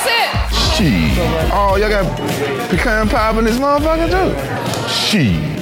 That's 0.00 0.06
it. 0.06 0.56
Shit. 0.74 1.52
Oh, 1.52 1.76
y'all 1.76 1.90
got 1.90 2.16
pecan 2.68 3.08
pie 3.08 3.38
in 3.38 3.44
this 3.44 3.58
motherfucker 3.58 4.08
too? 4.10 4.88
Shit. 4.88 5.58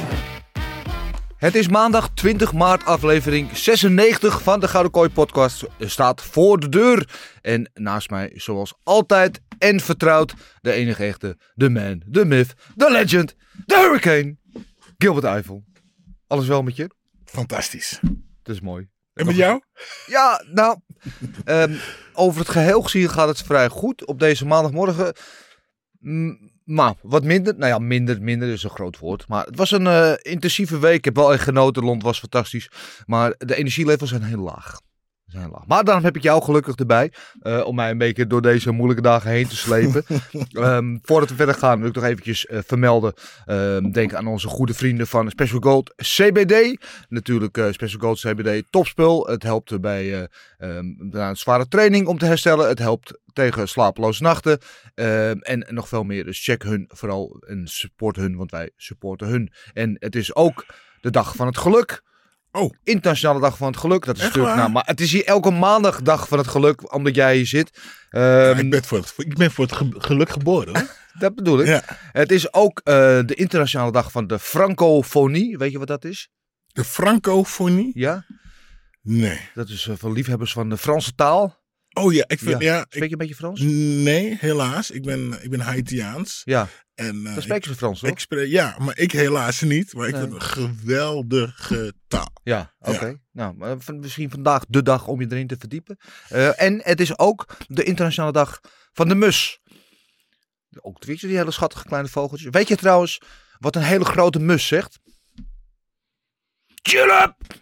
Het 1.36 1.54
is 1.54 1.68
maandag 1.68 2.10
20 2.14 2.52
maart, 2.52 2.84
aflevering 2.84 3.56
96 3.56 4.42
van 4.42 4.60
de 4.60 4.68
Gouden 4.68 4.92
Kooi 4.92 5.10
podcast 5.10 5.64
staat 5.78 6.22
voor 6.22 6.60
de 6.60 6.68
deur. 6.68 7.08
En 7.42 7.70
naast 7.74 8.10
mij, 8.10 8.30
zoals 8.34 8.74
altijd 8.82 9.40
en 9.58 9.80
vertrouwd, 9.80 10.34
de 10.60 10.72
enige 10.72 11.04
echte, 11.04 11.36
de 11.54 11.70
man, 11.70 12.02
de 12.06 12.24
myth, 12.24 12.54
de 12.74 12.90
legend, 12.90 13.34
de 13.66 13.74
hurricane, 13.74 14.36
Gilbert 14.98 15.26
Eiffel. 15.26 15.64
Alles 16.26 16.46
wel 16.46 16.62
met 16.62 16.76
je? 16.76 16.90
Fantastisch. 17.24 17.98
Dat 18.42 18.54
is 18.54 18.60
mooi. 18.60 18.88
En 19.14 19.26
met 19.26 19.36
jou? 19.36 19.60
Ja, 20.06 20.42
nou, 20.52 20.78
ehm, 21.44 21.74
over 22.12 22.40
het 22.40 22.48
geheel 22.48 22.82
gezien 22.82 23.10
gaat 23.10 23.28
het 23.28 23.42
vrij 23.42 23.68
goed 23.68 24.06
op 24.06 24.18
deze 24.18 24.46
maandagmorgen. 24.46 25.12
Maar 26.64 26.94
wat 27.02 27.24
minder, 27.24 27.54
nou 27.56 27.72
ja, 27.72 27.78
minder, 27.78 28.22
minder 28.22 28.48
is 28.48 28.62
een 28.62 28.70
groot 28.70 28.98
woord. 28.98 29.28
Maar 29.28 29.44
het 29.44 29.56
was 29.56 29.70
een 29.70 29.86
eh, 29.86 30.12
intensieve 30.22 30.78
week. 30.78 30.96
Ik 30.96 31.04
heb 31.04 31.16
wel 31.16 31.32
echt 31.32 31.42
genoten. 31.42 31.84
Lond 31.84 32.02
was 32.02 32.18
fantastisch. 32.18 32.70
Maar 33.06 33.34
de 33.38 33.56
energielevels 33.56 34.10
zijn 34.10 34.22
heel 34.22 34.38
laag. 34.38 34.80
Zijn 35.28 35.50
laag. 35.50 35.66
Maar 35.66 35.84
daarom 35.84 36.04
heb 36.04 36.16
ik 36.16 36.22
jou 36.22 36.42
gelukkig 36.42 36.74
erbij. 36.74 37.12
eh, 37.40 37.66
om 37.66 37.74
mij 37.74 37.90
een 37.90 37.98
beetje 37.98 38.26
door 38.26 38.42
deze 38.42 38.70
moeilijke 38.70 39.02
dagen 39.02 39.30
heen 39.30 39.48
te 39.48 39.56
slepen. 39.56 40.04
Ehm, 40.52 40.98
voordat 41.02 41.28
we 41.28 41.34
verder 41.34 41.54
gaan 41.54 41.78
wil 41.78 41.88
ik 41.88 41.94
nog 41.94 42.04
eventjes 42.04 42.46
eh, 42.46 42.58
vermelden. 42.66 43.12
ehm, 43.46 43.90
denk 43.90 44.14
aan 44.14 44.26
onze 44.26 44.48
goede 44.48 44.74
vrienden 44.74 45.06
van 45.06 45.30
Special 45.30 45.60
Gold 45.60 45.94
CBD. 45.96 46.76
Natuurlijk 47.08 47.56
eh, 47.58 47.66
Special 47.70 48.00
Gold 48.00 48.18
CBD 48.18 48.62
topspul. 48.70 49.26
Het 49.26 49.42
helpt 49.42 49.80
bij 49.80 50.14
eh, 50.14 50.24
ehm, 50.58 50.86
na 50.98 51.28
een 51.28 51.36
zware 51.36 51.68
training 51.68 52.06
om 52.06 52.18
te 52.18 52.26
herstellen. 52.26 52.68
Het 52.68 52.78
helpt 52.78 53.18
tegen 53.32 53.68
slapeloze 53.68 54.22
nachten. 54.22 54.58
En 54.94 55.66
nog 55.68 55.88
veel 55.88 56.04
meer. 56.04 56.24
Dus 56.24 56.44
check 56.44 56.62
hun 56.62 56.84
vooral 56.88 57.42
en 57.46 57.66
support 57.66 58.16
hun, 58.16 58.36
want 58.36 58.50
wij 58.50 58.70
supporten 58.76 59.26
hun. 59.28 59.52
En 59.72 59.96
het 59.98 60.16
is 60.16 60.34
ook 60.34 60.66
de 61.00 61.10
dag 61.10 61.36
van 61.36 61.46
het 61.46 61.58
geluk. 61.58 62.02
Oh. 62.58 62.72
Internationale 62.84 63.40
dag 63.40 63.56
van 63.56 63.66
het 63.66 63.76
geluk. 63.76 64.04
Dat 64.04 64.16
is 64.16 64.22
Echt 64.22 64.30
natuurlijk, 64.30 64.54
waar? 64.54 64.62
nou, 64.62 64.72
maar 64.76 64.86
het 64.86 65.00
is 65.00 65.12
hier 65.12 65.24
elke 65.24 65.50
maandag 65.50 66.02
dag 66.02 66.28
van 66.28 66.38
het 66.38 66.48
geluk, 66.48 66.94
omdat 66.94 67.14
jij 67.14 67.36
hier 67.36 67.46
zit. 67.46 67.80
Ja, 68.10 68.50
Ehm, 68.50 68.58
ik, 68.58 68.70
ben 68.70 68.84
voor 68.84 68.98
het, 68.98 69.14
ik 69.16 69.36
ben 69.36 69.50
voor 69.50 69.64
het 69.64 69.74
ge- 69.74 69.94
geluk 69.98 70.30
geboren. 70.30 70.76
hoor. 70.78 70.88
dat 71.18 71.34
bedoel 71.34 71.60
ik. 71.60 71.66
Ja. 71.66 71.82
Het 72.12 72.32
is 72.32 72.52
ook 72.52 72.78
eh, 72.84 72.94
de 73.24 73.34
internationale 73.34 73.92
dag 73.92 74.10
van 74.12 74.26
de 74.26 74.38
francofonie. 74.38 75.58
Weet 75.58 75.72
je 75.72 75.78
wat 75.78 75.88
dat 75.88 76.04
is? 76.04 76.28
De 76.66 76.84
francofonie? 76.84 77.90
Ja, 77.94 78.24
Nee. 79.02 79.40
dat 79.54 79.68
is 79.68 79.86
eh, 79.88 79.94
voor 79.98 80.12
liefhebbers 80.12 80.52
van 80.52 80.68
de 80.68 80.76
Franse 80.76 81.14
taal. 81.14 81.56
Oh 81.92 82.12
ja, 82.12 82.24
ik 82.26 82.38
vind, 82.38 82.62
Ja. 82.62 82.74
ja, 82.76 82.84
Spreek 82.88 83.04
je 83.04 83.12
een 83.12 83.18
beetje 83.18 83.34
Frans? 83.34 83.60
nee, 83.60 84.36
helaas. 84.40 84.90
Ik 84.90 85.02
ben, 85.02 85.38
ik 85.42 85.50
ben 85.50 85.60
Haitiaans. 85.60 86.42
Ja, 86.44 86.68
En, 86.94 87.26
eh, 87.26 87.32
dan 87.32 87.42
spreken 87.42 87.70
ze 87.70 87.76
Frans, 87.76 88.00
toch? 88.00 88.10
ik, 88.10 88.18
spreek, 88.18 88.48
ja, 88.50 88.76
maar 88.78 88.98
ik 88.98 89.12
helaas 89.12 89.60
niet. 89.60 89.94
Maar 89.94 90.06
ik 90.08 90.12
Nee. 90.14 90.22
vind 90.22 90.32
het 90.34 90.42
een 90.42 90.48
geweldige 90.48 91.92
taal. 92.08 92.30
Ja, 92.42 92.74
oké. 92.80 93.06
Ja. 93.32 93.54
Nou, 93.58 93.76
van- 93.80 93.98
misschien 94.00 94.30
vandaag 94.30 94.64
de 94.68 94.82
dag 94.82 95.06
om 95.06 95.20
je 95.20 95.26
erin 95.30 95.46
te 95.46 95.56
verdiepen. 95.58 95.96
Eh, 96.28 96.62
en 96.62 96.80
het 96.84 97.00
is 97.00 97.18
ook 97.18 97.56
de 97.66 97.82
internationale 97.84 98.32
dag 98.32 98.60
van 98.92 99.08
de 99.08 99.14
mus. 99.14 99.60
Ook 100.80 101.04
weet 101.04 101.20
je, 101.20 101.26
die 101.26 101.36
hele 101.36 101.50
schattige 101.50 101.84
kleine 101.84 102.08
vogeltjes. 102.08 102.50
Weet 102.50 102.68
je 102.68 102.76
trouwens 102.76 103.20
wat 103.58 103.76
een 103.76 103.82
hele 103.82 104.04
grote 104.04 104.38
mus 104.38 104.66
zegt? 104.66 104.98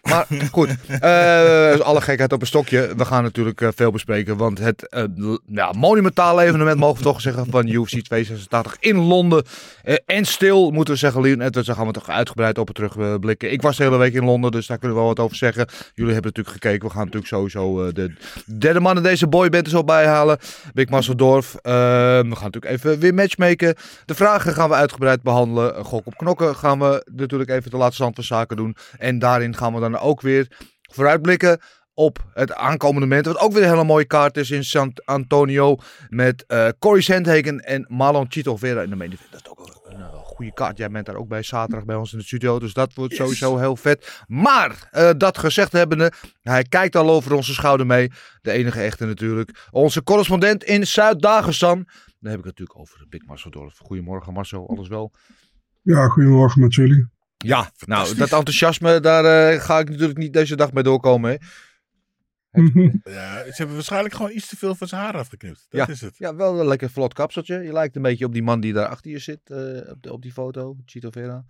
Maar 0.03 0.27
goed, 0.51 0.75
eh, 0.99 1.79
alle 1.79 2.01
gekheid 2.01 2.33
op 2.33 2.41
een 2.41 2.47
stokje. 2.47 2.93
We 2.97 3.05
gaan 3.05 3.23
natuurlijk 3.23 3.61
eh, 3.61 3.69
veel 3.75 3.91
bespreken. 3.91 4.37
Want 4.37 4.59
het 4.59 4.89
eh, 4.89 5.03
ja, 5.45 5.71
monumentaal 5.71 6.41
evenement, 6.41 6.79
mogen 6.79 6.97
we 6.97 7.03
toch 7.03 7.21
zeggen, 7.21 7.45
van 7.49 7.67
UFC 7.67 7.89
286 7.89 8.77
in 8.79 8.97
Londen. 8.97 9.43
En 10.05 10.25
stil, 10.25 10.71
moeten 10.71 10.93
we 10.93 10.99
zeggen, 10.99 11.21
Leon 11.21 11.41
Edwards. 11.41 11.67
Daar 11.67 11.77
gaan 11.77 11.87
we 11.87 11.93
toch 11.93 12.09
uitgebreid 12.09 12.57
op 12.57 12.69
terugblikken. 12.69 13.51
Ik 13.51 13.61
was 13.61 13.77
de 13.77 13.83
hele 13.83 13.97
week 13.97 14.13
in 14.13 14.25
Londen, 14.25 14.51
dus 14.51 14.67
daar 14.67 14.77
kunnen 14.77 14.97
we 14.97 15.03
wel 15.03 15.13
wat 15.13 15.23
over 15.25 15.37
zeggen. 15.37 15.67
Jullie 15.93 16.13
hebben 16.13 16.31
natuurlijk 16.35 16.63
gekeken. 16.63 16.87
We 16.87 16.93
gaan 16.93 17.05
natuurlijk 17.05 17.33
sowieso 17.33 17.91
de 17.91 18.13
derde 18.57 18.79
man 18.79 18.97
in 18.97 19.03
deze 19.03 19.27
boyband 19.27 19.65
er 19.65 19.71
zo 19.71 19.83
bijhalen. 19.83 20.37
Big 20.73 20.89
Dorf. 21.15 21.55
Eh, 21.55 21.71
we 21.71 22.35
gaan 22.35 22.51
natuurlijk 22.51 22.65
even 22.65 22.99
weer 22.99 23.13
matchmaken. 23.13 23.75
De 24.05 24.15
vragen 24.15 24.53
gaan 24.53 24.69
we 24.69 24.75
uitgebreid 24.75 25.21
behandelen. 25.21 25.85
Gok 25.85 26.05
op 26.05 26.17
knokken 26.17 26.55
gaan 26.55 26.79
we 26.79 27.05
natuurlijk 27.11 27.49
even 27.49 27.71
de 27.71 27.77
laatste 27.77 27.95
stand 27.95 28.15
van 28.15 28.23
zaken 28.23 28.57
doen. 28.57 28.75
En 28.97 29.16
daarin 29.19 29.55
gaan 29.55 29.73
we 29.73 29.79
dan 29.79 29.97
ook 29.97 30.21
weer 30.21 30.47
vooruitblikken 30.81 31.59
op 31.93 32.25
het 32.33 32.53
aankomende 32.53 33.07
moment. 33.07 33.25
Wat 33.25 33.39
ook 33.39 33.53
weer 33.53 33.63
een 33.63 33.69
hele 33.69 33.83
mooie 33.83 34.05
kaart 34.05 34.37
is 34.37 34.51
in 34.51 34.63
Sant 34.63 35.05
Antonio. 35.05 35.77
Met 36.09 36.45
eh 36.45 36.67
Corey 36.79 37.01
Sandhagen 37.01 37.59
en 37.59 37.85
Marlon 37.87 38.25
Chito 38.29 38.57
Vera 38.57 38.81
in 38.81 38.89
de 38.89 38.95
main 38.95 39.11
event. 39.11 39.31
Dat 39.31 39.41
is 39.41 39.49
ook 39.49 39.59
een, 39.59 39.93
een, 39.93 40.01
een 40.01 40.23
goede 40.23 40.53
kaart. 40.53 40.77
Jij 40.77 40.89
bent 40.89 41.05
daar 41.05 41.15
ook 41.15 41.27
bij 41.27 41.43
zaterdag 41.43 41.85
bij 41.85 41.95
ons 41.95 42.11
in 42.11 42.17
de 42.17 42.23
studio. 42.23 42.59
Dus 42.59 42.73
dat 42.73 42.93
wordt 42.93 43.15
sowieso 43.15 43.57
heel 43.57 43.75
vet. 43.75 44.23
Maar 44.27 44.87
eh, 44.91 45.09
dat 45.17 45.37
gezegd 45.37 45.71
hebbende. 45.71 46.11
Hij 46.41 46.63
kijkt 46.63 46.95
al 46.95 47.09
over 47.09 47.33
onze 47.33 47.53
schouder 47.53 47.85
mee. 47.85 48.11
De 48.41 48.51
enige 48.51 48.81
echte 48.81 49.05
natuurlijk. 49.05 49.67
Onze 49.71 50.03
correspondent 50.03 50.63
in 50.63 50.87
Zuid-Dagestan. 50.87 51.87
Dan 52.19 52.31
heb 52.31 52.39
ik 52.39 52.45
het 52.45 52.59
natuurlijk 52.59 52.79
over 52.79 53.05
Big 53.09 53.25
Marcel 53.25 53.51
Dorf. 53.51 53.77
Goedemorgen 53.77 54.33
Marcel, 54.33 54.69
alles 54.69 54.87
wel? 54.87 55.11
Ja, 55.81 56.07
goedemorgen 56.07 56.61
met 56.61 56.75
jullie. 56.75 57.07
Ja, 57.37 57.71
nou 57.85 58.15
dat 58.15 58.31
enthousiasme, 58.31 58.99
daar 58.99 59.51
eh, 59.53 59.61
ga 59.61 59.79
ik 59.79 59.89
natuurlijk 59.89 60.17
niet 60.17 60.33
deze 60.33 60.55
dag 60.55 60.73
mee 60.73 60.83
doorkomen. 60.83 61.29
Hè? 61.31 61.37
Ja, 63.03 63.43
ze 63.43 63.53
hebben 63.55 63.75
waarschijnlijk 63.75 64.13
gewoon 64.15 64.31
iets 64.31 64.47
te 64.47 64.57
veel 64.57 64.75
van 64.75 64.87
zijn 64.87 65.01
haar 65.01 65.17
afgeknipt. 65.17 65.65
Dat 65.69 65.87
Ja. 65.87 65.93
is 65.93 66.01
het. 66.01 66.17
Ja, 66.17 66.35
wel 66.35 66.59
een 66.59 66.67
lekker 66.67 66.89
vlot 66.89 67.13
kapseltje. 67.13 67.59
Je 67.63 67.71
lijkt 67.73 67.95
een 67.95 68.01
beetje 68.01 68.25
op 68.25 68.33
die 68.33 68.43
man 68.43 68.59
die 68.59 68.73
daar 68.73 68.87
achter 68.87 69.11
je 69.11 69.19
zit, 69.19 69.39
eh, 69.49 69.57
op, 69.91 69.97
de- 70.01 70.13
op 70.13 70.21
die 70.21 70.31
foto, 70.31 70.75
Chito 70.85 71.09
Vera. 71.09 71.43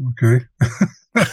Oké. 0.00 0.48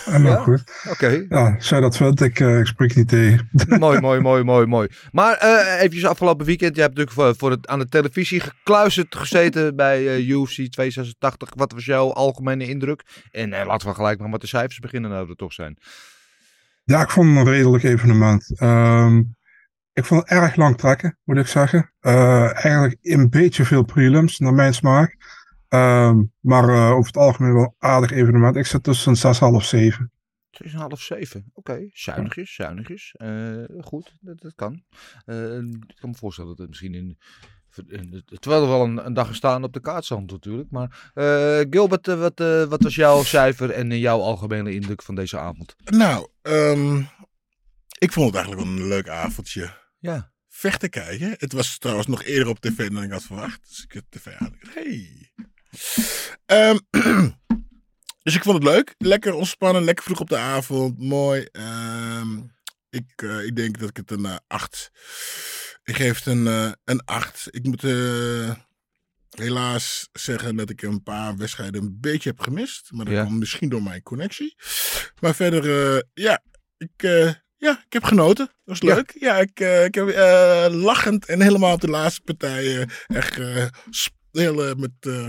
en 0.06 0.22
nou 0.24 0.24
Ja? 0.24 0.36
goed. 0.36 0.64
Oké, 0.90 1.26
Ja, 1.30 1.56
zij 1.60 1.80
dat 1.80 1.98
vindt, 1.98 2.22
ik, 2.22 2.40
eh, 2.40 2.60
ik 2.60 2.66
spreek 2.66 2.96
niet 2.96 3.08
tegen. 3.08 3.50
mooi, 3.80 4.00
mooi, 4.00 4.20
mooi, 4.20 4.44
mooi, 4.44 4.66
mooi. 4.66 4.88
Maar 5.12 5.38
eh 5.38 5.76
eventjes 5.78 6.06
afgelopen 6.06 6.46
weekend, 6.46 6.76
je 6.76 6.82
hebt 6.82 6.96
natuurlijk 6.96 7.22
voor, 7.22 7.36
voor 7.36 7.52
het, 7.52 7.68
aan 7.68 7.80
de 7.80 7.90
televisie 7.90 8.40
gekluisterd 8.40 9.16
gezeten 9.16 9.76
bij 9.76 10.08
eh, 10.08 10.30
UFC 10.30 10.54
286. 10.54 11.50
Wat 11.56 11.72
was 11.72 11.86
jouw 11.86 12.12
algemene 12.12 12.68
indruk? 12.68 13.04
En 13.32 13.54
eh, 13.54 13.66
laten 13.66 13.88
we 13.88 13.94
gelijk 13.94 14.20
maar 14.20 14.30
met 14.30 14.42
de 14.42 14.48
cijfers 14.48 14.80
beginnen, 14.80 15.10
nou 15.12 15.30
er 15.30 15.36
toch 15.36 15.54
zijn. 15.54 15.78
Ja, 16.84 17.02
ik 17.02 17.10
vond 17.10 17.38
het 17.38 17.48
een 17.48 17.54
redelijk 17.54 17.84
evenement. 17.84 18.60
Ehm, 18.60 19.18
ik 19.94 20.06
vond 20.06 20.22
het 20.22 20.30
erg 20.30 20.56
lang 20.56 20.78
trekken, 20.78 21.18
moet 21.24 21.38
ik 21.38 21.48
zeggen. 21.48 21.94
Eigenlijk 22.00 22.98
een 23.02 23.30
beetje 23.30 23.66
veel 23.66 23.84
prelims, 23.84 24.40
naar 24.40 24.54
mijn 24.54 24.74
smaak. 24.74 25.18
Ehm, 25.70 26.24
maar 26.40 26.70
eh, 26.70 26.92
over 26.92 27.06
het 27.06 27.18
algemeen 27.18 27.54
wel 27.54 27.76
aardig 27.80 28.12
evenement. 28.12 28.56
Ik 28.56 28.66
zit 28.66 28.84
tussen 28.84 29.16
6,5 29.16 29.40
half 29.40 29.64
7. 29.66 30.12
6,5, 30.52 31.02
7. 31.02 31.50
Oké, 31.54 31.90
zuinigjes, 31.94 32.54
zuinigjes. 32.54 33.14
Eh, 33.18 33.64
goed, 33.82 34.16
dat, 34.22 34.42
dat 34.42 34.56
kan. 34.56 34.84
Eh, 35.26 35.58
ik 35.58 35.96
kan 36.00 36.10
me 36.10 36.16
voorstellen 36.16 36.50
dat 36.50 36.60
het 36.60 36.68
misschien 36.68 36.94
in... 36.94 37.18
in- 37.88 38.24
Terwijl 38.40 38.62
er 38.64 38.68
wel 38.70 38.84
een, 38.84 39.06
een 39.06 39.14
dag 39.14 39.28
gestaan 39.28 39.64
op 39.64 39.74
de 39.74 39.80
kaart 39.80 40.06
stond 40.06 40.32
natuurlijk. 40.32 40.72
Maar 40.72 41.12
eh, 41.14 41.60
Gilbert, 41.70 42.06
wat, 42.06 42.40
eh, 42.40 42.64
wat 42.64 42.84
was 42.84 42.96
jouw 42.96 43.24
cijfer 43.24 43.70
en 43.72 44.00
jouw 44.00 44.20
algemene 44.20 44.74
indruk 44.74 45.02
van 45.02 45.16
deze 45.16 45.38
avond? 45.40 45.76
Nou, 45.86 46.28
ehm, 46.42 46.98
ik 48.00 48.12
vond 48.12 48.26
het 48.26 48.36
eigenlijk 48.36 48.68
wel 48.68 48.78
een 48.78 48.88
leuk 48.88 49.10
avondje. 49.10 49.74
Ja, 50.00 50.32
Vechten 50.48 50.90
kijken. 50.90 51.36
Het 51.38 51.54
was 51.54 51.78
trouwens 51.78 52.08
nog 52.08 52.24
eerder 52.24 52.48
op 52.48 52.60
tv 52.60 52.90
dan 52.90 53.04
ik 53.04 53.12
had 53.12 53.24
verwacht. 53.24 53.68
Dus 53.68 53.84
ik 53.84 53.92
heb 53.92 54.04
tv 54.10 54.28
aan. 54.38 54.56
Hey. 54.74 55.19
Ehm, 56.46 56.78
dus 58.24 58.36
ik 58.36 58.44
vond 58.44 58.64
het 58.64 58.74
leuk. 58.74 58.96
Lekker 58.98 59.34
ontspannen. 59.34 59.84
Lekker 59.84 60.04
vroeg 60.04 60.20
op 60.20 60.30
de 60.30 60.38
avond. 60.38 60.98
Mooi. 61.00 61.44
Ehm, 61.52 62.38
ik, 62.90 63.12
eh, 63.16 63.44
ik 63.46 63.56
denk 63.56 63.80
dat 63.80 63.90
ik 63.90 63.98
het 63.98 64.12
een 64.12 64.26
eh, 64.26 64.36
8. 64.48 64.92
Ik 65.84 65.96
geef 65.96 66.18
het 66.18 66.26
een, 66.26 66.48
eh, 66.48 66.72
een 66.84 67.02
8. 67.06 67.48
Ik 67.52 67.64
moet 67.64 67.84
eh, 67.84 68.52
helaas 69.30 70.10
zeggen 70.14 70.56
dat 70.56 70.70
ik 70.70 70.82
een 70.82 71.04
paar 71.04 71.38
wedstrijden 71.38 71.82
een 71.82 71.98
beetje 72.00 72.30
heb 72.30 72.40
gemist. 72.40 72.92
Maar 72.92 73.06
dat 73.06 73.14
Ja. 73.14 73.22
kwam 73.24 73.38
misschien 73.38 73.70
door 73.70 73.84
mijn 73.84 74.04
connectie. 74.04 74.56
Maar 75.20 75.36
verder, 75.36 75.96
eh, 75.96 76.02
ja, 76.14 76.44
ik, 76.78 77.04
eh, 77.04 77.32
Ja, 77.62 77.84
ik 77.86 77.94
heb 77.94 78.04
genoten. 78.04 78.46
Dat 78.46 78.56
was 78.64 78.82
leuk. 78.82 79.16
Ja, 79.20 79.38
ik, 79.38 79.60
eh, 79.60 79.86
ik 79.86 79.96
heb 79.96 80.08
eh, 80.08 80.66
lachend 80.70 81.26
en 81.26 81.42
helemaal 81.42 81.74
op 81.74 81.82
de 81.82 81.88
laatste 81.90 82.22
partij 82.22 82.82
eh, 82.82 82.88
echt 83.08 83.38
eh, 83.40 83.66
heel 84.32 84.66
eh, 84.68 84.76
met, 84.76 84.92
eh, 85.00 85.28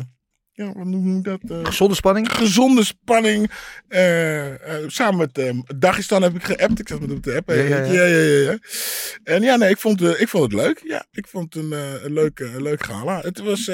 ja, 0.64 0.72
wat 0.72 0.86
noem 0.86 1.16
je 1.16 1.22
dat? 1.22 1.40
eh, 1.48 1.64
Gezonde 1.64 1.94
spanning? 1.94 2.32
gezonde 2.32 2.84
spanning. 2.84 3.50
eh, 3.88 4.76
eh, 4.82 4.88
samen 4.88 5.18
met 5.34 5.54
Dagestan 5.80 6.22
heb 6.22 6.34
ik 6.34 6.44
geappt. 6.44 6.78
Ik 6.80 6.88
zat 6.88 7.00
met 7.00 7.10
hem 7.10 7.20
te 7.20 7.34
appen. 7.36 7.56
Ja, 7.56 7.62
ja, 7.62 7.76
ja. 7.84 7.92
ja, 7.92 8.04
ja, 8.04 8.16
ja, 8.22 8.50
ja. 8.50 8.58
En 9.22 9.42
ja, 9.42 9.56
nee, 9.56 9.70
ik 9.70 9.78
vond, 9.78 10.02
ik 10.02 10.28
vond 10.28 10.52
het 10.52 10.60
leuk. 10.62 10.80
Ja, 10.84 11.06
ik 11.10 11.26
vond 11.28 11.54
het 11.54 11.62
een, 11.64 11.72
een 12.04 12.12
leuk, 12.12 12.38
een 12.38 12.62
leuk 12.62 12.82
gala. 12.84 13.20
Het 13.20 13.38
was 13.38 13.70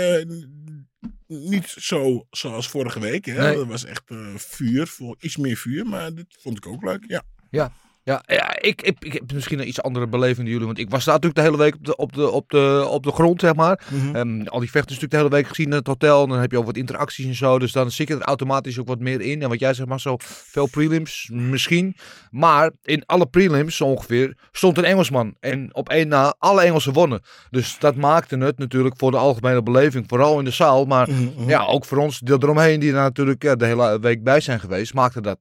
niet 1.27 1.75
zo 1.79 2.27
zoals 2.31 2.69
vorige 2.69 3.01
week. 3.01 3.25
Hè. 3.25 3.43
Nee. 3.43 3.59
Het 3.59 3.69
was 3.69 3.85
echt 3.85 4.03
vuur, 4.37 4.87
voor 4.87 5.17
iets 5.21 5.37
meer 5.37 5.57
vuur. 5.57 5.87
Maar 5.87 6.15
dit 6.15 6.37
vond 6.41 6.57
ik 6.57 6.67
ook 6.67 6.83
leuk, 6.85 7.05
ja. 7.07 7.23
Ja, 7.51 7.73
ja, 8.07 8.23
ja 8.27 8.61
ik, 8.61 8.83
ik, 8.83 8.97
ik 9.05 9.13
heb 9.13 9.33
misschien 9.33 9.59
een 9.59 9.69
iets 9.69 9.83
andere 9.83 10.07
beleving 10.07 10.37
dan 10.37 10.47
jullie. 10.47 10.67
Want 10.67 10.79
ik 10.79 10.91
was 10.91 11.05
daar 11.05 11.15
natuurlijk 11.15 11.41
de 11.41 11.51
hele 11.51 11.63
week 11.63 11.75
op 11.75 11.85
de, 11.85 11.97
op 11.97 12.13
de, 12.13 12.31
op 12.31 12.51
de, 12.51 12.87
op 12.91 13.03
de 13.03 13.13
grond, 13.13 13.41
zeg 13.41 13.55
maar. 13.55 13.81
Mhm. 13.91 14.17
Ehm, 14.17 14.47
al 14.47 14.61
die 14.61 14.71
vechten 14.71 14.95
natuurlijk 14.95 15.11
de 15.11 15.17
hele 15.17 15.29
week 15.29 15.47
gezien 15.49 15.67
in 15.67 15.73
het 15.73 15.87
hotel. 15.87 16.23
En 16.23 16.29
dan 16.29 16.39
heb 16.39 16.51
je 16.51 16.59
ook 16.59 16.67
wat 16.67 16.77
interacties 16.77 17.27
en 17.27 17.35
zo. 17.35 17.59
Dus 17.59 17.73
dan 17.73 17.91
zit 17.91 18.09
je 18.09 18.15
er 18.15 18.21
automatisch 18.23 18.79
ook 18.79 18.89
wat 18.89 19.01
meer 19.01 19.21
in. 19.21 19.43
En 19.43 19.49
wat 19.49 19.61
jij 19.61 19.75
zegt 19.75 19.89
maar 19.89 20.01
zo, 20.01 20.17
veel 20.25 20.67
prelims 20.67 21.31
misschien. 21.33 21.97
Maar 22.31 22.71
in 22.83 23.03
alle 23.07 23.27
prelims 23.27 23.81
ongeveer 23.81 24.37
stond 24.53 24.79
een 24.79 24.85
Engelsman. 24.85 25.35
En 25.41 25.75
op 25.75 25.89
één 25.89 26.09
na 26.09 26.35
alle 26.39 26.63
Engelsen 26.63 26.93
wonnen. 26.93 27.23
Dus 27.51 27.79
dat 27.79 27.97
maakte 27.97 28.37
het 28.37 28.59
natuurlijk 28.59 28.95
voor 28.99 29.11
de 29.11 29.17
algemene 29.17 29.63
beleving. 29.63 30.05
Vooral 30.09 30.39
in 30.39 30.45
de 30.45 30.51
zaal. 30.51 30.85
Maar 30.85 31.11
Mhm, 31.11 31.23
mhm. 31.23 31.49
ja, 31.49 31.65
ook 31.65 31.85
voor 31.85 31.99
ons 31.99 32.19
die 32.19 32.35
eromheen 32.35 32.81
die 32.81 32.91
er 32.91 32.97
natuurlijk 32.97 33.43
ja, 33.43 33.55
de 33.57 33.67
hele 33.67 33.99
week 34.01 34.23
bij 34.23 34.41
zijn 34.41 34.61
geweest. 34.61 34.95
Maakte 34.95 35.21
dat 35.21 35.39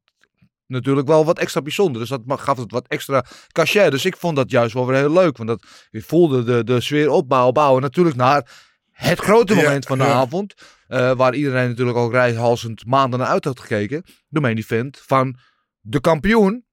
natuurlijk 0.68 1.08
wel 1.08 1.26
wat 1.26 1.40
extra 1.40 1.62
bijzonder. 1.62 2.02
Dus 2.02 2.10
dat 2.10 2.22
gaf 2.26 2.58
het 2.58 2.72
wat 2.72 2.88
extra 2.88 3.26
cachet. 3.52 3.92
Dus 3.92 4.06
ik 4.06 4.18
vond 4.18 4.36
dat 4.36 4.52
juist 4.52 4.74
wel 4.74 4.88
weer 4.88 4.98
heel 4.98 5.12
leuk. 5.14 5.38
Want 5.38 5.50
dat, 5.50 5.64
je 5.92 6.02
voelde 6.02 6.44
de, 6.44 6.64
de 6.64 6.82
sfeer 6.82 7.10
opbouwen, 7.10 7.54
bouwen. 7.54 7.82
Natuurlijk 7.82 8.16
naar 8.16 8.52
het 8.92 9.20
grote 9.20 9.56
Ja, 9.56 9.62
moment 9.62 9.86
van 9.86 9.98
de 9.98 10.04
ja. 10.04 10.12
avond. 10.14 10.54
eh, 10.88 11.12
waar 11.12 11.36
iedereen 11.36 11.70
natuurlijk 11.70 11.98
ook 11.98 12.12
rijhalsend 12.12 12.86
maanden 12.86 13.20
naar 13.20 13.28
uit 13.28 13.46
had 13.46 13.60
gekeken. 13.60 14.04
De 14.28 14.40
main 14.40 14.58
event 14.58 15.00
van 15.06 15.38
de 15.80 16.00
kampioen 16.00 16.66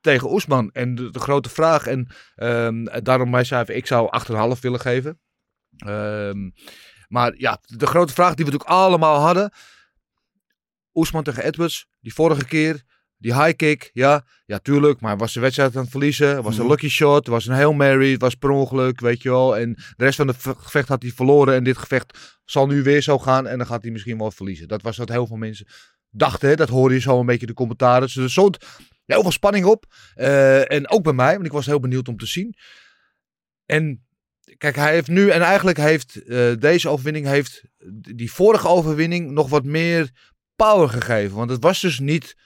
tegen 0.00 0.32
Oesman. 0.32 0.70
En 0.72 0.94
de, 0.94 1.10
de 1.10 1.18
grote 1.20 1.48
vraag. 1.48 1.86
En 1.86 2.08
ehm, 2.34 2.84
daarom 3.02 3.30
wij 3.30 3.44
zeiden, 3.44 3.76
ik 3.76 3.86
zou 3.86 4.08
8,5 4.54 4.60
willen 4.60 4.80
geven. 4.80 5.20
Ehm, 5.76 6.50
maar 7.08 7.34
ja, 7.36 7.60
de 7.62 7.86
grote 7.86 8.12
vraag 8.12 8.34
die 8.34 8.44
we 8.44 8.50
natuurlijk 8.50 8.78
allemaal 8.80 9.20
hadden. 9.20 9.52
Oesman 10.94 11.22
tegen 11.22 11.44
Edwards, 11.44 11.86
die 12.00 12.14
vorige 12.14 12.44
keer, 12.44 12.82
die 13.20 13.34
high 13.42 13.56
kick, 13.56 13.90
ja, 13.92 14.24
ja 14.46 14.58
tuurlijk, 14.58 15.00
maar 15.00 15.16
was 15.16 15.32
de 15.32 15.40
wedstrijd 15.40 15.76
aan 15.76 15.82
het 15.82 15.90
verliezen, 15.90 16.28
Het 16.34 16.44
was 16.44 16.54
een 16.56 16.60
Mhm. 16.62 16.70
lucky 16.70 16.88
shot, 16.88 17.16
het 17.16 17.26
was 17.26 17.46
een 17.46 17.54
Hail 17.54 17.72
Mary, 17.72 18.12
het 18.12 18.20
was 18.20 18.34
per 18.34 18.50
ongeluk, 18.50 19.00
weet 19.00 19.22
je 19.22 19.28
wel. 19.30 19.56
En 19.56 19.72
de 19.74 20.04
rest 20.04 20.16
van 20.16 20.26
het 20.28 20.36
ve- 20.36 20.54
gevecht 20.58 20.88
had 20.88 21.02
hij 21.02 21.10
verloren 21.10 21.54
en 21.54 21.64
dit 21.64 21.78
gevecht 21.78 22.38
zal 22.44 22.66
nu 22.66 22.82
weer 22.82 23.02
zo 23.02 23.18
gaan 23.18 23.46
en 23.46 23.58
dan 23.58 23.66
gaat 23.66 23.82
hij 23.82 23.90
misschien 23.90 24.18
wel 24.18 24.30
verliezen. 24.30 24.68
Dat 24.68 24.82
was 24.82 24.96
wat 24.96 25.08
heel 25.08 25.26
veel 25.26 25.36
mensen 25.36 25.66
dachten, 26.10 26.48
hè? 26.48 26.54
dat 26.56 26.68
hoorde 26.68 26.94
je 26.94 27.00
zo 27.00 27.20
een 27.20 27.26
beetje 27.26 27.46
de 27.46 27.52
commentaren. 27.54 28.00
Dus 28.00 28.16
er 28.16 28.30
stond 28.30 28.56
heel 29.06 29.22
veel 29.22 29.30
spanning 29.32 29.64
op 29.64 29.84
Eh, 30.14 30.72
en 30.72 30.90
ook 30.90 31.02
bij 31.02 31.12
mij, 31.12 31.32
want 31.34 31.46
ik 31.46 31.52
was 31.52 31.66
heel 31.66 31.80
benieuwd 31.80 32.08
om 32.08 32.16
te 32.16 32.26
zien. 32.26 32.54
En 33.66 34.06
kijk, 34.58 34.76
hij 34.76 34.92
heeft 34.92 35.08
nu, 35.08 35.28
en 35.30 35.40
eigenlijk 35.40 35.76
heeft 35.78 36.22
eh, 36.24 36.52
deze 36.58 36.88
overwinning, 36.88 37.26
heeft 37.26 37.62
die 38.16 38.32
vorige 38.32 38.68
overwinning 38.68 39.30
nog 39.30 39.48
wat 39.48 39.64
meer 39.64 40.10
power 40.56 40.88
gegeven. 40.88 41.36
Want 41.36 41.50
het 41.50 41.62
was 41.62 41.80
dus 41.80 41.98
niet 41.98 42.36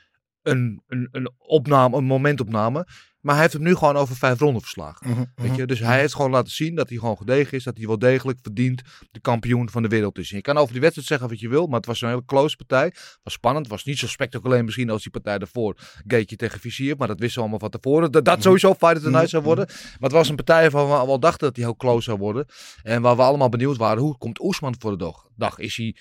een, 0.45 0.83
een, 0.89 1.09
een 1.11 1.31
opname, 1.39 1.97
een 1.97 2.05
momentopname. 2.05 2.87
Maar 3.21 3.35
hij 3.35 3.43
heeft 3.43 3.55
hem 3.55 3.63
nu 3.63 3.75
gewoon 3.75 3.97
over 3.97 4.17
vijf 4.17 4.39
ronden 4.39 4.61
verslagen. 4.61 5.11
Mhm, 5.11 5.25
Weet 5.35 5.51
mhm. 5.51 5.61
je? 5.61 5.67
Dus 5.67 5.79
hij 5.79 5.99
heeft 5.99 6.15
gewoon 6.15 6.31
laten 6.31 6.53
zien 6.53 6.75
dat 6.75 6.89
hij 6.89 6.99
gewoon 6.99 7.17
gedegen 7.17 7.53
is. 7.57 7.65
Dat 7.65 7.77
hij 7.77 7.87
wel 7.87 7.99
degelijk 7.99 8.39
verdient 8.43 8.83
de 9.11 9.21
kampioen 9.21 9.71
van 9.71 9.83
de 9.83 9.89
wereld 9.89 10.19
is. 10.19 10.31
En 10.31 10.37
je 10.37 10.43
kan 10.43 10.57
over 10.57 10.73
die 10.73 10.81
wedstrijd 10.81 11.09
zeggen 11.09 11.29
wat 11.29 11.41
je 11.41 11.49
wil. 11.49 11.67
Maar 11.67 11.77
het 11.77 11.87
was 11.87 12.01
een 12.01 12.09
hele 12.09 12.25
close 12.25 12.57
partij. 12.57 12.95
Was 13.23 13.33
spannend. 13.33 13.65
Het 13.65 13.75
was 13.75 13.85
niet 13.85 13.99
zo 13.99 14.07
spectaculair 14.07 14.65
misschien 14.65 14.91
als 14.91 15.03
die 15.03 15.11
partij 15.11 15.39
daarvoor. 15.39 15.77
Gateje 16.07 16.37
tegen 16.37 16.61
Vizier. 16.61 16.97
Maar 16.97 17.09
dat 17.09 17.19
wisten 17.19 17.37
we 17.37 17.41
allemaal 17.41 17.71
van 17.71 17.81
tevoren. 17.81 18.13
Dat, 18.13 18.25
dat 18.25 18.43
sowieso 18.43 18.75
Fight 18.75 18.97
of 18.97 19.03
the 19.03 19.11
Night 19.11 19.29
zou 19.29 19.43
worden. 19.43 19.67
Maar 19.67 19.97
het 20.01 20.13
was 20.13 20.29
een 20.29 20.37
partij 20.37 20.71
waarvan 20.71 21.01
we 21.01 21.07
wel 21.07 21.21
dachten 21.21 21.47
dat 21.47 21.57
hij 21.57 21.65
heel 21.65 21.77
close 21.77 22.03
zou 22.03 22.19
worden. 22.19 22.47
En 22.83 23.03
waar 23.03 23.17
we 23.17 23.23
allemaal 23.23 23.49
benieuwd 23.49 23.77
waren. 23.77 24.03
Hoe 24.03 24.19
komt 24.19 24.41
Oesman 24.41 24.75
voor 24.79 24.91
de 24.91 24.97
dag? 24.97 25.27
dag? 25.37 25.59
Is 25.59 25.77
hij 25.77 25.97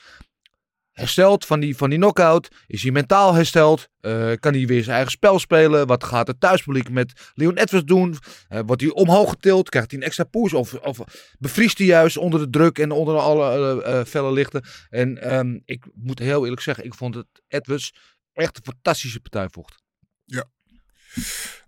hersteld 0.93 1.45
van 1.45 1.59
die, 1.59 1.77
van 1.77 1.89
die 1.89 1.99
knockout? 1.99 2.47
Is 2.67 2.81
hij 2.81 2.91
mentaal 2.91 3.33
hersteld? 3.33 3.87
Eh, 3.99 4.31
kan 4.39 4.53
hij 4.53 4.65
weer 4.65 4.83
zijn 4.83 4.95
eigen 4.95 5.11
spel 5.11 5.39
spelen? 5.39 5.87
Wat 5.87 6.03
gaat 6.03 6.27
het 6.27 6.39
thuispubliek 6.39 6.89
met 6.89 7.31
Leon 7.33 7.57
Edwards 7.57 7.85
doen? 7.85 8.17
Eh, 8.47 8.59
wordt 8.65 8.81
hij 8.81 8.91
omhoog 8.91 9.29
getild? 9.29 9.69
Krijgt 9.69 9.91
hij 9.91 9.99
een 9.99 10.05
extra 10.05 10.23
push? 10.23 10.53
Of, 10.53 10.73
of 10.73 10.99
bevriest 11.39 11.77
hij 11.77 11.87
juist 11.87 12.17
onder 12.17 12.39
de 12.39 12.49
druk 12.49 12.79
en 12.79 12.91
onder 12.91 13.17
alle 13.17 13.83
eh, 13.83 14.03
felle 14.05 14.31
lichten? 14.31 14.63
En 14.89 15.21
ehm, 15.21 15.59
ik 15.65 15.85
moet 15.93 16.19
heel 16.19 16.43
eerlijk 16.43 16.61
zeggen, 16.61 16.85
ik 16.85 16.93
vond 16.93 17.15
het 17.15 17.27
Edwards 17.47 17.93
echt 18.33 18.57
een 18.57 18.63
fantastische 18.63 19.19
partij 19.19 19.47
vocht. 19.51 19.81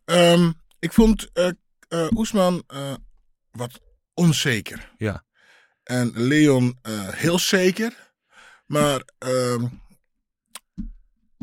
Ehm, 0.05 0.51
ik 0.79 0.93
vond 0.93 1.31
Oesman 2.15 2.63
wat 3.51 3.79
onzeker. 4.13 4.91
Ja. 4.97 5.23
En 5.83 6.11
Leon 6.13 6.79
heel 7.11 7.39
zeker. 7.39 8.04
Maar 8.65 9.01
ehm, 9.17 9.65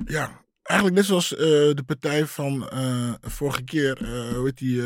ja, 0.05 0.45
eigenlijk 0.63 0.99
net 0.99 1.07
zoals 1.07 1.35
eh, 1.35 1.39
de 1.75 1.83
partij 1.87 2.27
van 2.27 2.69
eh, 2.69 3.13
vorige 3.21 3.65
keer, 3.65 4.03
eh 4.03 4.35
hoe 4.35 4.45
heet 4.45 4.59
die, 4.59 4.77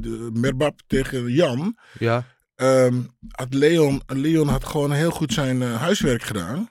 de 0.00 0.30
Merbab 0.32 0.80
tegen 0.86 1.32
Jan. 1.32 1.78
Ja, 1.98 2.36
Ehm, 2.54 3.02
had 3.30 3.54
Leon, 3.54 4.02
Leon 4.06 4.48
had 4.48 4.64
gewoon 4.64 4.92
heel 4.92 5.10
goed 5.10 5.32
zijn 5.32 5.62
huiswerk 5.62 6.22
gedaan. 6.22 6.70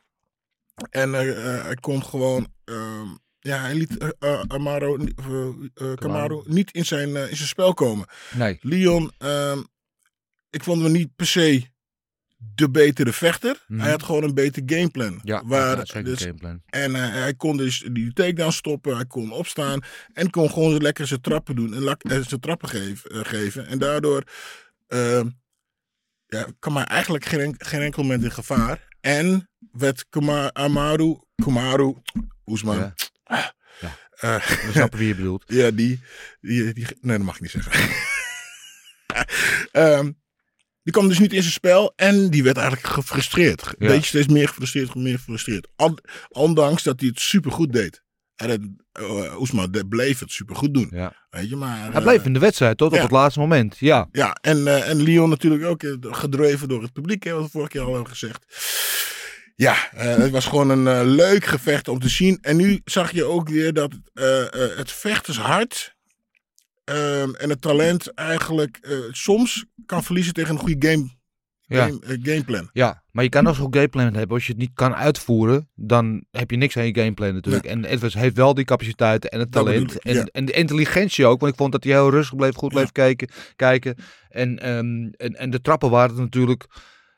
En 0.89 1.12
hij 1.13 1.75
kon 1.80 2.03
gewoon. 2.03 2.47
ehm, 2.63 3.07
ja, 3.39 3.59
hij 3.62 3.75
liet 3.75 4.15
Amaro, 4.47 4.97
Camaro 5.95 6.44
niet 6.47 6.71
in 6.71 6.85
zijn, 6.85 7.09
in 7.15 7.35
zijn 7.35 7.47
spel 7.47 7.73
komen. 7.73 8.07
nee. 8.33 8.57
Leon, 8.62 9.12
ik 10.50 10.63
vond 10.63 10.81
hem 10.81 10.91
niet 10.91 11.15
per 11.15 11.27
se 11.27 11.68
de 12.37 12.69
betere 12.69 13.13
vechter. 13.13 13.63
Mhm. 13.67 13.79
Hij 13.81 13.89
had 13.91 14.03
gewoon 14.03 14.23
een 14.23 14.33
beter 14.33 14.63
gameplan. 14.65 15.19
Ja, 15.23 15.43
waar, 15.45 15.77
ja, 15.93 16.01
dus, 16.01 16.21
gameplan. 16.21 16.61
en 16.65 16.95
eh, 16.95 17.09
hij 17.09 17.33
kon 17.35 17.57
dus 17.57 17.85
die 17.91 18.13
takedown 18.13 18.51
stoppen, 18.51 18.95
hij 18.95 19.05
kon 19.05 19.31
opstaan 19.31 19.79
en 20.13 20.29
kon 20.29 20.49
gewoon 20.49 20.81
lekker 20.81 21.07
zijn 21.07 21.21
trappen 21.21 21.55
doen 21.55 21.73
en 21.73 21.81
lak- 21.81 22.03
eh, 22.03 22.19
zijn 22.27 22.39
trappen 22.39 22.69
geef- 22.69 23.05
eh, 23.05 23.19
geven. 23.23 23.67
En 23.67 23.77
daardoor 23.79 24.23
ehm, 24.87 25.29
ja, 26.27 26.47
kwam 26.59 26.75
hij 26.75 26.85
eigenlijk 26.85 27.25
geen, 27.25 27.55
geen 27.57 27.81
enkel 27.81 28.01
moment 28.03 28.23
in 28.23 28.31
gevaar. 28.31 28.87
En 29.01 29.49
werd 29.71 30.06
Kuma, 30.09 30.53
Amaru, 30.53 31.17
Kumaru, 31.35 31.95
Oesman, 32.45 32.77
Ja. 32.77 32.94
Ja. 33.79 33.97
eh, 34.11 34.35
We 34.65 34.69
snappen 34.71 34.99
wie 34.99 35.07
je 35.07 35.15
bedoelt. 35.15 35.44
ja, 35.61 35.71
die, 35.71 35.99
die, 36.41 36.73
die. 36.73 36.87
Nee, 37.01 37.17
dat 37.17 37.25
mag 37.25 37.35
ik 37.35 37.41
niet 37.41 37.51
zeggen. 37.51 37.71
Ehm, 39.71 40.11
die 40.87 40.95
kwam 40.95 41.07
dus 41.07 41.19
niet 41.19 41.33
in 41.33 41.41
zijn 41.41 41.53
spel 41.53 41.94
en 41.95 42.29
die 42.29 42.44
werd 42.44 42.57
eigenlijk 42.57 42.87
gefrustreerd. 42.87 43.61
Een 43.65 43.73
Ja. 43.79 43.87
beetje 43.87 44.07
steeds 44.07 44.27
meer 44.27 44.47
gefrustreerd, 44.47 44.95
meer 44.95 45.17
gefrustreerd. 45.17 45.67
Ondanks 46.29 46.83
dat 46.83 46.99
hij 46.99 47.09
het 47.09 47.19
supergoed 47.19 47.73
deed. 47.73 48.03
En 48.35 48.49
het, 48.49 48.61
eh, 48.91 49.39
Oesman 49.39 49.71
de- 49.71 49.87
bleef 49.87 50.19
het 50.19 50.31
supergoed 50.31 50.73
doen. 50.73 50.87
Ja. 50.91 51.13
Weet 51.29 51.49
je, 51.49 51.56
maar... 51.56 51.77
Hij 51.79 51.91
eh, 51.91 52.01
bleef 52.01 52.25
in 52.25 52.33
de 52.33 52.39
wedstrijd 52.39 52.77
tot 52.77 52.94
op 52.94 52.99
het 52.99 53.11
laatste 53.11 53.39
moment. 53.39 53.77
Ja, 53.79 54.07
ja, 54.11 54.37
en, 54.41 54.67
eh, 54.67 54.89
en 54.89 55.01
Leon 55.03 55.29
natuurlijk 55.29 55.63
ook 55.65 55.83
eh, 55.83 55.94
gedreven 56.01 56.67
door 56.67 56.81
het 56.81 56.94
publiek, 56.94 57.23
hè, 57.23 57.33
wat 57.33 57.44
we 57.44 57.49
vorige 57.49 57.71
keer 57.71 57.81
al 57.81 57.94
hebben 57.94 58.09
gezegd. 58.11 58.45
Ja, 59.56 59.91
eh, 59.91 60.15
het 60.15 60.31
was 60.31 60.45
gewoon 60.45 60.69
een 60.69 60.87
eh, 60.87 61.01
leuk 61.15 61.45
gevecht 61.45 61.87
om 61.87 61.99
te 61.99 62.09
zien. 62.09 62.37
En 62.41 62.56
nu 62.56 62.81
zag 62.85 63.11
je 63.11 63.23
ook 63.23 63.49
weer 63.49 63.73
dat 63.73 63.91
eh, 64.13 64.41
eh, 64.41 64.77
het 64.77 64.91
vechtershart 64.91 65.95
ehm, 66.87 67.33
en 67.33 67.49
het 67.49 67.61
talent 67.61 68.13
eigenlijk 68.13 68.77
eh, 68.81 68.97
soms 69.11 69.65
kan 69.85 70.03
verliezen 70.03 70.33
tegen 70.33 70.53
een 70.53 70.59
goede 70.59 70.87
game, 70.87 71.09
ja. 71.61 71.85
game, 71.85 71.99
eh, 72.01 72.17
gameplan. 72.21 72.69
Ja, 72.73 73.03
maar 73.11 73.23
je 73.23 73.29
kan 73.29 73.47
ook 73.47 73.56
zo'n 73.56 73.73
gameplan 73.73 74.13
hebben. 74.13 74.35
Als 74.35 74.45
je 74.45 74.51
het 74.51 74.61
niet 74.61 74.73
kan 74.73 74.95
uitvoeren, 74.95 75.69
dan 75.75 76.25
heb 76.31 76.51
je 76.51 76.57
niks 76.57 76.77
aan 76.77 76.85
je 76.85 76.99
gameplan 76.99 77.33
natuurlijk. 77.33 77.65
En 77.65 77.85
Edwards 77.85 78.15
heeft 78.15 78.35
wel 78.35 78.53
die 78.53 78.65
capaciteiten 78.65 79.29
en 79.29 79.39
het 79.39 79.51
talent. 79.51 79.95
ik, 79.95 80.03
en, 80.03 80.13
ja. 80.13 80.27
en 80.31 80.45
de 80.45 80.51
intelligentie 80.51 81.25
ook. 81.25 81.39
Want 81.39 81.51
ik 81.51 81.57
vond 81.57 81.71
dat 81.71 81.83
hij 81.83 81.94
heel 81.94 82.09
rustig 82.09 82.35
bleef, 82.35 82.56
goed 82.56 82.71
Ja. 82.71 82.77
bleef 82.77 82.91
kijken. 82.91 83.29
kijken. 83.56 83.95
En, 84.29 84.59
ehm, 84.59 85.09
en, 85.17 85.35
en 85.35 85.49
de 85.49 85.61
trappen 85.61 85.89
waren 85.89 86.15
natuurlijk 86.15 86.65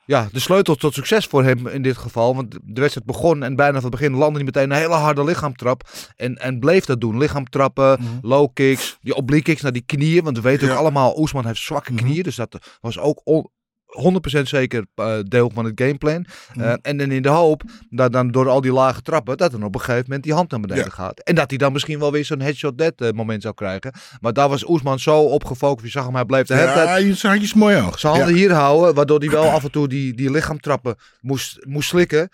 ja, 0.09 0.27
de 0.31 0.39
sleutel 0.39 0.75
tot 0.75 0.93
succes 0.93 1.25
voor 1.25 1.43
hem 1.43 1.67
in 1.67 1.81
dit 1.81 1.97
geval. 1.97 2.35
Want 2.35 2.51
de 2.51 2.81
wedstrijd 2.81 3.07
begon 3.07 3.43
en 3.43 3.55
bijna 3.55 3.73
van 3.73 3.89
het 3.89 3.99
begin 3.99 4.13
landde 4.15 4.35
hij 4.35 4.43
meteen 4.43 4.71
een 4.71 4.77
hele 4.77 4.93
harde 4.93 5.23
lichaamtrap. 5.23 5.89
En, 6.15 6.35
en 6.37 6.59
bleef 6.59 6.85
dat 6.85 7.01
doen. 7.01 7.17
Lichaamtrappen, 7.17 7.99
Mhm. 8.01 8.09
low 8.21 8.47
kicks, 8.53 8.97
die 9.01 9.15
oblique 9.15 9.43
kicks 9.43 9.61
naar 9.61 9.71
die 9.71 9.83
knieën. 9.85 10.23
Want 10.23 10.35
we 10.37 10.43
weten 10.43 10.67
Ja. 10.67 10.73
ook 10.73 10.79
allemaal, 10.79 11.19
Oesman 11.19 11.45
heeft 11.45 11.59
zwakke 11.61 11.91
Mhm. 11.93 12.03
knieën. 12.03 12.23
Dus 12.23 12.35
dat 12.35 12.57
was 12.81 12.99
ook 12.99 13.21
on- 13.23 13.49
100% 13.89 14.41
zeker 14.41 14.85
eh, 14.95 15.19
deel 15.23 15.51
van 15.53 15.65
het 15.65 15.81
gameplan. 15.81 16.25
Eh, 16.55 16.73
en 16.81 16.97
dan 16.97 17.11
in 17.11 17.21
de 17.21 17.29
hoop 17.29 17.63
dat 17.89 18.11
dan 18.11 18.31
door 18.31 18.49
al 18.49 18.61
die 18.61 18.71
lage 18.71 19.01
trappen, 19.01 19.37
dat 19.37 19.51
dan 19.51 19.63
op 19.63 19.73
een 19.75 19.79
gegeven 19.81 20.03
moment 20.05 20.23
die 20.23 20.33
hand 20.33 20.51
naar 20.51 20.59
beneden 20.59 20.83
Ja. 20.83 20.89
gaat. 20.89 21.19
En 21.19 21.35
dat 21.35 21.49
hij 21.49 21.57
dan 21.57 21.71
misschien 21.73 21.99
wel 21.99 22.11
weer 22.11 22.25
zo'n 22.25 22.39
headshot 22.39 22.77
dead 22.77 23.01
eh, 23.01 23.11
moment 23.11 23.41
zou 23.41 23.53
krijgen. 23.53 23.93
Maar 24.21 24.33
daar 24.33 24.49
was 24.49 24.67
Oesman 24.69 24.99
zo 24.99 25.21
op 25.21 25.43
gefocust. 25.45 25.85
Je 25.85 25.91
zag 25.91 26.05
hem, 26.05 26.15
hij 26.15 26.25
bleef 26.25 26.47
de 26.47 26.53
hele 26.55 26.73
tijd 26.73 26.87
Ja, 26.87 26.95
je 26.95 27.13
zag 27.13 27.55
mooi 27.55 27.77
oog. 27.81 27.99
zijn 27.99 28.13
handen 28.13 28.33
Ja. 28.33 28.39
hier 28.39 28.51
houden, 28.51 28.93
waardoor 28.95 29.19
hij 29.19 29.29
wel 29.29 29.49
af 29.49 29.63
en 29.63 29.71
toe 29.71 29.87
die, 29.87 30.13
die 30.13 30.31
lichaamtrappen 30.31 30.95
moest, 31.21 31.65
moest 31.65 31.89
slikken. 31.89 32.29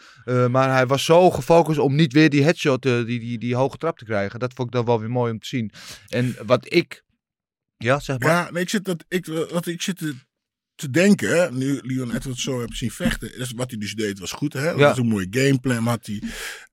Maar 0.49 0.69
hij 0.73 0.85
was 0.87 1.05
zo 1.05 1.31
gefocust 1.31 1.79
om 1.79 1.95
niet 1.95 2.13
weer 2.13 2.29
die 2.29 2.43
headshot, 2.43 2.81
die, 2.81 3.05
die, 3.05 3.37
die 3.37 3.55
hoge 3.55 3.77
trap 3.77 3.97
te 3.97 4.05
krijgen. 4.05 4.39
Dat 4.39 4.53
vond 4.53 4.67
ik 4.67 4.73
dan 4.73 4.85
wel 4.85 4.99
weer 4.99 5.09
mooi 5.09 5.31
om 5.31 5.39
te 5.39 5.47
zien. 5.47 5.71
En 6.07 6.35
wat 6.45 6.73
ik... 6.73 7.03
Ja, 7.77 7.99
zeg 7.99 8.19
maar. 8.19 8.29
Ja, 8.31 8.51
nee, 8.51 8.61
ik 8.63 8.69
zit, 8.69 8.85
dat, 8.85 9.05
ik, 9.07 9.25
wat 9.51 9.65
ik 9.65 9.81
zit 9.81 9.97
te, 9.97 10.13
te 10.75 10.89
denken, 10.89 11.57
nu 11.57 11.79
Leon 11.83 12.15
Edwards 12.15 12.43
zo 12.43 12.59
heb 12.59 12.73
zien 12.73 12.91
vechten, 12.91 13.37
is 13.37 13.51
wat 13.51 13.69
hij 13.69 13.79
dus 13.79 13.93
deed 13.93 14.19
was 14.19 14.31
goed. 14.31 14.53
Hè? 14.53 14.63
Dat 14.63 14.79
Ja. 14.79 14.87
was 14.87 14.97
een 14.97 15.07
mooie 15.07 15.27
gameplan 15.29 15.85
had 15.87 16.05
hij. 16.05 16.21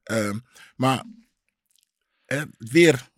Ehm, 0.03 0.39
maar 0.77 1.05
hè, 2.25 2.43
weer 2.59 3.09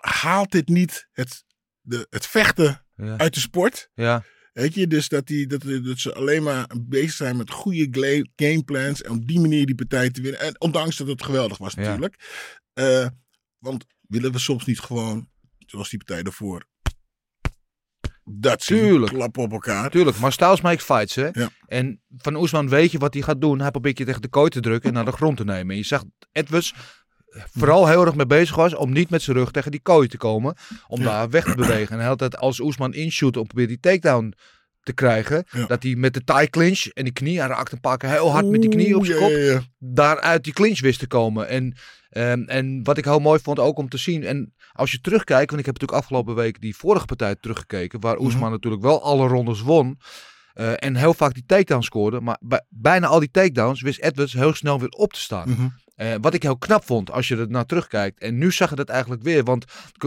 haalt 0.00 0.50
dit 0.52 0.68
niet 0.68 1.08
het, 1.12 1.44
de, 1.80 2.06
het 2.10 2.26
vechten 2.26 2.84
Ja. 2.96 3.16
uit 3.16 3.34
de 3.34 3.40
sport. 3.40 3.90
Ja. 3.94 4.24
Weet 4.52 4.74
je, 4.74 4.86
dus 4.86 5.08
dat, 5.08 5.26
die, 5.26 5.46
dat, 5.46 5.62
dat 5.84 5.98
ze 5.98 6.14
alleen 6.14 6.42
maar 6.42 6.66
bezig 6.80 7.12
zijn 7.12 7.36
met 7.36 7.50
goede 7.50 8.26
gameplans. 8.36 9.02
En 9.02 9.10
op 9.10 9.26
die 9.26 9.40
manier 9.40 9.66
die 9.66 9.74
partij 9.74 10.10
te 10.10 10.20
winnen. 10.20 10.40
En 10.40 10.60
ondanks 10.60 10.96
dat 10.96 11.06
het 11.06 11.22
geweldig 11.22 11.58
was 11.58 11.74
Ja. 11.74 11.80
natuurlijk. 11.80 12.16
Eh, 12.72 13.06
want 13.58 13.84
willen 14.00 14.32
we 14.32 14.38
soms 14.38 14.64
niet 14.64 14.80
gewoon, 14.80 15.28
zoals 15.58 15.88
die 15.90 15.98
partij 16.04 16.22
daarvoor. 16.22 16.66
Dat 18.30 18.60
Tuurlijk. 18.66 19.12
klappen 19.12 19.42
op 19.42 19.52
elkaar. 19.52 19.90
Tuurlijk, 19.90 20.18
maar 20.18 20.32
styles 20.32 20.60
make 20.60 20.82
fights, 20.84 21.14
hè. 21.14 21.28
Ja. 21.32 21.48
En 21.66 22.00
van 22.16 22.36
Oesman 22.36 22.68
weet 22.68 22.90
je 22.92 22.98
wat 22.98 23.14
hij 23.14 23.22
gaat 23.22 23.40
doen. 23.40 23.60
Hij 23.60 23.70
probeert 23.70 23.98
je 23.98 24.04
tegen 24.04 24.22
de 24.22 24.28
kooi 24.28 24.50
te 24.50 24.60
drukken 24.60 24.88
en 24.88 24.94
naar 24.94 25.04
de 25.04 25.12
grond 25.12 25.36
te 25.36 25.44
nemen. 25.44 25.70
En 25.70 25.76
je 25.76 25.84
zag 25.84 26.04
Edwards 26.32 26.74
vooral 27.52 27.86
heel 27.88 28.06
erg 28.06 28.14
mee 28.14 28.26
bezig 28.26 28.56
was 28.56 28.74
om 28.74 28.92
niet 28.92 29.10
met 29.10 29.22
zijn 29.22 29.36
rug 29.36 29.50
tegen 29.50 29.70
die 29.70 29.80
kooi 29.80 30.08
te 30.08 30.16
komen. 30.16 30.54
Om 30.88 31.00
Ja. 31.00 31.04
daar 31.06 31.30
weg 31.30 31.44
te 31.44 31.54
bewegen. 31.54 31.88
En 31.92 31.98
hij 31.98 32.06
had 32.06 32.36
als 32.38 32.60
Oesman 32.60 32.94
inshoot 32.94 33.36
om 33.36 33.46
probeert 33.46 33.68
die 33.68 33.80
takedown 33.80 34.32
te 34.86 34.92
krijgen. 34.92 35.44
Ja. 35.50 35.66
Dat 35.66 35.82
hij 35.82 35.94
met 35.94 36.14
de 36.14 36.24
tie 36.24 36.48
clinch 36.50 36.86
en 36.86 37.04
die 37.04 37.12
knie, 37.12 37.38
hij 37.38 37.48
raakte 37.48 37.74
een 37.74 37.80
paar 37.80 37.96
keer 37.96 38.10
heel 38.10 38.30
hard 38.30 38.46
met 38.48 38.60
die 38.60 38.70
knie 38.70 38.96
op 38.96 39.06
zijn 39.06 39.18
kop. 39.18 39.30
ja, 39.30 39.36
ja, 39.38 39.52
ja. 39.52 39.62
daar 39.78 40.20
uit 40.20 40.44
die 40.44 40.52
clinch 40.52 40.80
wist 40.80 40.98
te 40.98 41.06
komen. 41.06 41.48
En, 41.48 41.74
ehm, 42.10 42.42
en 42.42 42.80
wat 42.84 42.98
ik 42.98 43.04
heel 43.04 43.18
mooi 43.18 43.40
vond 43.42 43.58
ook 43.58 43.78
om 43.78 43.88
te 43.88 43.96
zien. 43.98 44.24
En 44.24 44.54
als 44.72 44.92
je 44.92 45.00
terugkijkt, 45.00 45.50
want 45.50 45.60
ik 45.60 45.66
heb 45.66 45.74
natuurlijk 45.74 46.02
afgelopen 46.02 46.34
week 46.34 46.60
die 46.60 46.76
vorige 46.76 47.04
partij 47.06 47.34
teruggekeken. 47.40 48.00
Waar 48.00 48.18
Oesman 48.18 48.42
Mhm. 48.42 48.50
natuurlijk 48.50 48.82
wel 48.82 49.02
alle 49.02 49.26
rondes 49.28 49.60
won. 49.60 49.98
eh, 50.54 50.72
en 50.76 50.96
heel 50.96 51.14
vaak 51.14 51.34
die 51.34 51.44
takedown 51.46 51.82
scoorde. 51.82 52.20
Maar 52.20 52.36
bij, 52.40 52.64
bijna 52.68 53.06
al 53.06 53.18
die 53.20 53.30
takedowns 53.30 53.80
wist 53.82 54.00
Edwards 54.00 54.32
heel 54.32 54.54
snel 54.54 54.80
weer 54.80 54.88
op 54.88 55.12
te 55.12 55.20
staan. 55.20 55.48
Mhm. 55.48 55.66
Eh, 55.96 56.14
wat 56.20 56.34
ik 56.34 56.42
heel 56.42 56.58
knap 56.58 56.84
vond 56.84 57.10
als 57.10 57.28
je 57.28 57.36
er 57.36 57.48
naar 57.50 57.66
terugkijkt. 57.66 58.20
En 58.20 58.38
nu 58.38 58.52
zag 58.52 58.70
je 58.70 58.76
dat 58.76 58.88
eigenlijk 58.88 59.22
weer. 59.22 59.44
Want 59.44 59.64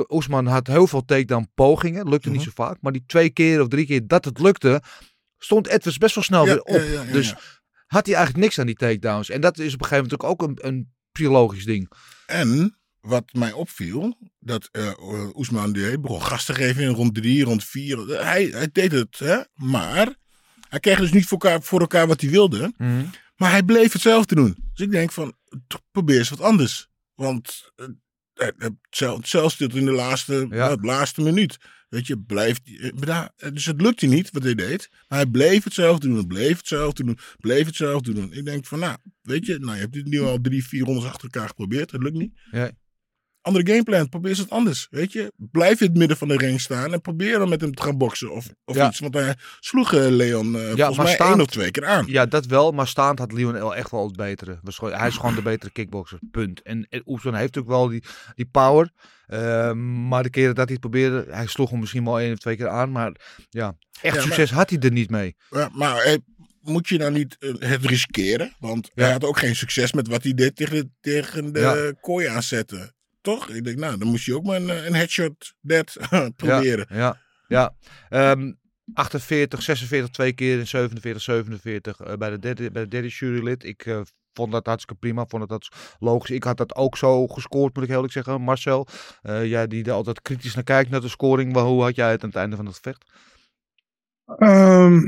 Oesman 0.09 0.45
had 0.45 0.67
heel 0.67 0.87
veel 0.87 1.05
takedown 1.05 1.49
pogingen. 1.55 2.09
Lukte 2.09 2.29
niet 2.29 2.37
Mhm. 2.37 2.45
zo 2.47 2.63
vaak. 2.63 2.77
Maar 2.81 2.91
die 2.91 3.03
twee 3.07 3.29
keer 3.29 3.61
of 3.61 3.67
drie 3.67 3.85
keer 3.85 4.07
dat 4.07 4.25
het 4.25 4.39
lukte. 4.39 4.81
Stond 5.37 5.67
Edwards 5.67 5.97
best 5.97 6.15
wel 6.15 6.23
snel 6.23 6.45
Ja, 6.45 6.51
weer 6.51 6.61
op. 6.61 6.75
ja, 6.75 6.83
ja, 6.83 7.01
ja, 7.03 7.11
dus 7.11 7.33
had 7.87 8.05
hij 8.05 8.15
eigenlijk 8.15 8.45
niks 8.45 8.59
aan 8.59 8.65
die 8.65 8.75
takedowns. 8.75 9.29
En 9.29 9.41
dat 9.41 9.57
is 9.57 9.73
op 9.73 9.81
een 9.81 9.87
gegeven 9.87 10.09
moment 10.11 10.41
ook 10.41 10.47
een, 10.47 10.67
een 10.67 10.91
psychologisch 11.11 11.65
ding. 11.65 11.91
En 12.25 12.77
wat 13.01 13.23
mij 13.31 13.51
opviel, 13.51 14.17
dat 14.39 14.69
eh, 14.71 14.91
Oesman 15.35 15.71
die 15.73 15.99
begon 15.99 16.21
gas 16.23 16.45
te 16.45 16.53
geven 16.53 16.83
in 16.83 16.89
rond 16.89 17.15
drie, 17.15 17.43
rond 17.43 17.63
vier. 17.63 17.97
Hij, 18.07 18.45
hij 18.45 18.69
deed 18.71 18.91
het, 18.91 19.19
hè? 19.19 19.37
maar 19.53 20.15
hij 20.69 20.79
kreeg 20.79 20.99
dus 20.99 21.11
niet 21.11 21.25
voor 21.25 21.39
elkaar, 21.39 21.61
voor 21.61 21.79
elkaar 21.79 22.07
wat 22.07 22.21
hij 22.21 22.29
wilde. 22.29 22.73
Maar 23.35 23.51
hij 23.51 23.63
bleef 23.63 23.93
hetzelfde 23.93 24.35
doen. 24.35 24.68
Dus 24.79 24.87
ik 24.87 24.93
denk 24.93 25.11
van, 25.11 25.33
probeer 25.91 26.17
eens 26.17 26.29
wat 26.29 26.41
anders. 26.41 26.89
Want 27.15 27.71
eh, 27.75 27.85
eh, 28.33 28.47
eh, 28.57 29.09
hetzelfde 29.15 29.63
zit 29.63 29.75
in 29.75 29.85
de 29.85 29.91
laatste, 29.91 30.47
Ja. 30.49 30.69
eh, 30.69 30.75
laatste 30.81 31.21
minuut. 31.21 31.57
Weet 31.89 32.07
je, 32.07 32.19
blijft, 32.19 32.61
eh, 32.67 33.25
eh, 33.35 33.53
dus 33.53 33.65
het 33.65 33.81
lukte 33.81 34.05
niet 34.05 34.31
wat 34.31 34.43
hij 34.43 34.55
deed. 34.55 34.89
Maar 35.07 35.19
hij 35.19 35.27
bleef 35.27 35.63
hetzelfde 35.63 36.07
doen, 36.07 36.27
bleef 36.27 36.57
hetzelfde 36.57 37.03
doen, 37.03 37.17
bleef 37.39 37.65
hetzelfde 37.65 38.13
doen. 38.13 38.33
Ik 38.33 38.45
denk 38.45 38.65
van, 38.65 38.79
nou, 38.79 38.97
weet 39.21 39.45
je, 39.45 39.59
nou, 39.59 39.73
je 39.75 39.81
hebt 39.81 39.93
dit 39.93 40.05
nu 40.05 40.19
al 40.21 40.41
drie, 40.41 40.65
vier 40.65 40.83
rondes 40.85 41.03
achter 41.05 41.23
elkaar 41.23 41.47
geprobeerd. 41.47 41.91
Het 41.91 42.03
lukt 42.03 42.15
niet. 42.17 42.39
Ja. 42.51 42.71
Andere 43.49 43.71
gameplan, 43.73 44.09
probeer 44.09 44.29
eens 44.29 44.39
wat 44.39 44.49
anders. 44.49 44.87
Weet 44.89 45.11
je, 45.11 45.31
blijf 45.37 45.81
in 45.81 45.87
het 45.87 45.97
midden 45.97 46.17
van 46.17 46.27
de 46.27 46.37
ring 46.37 46.61
staan 46.61 46.93
en 46.93 47.01
probeer 47.01 47.37
dan 47.39 47.49
met 47.49 47.61
hem 47.61 47.73
te 47.73 47.83
gaan 47.83 47.97
boksen 47.97 48.31
of, 48.31 48.47
of 48.65 48.75
Ja. 48.75 48.87
iets. 48.87 48.99
Want 48.99 49.13
hij 49.13 49.35
sloeg 49.59 49.93
eh, 49.93 50.07
Leon 50.09 50.55
eh, 50.55 50.61
volgens 50.61 50.95
maar 50.97 51.05
mij 51.05 51.13
staand- 51.13 51.31
één 51.31 51.41
of 51.41 51.47
twee 51.47 51.71
keer 51.71 51.85
aan. 51.85 52.05
Ja, 52.07 52.25
dat 52.25 52.45
wel. 52.45 52.71
Maar 52.71 52.87
staand 52.87 53.19
had 53.19 53.31
Lionel 53.31 53.75
echt 53.75 53.91
wel 53.91 54.07
het 54.07 54.15
betere. 54.15 54.59
Hij 54.79 55.07
is 55.07 55.15
gewoon 55.15 55.35
de 55.35 55.41
betere 55.41 55.71
kickboxer. 55.71 56.19
Punt. 56.31 56.61
En 56.61 56.87
en 56.89 57.01
heeft 57.05 57.23
natuurlijk 57.31 57.67
wel 57.67 57.87
die, 57.87 58.03
die 58.35 58.45
power. 58.51 58.91
Eh, 59.25 59.71
maar 59.73 60.23
de 60.23 60.29
keren 60.29 60.55
dat 60.55 60.63
hij 60.69 60.77
het 60.81 60.89
probeerde, 60.89 61.25
hij 61.29 61.45
sloeg 61.47 61.69
hem 61.69 61.79
misschien 61.79 62.03
wel 62.05 62.19
één 62.19 62.31
of 62.33 62.39
twee 62.39 62.55
keer 62.55 62.67
aan. 62.69 62.91
Maar 62.91 63.11
ja, 63.49 63.75
echt 63.91 64.01
Ja, 64.01 64.11
maar- 64.13 64.21
succes 64.21 64.51
had 64.51 64.69
hij 64.69 64.79
er 64.79 64.91
niet 64.91 65.09
mee. 65.09 65.35
Ja, 65.49 65.69
maar 65.73 66.17
moet 66.61 66.87
je 66.87 66.97
nou 66.97 67.11
niet 67.11 67.35
het 67.59 67.85
riskeren? 67.85 68.55
Want 68.59 68.91
Ja. 68.93 69.03
hij 69.03 69.11
had 69.11 69.23
ook 69.23 69.39
geen 69.39 69.55
succes 69.55 69.93
met 69.93 70.07
wat 70.07 70.23
hij 70.23 70.33
deed 70.33 70.55
tegen 70.55 70.75
de, 70.75 70.89
tegen 71.01 71.53
de 71.53 71.59
Ja. 71.59 71.91
kooi 72.01 72.27
aanzetten. 72.27 72.93
Toch? 73.29 73.49
Ik 73.49 73.63
denk, 73.63 73.77
nou, 73.77 73.97
dan 73.97 74.07
moest 74.07 74.25
je 74.25 74.35
ook 74.35 74.45
maar 74.45 74.55
een, 74.55 74.85
een 74.85 74.95
headshot 74.95 75.53
dead 75.61 75.97
proberen. 76.35 76.85
Ja, 76.89 77.17
ja. 77.47 77.75
Ehm, 78.09 78.51
48, 78.93 79.61
46 79.61 80.09
twee 80.09 80.33
keer 80.33 80.59
en 80.59 80.67
47, 80.67 81.21
47 81.21 81.99
eh, 81.99 82.13
bij, 82.13 82.29
de 82.29 82.39
derde, 82.39 82.71
bij 82.71 82.83
de 82.83 82.87
derde 82.87 83.07
jurylid. 83.07 83.63
Ik 83.63 83.85
eh, 83.85 84.01
vond 84.33 84.51
dat 84.51 84.65
hartstikke 84.65 84.99
prima, 84.99 85.25
vond 85.25 85.49
dat, 85.49 85.61
dat 85.61 85.95
logisch. 85.99 86.35
Ik 86.35 86.43
had 86.43 86.57
dat 86.57 86.75
ook 86.75 86.97
zo 86.97 87.27
gescoord, 87.27 87.73
moet 87.73 87.83
ik 87.83 87.89
heel 87.89 87.95
eerlijk 87.95 88.13
zeggen. 88.13 88.41
Marcel, 88.41 88.87
eh, 89.21 89.45
jij 89.45 89.67
die 89.67 89.83
er 89.83 89.91
altijd 89.91 90.21
kritisch 90.21 90.55
naar 90.55 90.63
kijkt 90.63 90.89
naar 90.89 91.01
de 91.01 91.07
scoring. 91.07 91.53
Maar 91.53 91.63
hoe 91.63 91.83
had 91.83 91.95
jij 91.95 92.11
het 92.11 92.23
aan 92.23 92.29
het 92.29 92.37
einde 92.37 92.55
van 92.55 92.65
het 92.65 92.75
gevecht? 92.75 93.11
Ehm, 94.37 94.99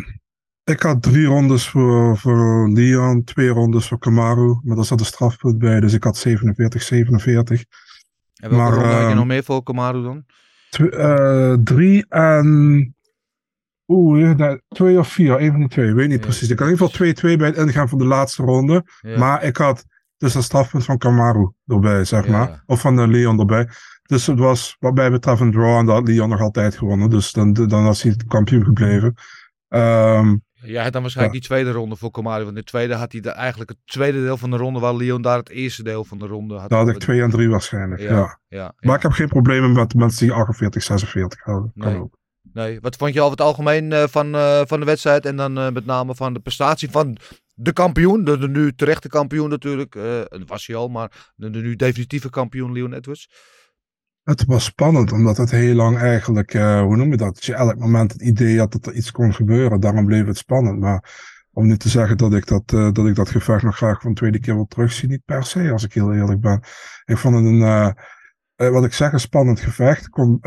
ik 0.63 0.81
had 0.81 1.01
drie 1.01 1.25
rondes 1.25 1.67
voor, 1.67 2.17
voor 2.17 2.71
Leon, 2.71 3.23
twee 3.23 3.49
rondes 3.49 3.87
voor 3.87 3.99
Kamaru. 3.99 4.59
Maar 4.63 4.75
daar 4.75 4.85
zat 4.85 4.99
een 4.99 5.05
strafpunt 5.05 5.57
bij, 5.57 5.79
dus 5.79 5.93
ik 5.93 6.03
had 6.03 6.17
47, 6.17 6.81
47. 6.81 7.63
En 8.41 8.49
welke 8.49 8.55
Maar, 8.55 8.73
ronde 8.73 8.87
had 8.89 8.99
je 9.01 9.07
ehm, 9.07 9.15
nog 9.15 9.25
meer 9.25 9.43
voor 9.43 9.63
Kamaru 9.63 10.03
dan? 10.03 10.25
Eh, 10.89 11.53
drie 11.63 12.05
en... 12.09 12.95
Oeh, 13.87 14.19
ja, 14.21 14.33
nee, 14.33 14.61
twee 14.67 14.99
of 14.99 15.07
vier, 15.07 15.41
een 15.41 15.51
van 15.51 15.59
die 15.59 15.69
twee, 15.69 15.93
weet 15.93 16.07
niet 16.07 16.19
Ja, 16.19 16.25
precies. 16.25 16.49
Ik 16.49 16.59
had 16.59 16.67
in 16.67 16.73
ieder 16.73 16.89
geval 16.89 17.33
2-2 17.33 17.37
bij 17.37 17.47
het 17.47 17.57
ingaan 17.57 17.89
van 17.89 17.97
de 17.97 18.05
laatste 18.05 18.43
ronde. 18.43 18.85
Ja. 19.01 19.17
Maar 19.17 19.43
ik 19.43 19.57
had 19.57 19.85
dus 20.17 20.35
een 20.35 20.43
strafpunt 20.43 20.85
van 20.85 20.97
Kamaru 20.97 21.51
erbij, 21.67 22.05
zeg 22.05 22.25
Ja. 22.25 22.31
maar. 22.31 22.63
Of 22.65 22.81
van 22.81 22.95
de 22.95 23.07
Leon 23.07 23.39
erbij. 23.39 23.67
Dus 24.03 24.27
het 24.27 24.39
was 24.39 24.75
wat 24.79 24.93
mij 24.95 25.11
betreft 25.11 25.41
een 25.41 25.51
draw 25.51 25.77
en 25.77 25.85
dat 25.85 25.95
had 25.95 26.07
Leon 26.07 26.29
nog 26.29 26.41
altijd 26.41 26.77
gewonnen. 26.77 27.09
Dus 27.09 27.31
dan, 27.31 27.53
dan 27.53 27.83
was 27.83 28.01
hij 28.01 28.15
kampioen 28.27 28.63
gebleven. 28.63 29.13
Ehm, 29.67 30.35
Jij 30.63 30.83
had 30.83 30.93
dan 30.93 31.01
waarschijnlijk 31.01 31.39
die 31.39 31.47
tweede 31.47 31.71
ronde 31.71 31.95
voor 31.95 32.11
Kamaru. 32.11 32.43
Want 32.43 32.55
in 32.55 32.61
de 32.63 32.69
tweede 32.69 32.93
had 32.93 33.11
hij 33.11 33.21
de, 33.21 33.29
eigenlijk 33.29 33.69
het 33.69 33.79
tweede 33.85 34.21
deel 34.23 34.37
van 34.37 34.49
de 34.51 34.57
ronde, 34.57 34.79
waar 34.79 34.95
Leon 34.95 35.21
daar 35.21 35.37
het 35.37 35.49
eerste 35.49 35.83
deel 35.83 36.03
van 36.03 36.17
de 36.17 36.27
ronde 36.27 36.55
had. 36.55 36.69
daar 36.69 36.79
had 36.79 36.89
ik 36.89 36.97
2 36.99 37.21
en 37.21 37.29
3 37.29 37.49
waarschijnlijk, 37.49 38.01
ja. 38.01 38.17
Ja, 38.17 38.39
ja, 38.47 38.73
Maar 38.79 38.95
ik 38.95 39.01
heb 39.01 39.11
geen 39.11 39.27
problemen 39.27 39.71
met 39.71 39.93
mensen 39.93 40.25
die 40.25 40.35
48, 40.35 40.83
46 40.83 41.43
houden. 41.43 41.71
Kan 41.77 41.91
Nee. 41.91 42.01
ook. 42.01 42.19
Nee, 42.53 42.79
wat 42.81 42.95
vond 42.95 43.13
je 43.13 43.19
over 43.19 43.31
het 43.31 43.41
algemeen 43.41 43.91
eh, 43.91 44.03
van, 44.07 44.35
eh, 44.35 44.61
van 44.65 44.79
de 44.79 44.85
wedstrijd 44.85 45.25
en 45.25 45.35
dan 45.35 45.57
eh, 45.57 45.69
met 45.69 45.85
name 45.85 46.15
van 46.15 46.33
de 46.33 46.39
prestatie 46.39 46.89
van 46.89 47.17
de 47.53 47.73
kampioen, 47.73 48.23
de, 48.23 48.37
de 48.37 48.49
nu 48.49 48.73
terechte 48.73 49.07
kampioen 49.07 49.49
natuurlijk, 49.49 49.93
dat 50.29 50.41
was 50.45 50.67
hij 50.67 50.75
al, 50.75 50.87
maar 50.87 51.31
de, 51.35 51.49
de 51.49 51.59
nu 51.59 51.75
definitieve 51.75 52.29
kampioen 52.29 52.71
Leon 52.71 52.93
Edwards. 52.93 53.29
Het 54.31 54.45
was 54.45 54.63
spannend, 54.63 55.11
omdat 55.11 55.37
het 55.37 55.51
heel 55.51 55.75
lang 55.75 55.97
eigenlijk, 55.97 56.53
eh, 56.53 56.81
hoe 56.81 56.95
noem 56.95 57.11
je 57.11 57.17
dat? 57.17 57.33
Dat 57.33 57.45
je 57.45 57.53
elk 57.53 57.77
moment 57.77 58.11
het 58.11 58.21
idee 58.21 58.59
had 58.59 58.71
dat 58.71 58.85
er 58.85 58.93
iets 58.93 59.11
kon 59.11 59.33
gebeuren. 59.33 59.79
Daarom 59.79 60.05
bleef 60.05 60.25
het 60.25 60.37
spannend. 60.37 60.79
Maar 60.79 61.19
om 61.51 61.67
nu 61.67 61.77
te 61.77 61.89
zeggen 61.89 62.17
dat 62.17 62.33
ik 62.33 62.47
dat, 62.47 62.73
eh, 62.73 62.91
dat, 62.91 63.07
ik 63.07 63.15
dat 63.15 63.29
gevecht 63.29 63.63
nog 63.63 63.75
graag 63.75 64.01
voor 64.01 64.09
een 64.09 64.15
tweede 64.15 64.39
keer 64.39 64.53
wil 64.53 64.65
terugzien, 64.65 65.09
niet 65.09 65.25
per 65.25 65.43
se, 65.43 65.71
als 65.71 65.83
ik 65.83 65.93
heel 65.93 66.13
eerlijk 66.13 66.39
ben. 66.39 66.63
Ik 67.05 67.17
vond 67.17 67.35
het 67.35 67.45
een, 67.45 67.61
eh, 67.61 68.69
wat 68.69 68.85
ik 68.85 68.93
zeg, 68.93 69.13
een 69.13 69.19
spannend 69.19 69.59
gevecht. 69.59 70.09
Kon, 70.09 70.37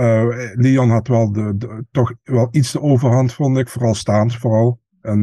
Leon 0.54 0.90
had 0.90 1.08
wel, 1.08 1.32
de, 1.32 1.56
de- 1.56 1.84
toch 1.90 2.14
wel 2.22 2.48
iets 2.50 2.72
de 2.72 2.80
overhand, 2.80 3.32
vond 3.32 3.58
ik. 3.58 3.68
Vooral 3.68 3.94
staand, 3.94 4.36
vooral. 4.36 4.80
En, 5.00 5.22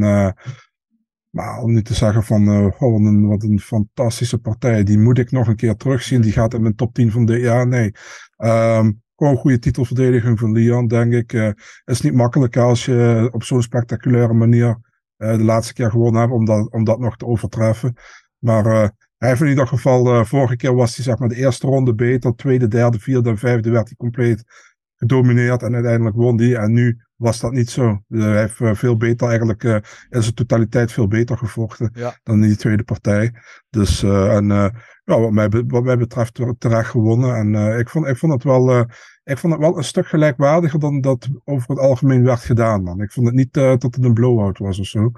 maar 1.30 1.62
om 1.62 1.72
nu 1.72 1.82
te 1.82 1.94
zeggen 1.94 2.24
van, 2.24 2.50
oh, 2.50 2.80
wat, 2.80 3.00
een, 3.00 3.28
wat 3.28 3.44
een 3.44 3.60
fantastische 3.60 4.38
partij. 4.38 4.84
Die 4.84 4.98
moet 4.98 5.18
ik 5.18 5.32
nog 5.32 5.48
een 5.48 5.56
keer 5.56 5.76
terugzien. 5.76 6.22
Die 6.22 6.32
gaat 6.32 6.54
in 6.54 6.62
mijn 6.62 6.76
top 6.76 6.94
10 6.94 7.12
van 7.12 7.26
de 7.26 7.40
jaar. 7.40 7.68
Nee. 7.68 7.92
Ehm, 8.42 8.92
gewoon 9.16 9.36
goede 9.38 9.60
titelverdediging 9.60 10.40
van 10.40 10.52
Leon, 10.52 10.88
denk 10.88 11.14
ik. 11.14 11.34
Eh 11.34 11.50
is 11.86 12.02
niet 12.02 12.14
makkelijk 12.14 12.58
als 12.58 12.86
je 12.86 13.30
op 13.32 13.44
zo'n 13.44 13.62
spectaculaire 13.62 14.34
manier 14.34 14.78
eh, 15.18 15.38
de 15.38 15.44
laatste 15.44 15.74
keer 15.74 15.92
gewonnen 15.92 16.22
hebt 16.22 16.34
om 16.34 16.46
dat, 16.46 16.72
om 16.72 16.84
dat 16.84 17.00
nog 17.00 17.18
te 17.18 17.26
overtreffen. 17.26 17.96
Maar 18.38 18.66
eh, 18.66 18.88
hij 19.18 19.30
heeft 19.30 19.42
in 19.42 19.48
ieder 19.48 19.68
geval, 19.68 20.26
vorige 20.26 20.56
keer 20.56 20.76
was 20.76 20.96
hij 20.96 21.06
zeg 21.06 21.18
maar 21.18 21.30
de 21.30 21.36
eerste 21.36 21.68
ronde 21.68 21.96
beter, 21.96 22.36
tweede, 22.36 22.68
derde, 22.68 23.00
vierde 23.00 23.30
en 23.30 23.38
vijfde 23.38 23.70
werd 23.70 23.88
hij 23.88 23.98
compleet 23.98 24.44
gedomineerd 25.02 25.64
en 25.64 25.74
uiteindelijk 25.74 26.16
won 26.16 26.38
die. 26.38 26.58
En 26.58 26.74
nu 26.74 26.98
was 27.16 27.40
dat 27.40 27.52
niet 27.52 27.70
zo. 27.70 27.88
Eh, 28.10 28.20
hij 28.22 28.40
heeft 28.40 28.60
eh, 28.62 28.74
veel 28.74 28.98
beter 28.98 29.28
eigenlijk, 29.28 29.64
eh, 29.64 29.78
in 30.10 30.22
zijn 30.22 30.34
totaliteit 30.34 30.92
veel 30.92 31.08
beter 31.08 31.38
gevochten 31.38 31.90
Ja. 31.94 32.20
dan 32.24 32.36
in 32.42 32.48
die 32.48 32.58
tweede 32.58 32.84
partij. 32.84 33.34
Dus, 33.70 34.04
eh, 34.04 34.36
en 34.36 34.46
ja, 35.04 35.20
wat, 35.20 35.32
mij, 35.32 35.50
wat 35.68 35.84
mij 35.84 35.98
betreft 35.98 36.34
ter- 36.34 36.56
terecht 36.58 36.90
gewonnen. 36.90 37.36
En 37.36 37.78
ik, 37.80 37.90
vond, 37.90 38.08
ik, 38.08 38.18
vond 38.18 38.32
het 38.34 38.44
wel, 38.44 38.80
ik 39.24 39.38
vond 39.38 39.54
het 39.54 39.62
wel 39.62 39.78
een 39.78 39.84
stuk 39.84 40.08
gelijkwaardiger 40.08 40.80
dan 40.80 41.02
dat 41.02 41.30
over 41.44 41.70
het 41.70 41.80
algemeen 41.80 42.24
werd 42.24 42.40
gedaan, 42.40 42.84
man. 42.84 43.02
Ik 43.02 43.12
vond 43.12 43.26
het 43.28 43.36
niet 43.36 43.54
dat 43.54 43.82
het 43.84 44.04
een 44.04 44.14
blowout 44.14 44.58
was 44.58 44.80
of 44.80 44.86
zo. 44.86 45.12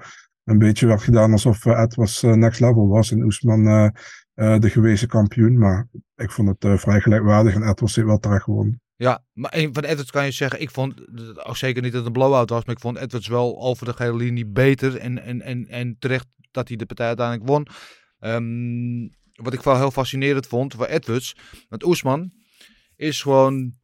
Een 0.44 0.58
beetje 0.58 0.86
werd 0.86 1.02
gedaan 1.02 1.32
alsof 1.32 1.66
Ed 1.66 1.94
was 1.94 2.22
next 2.22 2.60
level 2.60 2.88
was 2.88 3.10
en 3.10 3.22
Oesman 3.22 3.64
de 4.34 4.70
gewezen 4.70 5.08
kampioen. 5.08 5.58
Maar 5.58 5.88
ik 6.16 6.30
vond 6.30 6.48
het 6.58 6.80
vrij 6.80 7.00
gelijkwaardig 7.00 7.54
en 7.54 7.62
Ed 7.62 7.80
was 7.80 7.96
wel 7.96 8.18
terecht 8.18 8.42
gewonnen. 8.42 8.82
Ja, 8.96 9.24
maar 9.32 9.68
van 9.72 9.84
Edwards 9.84 10.10
kan 10.10 10.24
je 10.24 10.30
zeggen, 10.30 10.60
ik 10.60 10.70
vond, 10.70 10.94
ook 11.46 11.56
zeker 11.56 11.82
niet 11.82 11.92
dat 11.92 12.00
het 12.04 12.06
een 12.06 12.20
blowout 12.20 12.50
was, 12.50 12.64
maar 12.64 12.74
ik 12.74 12.80
vond 12.80 12.96
Edwards 12.96 13.28
wel 13.28 13.60
over 13.60 13.86
de 13.86 13.92
gele 13.92 14.16
linie 14.16 14.46
beter 14.46 14.96
en, 14.96 15.22
en, 15.22 15.42
en, 15.42 15.68
en 15.68 15.96
terecht 15.98 16.26
dat 16.50 16.68
hij 16.68 16.76
de 16.76 16.86
partij 16.86 17.06
uiteindelijk 17.06 17.48
won. 17.48 17.66
Ehm, 18.18 19.08
wat 19.44 19.52
ik 19.52 19.60
wel 19.62 19.76
heel 19.76 19.90
fascinerend 19.90 20.46
vond 20.46 20.74
voor 20.74 20.86
Edwards, 20.86 21.36
want 21.68 21.84
Oesman 21.84 22.32
is 22.96 23.22
gewoon 23.22 23.74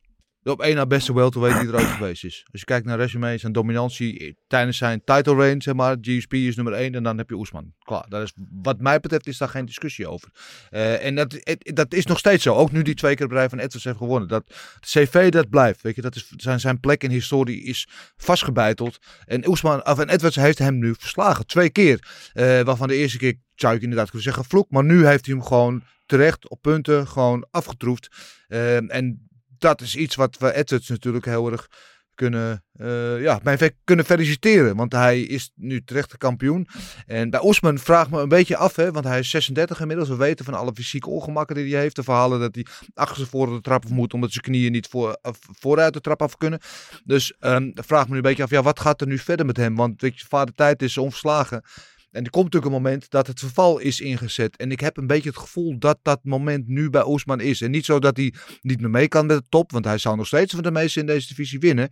de 0.42 0.50
op 0.50 0.60
één 0.60 0.74
na 0.74 0.86
beste 0.86 1.14
welterweight 1.14 1.60
die 1.60 1.68
er 1.68 1.76
ooit 1.76 1.86
geweest 1.86 2.24
is. 2.24 2.46
Als 2.52 2.60
je 2.60 2.66
kijkt 2.66 2.86
naar 2.86 2.98
resume, 2.98 3.38
zijn 3.38 3.52
dominantie 3.52 4.36
tijdens 4.46 4.76
zijn 4.76 5.04
title 5.04 5.34
reign, 5.34 5.60
zeg 5.60 5.74
maar, 5.74 5.96
GSP 6.00 6.34
is 6.34 6.56
nummer 6.56 6.74
één 6.74 6.94
en 6.94 7.02
dan 7.02 7.18
heb 7.18 7.28
je 7.28 7.34
Oesman. 7.34 7.72
Klaar, 7.78 8.04
daar 8.08 8.22
is, 8.22 8.32
wat 8.62 8.80
mij 8.80 9.00
betreft 9.00 9.26
is 9.26 9.38
daar 9.38 9.48
geen 9.48 9.64
discussie 9.64 10.08
over. 10.08 10.28
Eh, 10.70 11.04
en 11.04 11.14
dat, 11.14 11.56
dat 11.62 11.94
is 11.94 12.06
nog 12.06 12.18
steeds 12.18 12.42
zo, 12.42 12.54
ook 12.54 12.72
nu 12.72 12.82
die 12.82 12.94
twee 12.94 13.14
keer 13.14 13.28
rij 13.28 13.48
van 13.48 13.58
Edwards 13.58 13.84
heeft 13.84 13.96
gewonnen. 13.96 14.28
Dat, 14.28 14.44
CV 14.80 15.28
dat 15.28 15.50
blijft, 15.50 15.82
weet 15.82 15.94
je, 15.94 16.02
dat 16.02 16.16
is, 16.16 16.32
zijn, 16.36 16.60
zijn 16.60 16.80
plek 16.80 17.02
in 17.02 17.10
historie 17.10 17.62
is 17.62 17.88
vastgebeiteld. 18.16 18.98
En, 19.24 19.48
Oesman, 19.48 19.86
of, 19.86 19.98
en 19.98 20.08
Edwards 20.08 20.36
heeft 20.36 20.58
hem 20.58 20.78
nu 20.78 20.94
verslagen, 20.98 21.46
twee 21.46 21.70
keer. 21.70 22.30
Eh, 22.32 22.60
waarvan 22.60 22.88
de 22.88 22.96
eerste 22.96 23.18
keer 23.18 23.34
zou 23.54 23.74
ik 23.74 23.82
inderdaad 23.82 24.06
kunnen 24.10 24.24
zeggen 24.24 24.44
vloek, 24.44 24.70
maar 24.70 24.84
nu 24.84 25.06
heeft 25.06 25.26
hij 25.26 25.34
hem 25.34 25.44
gewoon 25.44 25.82
terecht 26.06 26.48
op 26.48 26.62
punten 26.62 27.08
gewoon 27.08 27.46
afgetroefd. 27.50 28.08
Eh, 28.48 28.94
en 28.94 29.29
dat 29.60 29.80
is 29.80 29.96
iets 29.96 30.14
wat 30.14 30.38
we 30.38 30.54
Edwards 30.54 30.88
natuurlijk 30.88 31.24
heel 31.24 31.52
erg 31.52 31.68
kunnen, 32.14 32.64
eh, 32.72 33.20
ja, 33.20 33.40
mij 33.42 33.72
kunnen 33.84 34.04
feliciteren. 34.04 34.76
Want 34.76 34.92
hij 34.92 35.20
is 35.20 35.50
nu 35.54 35.84
terecht 35.84 36.10
de 36.10 36.18
kampioen. 36.18 36.68
En 37.06 37.30
bij 37.30 37.40
Oesman 37.42 37.78
vraagt 37.78 38.10
me 38.10 38.20
een 38.20 38.28
beetje 38.28 38.56
af, 38.56 38.76
hè, 38.76 38.92
want 38.92 39.04
hij 39.04 39.18
is 39.18 39.30
36 39.30 39.80
inmiddels. 39.80 40.08
We 40.08 40.16
weten 40.16 40.44
van 40.44 40.54
alle 40.54 40.72
fysieke 40.74 41.08
ongemakken 41.08 41.56
die 41.56 41.72
hij 41.72 41.80
heeft. 41.80 41.96
De 41.96 42.02
verhalen 42.02 42.40
dat 42.40 42.54
hij 42.54 42.66
achter 42.94 43.28
de 43.30 43.60
trap 43.60 43.84
af 43.84 43.90
moet, 43.90 44.14
omdat 44.14 44.32
zijn 44.32 44.44
knieën 44.44 44.72
niet 44.72 44.86
voor, 44.86 45.18
vooruit 45.58 45.92
de 45.92 46.00
trap 46.00 46.22
af 46.22 46.36
kunnen. 46.36 46.60
Dus 47.04 47.34
ehm 47.38 47.70
vraag 47.74 48.04
me 48.04 48.10
nu 48.10 48.16
een 48.16 48.22
beetje 48.22 48.42
af, 48.42 48.50
ja, 48.50 48.62
wat 48.62 48.80
gaat 48.80 49.00
er 49.00 49.06
nu 49.06 49.18
verder 49.18 49.46
met 49.46 49.56
hem? 49.56 49.76
Want 49.76 50.00
weet 50.00 50.20
je, 50.20 50.26
vader 50.28 50.54
tijd 50.54 50.82
is 50.82 50.98
onverslagen. 50.98 51.62
En 52.10 52.24
er 52.24 52.30
komt 52.30 52.44
natuurlijk 52.44 52.72
een 52.72 52.82
moment 52.82 53.10
dat 53.10 53.26
het 53.26 53.38
verval 53.38 53.78
is 53.78 54.00
ingezet. 54.00 54.56
En 54.56 54.70
ik 54.70 54.80
heb 54.80 54.96
een 54.96 55.06
beetje 55.06 55.28
het 55.28 55.38
gevoel 55.38 55.78
dat 55.78 55.98
dat 56.02 56.20
moment 56.22 56.68
nu 56.68 56.90
bij 56.90 57.06
Oesman 57.06 57.40
is. 57.40 57.60
En 57.60 57.70
niet 57.70 57.84
zo 57.84 57.98
dat 57.98 58.16
hij 58.16 58.34
niet 58.60 58.80
meer 58.80 58.90
mee 58.90 59.08
kan 59.08 59.26
met 59.26 59.36
de 59.36 59.44
top, 59.48 59.70
want 59.70 59.84
hij 59.84 59.98
zou 59.98 60.16
nog 60.16 60.26
steeds 60.26 60.54
van 60.54 60.62
de 60.62 60.70
meeste 60.70 61.00
in 61.00 61.06
deze 61.06 61.28
divisie 61.28 61.58
winnen. 61.58 61.88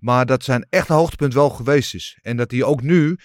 Maar 0.00 0.26
dat 0.26 0.44
zijn 0.44 0.66
echte 0.68 0.92
hoogtepunt 0.92 1.34
wel 1.34 1.50
geweest 1.50 1.94
is. 1.94 2.18
En 2.22 2.36
dat 2.36 2.50
hij 2.50 2.62
ook 2.62 2.82
nu 2.82 3.16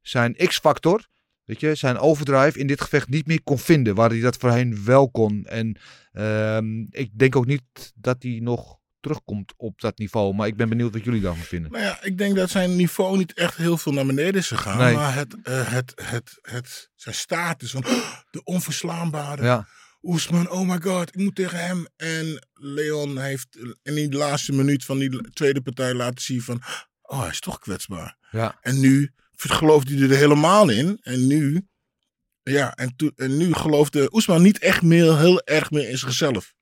zijn 0.00 0.36
X-factor, 0.36 1.08
weet 1.44 1.60
je, 1.60 1.74
zijn 1.74 1.98
overdrive 1.98 2.58
in 2.58 2.66
dit 2.66 2.80
gevecht 2.80 3.08
niet 3.08 3.26
meer 3.26 3.42
kon 3.42 3.58
vinden. 3.58 3.94
Waar 3.94 4.10
hij 4.10 4.20
dat 4.20 4.36
voorheen 4.36 4.84
wel 4.84 5.10
kon. 5.10 5.44
En 5.44 5.78
ehm, 6.12 6.80
ik 6.90 7.18
denk 7.18 7.36
ook 7.36 7.46
niet 7.46 7.92
dat 7.94 8.22
hij 8.22 8.38
nog 8.42 8.80
terugkomt 9.02 9.52
op 9.56 9.80
dat 9.80 9.98
niveau. 9.98 10.34
Maar 10.34 10.46
ik 10.46 10.56
ben 10.56 10.68
benieuwd 10.68 10.92
wat 10.92 11.04
jullie 11.04 11.20
daarvan 11.20 11.44
vinden. 11.44 11.70
Nou 11.70 11.84
ja, 11.84 12.02
ik 12.02 12.18
denk 12.18 12.36
dat 12.36 12.50
zijn 12.50 12.76
niveau 12.76 13.16
niet 13.16 13.32
echt 13.32 13.56
heel 13.56 13.78
veel 13.78 13.92
naar 13.92 14.06
beneden 14.06 14.34
is 14.34 14.48
gegaan. 14.48 14.78
Nee. 14.78 14.94
Maar 14.94 15.14
het, 15.14 15.36
eh, 15.42 15.72
het, 15.72 15.92
het, 15.94 16.38
het, 16.42 16.90
zijn 16.94 17.14
status 17.14 17.70
van 17.70 17.84
de 18.30 18.40
onverslaanbare 18.44 19.44
Ja, 19.44 19.66
Oesman, 20.02 20.50
oh 20.50 20.68
my 20.68 20.80
god, 20.80 21.08
ik 21.08 21.16
moet 21.16 21.34
tegen 21.34 21.66
hem. 21.66 21.86
En 21.96 22.46
Leon 22.52 23.18
heeft 23.18 23.58
in 23.82 23.94
die 23.94 24.12
laatste 24.12 24.52
minuut 24.52 24.84
van 24.84 24.98
die 24.98 25.30
tweede 25.32 25.62
partij 25.62 25.94
laten 25.94 26.22
zien 26.22 26.42
van, 26.42 26.62
oh 27.02 27.20
hij 27.20 27.30
is 27.30 27.40
toch 27.40 27.58
kwetsbaar. 27.58 28.16
ja, 28.30 28.58
En 28.60 28.80
nu 28.80 29.12
gelooft 29.36 29.88
hij 29.88 29.98
er 29.98 30.16
helemaal 30.16 30.68
in. 30.68 30.98
En 31.02 31.26
nu, 31.26 31.68
ja, 32.42 32.74
en, 32.74 32.94
en 33.16 33.36
nu 33.36 33.52
geloofde 33.52 34.14
Oesman 34.14 34.42
niet 34.42 34.58
echt 34.58 34.82
meer, 34.82 35.18
heel 35.18 35.42
erg 35.42 35.70
meer 35.70 35.88
in 35.88 35.98
zichzelf. 35.98 36.54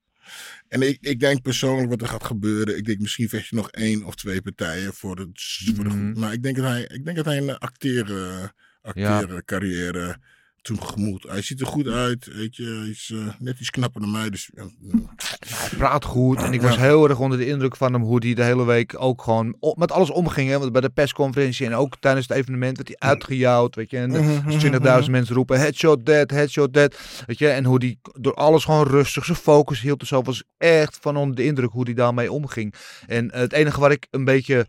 En 0.70 0.83
ik, 0.83 0.98
ik 1.00 1.20
denk 1.20 1.42
persoonlijk 1.42 1.90
wat 1.90 2.00
er 2.00 2.09
gaat 2.09 2.24
gebeuren. 2.24 2.76
Ik 2.76 2.85
denk 2.85 3.00
misschien 3.00 3.28
vecht 3.28 3.48
je 3.48 3.56
nog 3.56 3.70
één 3.70 4.04
of 4.04 4.14
twee 4.14 4.42
partijen 4.42 4.92
voor 4.92 5.16
de 5.16 5.28
Mhm. 5.74 6.18
Maar 6.18 6.33
ik 6.33 6.42
denk 6.42 6.56
dat 6.56 6.64
hij, 6.64 6.83
ik 6.83 7.04
denk 7.04 7.16
dat 7.16 7.26
hij 7.26 7.37
een 7.37 7.59
acteren, 7.59 8.52
acteren 8.83 9.44
carrière 9.44 10.18
tegemoet. 10.62 11.23
Hij 11.29 11.42
ziet 11.42 11.61
er 11.61 11.66
goed 11.66 11.87
uit, 11.88 12.27
weet 12.35 12.57
je. 12.57 12.64
Hij 12.81 12.88
is 12.88 13.11
eh, 13.14 13.18
net 13.38 13.61
iets 13.61 13.70
knapper 13.70 14.01
dan 14.01 14.11
mij. 14.11 14.31
Dus, 14.31 14.51
hij 14.55 15.79
praat 15.79 16.05
goed. 16.05 16.42
En 16.42 16.53
ik 16.53 16.62
was 16.62 16.75
Ja. 16.75 16.81
heel 16.81 17.09
erg 17.09 17.18
onder 17.18 17.38
de 17.38 17.46
indruk 17.46 17.77
van 17.77 17.92
hem 17.92 18.03
hoe 18.03 18.25
hij 18.25 18.35
de 18.35 18.42
hele 18.44 18.64
week 18.64 18.94
ook 18.99 19.23
gewoon 19.23 19.57
met 19.75 19.92
alles 19.92 20.11
omging. 20.11 20.51
Hè? 20.51 20.59
Want 20.59 20.73
bij 20.73 20.81
de 20.81 20.88
persconferentie 20.90 21.66
en 21.66 21.75
ook 21.75 21.96
tijdens 22.01 22.27
het 22.29 22.37
evenement 22.37 22.77
werd 22.77 22.88
hij 22.88 23.09
uitgejouwd. 23.09 23.75
Weet 23.75 23.90
je, 23.90 23.99
en 23.99 24.11
de- 24.11 24.40
als 24.46 24.57
20.000 25.05 25.11
mensen 25.11 25.35
roepen 25.35 25.59
headshot 25.61 26.07
dead, 26.07 26.31
headshot 26.31 26.73
dead. 26.75 26.99
Weet 27.27 27.38
je, 27.38 27.49
en 27.49 27.64
hoe 27.64 27.79
die 27.79 27.99
door 28.20 28.35
alles 28.35 28.64
gewoon 28.64 28.87
rustig 28.87 29.25
zijn 29.25 29.38
focus 29.38 29.81
hield. 29.81 30.01
en 30.01 30.07
zo 30.07 30.23
was 30.23 30.42
echt 30.59 30.99
van 31.01 31.16
onder 31.16 31.37
de 31.37 31.44
indruk 31.44 31.70
hoe 31.70 31.85
hij 31.85 31.94
daarmee 31.94 32.33
omging. 32.33 32.75
En 33.07 33.33
het 33.35 33.53
enige 33.53 33.81
waar 33.81 33.90
ik 33.90 34.07
een 34.11 34.25
beetje 34.25 34.66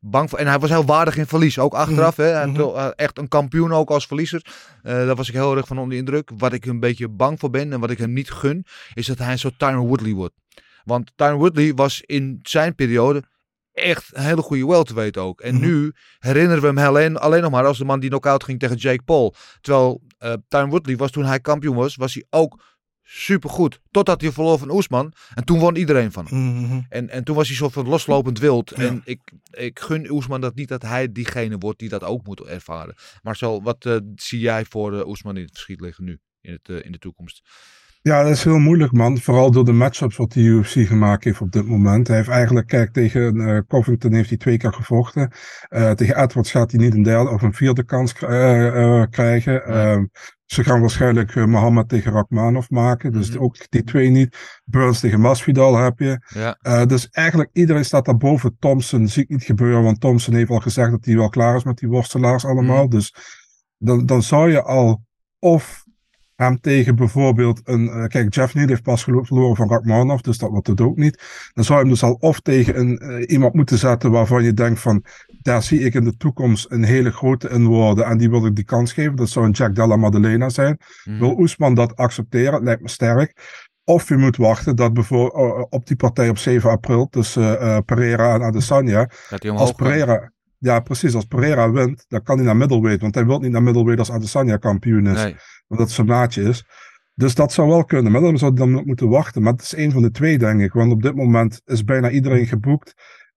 bang 0.00 0.30
voor. 0.30 0.38
En 0.38 0.46
hij 0.46 0.58
was 0.58 0.70
heel 0.70 0.84
waardig 0.84 1.16
in 1.16 1.26
verlies. 1.26 1.58
Ook 1.58 1.74
achteraf. 1.74 2.16
Hè? 2.16 2.24
Hij 2.24 2.44
had 2.46 2.56
wel, 2.56 2.78
eh, 2.78 2.88
echt 2.96 3.18
een 3.18 3.28
kampioen 3.28 3.72
ook 3.72 3.90
als 3.90 4.06
verliezer. 4.06 4.44
Eh, 4.82 4.92
daar 4.92 5.14
was 5.14 5.28
ik 5.28 5.34
heel 5.34 5.56
erg 5.56 5.66
van 5.66 5.76
onder 5.78 5.92
de 5.92 5.96
indruk. 5.96 6.30
Wat 6.36 6.52
ik 6.52 6.66
een 6.66 6.80
beetje 6.80 7.08
bang 7.08 7.38
voor 7.40 7.50
ben 7.50 7.72
en 7.72 7.80
wat 7.80 7.90
ik 7.90 7.98
hem 7.98 8.12
niet 8.12 8.30
gun. 8.30 8.64
Is 8.94 9.06
dat 9.06 9.18
hij 9.18 9.36
zo 9.36 9.50
Tyron 9.56 9.86
Woodley 9.86 10.12
wordt. 10.12 10.34
Want 10.84 11.12
Tyron 11.16 11.38
Woodley 11.38 11.74
was 11.74 12.00
in 12.06 12.38
zijn 12.42 12.74
periode 12.74 13.22
echt 13.72 14.08
een 14.12 14.22
hele 14.22 14.42
goede 14.42 14.66
welterweight 14.66 15.16
ook. 15.16 15.40
En 15.40 15.54
Mhm. 15.54 15.64
nu 15.64 15.92
herinneren 16.18 16.60
we 16.60 16.66
hem 16.66 16.78
alleen, 16.78 17.16
alleen 17.16 17.42
nog 17.42 17.50
maar 17.50 17.66
als 17.66 17.78
de 17.78 17.84
man 17.84 18.00
die 18.00 18.08
knock-out 18.08 18.44
ging 18.44 18.58
tegen 18.58 18.76
Jake 18.76 19.02
Paul. 19.02 19.34
Terwijl 19.60 20.00
Tyron 20.48 20.70
Woodley 20.70 20.96
was 20.96 21.10
toen 21.10 21.24
hij 21.24 21.40
kampioen 21.40 21.76
was, 21.76 21.96
was 21.96 22.14
hij 22.14 22.24
ook 22.30 22.62
supergoed. 23.12 23.80
Totdat 23.90 24.20
hij 24.20 24.32
verloor 24.32 24.58
van 24.58 24.70
Oesman. 24.70 25.12
En 25.34 25.44
toen 25.44 25.58
won 25.58 25.76
iedereen 25.76 26.12
van 26.12 26.26
hem. 26.26 26.38
Mhm. 26.38 26.80
En, 26.88 27.08
en 27.08 27.24
toen 27.24 27.36
was 27.36 27.46
hij 27.46 27.56
soort 27.56 27.72
van 27.72 27.88
loslopend 27.88 28.38
wild. 28.38 28.72
Ja. 28.76 28.82
En 28.82 29.00
ik, 29.04 29.20
ik 29.50 29.78
gun 29.78 30.10
Oesman 30.10 30.40
dat 30.40 30.54
niet 30.54 30.68
dat 30.68 30.82
hij 30.82 31.12
diegene 31.12 31.58
wordt 31.58 31.78
die 31.78 31.88
dat 31.88 32.04
ook 32.04 32.26
moet 32.26 32.40
ervaren. 32.40 32.94
Marcel, 33.22 33.62
wat 33.62 33.84
eh, 33.84 33.96
zie 34.14 34.40
jij 34.40 34.64
voor 34.64 34.98
eh, 34.98 35.06
Oesman 35.06 35.36
in 35.36 35.42
het 35.42 35.52
verschiet 35.52 35.80
liggen 35.80 36.04
nu? 36.04 36.20
In, 36.40 36.52
het, 36.52 36.68
eh, 36.68 36.84
in 36.84 36.92
de 36.92 36.98
toekomst? 36.98 37.42
Ja, 38.02 38.22
dat 38.22 38.32
is 38.32 38.44
heel 38.44 38.58
moeilijk, 38.58 38.92
man. 38.92 39.18
Vooral 39.18 39.50
door 39.50 39.64
de 39.64 39.72
matchups 39.72 40.16
wat 40.16 40.32
de 40.32 40.40
UFC 40.40 40.86
gemaakt 40.86 41.24
heeft 41.24 41.40
op 41.40 41.52
dit 41.52 41.66
moment. 41.66 42.06
Hij 42.08 42.16
heeft 42.16 42.28
eigenlijk, 42.28 42.66
kijk, 42.66 42.92
tegen 42.92 43.40
eh, 43.40 43.58
Covington 43.68 44.12
heeft 44.12 44.28
hij 44.28 44.38
twee 44.38 44.56
keer 44.56 44.72
gevochten. 44.72 45.30
Eh, 45.68 45.90
tegen 45.90 46.16
Edwards 46.22 46.50
gaat 46.50 46.70
hij 46.70 46.80
niet 46.80 46.94
een 46.94 47.02
derde 47.02 47.30
of 47.30 47.42
een 47.42 47.54
vierde 47.54 47.84
kans 47.84 48.12
eh, 48.14 49.02
krijgen. 49.10 49.64
Ehm, 49.64 50.04
ze 50.46 50.64
gaan 50.64 50.80
waarschijnlijk 50.80 51.34
Mohammed 51.34 51.88
tegen 51.88 52.12
Rachmanov 52.12 52.68
maken. 52.68 53.12
Dus 53.12 53.30
Mhm. 53.30 53.42
ook 53.42 53.56
die 53.68 53.84
twee 53.84 54.08
niet. 54.08 54.60
Burns 54.64 55.00
tegen 55.00 55.20
Masvidal 55.20 55.76
heb 55.76 55.98
je. 55.98 56.20
Ja, 56.28 56.86
dus 56.86 57.08
eigenlijk 57.08 57.50
iedereen 57.52 57.84
staat 57.84 58.04
daar 58.04 58.16
boven. 58.16 58.56
Thompson 58.58 59.08
zie 59.08 59.22
ik 59.22 59.28
niet 59.28 59.42
gebeuren, 59.44 59.82
want 59.82 60.00
Thompson 60.00 60.34
heeft 60.34 60.50
al 60.50 60.60
gezegd 60.60 60.90
dat 60.90 61.04
hij 61.04 61.16
wel 61.16 61.28
klaar 61.28 61.56
is 61.56 61.64
met 61.64 61.78
die 61.78 61.88
worstelaars 61.88 62.44
allemaal. 62.44 62.82
Mhm. 62.82 62.90
Dus 62.90 63.14
dan, 63.78 64.06
dan 64.06 64.22
zou 64.22 64.50
je 64.50 64.62
al 64.62 65.02
of 65.38 65.88
hem 66.40 66.60
tegen 66.60 66.96
bijvoorbeeld 66.96 67.60
een... 67.64 67.88
eh, 67.88 68.04
kijk, 68.04 68.34
Jeff 68.34 68.54
Neal 68.54 68.68
heeft 68.68 68.82
pas 68.82 69.04
verloren 69.04 69.56
van 69.56 69.68
Rachmanov, 69.68 70.20
dus 70.20 70.38
dat 70.38 70.50
wordt 70.50 70.66
het 70.66 70.80
ook 70.80 70.96
niet. 70.96 71.22
Dan 71.52 71.64
zou 71.64 71.78
je 71.78 71.84
hem 71.84 71.94
dus 71.94 72.02
al 72.02 72.16
of 72.20 72.40
tegen 72.40 72.78
een, 72.78 72.98
eh, 72.98 73.30
iemand 73.32 73.54
moeten 73.54 73.78
zetten 73.78 74.10
waarvan 74.10 74.44
je 74.44 74.52
denkt 74.52 74.80
van... 74.80 75.04
Daar 75.42 75.62
zie 75.62 75.80
ik 75.80 75.94
in 75.94 76.04
de 76.04 76.16
toekomst 76.16 76.66
een 76.70 76.84
hele 76.84 77.10
grote 77.10 77.48
in 77.48 77.66
worden 77.66 78.06
en 78.06 78.18
die 78.18 78.30
wil 78.30 78.46
ik 78.46 78.54
die 78.54 78.64
kans 78.64 78.92
geven. 78.92 79.16
Dat 79.16 79.28
zou 79.28 79.46
een 79.46 79.52
Jack 79.52 79.74
Della 79.74 79.96
Maddalena 79.96 80.48
zijn. 80.48 80.78
Mhm. 81.04 81.18
Wil 81.18 81.38
Oesman 81.38 81.74
dat 81.74 81.96
accepteren? 81.96 82.54
Het 82.54 82.62
lijkt 82.62 82.82
me 82.82 82.88
sterk. 82.88 83.58
Of 83.84 84.08
je 84.08 84.16
moet 84.16 84.36
wachten 84.36 84.76
dat 84.76 84.92
bijvoorbeeld 84.92 85.66
op 85.70 85.86
die 85.86 85.96
partij 85.96 86.28
op 86.28 86.38
7 86.38 86.70
april 86.70 87.08
tussen 87.08 87.60
eh, 87.60 87.78
Pereira 87.84 88.34
en 88.34 88.42
Adesanya. 88.42 89.10
omhoog 89.42 89.60
Als? 89.60 89.72
Pereira, 89.72 90.32
ja 90.60 90.80
precies, 90.80 91.14
als 91.14 91.24
Pereira 91.24 91.70
wint, 91.70 92.04
dan 92.08 92.22
kan 92.22 92.36
hij 92.36 92.44
naar 92.46 92.56
middleweight. 92.56 93.00
Want 93.00 93.14
hij 93.14 93.26
wil 93.26 93.38
niet 93.38 93.50
naar 93.50 93.62
middleweight 93.62 93.98
als 93.98 94.10
Adesanya 94.16 94.56
kampioen 94.56 95.06
is. 95.06 95.22
Nee. 95.22 95.36
Want 95.66 95.80
dat 95.80 95.90
zijn 95.90 96.06
maatje 96.06 96.42
is. 96.42 96.64
Dus 97.14 97.34
dat 97.34 97.52
zou 97.52 97.68
wel 97.68 97.84
kunnen. 97.84 98.12
Maar 98.12 98.20
dan 98.20 98.38
zou 98.38 98.54
hij 98.54 98.66
dan 98.66 98.84
moeten 98.86 99.08
wachten. 99.08 99.42
Maar 99.42 99.52
het 99.52 99.62
is 99.62 99.74
één 99.74 99.92
van 99.92 100.02
de 100.02 100.10
twee, 100.10 100.38
denk 100.38 100.60
ik. 100.60 100.72
Want 100.72 100.92
op 100.92 101.02
dit 101.02 101.14
moment 101.14 101.60
is 101.64 101.84
bijna 101.84 102.10
iedereen 102.10 102.46
geboekt. 102.46 102.94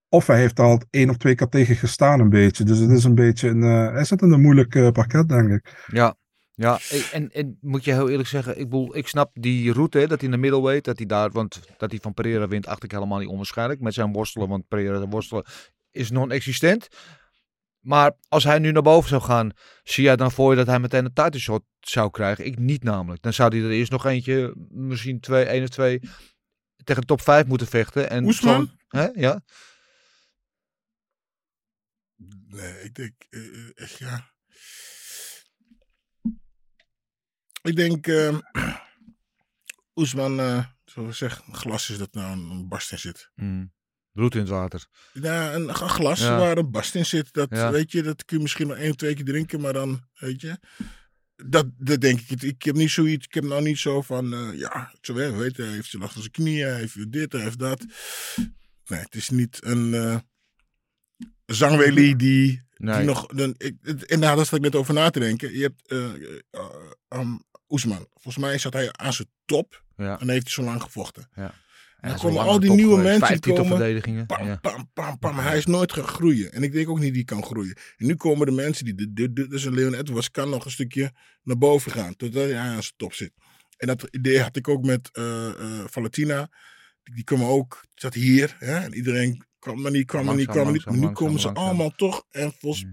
Of 0.08 0.26
hij 0.26 0.38
heeft 0.38 0.60
al 0.60 0.80
één 0.90 1.10
of 1.10 1.16
twee 1.16 1.34
keer 1.34 1.48
tegen 1.48 1.76
gestaan 1.76 2.20
een 2.20 2.28
beetje. 2.28 2.64
Dus 2.64 2.78
het 2.78 2.90
is 2.90 3.04
een 3.04 3.14
beetje 3.14 3.48
een... 3.48 3.62
eh, 3.62 3.92
hij 3.92 4.04
zit 4.04 4.22
in 4.22 4.32
een 4.32 4.40
moeilijk 4.40 4.74
eh, 4.74 4.90
parket, 4.90 5.28
denk 5.28 5.50
ik. 5.50 5.84
Ja, 5.86 6.16
Ja, 6.56 6.78
en, 7.12 7.30
en 7.32 7.58
moet 7.60 7.84
je 7.84 7.92
heel 7.92 8.08
eerlijk 8.08 8.28
zeggen, 8.28 8.58
ik, 8.58 8.70
bedoel, 8.70 8.96
ik 8.96 9.06
snap 9.06 9.30
die 9.32 9.72
route, 9.72 9.98
hè, 9.98 10.06
dat 10.06 10.20
hij 10.20 10.28
in 10.28 10.34
de 10.34 10.40
middleweight, 10.40 10.84
dat 10.84 10.98
hij 10.98 11.06
daar, 11.06 11.30
want 11.30 11.60
dat 11.78 11.90
hij 11.90 12.00
van 12.02 12.14
Pereira 12.14 12.48
wint, 12.48 12.66
acht 12.66 12.84
ik 12.84 12.90
helemaal 12.90 13.18
niet 13.18 13.28
onwaarschijnlijk. 13.28 13.80
Met 13.80 13.94
zijn 13.94 14.12
worstelen, 14.12 14.48
want 14.48 14.68
Pereira 14.68 15.06
worstelen 15.08 15.44
is 15.94 16.10
non-existent. 16.10 16.88
Maar 17.80 18.12
als 18.28 18.44
hij 18.44 18.58
nu 18.58 18.72
naar 18.72 18.82
boven 18.82 19.08
zou 19.08 19.22
gaan, 19.22 19.50
zie 19.82 20.04
jij 20.04 20.16
dan 20.16 20.32
voor 20.32 20.50
je 20.50 20.56
dat 20.56 20.66
hij 20.66 20.80
meteen 20.80 21.04
een 21.04 21.12
title 21.12 21.40
shot 21.40 21.64
zou 21.80 22.10
krijgen? 22.10 22.44
Ik 22.44 22.58
niet 22.58 22.82
namelijk. 22.82 23.22
Dan 23.22 23.32
zou 23.32 23.56
hij 23.56 23.64
er 23.64 23.70
eerst 23.70 23.90
nog 23.90 24.06
eentje, 24.06 24.54
misschien 24.68 25.20
twee, 25.20 25.44
één 25.44 25.62
of 25.62 25.68
twee, 25.68 26.00
tegen 26.84 27.00
de 27.00 27.06
top 27.06 27.20
5 27.20 27.46
moeten 27.46 27.66
vechten. 27.66 28.10
En 28.10 28.24
Oesman? 28.24 28.78
Hè? 28.88 29.06
Ja. 29.14 29.42
Nee, 32.46 32.82
ik 32.82 32.94
denk, 32.94 33.14
eh, 33.30 33.40
eh, 33.40 33.70
echt, 33.74 33.98
ja. 33.98 34.32
Ik 37.62 37.76
denk, 37.76 38.06
ehm 38.06 38.38
Oesman, 39.94 40.40
eh 40.40 40.64
zoals 40.84 41.08
ik 41.08 41.14
zeg, 41.14 41.42
glas 41.52 41.90
is 41.90 41.98
dat 41.98 42.14
nou 42.14 42.32
een, 42.32 42.50
een 42.50 42.68
barst 42.68 42.92
in 42.92 42.98
zit. 42.98 43.30
Mm. 43.34 43.72
Bloed 44.14 44.34
in 44.34 44.40
het 44.40 44.48
water. 44.48 44.86
Ja, 45.12 45.54
een, 45.54 45.68
een 45.68 45.74
glas 45.74 46.20
Ja. 46.20 46.38
waar 46.38 46.58
een 46.58 46.70
barst 46.70 46.94
in 46.94 47.06
zit, 47.06 47.32
dat 47.32 47.48
Ja. 47.50 47.70
weet 47.70 47.92
je, 47.92 48.02
dat 48.02 48.24
kun 48.24 48.36
je 48.36 48.42
misschien 48.42 48.66
nog 48.66 48.76
één 48.76 48.90
of 48.90 48.96
twee 48.96 49.14
keer 49.14 49.24
drinken, 49.24 49.60
maar 49.60 49.72
dan, 49.72 50.00
weet 50.14 50.40
je. 50.40 50.58
Dat, 51.36 51.66
dat 51.78 52.00
denk 52.00 52.20
ik. 52.20 52.42
Ik 52.42 52.62
heb 52.62 52.74
niet 52.74 52.90
zoiets, 52.90 53.26
ik 53.26 53.34
heb 53.34 53.44
nou 53.44 53.62
niet 53.62 53.78
zo 53.78 54.02
van, 54.02 54.32
eh, 54.34 54.58
ja, 54.58 54.92
zo 55.00 55.14
weet 55.14 55.56
hij 55.56 55.66
heeft 55.66 55.92
last 55.92 56.12
van 56.12 56.20
zijn 56.20 56.32
knieën, 56.32 56.66
hij 56.68 56.78
heeft 56.80 57.12
dit, 57.12 57.32
hij 57.32 57.42
heeft 57.42 57.58
dat. 57.58 57.84
Nee, 58.86 59.00
het 59.00 59.14
is 59.14 59.28
niet 59.30 59.58
een 59.64 60.22
zangwelie 61.46 62.16
die 62.16 62.62
Nee. 62.76 62.96
die 62.96 63.06
nog, 63.06 63.26
dan, 63.26 63.54
ik, 63.56 64.02
en 64.06 64.20
daar 64.20 64.36
zat 64.36 64.52
ik 64.52 64.60
net 64.60 64.74
over 64.74 64.94
na 64.94 65.10
te 65.10 65.20
denken. 65.20 65.52
Je 65.56 65.62
hebt 65.62 65.92
um, 67.08 67.42
Oesman. 67.68 68.06
Volgens 68.12 68.36
mij 68.44 68.58
zat 68.58 68.72
hij 68.72 68.92
aan 68.92 69.12
zijn 69.12 69.28
top. 69.44 69.84
Ja. 69.96 70.20
En 70.20 70.28
heeft 70.28 70.42
hij 70.44 70.52
zo 70.52 70.62
lang 70.62 70.82
gevochten. 70.82 71.28
Ja. 71.34 71.54
En 72.04 72.10
dan 72.10 72.18
komen 72.18 72.42
al 72.42 72.60
die 72.60 72.68
top 72.68 72.76
nieuwe 72.76 72.96
geweest, 72.96 73.20
mensen 73.20 73.40
komen. 73.40 74.26
Pam, 74.26 74.60
pam, 74.60 74.90
pam, 74.92 75.18
pam. 75.18 75.38
Hij 75.38 75.56
is 75.56 75.66
nooit 75.66 75.92
gaan 75.92 76.06
groeien. 76.06 76.52
En 76.52 76.62
ik 76.62 76.72
denk 76.72 76.88
ook 76.88 76.98
niet 76.98 77.14
die 77.14 77.24
kan 77.24 77.44
groeien. 77.44 77.76
En 77.96 78.06
nu 78.06 78.14
komen 78.14 78.46
de 78.46 78.52
mensen 78.52 78.84
die... 78.84 79.12
Dit, 79.12 79.52
is 79.52 79.64
een 79.64 79.74
Leon 79.74 79.94
Edwards. 79.94 80.30
Kan 80.30 80.50
nog 80.50 80.64
een 80.64 80.70
stukje 80.70 81.12
naar 81.42 81.58
boven 81.58 81.92
gaan. 81.92 82.16
Totdat 82.16 82.42
hij 82.42 82.56
aan 82.56 82.82
zijn 82.82 82.94
top 82.96 83.12
zit. 83.12 83.32
En 83.76 83.86
dat 83.86 84.08
idee 84.10 84.40
had 84.40 84.56
ik 84.56 84.68
ook 84.68 84.84
met 84.84 85.10
eh 85.12 85.48
eh 85.48 85.84
Valentina. 85.86 86.48
Die, 87.02 87.14
die 87.14 87.24
kwam 87.24 87.44
ook... 87.44 87.84
Zat 87.94 88.14
hier. 88.14 88.56
Hè? 88.58 88.76
En 88.76 88.94
iedereen 88.94 89.44
kwam 89.58 89.80
maar 89.80 89.90
niet, 89.90 90.06
kwam 90.06 90.24
maar 90.24 90.34
niet, 90.34 90.48
kwam 90.48 90.64
maar 90.64 90.72
niet. 90.72 90.84
Maar 90.84 90.94
nu 90.94 91.00
langzaam, 91.00 91.24
komen 91.24 91.40
ze 91.40 91.46
langzaam. 91.46 91.66
allemaal 91.66 91.90
toch. 91.90 92.26
En, 92.30 92.52
volgens, 92.58 92.84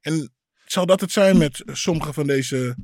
en 0.00 0.32
zal 0.64 0.86
dat 0.86 1.00
het 1.00 1.10
zijn 1.10 1.38
met 1.38 1.62
sommige 1.66 2.12
van 2.12 2.26
deze 2.26 2.76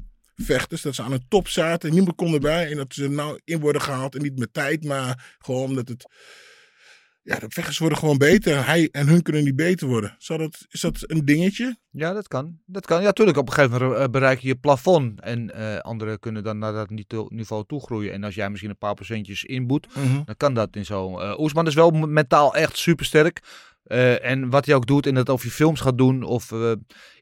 vechters? 0.45 0.83
Dat 0.83 0.95
ze 0.95 1.03
aan 1.03 1.11
de 1.11 1.21
top 1.29 1.49
zaten 1.49 1.89
en 1.89 1.95
niemand 1.95 2.17
kon 2.17 2.35
erbij. 2.35 2.71
En 2.71 2.77
dat 2.77 2.95
ze 2.95 3.09
nou 3.09 3.41
in 3.45 3.61
worden 3.61 3.83
gehaald. 3.83 4.15
En 4.15 4.23
niet 4.23 4.39
met 4.39 4.53
tijd, 4.53 4.85
maar 4.85 5.37
gewoon 5.39 5.69
omdat 5.69 5.89
het... 5.89 6.07
Ja, 7.23 7.39
de 7.39 7.47
vechters 7.49 7.79
worden 7.79 7.99
gewoon 7.99 8.19
beter. 8.19 8.67
Hij 8.67 8.89
en 8.93 9.09
hun 9.09 9.23
kunnen 9.23 9.45
niet 9.45 9.57
beter 9.57 9.89
worden. 9.89 10.15
Zal 10.19 10.39
dat, 10.39 10.67
is 10.71 10.81
dat 10.81 10.97
een 11.01 11.25
dingetje? 11.25 11.77
Ja, 11.91 12.13
dat 12.13 12.29
kan. 12.29 12.59
Dat 12.67 12.87
kan. 12.87 13.03
Ja, 13.03 13.13
tuurlijk. 13.13 13.39
Op 13.39 13.47
een 13.49 13.53
gegeven 13.53 13.81
moment 13.81 14.01
eh, 14.01 14.09
bereik 14.09 14.39
je 14.39 14.49
je 14.49 14.55
plafond. 14.57 15.21
En 15.21 15.55
eh, 15.55 15.79
anderen 15.79 16.19
kunnen 16.19 16.43
dan 16.43 16.59
naar 16.59 16.73
dat 16.73 16.91
niveau 17.29 17.65
toe 17.67 17.81
groeien. 17.81 18.13
En 18.13 18.25
als 18.25 18.35
jij 18.35 18.51
misschien 18.51 18.71
een 18.71 18.79
paar 18.79 18.95
procentjes 18.95 19.45
inboet, 19.45 19.87
dan 20.25 20.37
kan 20.37 20.55
dat 20.55 20.77
in 20.77 20.85
zo. 20.85 21.19
eh 21.19 21.39
Oesman 21.41 21.67
is 21.67 21.75
wel 21.75 21.91
mentaal 21.91 22.55
echt 22.55 22.77
super 22.79 23.05
sterk. 23.91 24.23
en 24.23 24.51
wat 24.51 24.67
hij 24.67 24.75
ook 24.75 24.87
doet, 24.87 25.07
in 25.07 25.15
dat 25.15 25.29
of 25.29 25.43
je 25.43 25.51
films 25.51 25.81
gaat 25.81 25.99
doen 25.99 26.23
of 26.23 26.53
eh, 26.53 26.73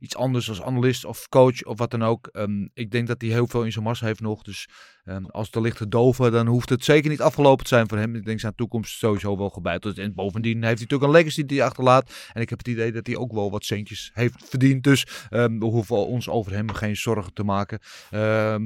iets 0.00 0.16
anders 0.16 0.48
als 0.48 0.62
analist 0.62 1.04
of 1.04 1.28
coach 1.28 1.62
of 1.64 1.78
wat 1.78 1.90
dan 1.90 2.02
ook. 2.04 2.26
ehm, 2.26 2.66
ik 2.74 2.90
denk 2.90 3.06
dat 3.06 3.20
hij 3.20 3.30
heel 3.30 3.46
veel 3.46 3.62
in 3.64 3.72
zijn 3.72 3.84
mars 3.84 4.00
heeft 4.00 4.20
nog. 4.20 4.42
Dus 4.42 4.68
ehm, 5.04 5.24
als 5.24 5.48
het 5.50 5.62
ligt 5.62 5.76
te 5.76 5.88
doven, 5.88 6.32
dan 6.32 6.46
hoeft 6.46 6.68
het 6.68 6.84
zeker 6.84 7.10
niet 7.10 7.20
afgelopen 7.20 7.64
te 7.64 7.74
zijn 7.74 7.88
voor 7.88 7.98
hem. 7.98 8.14
Ik 8.14 8.24
denk 8.24 8.40
zijn 8.40 8.54
toekomst 8.54 8.98
sowieso 8.98 9.36
wel 9.36 9.50
gebeiteld. 9.50 9.98
En 9.98 10.14
bovendien 10.14 10.54
heeft 10.54 10.78
hij 10.78 10.86
natuurlijk 10.88 11.02
een 11.02 11.18
legacy 11.18 11.44
die 11.46 11.58
hij 11.58 11.66
achterlaat. 11.66 12.12
En 12.32 12.40
ik 12.40 12.48
heb 12.48 12.58
het 12.58 12.68
idee 12.68 12.92
dat 12.92 13.06
hij 13.06 13.16
ook 13.16 13.32
wel 13.32 13.50
wat 13.50 13.64
centjes 13.64 14.10
heeft 14.14 14.44
verdiend. 14.48 14.84
Dus 14.84 15.06
ehm, 15.28 15.58
we 15.58 15.64
hoeven 15.64 16.06
ons 16.06 16.28
over 16.28 16.52
hem 16.52 16.72
geen 16.72 16.96
zorgen 16.96 17.32
te 17.32 17.42
maken. 17.42 17.78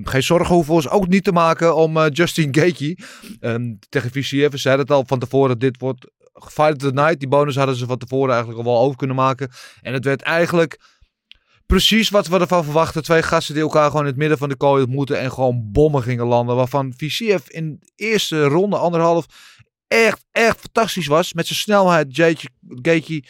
Geen 0.04 0.22
zorgen 0.22 0.54
hoeven 0.54 0.70
we 0.74 0.80
ons 0.80 0.88
ook 0.88 1.08
niet 1.08 1.24
te 1.24 1.32
maken 1.32 1.76
om 1.76 1.96
eh, 1.96 2.06
Justin 2.12 2.54
Gaethje. 2.54 2.96
Tegen 3.88 4.10
VCF, 4.10 4.58
zeiden 4.58 4.84
het 4.84 4.90
al 4.90 5.04
van 5.06 5.18
tevoren, 5.18 5.58
dit 5.58 5.80
wordt 5.80 6.06
Fight 6.32 6.72
of 6.72 6.76
the 6.90 6.92
Night. 6.92 7.18
Die 7.18 7.28
bonus 7.28 7.56
hadden 7.56 7.76
ze 7.76 7.86
van 7.86 7.98
tevoren 7.98 8.34
eigenlijk 8.34 8.66
al 8.66 8.72
wel 8.72 8.82
over 8.82 8.96
kunnen 8.96 9.16
maken. 9.16 9.50
En 9.80 9.92
het 9.92 10.04
werd 10.04 10.22
eigenlijk 10.22 10.80
precies 11.66 12.08
wat 12.10 12.26
we 12.26 12.38
ervan 12.38 12.64
verwachten. 12.64 13.02
Twee 13.02 13.22
gasten 13.22 13.54
die 13.54 13.62
elkaar 13.62 13.86
gewoon 13.86 14.02
in 14.02 14.08
het 14.08 14.16
midden 14.16 14.38
van 14.38 14.48
de 14.48 14.56
kooi 14.56 14.82
ontmoeten 14.82 15.18
en 15.20 15.32
gewoon 15.32 15.70
bommen 15.72 16.02
gingen 16.02 16.26
landen. 16.26 16.56
Waarvan 16.56 16.92
VCF 16.96 17.48
in 17.50 17.76
de 17.80 17.92
eerste 18.04 18.44
ronde, 18.44 18.76
anderhalf, 18.76 19.26
echt, 19.88 20.24
echt 20.30 20.58
fantastisch 20.60 21.06
was. 21.06 21.32
Met 21.32 21.46
zijn 21.46 21.58
snelheid, 21.58 22.06
Gaethje, 22.82 23.24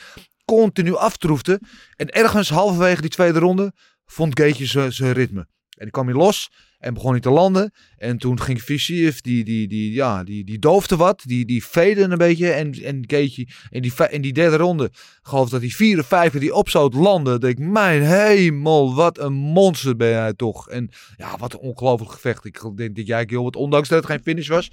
continu 0.45 0.97
aftroefde. 0.97 1.61
En 1.97 2.09
ergens 2.11 2.51
halverwege 2.51 3.01
die 3.01 3.11
tweede 3.11 3.39
ronde 3.39 3.73
vond 4.05 4.41
Gaethje 4.41 4.67
zijn- 4.67 4.93
zijn 4.93 5.13
ritme. 5.13 5.41
En 5.71 5.83
die 5.83 5.91
kwam 5.91 6.07
hij 6.07 6.17
los 6.17 6.51
en 6.83 6.95
begon 6.95 7.11
hij 7.11 7.21
te 7.21 7.31
landen. 7.31 7.73
En 7.97 8.19
toen 8.19 8.41
ging 8.41 8.63
VCF, 8.63 9.21
die, 9.21 9.45
die, 9.45 9.69
die, 9.69 9.93
ja, 9.93 10.25
die, 10.25 10.45
die 10.45 10.59
doofde 10.59 10.97
wat. 10.97 11.23
Die, 11.27 11.45
die 11.45 11.65
veden 11.65 12.11
een 12.11 12.19
beetje. 12.19 12.51
En, 12.51 12.73
en 12.85 13.05
Gaethje 13.07 13.47
in 13.71 13.83
die, 13.83 13.93
in 14.11 14.23
die 14.23 14.33
derde 14.33 14.57
ronde, 14.57 14.91
geloof 15.23 15.49
dat 15.49 15.61
die 15.61 15.75
vierde, 15.75 16.03
vijfde 16.03 16.39
die 16.39 16.55
op 16.55 16.69
zou 16.69 16.97
landen. 16.97 17.41
denk 17.41 17.59
ik, 17.59 17.65
mijn 17.65 18.03
hemel, 18.03 18.95
wat 18.95 19.19
een 19.19 19.33
monster 19.33 19.97
ben 19.97 20.09
jij 20.09 20.33
toch. 20.33 20.69
En 20.69 20.91
ja, 21.17 21.37
wat 21.39 21.53
een 21.53 21.59
ongelooflijk 21.59 22.13
gevecht. 22.13 22.45
Ik 22.45 22.61
denk 22.77 22.97
dat 22.97 23.07
jij, 23.07 23.27
Gilbert, 23.27 23.57
ondanks 23.57 23.89
dat 23.89 23.99
het 23.99 24.07
geen 24.07 24.23
finish 24.23 24.49
was... 24.49 24.71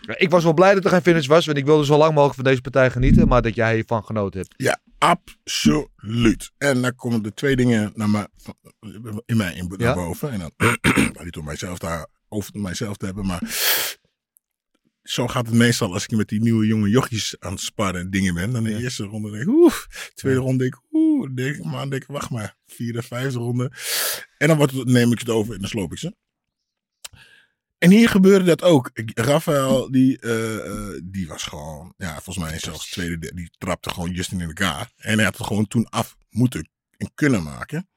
Ja, 0.00 0.14
Ik 0.18 0.30
was 0.30 0.44
wel 0.44 0.54
blij 0.54 0.74
dat 0.74 0.84
er 0.84 0.90
geen 0.90 1.02
finish 1.02 1.26
was, 1.26 1.46
want 1.46 1.58
ik 1.58 1.64
wilde 1.64 1.84
zo 1.84 1.96
lang 1.96 2.10
mogelijk 2.14 2.34
van 2.34 2.44
deze 2.44 2.60
partij 2.60 2.90
genieten. 2.90 3.28
Maar 3.28 3.42
dat 3.42 3.54
jij 3.54 3.74
hiervan 3.74 4.04
genoten 4.04 4.40
hebt. 4.40 4.54
Ja, 4.56 4.78
absoluut. 4.98 6.50
En 6.58 6.82
dan 6.82 6.94
komen 6.94 7.22
de 7.22 7.34
twee 7.34 7.56
dingen 7.56 7.92
naar 7.94 8.10
me, 8.10 8.28
in 9.26 9.36
mij 9.36 9.54
in, 9.54 9.66
naar 9.68 9.80
Ja? 9.80 9.94
boven. 9.94 10.30
En 10.30 10.38
dan, 10.38 10.50
nou, 11.12 11.24
niet 11.24 11.36
om 11.36 11.44
mijzelf 11.44 11.78
te, 11.78 12.08
over 12.28 12.60
mijzelf 12.60 12.96
te 12.96 13.04
hebben, 13.06 13.26
maar 13.26 13.42
zo 15.02 15.26
gaat 15.26 15.46
het 15.46 15.54
meestal 15.54 15.92
als 15.92 16.04
ik 16.04 16.16
met 16.16 16.28
die 16.28 16.40
nieuwe 16.40 16.66
jonge 16.66 16.88
jochies 16.88 17.36
aan 17.38 17.52
het 17.52 17.60
sparren 17.60 18.00
en 18.00 18.10
dingen 18.10 18.34
ben. 18.34 18.52
Dan 18.52 18.66
in 18.66 18.76
de 18.76 18.82
eerste 18.82 19.04
ronde 19.04 19.30
denk 19.30 19.42
ik, 19.42 19.48
oeh. 19.48 19.74
Tweede 20.14 20.40
ronde 20.40 20.58
denk 20.58 20.74
ik, 20.74 20.80
oeh. 20.92 21.30
Denk 21.34 21.56
ik, 21.56 21.64
maar 21.64 21.90
denk 21.90 22.02
ik, 22.02 22.08
wacht 22.08 22.30
maar. 22.30 22.56
Vierde, 22.66 23.02
vijfde 23.02 23.38
ronde. 23.38 23.72
En 24.38 24.48
dan 24.48 24.56
wordt 24.56 24.72
het, 24.72 24.86
neem 24.88 25.12
ik 25.12 25.18
het 25.18 25.28
over 25.28 25.54
en 25.54 25.60
dan 25.60 25.68
sloop 25.68 25.92
ik 25.92 25.98
ze. 25.98 26.14
En 27.86 27.92
hier 27.92 28.08
gebeurde 28.08 28.44
dat 28.44 28.62
ook. 28.62 28.90
Rafael, 29.14 29.90
die, 29.90 30.18
eh, 30.20 30.66
eh, 30.66 31.00
die 31.04 31.26
was 31.28 31.42
gewoon, 31.42 31.94
ja, 31.96 32.12
volgens 32.20 32.38
mij 32.48 32.58
zelfs 32.58 32.90
tweede, 32.90 33.18
de- 33.18 33.34
die 33.34 33.50
trapte 33.58 33.90
gewoon 33.90 34.10
Justin 34.10 34.40
in 34.40 34.46
elkaar. 34.46 34.92
En 34.96 35.14
hij 35.14 35.24
had 35.24 35.36
het 35.38 35.46
gewoon 35.46 35.66
toen 35.66 35.88
af 35.88 36.16
moeten 36.30 36.70
en 36.96 37.10
kunnen 37.14 37.42
maken. 37.42 37.88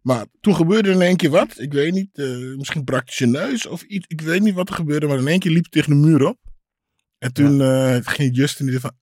Maar 0.00 0.26
toen 0.40 0.54
gebeurde 0.56 0.88
er 0.88 0.94
in 0.94 1.02
één 1.02 1.16
keer 1.16 1.30
wat. 1.30 1.58
Ik 1.58 1.72
weet 1.72 1.92
niet, 1.92 2.18
eh, 2.18 2.56
misschien 2.56 2.84
brak 2.84 3.10
zijn 3.10 3.30
neus 3.30 3.66
of 3.66 3.82
iets. 3.82 4.06
Ik 4.08 4.20
weet 4.20 4.40
niet 4.42 4.54
wat 4.54 4.68
er 4.68 4.74
gebeurde, 4.74 5.06
maar 5.06 5.18
in 5.18 5.28
één 5.28 5.38
keer 5.38 5.52
liep 5.52 5.62
hij 5.62 5.82
tegen 5.82 5.90
de 6.02 6.06
muur 6.08 6.26
op. 6.26 6.38
En 7.18 7.32
toen 7.32 7.60
eh, 7.60 7.96
ging 8.02 8.36
Justin 8.36 8.66
die 8.66 8.80
van, 8.80 8.98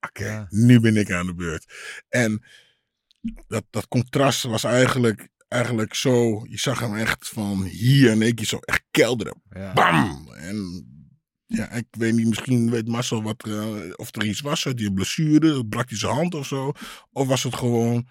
oké, 0.00 0.24
Ja. 0.24 0.46
nu 0.50 0.80
ben 0.80 0.96
ik 0.96 1.10
aan 1.10 1.26
de 1.26 1.34
beurt. 1.34 1.72
En 2.08 2.44
dat, 3.46 3.64
dat 3.70 3.88
contrast 3.88 4.42
was 4.42 4.64
eigenlijk, 4.64 5.28
eigenlijk 5.54 5.94
zo, 5.94 6.44
je 6.48 6.58
zag 6.58 6.80
hem 6.80 6.94
echt 6.94 7.28
van 7.28 7.62
hier 7.62 8.10
in 8.10 8.22
één 8.22 8.34
keer 8.34 8.46
zo 8.46 8.58
echt 8.58 8.82
kelderen. 8.90 9.42
Ja. 9.50 9.72
Bam! 9.72 10.28
En 10.36 10.86
ja, 11.46 11.70
ik 11.70 11.86
weet 11.90 12.14
niet, 12.14 12.26
misschien 12.26 12.70
weet 12.70 12.88
Marcel 12.88 13.22
wat 13.22 13.46
eh, 13.46 13.66
of 13.96 14.16
er 14.16 14.26
iets 14.26 14.40
was. 14.40 14.64
Had 14.64 14.78
hij 14.78 14.86
een 14.86 14.94
blessure, 14.94 15.66
brak 15.66 15.88
hij 15.88 15.98
zijn 15.98 16.14
hand 16.14 16.34
of 16.34 16.46
zo. 16.46 16.72
Of 17.12 17.26
was 17.26 17.42
het 17.42 17.54
gewoon, 17.54 18.08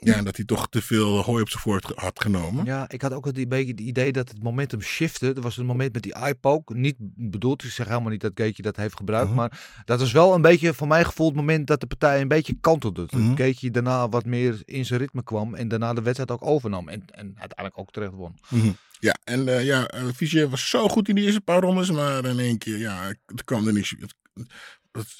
ja, 0.00 0.22
dat 0.22 0.36
hij 0.36 0.44
toch 0.44 0.68
te 0.68 0.82
veel 0.82 1.22
hooi 1.22 1.42
op 1.42 1.48
zijn 1.48 1.62
voort 1.62 1.92
had 1.94 2.20
genomen. 2.20 2.64
Ja, 2.64 2.88
ik 2.88 3.02
had 3.02 3.12
ook 3.12 3.24
het 3.24 3.38
een 3.38 3.48
beetje 3.48 3.70
het 3.70 3.80
idee 3.80 4.12
dat 4.12 4.28
het 4.28 4.42
momentum 4.42 4.80
shifte. 4.80 5.32
Er 5.34 5.40
was 5.40 5.56
een 5.56 5.66
moment 5.66 5.92
met 5.92 6.02
die 6.02 6.14
eye-poke. 6.14 6.74
Niet 6.74 6.94
bedoeld, 7.16 7.64
ik 7.64 7.70
zeg 7.70 7.86
helemaal 7.88 8.10
niet 8.10 8.20
dat 8.20 8.32
Gaethje 8.34 8.62
dat 8.62 8.76
heeft 8.76 8.96
gebruikt. 8.96 9.28
Mhm. 9.28 9.36
Maar 9.36 9.82
dat 9.84 10.00
was 10.00 10.12
wel 10.12 10.34
een 10.34 10.42
beetje, 10.42 10.74
voor 10.74 10.86
mijn 10.88 11.04
gevoel, 11.04 11.26
het 11.26 11.36
moment 11.36 11.66
dat 11.66 11.80
de 11.80 11.86
partij 11.86 12.20
een 12.20 12.28
beetje 12.28 12.56
kantelde. 12.60 13.06
Dat 13.06 13.20
Mhm. 13.20 13.36
Gaethje 13.36 13.70
daarna 13.70 14.08
wat 14.08 14.24
meer 14.24 14.62
in 14.64 14.86
zijn 14.86 15.00
ritme 15.00 15.22
kwam. 15.22 15.54
En 15.54 15.68
daarna 15.68 15.94
de 15.94 16.02
wedstrijd 16.02 16.30
ook 16.30 16.46
overnam. 16.46 16.88
En, 16.88 17.02
en 17.06 17.34
uiteindelijk 17.38 17.78
ook 17.78 17.90
terecht 17.92 18.12
won. 18.12 18.34
Mhm. 18.48 18.70
Ja, 19.00 19.16
en 19.24 19.48
eh 19.48 19.64
ja, 19.64 19.86
eh, 19.86 20.04
Fischer 20.14 20.48
was 20.48 20.68
zo 20.68 20.88
goed 20.88 21.08
in 21.08 21.14
die 21.14 21.24
eerste 21.24 21.40
paar 21.40 21.60
rondes, 21.60 21.90
maar 21.90 22.24
in 22.24 22.38
één 22.38 22.58
keer, 22.58 22.78
ja, 22.78 23.14
het 23.26 23.44
kwam 23.44 23.66
er 23.66 23.72
niet. 23.72 23.94
Het, 23.98 24.14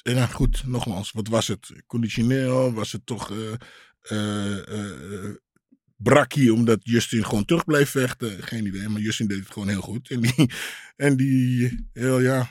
nou 0.03 0.27
goed, 0.29 0.63
nogmaals, 0.65 1.11
wat 1.11 1.27
was 1.27 1.47
het? 1.47 1.71
Conditioneel 1.87 2.73
was 2.73 2.91
het 2.91 3.05
toch 3.05 3.31
eh 3.31 3.37
eh, 3.37 3.43
eh, 3.43 3.53
eh, 3.53 3.59
brakkie, 5.95 6.53
omdat 6.53 6.79
Justin 6.83 7.25
gewoon 7.25 7.45
terug 7.45 7.65
bleef 7.65 7.89
vechten. 7.89 8.43
Geen 8.43 8.65
idee, 8.65 8.89
maar 8.89 9.01
Justin 9.01 9.27
deed 9.27 9.39
het 9.39 9.51
gewoon 9.51 9.67
heel 9.67 9.81
goed. 9.81 10.09
En 10.09 10.21
die, 10.21 10.51
en 10.95 11.17
die 11.17 11.89
heel, 11.93 12.19
ja, 12.19 12.49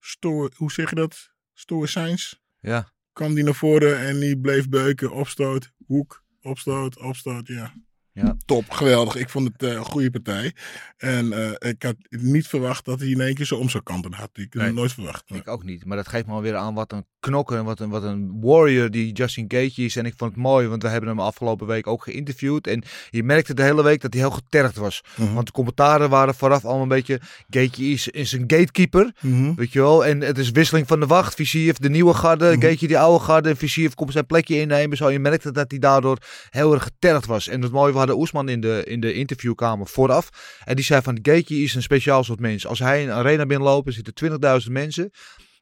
stoor, 0.00 0.52
hoe 0.56 0.72
zeg 0.72 0.88
je 0.90 0.96
dat? 0.96 1.30
Stoïcijns? 1.52 2.42
Ja, 2.60 2.92
Kwam 3.14 3.34
die 3.34 3.44
naar 3.44 3.54
voren 3.54 3.98
en 3.98 4.20
die 4.20 4.40
bleef 4.40 4.68
beuken, 4.68 5.12
opstoot, 5.12 5.72
hoek, 5.86 6.24
opstoot, 6.40 6.98
opstoot, 6.98 7.46
ja. 7.46 7.74
Ja. 8.16 8.36
Top, 8.44 8.70
geweldig. 8.70 9.16
Ik 9.16 9.28
vond 9.28 9.48
het 9.52 9.62
eh, 9.62 9.70
een 9.76 9.84
goede 9.84 10.10
partij. 10.10 10.52
En 10.96 11.32
eh, 11.60 11.70
ik 11.70 11.82
had 11.82 11.96
niet 12.08 12.46
verwacht 12.46 12.84
dat 12.84 12.98
hij 13.00 13.08
in 13.08 13.20
één 13.20 13.34
keer 13.34 13.46
zo 13.46 13.56
om 13.56 13.68
zou 13.68 13.82
kanten 13.82 14.12
had. 14.12 14.30
Ik 14.32 14.54
Nee. 14.54 14.64
het 14.66 14.74
nooit 14.74 14.92
verwacht. 14.92 15.22
Ik 15.34 15.48
ook 15.48 15.64
niet. 15.64 15.84
Maar 15.84 15.96
dat 15.96 16.08
geeft 16.08 16.26
me 16.26 16.32
alweer 16.32 16.56
aan 16.56 16.74
wat 16.74 16.92
een 16.92 17.04
knokker 17.20 17.58
en 17.58 17.64
wat 17.64 17.80
een, 17.80 17.88
wat 17.90 18.02
een 18.02 18.40
warrior 18.40 18.90
die 18.90 19.12
Justin 19.12 19.44
Gaethje 19.48 19.84
is. 19.84 19.96
En 19.96 20.06
ik 20.06 20.14
vond 20.16 20.30
het 20.30 20.40
mooi, 20.40 20.66
want 20.68 20.82
we 20.82 20.88
hebben 20.88 21.08
hem 21.08 21.20
afgelopen 21.20 21.66
week 21.66 21.86
ook 21.86 22.02
geïnterviewd. 22.02 22.66
En 22.66 22.82
je 23.10 23.22
merkte 23.22 23.54
de 23.54 23.62
hele 23.62 23.82
week 23.82 24.00
dat 24.00 24.12
hij 24.12 24.22
heel 24.22 24.30
getergd 24.30 24.76
was. 24.76 25.00
Mhm. 25.16 25.34
Want 25.34 25.46
de 25.46 25.52
commentaren 25.52 26.10
waren 26.10 26.34
vooraf 26.34 26.64
allemaal 26.64 26.82
een 26.82 26.88
beetje... 26.88 27.20
Gaethje 27.48 27.84
is, 27.84 28.08
is 28.08 28.32
een 28.32 28.44
gatekeeper, 28.46 29.12
Mhm. 29.20 29.54
weet 29.54 29.72
je 29.72 29.80
wel. 29.80 30.04
En 30.04 30.20
het 30.20 30.38
is 30.38 30.50
wisseling 30.50 30.86
van 30.86 31.00
de 31.00 31.06
wacht. 31.06 31.34
Visiev 31.34 31.76
de 31.76 31.90
nieuwe 31.90 32.14
garde. 32.14 32.56
Gaethje 32.58 32.86
die 32.86 32.98
oude 32.98 33.24
garde. 33.24 33.48
En 33.48 33.56
Visiev 33.56 33.92
komt 33.94 34.12
zijn 34.12 34.26
plekje 34.26 34.60
innemen. 34.60 34.96
Zo, 34.96 35.10
je 35.10 35.18
merkte 35.18 35.50
dat 35.52 35.70
hij 35.70 35.78
daardoor 35.80 36.18
heel 36.50 36.72
erg 36.74 36.82
getergd 36.82 37.26
was. 37.26 37.48
En 37.48 37.62
het 37.62 37.72
mooie, 37.72 37.92
we 37.92 37.98
hadden 38.06 38.18
Oesman 38.22 38.48
in 38.48 38.60
de, 38.60 38.82
in 38.86 39.00
de 39.00 39.12
interviewkamer 39.12 39.86
vooraf. 39.86 40.28
En 40.64 40.76
die 40.76 40.84
zei 40.84 41.02
van, 41.02 41.18
Gaethje 41.22 41.62
is 41.62 41.74
een 41.74 41.82
speciaal 41.82 42.24
soort 42.24 42.40
mens. 42.40 42.66
Als 42.66 42.78
hij 42.78 43.02
een 43.02 43.10
arena 43.10 43.46
binnenloopt, 43.46 43.86
er 43.86 43.92
zitten 43.92 44.60
20.000 44.66 44.70
mensen... 44.72 45.10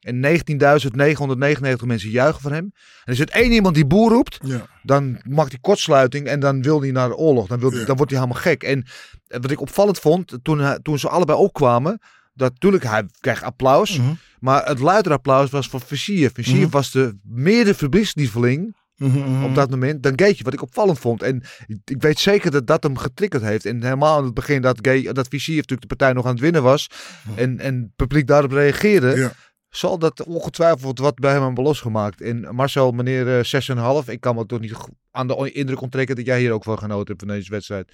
En 0.03 0.15
19.999 0.25 1.85
mensen 1.85 2.09
juichen 2.09 2.41
voor 2.41 2.51
hem. 2.51 2.63
En 2.73 3.11
er 3.11 3.15
zit 3.15 3.29
één 3.29 3.51
iemand 3.51 3.75
die 3.75 3.85
boer 3.85 4.11
roept, 4.11 4.37
Ja. 4.41 4.65
dan 4.81 5.19
maakt 5.27 5.49
hij 5.51 5.59
kortsluiting 5.61 6.27
en 6.27 6.39
dan 6.39 6.61
wil 6.61 6.81
hij 6.81 6.91
naar 6.91 7.07
de 7.09 7.15
oorlog. 7.15 7.47
Dan, 7.47 7.59
wil, 7.59 7.71
Ja. 7.73 7.85
dan 7.85 7.95
wordt 7.95 8.11
hij 8.11 8.19
helemaal 8.21 8.41
gek. 8.41 8.63
En 8.63 8.85
wat 9.27 9.51
ik 9.51 9.61
opvallend 9.61 9.99
vond, 9.99 10.37
toen, 10.41 10.77
toen 10.81 10.99
ze 10.99 11.09
allebei 11.09 11.37
opkwamen, 11.37 11.99
dat 12.33 12.51
natuurlijk 12.51 12.83
hij 12.83 13.05
kreeg 13.19 13.43
applaus. 13.43 13.97
Mhm. 13.97 14.13
Maar 14.39 14.65
het 14.65 14.79
luidere 14.79 15.15
applaus 15.15 15.49
was 15.49 15.67
voor 15.67 15.81
Versier. 15.81 16.31
Versier 16.33 16.61
Mhm. 16.61 16.69
was 16.69 16.91
de 16.91 17.17
meer 17.23 17.65
de 17.65 17.75
Mhm, 18.97 19.17
mhm. 19.17 19.43
op 19.43 19.55
dat 19.55 19.69
moment 19.69 20.03
dan 20.03 20.13
Gaetje, 20.15 20.43
wat 20.43 20.53
ik 20.53 20.61
opvallend 20.61 20.99
vond. 20.99 21.21
En 21.23 21.43
ik- 21.67 21.79
ik 21.85 22.01
weet 22.01 22.19
zeker 22.19 22.51
dat 22.51 22.67
dat 22.67 22.83
hem 22.83 22.97
getriggerd 22.97 23.43
heeft. 23.43 23.65
En 23.65 23.83
helemaal 23.83 24.17
aan 24.17 24.23
het 24.25 24.33
begin 24.33 24.61
dat, 24.61 24.79
Gae, 24.81 25.13
dat 25.13 25.27
Versier 25.27 25.55
natuurlijk 25.55 25.81
de 25.89 25.95
partij 25.95 26.13
nog 26.13 26.25
aan 26.25 26.31
het 26.31 26.39
winnen 26.41 26.63
was. 26.63 26.89
En, 27.35 27.59
en 27.59 27.75
het 27.75 27.95
publiek 27.95 28.27
daarop 28.27 28.51
reageerde. 28.51 29.15
Ja. 29.15 29.31
Zal 29.69 29.97
dat 29.99 30.23
ongetwijfeld 30.23 30.99
wat 30.99 31.15
bij 31.15 31.31
hem 31.31 31.43
hebben 31.43 31.63
losgemaakt. 31.63 32.21
En 32.21 32.55
Marcel, 32.55 32.91
meneer 32.91 33.37
eh, 33.39 33.43
6,5. 34.03 34.09
Ik 34.09 34.21
kan 34.21 34.35
me 34.35 34.45
toch 34.45 34.59
niet 34.59 34.75
aan 35.11 35.27
de 35.27 35.51
indruk 35.51 35.81
onttrekken 35.81 36.15
dat 36.15 36.25
jij 36.25 36.39
hier 36.39 36.51
ook 36.51 36.63
van 36.63 36.77
genoten 36.77 37.07
hebt 37.07 37.19
van 37.19 37.27
deze 37.35 37.51
wedstrijd. 37.51 37.91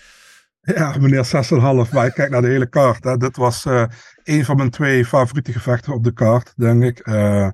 Ja, 0.62 0.96
meneer 1.00 1.26
6,5. 1.26 1.92
Maar 1.94 2.06
ik 2.06 2.14
kijk 2.14 2.30
naar 2.30 2.42
de 2.42 2.48
hele 2.48 2.70
kaart. 2.70 3.04
Hè. 3.04 3.18
Dit 3.18 3.38
was 3.38 3.66
eh 3.66 3.86
een 4.24 4.46
van 4.46 4.58
mijn 4.58 4.70
twee 4.70 5.06
favoriete 5.06 5.52
gevechten 5.52 5.94
op 5.94 6.04
de 6.04 6.14
kaart, 6.14 6.54
denk 6.56 6.84
ik. 6.84 7.00
Eh, 7.00 7.50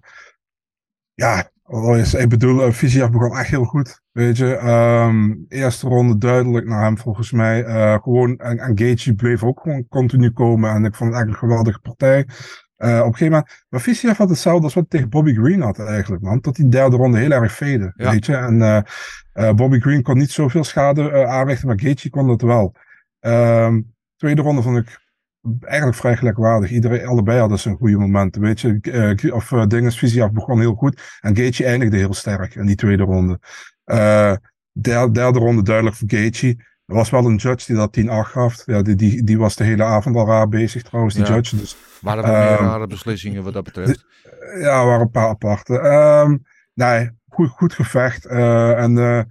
ja, 1.13 1.49
wat 1.65 1.97
is- 1.97 2.13
ik 2.13 2.29
bedoel, 2.29 2.67
uh, 2.67 2.71
Fiziev 2.73 3.09
begon 3.09 3.37
echt 3.37 3.49
heel 3.49 3.63
goed. 3.63 4.01
Weet 4.11 4.37
je, 4.37 4.55
Ehm, 4.55 5.33
eerste 5.47 5.87
ronde 5.87 6.17
duidelijk 6.17 6.65
naar 6.67 6.83
hem 6.83 6.97
volgens 6.97 7.31
mij. 7.31 7.63
Eh, 7.63 7.93
gewoon, 8.01 8.37
en, 8.37 8.57
en 8.59 8.77
Gaethje 8.79 9.15
bleef 9.15 9.43
ook 9.43 9.59
gewoon 9.59 9.87
continu 9.87 10.31
komen. 10.31 10.69
En 10.69 10.85
ik 10.85 10.95
vond 10.95 11.09
het 11.09 11.19
eigenlijk 11.19 11.31
een 11.41 11.49
geweldige 11.49 11.79
partij. 11.79 12.27
Eh, 12.75 12.89
op 12.99 13.05
een 13.05 13.11
gegeven 13.15 13.25
moment, 13.31 13.65
maar 13.69 13.79
Fiziev 13.79 14.17
had 14.17 14.29
hetzelfde 14.29 14.63
als 14.63 14.73
wat 14.73 14.85
hij 14.89 14.91
tegen 14.99 15.09
Bobby 15.09 15.33
Green 15.33 15.61
had 15.61 15.79
eigenlijk, 15.79 16.23
man. 16.23 16.41
Tot 16.41 16.55
die 16.55 16.69
derde 16.69 16.95
ronde 16.95 17.17
heel 17.17 17.31
erg 17.31 17.51
veden, 17.51 17.93
Ja. 17.95 18.11
weet 18.11 18.25
je. 18.25 18.35
En 18.35 18.61
eh, 18.61 18.79
eh, 19.33 19.53
Bobby 19.55 19.79
Green 19.79 20.01
kon 20.01 20.17
niet 20.17 20.31
zoveel 20.31 20.63
schade 20.63 21.09
eh, 21.11 21.29
aanrichten, 21.29 21.67
maar 21.67 21.79
Gaethje 21.79 22.09
kon 22.09 22.27
dat 22.27 22.41
wel. 22.41 22.75
Ehm, 23.19 23.81
tweede 24.15 24.41
ronde 24.41 24.61
vond 24.61 24.77
ik 24.77 24.99
eigenlijk 25.61 25.97
vrij 25.97 26.17
gelijkwaardig. 26.17 26.71
Iedereen, 26.71 27.05
allebei 27.07 27.39
hadden 27.39 27.59
zijn 27.59 27.75
goede 27.75 27.97
momenten. 27.97 28.41
Weet 28.41 28.61
je, 28.61 28.79
eh, 29.21 29.33
of 29.33 29.51
uh, 29.51 29.65
Dinges 29.65 29.97
Fiziev 29.97 30.29
begon 30.31 30.59
heel 30.59 30.73
goed. 30.75 31.01
En 31.21 31.35
Gaethje 31.37 31.65
eindigde 31.65 31.97
heel 31.97 32.13
sterk 32.13 32.55
in 32.55 32.65
die 32.65 32.75
tweede 32.75 33.03
ronde. 33.03 33.39
Eh 33.83 34.33
derde, 34.71 35.11
derde 35.11 35.39
ronde 35.39 35.61
duidelijk 35.63 35.95
voor 35.95 36.09
Gaethje. 36.09 36.47
Er 36.85 36.95
was 36.95 37.09
wel 37.09 37.25
een 37.25 37.35
judge 37.35 37.65
die 37.65 37.75
dat 37.75 38.25
10-8 38.27 38.31
gaf. 38.31 38.63
Ja, 38.65 38.81
die, 38.81 38.95
die, 38.95 39.23
die 39.23 39.37
was 39.37 39.55
de 39.55 39.63
hele 39.63 39.83
avond 39.83 40.15
al 40.15 40.27
raar 40.27 40.47
bezig 40.49 40.83
trouwens, 40.83 41.15
die 41.15 41.25
Ja. 41.25 41.33
judge. 41.33 41.55
Dus 41.57 41.75
Waren 42.01 42.23
er 42.23 42.29
meer 42.29 42.57
Ehm, 42.57 42.63
rare 42.63 42.87
beslissingen 42.87 43.43
wat 43.43 43.53
dat 43.53 43.63
betreft? 43.63 44.05
ja, 44.59 44.79
er 44.79 44.85
waren 44.85 45.01
een 45.01 45.11
paar 45.11 45.27
aparte. 45.27 45.79
Ehm, 45.79 46.37
nee, 46.73 47.09
goed, 47.29 47.49
goed 47.49 47.73
gevecht. 47.73 48.25
Eh, 48.25 48.79
en 48.83 48.97
eh, 48.97 49.21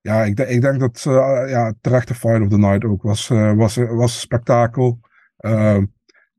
ja, 0.00 0.22
ik, 0.24 0.36
denk- 0.36 0.48
ik 0.48 0.60
denk 0.60 0.80
dat 0.80 1.04
eh 1.06 1.50
ja, 1.50 1.72
terechte 1.80 2.14
fight 2.14 2.40
of 2.42 2.48
the 2.48 2.58
night 2.58 2.84
ook 2.84 3.02
was. 3.02 3.30
eh, 3.30 3.52
was, 3.52 3.76
was 3.76 4.14
een 4.14 4.20
spektakel. 4.20 5.00
Ehm, 5.38 5.84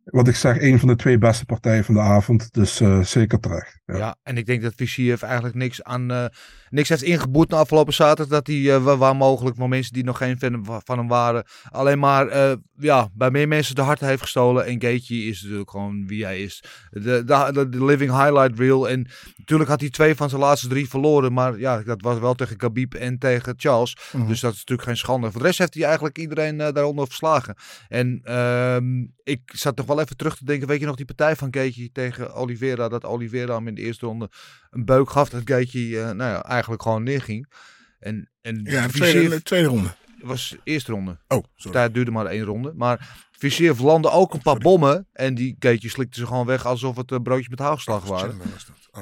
wat 0.03 0.27
ik 0.27 0.35
zeg, 0.35 0.61
een 0.61 0.79
van 0.79 0.87
de 0.87 0.95
twee 0.95 1.17
beste 1.17 1.45
partijen 1.45 1.83
van 1.83 1.93
de 1.93 1.99
avond. 1.99 2.53
Dus 2.53 2.79
eh, 2.79 2.99
zeker 2.99 3.39
terecht. 3.39 3.81
Ja. 3.85 4.15
En 4.23 4.37
ik 4.37 4.45
denk 4.45 4.61
dat 4.61 4.73
Visiev 4.75 5.21
eigenlijk 5.21 5.55
niks 5.55 5.83
aan 5.83 6.11
eh, 6.11 6.25
niks 6.69 6.89
heeft 6.89 7.01
ingeboet 7.01 7.49
na 7.49 7.57
afgelopen 7.57 7.93
zaterdag. 7.93 8.27
Dat 8.27 8.47
hij, 8.47 8.75
eh, 8.75 8.83
wa- 8.83 8.97
waar 8.97 9.15
mogelijk 9.15 9.55
voor 9.55 9.69
mensen 9.69 9.93
die 9.93 10.03
nog 10.03 10.17
geen 10.17 10.37
fan 10.37 10.65
van 10.85 10.97
hem 10.97 11.07
waren, 11.07 11.43
alleen 11.71 11.99
maar 11.99 12.27
eh, 12.27 12.51
ja, 12.77 13.09
bij 13.13 13.31
meer 13.31 13.47
mensen 13.47 13.75
de 13.75 13.81
hart 13.81 13.99
heeft 13.99 14.21
gestolen. 14.21 14.65
En 14.65 14.81
Gaethje 14.81 15.23
is 15.23 15.41
natuurlijk 15.41 15.69
gewoon 15.69 16.07
wie 16.07 16.23
hij 16.23 16.41
is. 16.41 16.63
De, 16.91 17.23
de, 17.23 17.67
de, 17.69 17.85
living 17.85 18.11
highlight 18.11 18.59
reel. 18.59 18.89
En 18.89 19.07
natuurlijk 19.37 19.69
had 19.69 19.79
hij 19.79 19.89
twee 19.89 20.15
van 20.15 20.29
zijn 20.29 20.41
laatste 20.41 20.67
drie 20.67 20.89
verloren. 20.89 21.33
Maar 21.33 21.59
ja, 21.59 21.81
dat 21.81 22.01
was 22.01 22.19
wel 22.19 22.33
tegen 22.33 22.57
Khabib 22.57 22.93
en 22.93 23.17
tegen 23.17 23.53
Charles. 23.57 23.97
Mhm. 24.11 24.27
Dus 24.27 24.39
dat 24.39 24.51
is 24.53 24.57
natuurlijk 24.57 24.87
geen 24.87 24.97
schande. 24.97 25.31
Voor 25.31 25.41
de 25.41 25.47
rest 25.47 25.59
heeft 25.59 25.73
hij 25.73 25.83
eigenlijk 25.83 26.17
iedereen 26.17 26.61
eh, 26.61 26.73
daaronder 26.73 27.07
verslagen. 27.07 27.55
En 27.87 28.19
ehm, 28.23 29.05
ik 29.23 29.41
zat 29.45 29.77
nog 29.77 29.85
wel 29.85 29.99
even 30.01 30.17
terug 30.17 30.37
te 30.37 30.45
denken. 30.45 30.67
Weet 30.67 30.79
je 30.79 30.85
nog 30.85 30.95
die 30.95 31.05
partij 31.05 31.35
van 31.35 31.47
Gaethje 31.51 31.91
tegen 31.91 32.33
Oliveira? 32.33 32.89
Dat 32.89 33.05
Oliveira 33.05 33.55
hem 33.55 33.67
in 33.67 33.75
de 33.75 33.81
eerste 33.81 34.05
ronde 34.05 34.29
een 34.69 34.85
beuk 34.85 35.09
gaf. 35.09 35.29
Dat 35.29 35.41
Gaethje 35.45 36.13
nou 36.13 36.31
ja, 36.31 36.39
eigenlijk 36.61 36.81
gewoon 36.83 37.03
neerging. 37.03 37.51
En, 37.99 38.29
en 38.41 38.61
Ja, 38.63 38.87
tweede, 38.87 39.29
de 39.29 39.41
tweede 39.41 39.67
ronde. 39.67 39.95
was 40.21 40.49
de 40.49 40.59
eerste 40.63 40.91
ronde. 40.91 41.17
Oh, 41.27 41.43
sorry. 41.55 41.77
tijd 41.77 41.93
duurde 41.93 42.11
maar 42.11 42.25
één 42.25 42.43
ronde. 42.43 42.73
Maar 42.75 43.27
Visiev 43.31 43.79
landde 43.79 44.09
ook 44.09 44.33
een 44.33 44.41
paar 44.41 44.57
bommen. 44.57 45.07
En 45.13 45.35
die 45.35 45.55
Gaethje 45.59 45.89
slikte 45.89 46.19
ze 46.19 46.25
gewoon 46.27 46.45
weg 46.45 46.65
alsof 46.65 46.95
het 46.95 47.11
eh, 47.11 47.17
broodjes 47.23 47.47
met 47.47 47.59
haagslag 47.59 48.05
waren. 48.05 48.37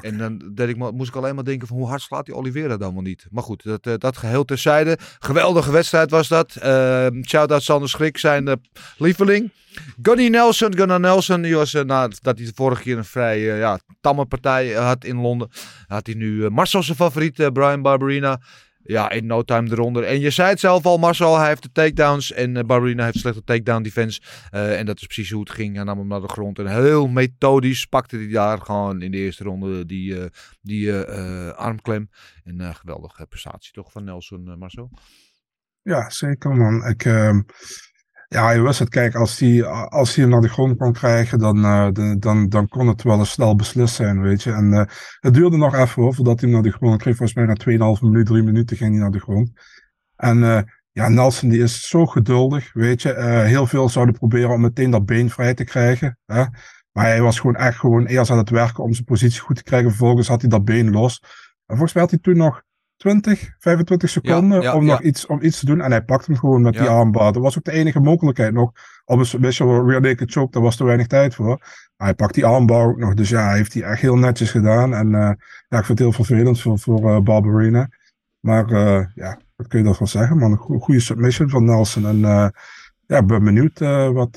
En 0.01 0.17
dan 0.17 0.51
deed 0.53 0.69
ik, 0.69 0.77
moest 0.77 1.09
ik 1.09 1.15
alleen 1.15 1.35
maar 1.35 1.43
denken 1.43 1.67
van 1.67 1.77
hoe 1.77 1.87
hard 1.87 2.01
slaat 2.01 2.25
die 2.25 2.35
Oliveira 2.35 2.77
dan 2.77 2.93
wel 2.93 3.03
niet. 3.03 3.27
Maar 3.29 3.43
goed, 3.43 3.63
dat, 3.63 3.85
eh, 3.85 3.93
dat 3.97 4.17
geheel 4.17 4.45
terzijde. 4.45 4.97
Geweldige 5.19 5.71
wedstrijd 5.71 6.11
was 6.11 6.27
dat. 6.27 6.55
Uh, 6.63 7.07
Shout-out 7.21 7.63
Sander 7.63 7.89
Schrik, 7.89 8.17
zijn 8.17 8.47
eh, 8.47 8.53
lieveling. 8.97 9.51
Gunny 10.01 10.27
Nelson, 10.27 10.75
Gunnar 10.75 10.99
Nelson, 10.99 11.41
die 11.41 11.55
was, 11.55 11.73
eh, 11.73 11.83
nadat 11.83 12.37
hij 12.37 12.45
de 12.45 12.51
vorige 12.55 12.81
keer 12.81 12.97
een 12.97 13.05
vrij 13.05 13.39
ja, 13.39 13.79
tamme 14.01 14.25
partij 14.25 14.71
had 14.71 15.05
in 15.05 15.21
Londen, 15.21 15.49
had 15.87 16.05
hij 16.05 16.15
nu 16.15 16.49
Marcel 16.49 16.83
zijn 16.83 16.97
favoriet, 16.97 17.53
Brian 17.53 17.81
Barberina. 17.81 18.39
Ja, 18.87 19.09
in 19.09 19.25
no 19.25 19.43
time 19.43 19.71
eronder. 19.71 20.03
En 20.03 20.19
je 20.19 20.29
zei 20.29 20.49
het 20.49 20.59
zelf 20.59 20.85
al, 20.85 20.97
Marcel, 20.97 21.37
hij 21.37 21.47
heeft 21.47 21.61
de 21.61 21.71
takedowns. 21.71 22.31
En 22.31 22.57
eh, 22.57 22.63
Barberina 22.63 23.05
heeft 23.05 23.17
slechte 23.17 23.43
takedown 23.43 23.81
defense. 23.81 24.21
Eh, 24.49 24.79
en 24.79 24.85
dat 24.85 24.97
is 24.97 25.05
precies 25.05 25.31
hoe 25.31 25.39
het 25.39 25.51
ging. 25.51 25.75
Hij 25.75 25.83
nam 25.83 25.97
hem 25.97 26.07
naar 26.07 26.21
de 26.21 26.27
grond. 26.27 26.59
En 26.59 26.67
heel 26.67 27.07
methodisch 27.07 27.85
pakte 27.85 28.15
hij 28.15 28.27
daar 28.27 28.61
gewoon 28.61 29.01
in 29.01 29.11
de 29.11 29.17
eerste 29.17 29.43
ronde 29.43 29.85
die, 29.85 30.19
eh, 30.19 30.29
die 30.61 30.93
armklem. 31.51 32.09
En 32.43 32.75
geweldige 32.75 33.25
prestatie 33.25 33.73
toch 33.73 33.91
van 33.91 34.03
Nelson, 34.03 34.57
Marcel? 34.57 34.91
Ja, 35.81 36.09
zeker 36.09 36.55
man. 36.55 36.85
Ik, 36.85 37.05
ehm, 37.05 37.41
ja, 38.27 38.51
je 38.51 38.61
wist 38.61 38.79
het. 38.79 38.89
Kijk, 38.89 39.15
als 39.15 39.39
hij 39.39 39.65
als 39.65 40.13
die 40.13 40.23
hem 40.23 40.31
naar 40.31 40.41
de 40.41 40.49
grond 40.49 40.77
kon 40.77 40.93
krijgen, 40.93 41.39
dan, 41.39 41.63
eh, 41.65 42.15
dan, 42.19 42.49
dan 42.49 42.67
kon 42.67 42.87
het 42.87 43.03
wel 43.03 43.19
eens 43.19 43.31
snel 43.31 43.55
beslist 43.55 43.95
zijn, 43.95 44.21
weet 44.21 44.43
je. 44.43 44.51
En 44.51 44.73
eh, 44.73 44.85
het 45.19 45.33
duurde 45.33 45.57
nog 45.57 45.75
even 45.75 46.01
hoor, 46.01 46.13
voordat 46.13 46.39
hij 46.39 46.49
hem 46.49 46.61
naar 46.61 46.71
de 46.71 46.77
grond 46.77 47.01
kreeg. 47.01 47.15
Volgens 47.15 47.37
mij 47.37 47.45
na 47.45 47.95
2,5 47.95 48.01
minuut, 48.01 48.25
3 48.25 48.43
minuten 48.43 48.77
ging 48.77 48.91
hij 48.91 49.01
naar 49.01 49.11
de 49.11 49.19
grond. 49.19 49.51
En 50.15 50.43
eh, 50.43 50.61
ja, 50.91 51.07
Nelson 51.07 51.49
die 51.49 51.61
is 51.61 51.87
zo 51.89 52.05
geduldig, 52.05 52.73
weet 52.73 53.01
je. 53.01 53.13
Heel 53.45 53.67
veel 53.67 53.89
zouden 53.89 54.15
proberen 54.15 54.49
om 54.49 54.61
meteen 54.61 54.91
dat 54.91 55.05
been 55.05 55.29
vrij 55.29 55.53
te 55.53 55.63
krijgen. 55.63 56.17
Hè? 56.25 56.43
Maar 56.91 57.05
hij 57.05 57.21
was 57.21 57.39
gewoon 57.39 57.55
echt 57.55 57.77
gewoon 57.77 58.05
eerst 58.05 58.31
aan 58.31 58.37
het 58.37 58.49
werken 58.49 58.83
om 58.83 58.93
zijn 58.93 59.05
positie 59.05 59.39
goed 59.39 59.55
te 59.55 59.63
krijgen. 59.63 59.89
Vervolgens 59.89 60.27
had 60.27 60.41
hij 60.41 60.49
dat 60.49 60.65
been 60.65 60.91
los. 60.91 61.21
En 61.65 61.75
volgens 61.75 61.93
mij 61.93 62.03
had 62.03 62.11
hij 62.11 62.19
toen 62.21 62.37
nog 62.37 62.61
20, 62.97 63.55
25 63.59 64.09
seconden 64.09 64.61
ja, 64.61 64.75
om 64.75 64.85
nog 64.85 65.01
iets, 65.01 65.25
om 65.25 65.41
iets 65.41 65.59
te 65.59 65.65
doen. 65.65 65.81
En 65.81 65.91
hij 65.91 66.03
pakt 66.03 66.25
hem 66.25 66.35
gewoon 66.35 66.61
met 66.61 66.73
die 66.73 66.87
armbar. 66.87 67.33
Dat 67.33 67.41
was 67.41 67.57
ook 67.57 67.63
de 67.63 67.71
enige 67.71 67.99
mogelijkheid 67.99 68.53
nog. 68.53 68.71
Op 69.05 69.19
een 69.19 69.25
special 69.25 69.89
rear 69.89 70.01
naked 70.01 70.31
choke, 70.31 70.51
daar 70.51 70.61
was 70.61 70.75
te 70.75 70.83
weinig 70.83 71.07
tijd 71.07 71.35
voor. 71.35 71.57
Maar 71.97 72.07
hij 72.07 72.13
pakt 72.13 72.33
die 72.33 72.45
armbar 72.45 72.87
ook 72.87 72.97
nog. 72.97 73.13
Dus 73.13 73.29
ja, 73.29 73.47
hij 73.47 73.57
heeft 73.57 73.71
die 73.71 73.83
echt 73.83 74.01
heel 74.01 74.15
netjes 74.17 74.51
gedaan. 74.51 74.93
En 74.93 75.15
eh, 75.15 75.31
ja, 75.67 75.77
ik 75.77 75.85
vind 75.85 75.87
het 75.87 75.99
heel 75.99 76.11
vervelend 76.11 76.61
voor, 76.61 76.79
voor 76.79 77.09
eh, 77.09 77.21
Barberina. 77.21 77.89
Maar 78.39 78.71
eh, 78.71 79.05
ja, 79.15 79.39
wat 79.55 79.67
kun 79.67 79.79
je 79.79 79.85
daarvan 79.85 80.07
zeggen, 80.07 80.37
man? 80.37 80.51
Een 80.51 80.57
go- 80.57 80.79
goede 80.79 80.99
submission 80.99 81.49
van 81.49 81.63
Nelson. 81.65 82.05
En 82.05 82.19
ja, 83.07 83.17
ik 83.17 83.27
ben 83.27 83.43
benieuwd 83.43 83.79
wat, 84.13 84.35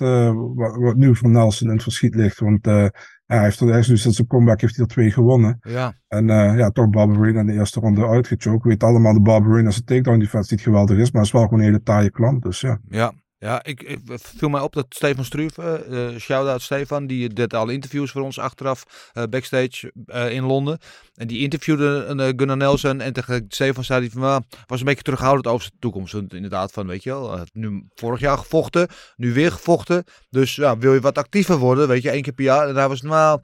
wat, 0.54 0.76
wat 0.76 0.96
nu 0.96 1.16
voor 1.16 1.30
Nelson 1.30 1.66
in 1.68 1.74
het 1.74 1.82
verschiet 1.82 2.14
ligt. 2.14 2.38
Want 2.40 2.66
eh, 2.66 2.86
ja, 3.30 3.36
hij 3.36 3.44
heeft 3.44 3.60
er 3.60 3.68
hij 3.68 3.78
is 3.78 3.88
nu 3.88 3.96
sinds 3.96 4.16
zijn 4.16 4.28
comeback 4.28 4.60
heeft 4.60 4.76
hij 4.76 4.84
er 4.84 4.90
twee 4.90 5.10
gewonnen. 5.10 5.58
Ja, 5.62 5.94
En 6.08 6.30
eh, 6.30 6.56
ja, 6.56 6.70
toch 6.70 6.90
Barberina 6.90 7.40
in 7.40 7.46
de 7.46 7.52
eerste 7.52 7.80
ronde 7.80 8.06
uitgechoked. 8.06 8.62
We 8.62 8.68
weten 8.68 8.88
allemaal 8.88 9.12
de 9.12 9.20
Barberina 9.20 9.70
zijn 9.70 9.84
takedown 9.84 10.18
defense 10.18 10.54
niet 10.54 10.62
geweldig 10.62 10.96
is, 10.96 11.10
maar 11.10 11.12
hij 11.12 11.22
is 11.22 11.32
wel 11.32 11.42
gewoon 11.42 11.58
een 11.58 11.64
hele 11.64 11.82
taaie 11.82 12.10
klant. 12.10 12.42
Dus 12.42 12.60
ja. 12.60 12.78
ja. 12.88 13.12
Ja, 13.42 13.64
ik, 13.64 13.82
ik 13.82 13.98
viel 14.06 14.48
mij 14.48 14.60
op 14.60 14.72
dat 14.72 14.86
Stefan 14.88 15.24
Struve, 15.24 15.62
eh 15.62 16.20
shout-out 16.20 16.62
Stefan, 16.62 17.06
die 17.06 17.32
deed 17.32 17.54
al 17.54 17.68
interviews 17.68 18.10
voor 18.10 18.22
ons 18.22 18.38
achteraf 18.38 19.10
eh, 19.12 19.22
backstage 19.30 19.92
in 20.30 20.44
Londen. 20.44 20.78
En 21.14 21.26
die 21.26 21.38
interviewde 21.38 22.04
Gunnar 22.36 22.56
Nelson 22.56 23.00
en 23.00 23.12
tegen 23.12 23.44
Stefan 23.48 23.84
zei 23.84 24.00
hij 24.00 24.10
van, 24.10 24.22
"Ah, 24.22 24.40
was 24.66 24.80
een 24.80 24.86
beetje 24.86 25.02
terughoudend 25.02 25.46
over 25.46 25.62
zijn 25.62 25.76
toekomst. 25.78 26.14
Inderdaad 26.14 26.72
van, 26.72 26.86
weet 26.86 27.02
je 27.02 27.10
wel, 27.10 27.44
nu 27.52 27.86
vorig 27.94 28.20
jaar 28.20 28.38
gevochten, 28.38 28.88
nu 29.16 29.32
weer 29.32 29.52
gevochten. 29.52 30.04
Dus 30.30 30.54
ja, 30.54 30.78
wil 30.78 30.94
je 30.94 31.00
wat 31.00 31.18
actiever 31.18 31.56
worden, 31.56 31.88
weet 31.88 32.02
je, 32.02 32.10
één 32.10 32.22
keer 32.22 32.32
per 32.32 32.44
jaar. 32.44 32.68
En 32.68 32.76
hij 32.76 32.88
was, 32.88 33.02
nou, 33.02 33.40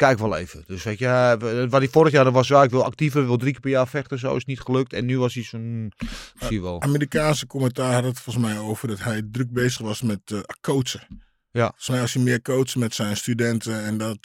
kijk 0.00 0.18
wel 0.18 0.36
even. 0.36 0.64
Dus 0.66 0.82
weet 0.82 0.98
je, 0.98 1.06
eh, 1.06 1.70
wat 1.70 1.80
hij 1.80 1.88
vorig 1.88 2.12
jaar 2.12 2.32
was, 2.32 2.48
ja, 2.48 2.62
ik 2.62 2.70
wil 2.70 2.84
actiever, 2.84 3.26
wil 3.26 3.36
drie 3.36 3.52
keer 3.52 3.60
per 3.60 3.70
jaar 3.70 3.88
vechten, 3.88 4.18
zo 4.18 4.36
is 4.36 4.44
niet 4.44 4.60
gelukt. 4.60 4.92
En 4.92 5.04
nu 5.04 5.18
was 5.18 5.34
hij 5.34 5.42
zo'n, 5.42 5.92
zie 6.38 6.52
je 6.52 6.60
wel. 6.60 6.82
Amerikaanse 6.82 7.46
commentaar 7.46 7.92
had 7.92 8.04
het 8.04 8.20
volgens 8.20 8.44
mij 8.44 8.58
over 8.58 8.88
dat 8.88 8.98
hij 9.02 9.22
druk 9.30 9.52
bezig 9.52 9.80
was 9.80 10.02
met 10.02 10.20
eh, 10.24 10.38
coachen. 10.60 11.06
Ja. 11.50 11.66
Volgens 11.66 11.88
mij 11.88 12.00
was 12.00 12.14
hij 12.14 12.22
meer 12.22 12.42
coach 12.42 12.74
met 12.74 12.94
zijn 12.94 13.16
studenten 13.16 13.84
en 13.84 13.98
dat, 13.98 14.18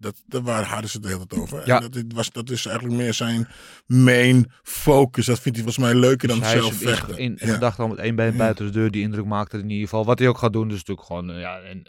dat, 0.00 0.22
daar 0.26 0.42
waren, 0.42 0.66
hadden 0.66 0.90
ze 0.90 0.96
het 0.96 1.06
de 1.06 1.12
hele 1.12 1.26
tijd 1.26 1.40
over. 1.40 1.66
Ja. 1.66 1.80
En 1.82 1.90
dat, 1.90 2.02
was, 2.14 2.30
dat 2.30 2.50
is 2.50 2.66
eigenlijk 2.66 2.96
meer 2.98 3.14
zijn 3.14 3.48
main 3.86 4.50
focus. 4.62 5.26
Dat 5.26 5.40
vindt 5.40 5.58
hij 5.58 5.66
volgens 5.66 5.84
mij 5.92 6.00
leuker 6.00 6.28
dan 6.28 6.38
Dus 6.38 6.46
hij 6.48 6.60
zelf 6.60 6.74
vechten. 6.74 7.18
in, 7.18 7.36
in 7.38 7.46
Ja. 7.46 7.52
gedachten 7.54 7.84
al 7.84 7.90
met 7.90 7.98
één 7.98 8.14
been 8.16 8.36
buiten 8.36 8.66
de 8.66 8.72
deur. 8.72 8.90
Die 8.90 9.02
indruk 9.02 9.24
maakte 9.24 9.56
in 9.58 9.70
ieder 9.70 9.88
geval. 9.88 10.04
Wat 10.04 10.18
hij 10.18 10.28
ook 10.28 10.38
gaat 10.38 10.52
doen, 10.52 10.68
is 10.70 10.74
natuurlijk 10.76 11.06
gewoon 11.06 11.30
eh, 11.30 11.40
ja, 11.40 11.60
een, 11.70 11.86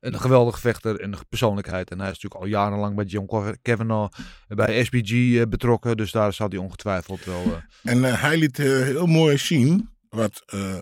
een 0.00 0.20
geweldige 0.20 0.60
vechter 0.60 1.00
en 1.00 1.12
een 1.12 1.18
persoonlijkheid. 1.28 1.90
En 1.90 1.98
hij 2.00 2.10
is 2.10 2.14
natuurlijk 2.14 2.42
al 2.42 2.46
jarenlang 2.60 2.96
bij 2.96 3.04
John 3.04 3.56
Kavanaugh 3.62 4.18
bij 4.48 4.84
SBG 4.84 5.10
eh, 5.36 5.42
betrokken. 5.48 5.96
Dus 5.96 6.10
daar 6.12 6.32
zal 6.32 6.48
hij 6.48 6.58
ongetwijfeld 6.58 7.24
wel... 7.24 7.42
eh, 7.82 7.92
En 7.92 8.04
eh, 8.04 8.22
hij 8.22 8.36
liet 8.38 8.58
eh, 8.58 8.66
heel 8.66 9.06
mooi 9.06 9.38
zien 9.38 9.88
wat 10.08 10.42
eh, 10.46 10.74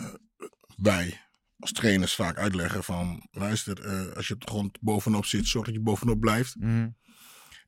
wij 0.76 1.20
als 1.58 1.72
trainers 1.72 2.14
vaak 2.14 2.36
uitleggen 2.38 2.84
van 2.84 3.26
luister, 3.30 3.80
eh, 3.84 4.16
als 4.16 4.28
je 4.28 4.34
op 4.34 4.40
de 4.40 4.46
grond 4.50 4.78
bovenop 4.80 5.24
zit, 5.24 5.46
zorg 5.46 5.64
dat 5.66 5.74
je 5.74 5.80
bovenop 5.80 6.20
blijft. 6.20 6.54
mhm. 6.58 6.88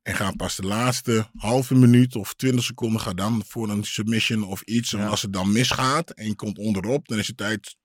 En 0.02 0.14
ga 0.14 0.32
pas 0.36 0.56
de 0.56 0.62
laatste 0.66 1.26
halve 1.36 1.74
minuut 1.74 2.16
of 2.16 2.34
twintig 2.34 2.64
seconden 2.64 3.00
ga 3.00 3.12
dan 3.12 3.42
voor 3.46 3.68
een 3.70 3.84
submission 3.84 4.42
of 4.44 4.62
iets. 4.62 4.94
En 4.94 5.08
als 5.08 5.22
het 5.22 5.32
dan 5.32 5.52
misgaat 5.52 6.10
en 6.10 6.26
je 6.26 6.34
komt 6.34 6.58
onderop, 6.58 7.08
dan 7.08 7.18
is 7.18 7.26
het 7.26 7.36
tijd 7.36 7.76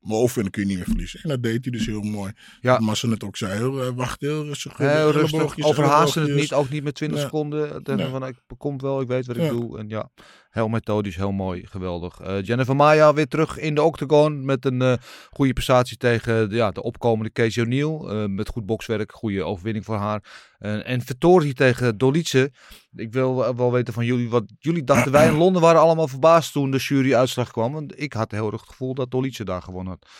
boven 0.00 0.36
en 0.36 0.42
dan 0.42 0.50
kun 0.50 0.62
je 0.62 0.68
niet 0.68 0.76
meer 0.76 0.86
verliezen. 0.86 1.20
En 1.22 1.28
dat 1.28 1.42
deed 1.42 1.64
hij 1.64 1.72
dus 1.72 1.86
heel 1.86 2.02
mooi. 2.02 2.32
Ja. 2.60 2.70
Wat 2.72 2.80
Massa 2.80 3.06
net 3.06 3.24
ook 3.24 3.36
zei, 3.36 3.52
heel, 3.52 3.82
eh, 3.82 3.90
wacht 3.94 4.20
heel 4.20 4.44
rustig. 4.44 4.76
Heel 4.76 5.10
rustig, 5.10 5.32
elleboogjes, 5.32 5.64
overhaasten 5.64 6.22
het 6.22 6.34
niet, 6.34 6.52
ook 6.52 6.68
niet 6.68 6.84
met 6.84 6.94
20 6.94 7.18
Ja. 7.18 7.24
seconden. 7.24 7.82
Dan 7.84 8.10
van, 8.10 8.26
ik 8.26 8.36
komt 8.58 8.82
wel, 8.82 9.00
ik 9.00 9.08
weet 9.08 9.26
wat 9.26 9.36
ik 9.36 9.42
Ja. 9.42 9.48
doe. 9.48 9.78
En 9.78 9.88
ja, 9.88 10.10
heel 10.54 10.68
methodisch, 10.68 11.16
heel 11.16 11.32
mooi, 11.32 11.66
geweldig. 11.66 12.20
Eh, 12.20 12.42
Jennifer 12.42 12.76
Maya 12.76 13.14
weer 13.14 13.28
terug 13.28 13.58
in 13.58 13.74
de 13.74 13.82
octagon 13.82 14.44
met 14.44 14.64
een 14.64 14.82
eh, 14.82 14.92
goede 15.30 15.52
prestatie 15.52 15.96
tegen 15.96 16.48
de, 16.48 16.56
ja, 16.56 16.70
de 16.70 16.82
opkomende 16.82 17.32
Casey 17.32 17.62
O'Neill. 17.62 18.22
Eh, 18.22 18.28
met 18.28 18.48
goed 18.48 18.66
bokswerk, 18.66 19.12
goede 19.12 19.44
overwinning 19.44 19.84
voor 19.84 19.96
haar. 19.96 20.22
En 20.58 21.02
Vettori 21.02 21.52
tegen 21.52 21.98
Dolice. 21.98 22.52
Ik 22.96 23.12
wil 23.12 23.56
wel- 23.56 23.72
weten 23.72 23.94
van 23.94 24.04
jullie, 24.04 24.28
wat 24.30 24.44
jullie 24.58 24.84
dachten. 24.84 25.12
Wij 25.12 25.26
in 25.26 25.36
Londen 25.36 25.62
waren 25.62 25.80
allemaal 25.80 26.08
verbaasd 26.08 26.52
toen 26.52 26.70
de 26.70 26.78
jury-uitslag 26.78 27.50
kwam. 27.50 27.72
Want 27.72 28.00
ik 28.00 28.12
had 28.12 28.30
heel 28.30 28.52
erg 28.52 28.62
gevoel 28.66 28.94
dat 28.94 29.10
Dolice 29.10 29.44
daar 29.44 29.62
gewonnen 29.62 29.92
had. 29.92 30.10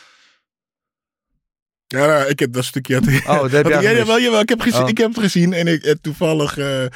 Ja, 1.94 2.07
nou, 2.07 2.28
ik 2.28 2.38
heb 2.38 2.52
dat 2.52 2.64
stukje. 2.64 2.94
Had, 2.94 3.37
Oh, 3.37 3.42
dat 3.42 3.50
heb 3.50 3.66
jij 3.66 3.83
ja, 3.83 3.92
jawel, 3.92 4.20
jawel, 4.20 4.40
ik 4.40 4.48
heb, 4.48 4.61
gezien, 4.61 4.83
Oh. 4.83 4.88
ik 4.88 4.98
heb 4.98 5.09
het 5.14 5.18
gezien 5.18 5.52
en 5.52 5.66
ik, 5.66 5.83
eh, 5.83 5.94
toevallig 6.00 6.59
eh, 6.59 6.87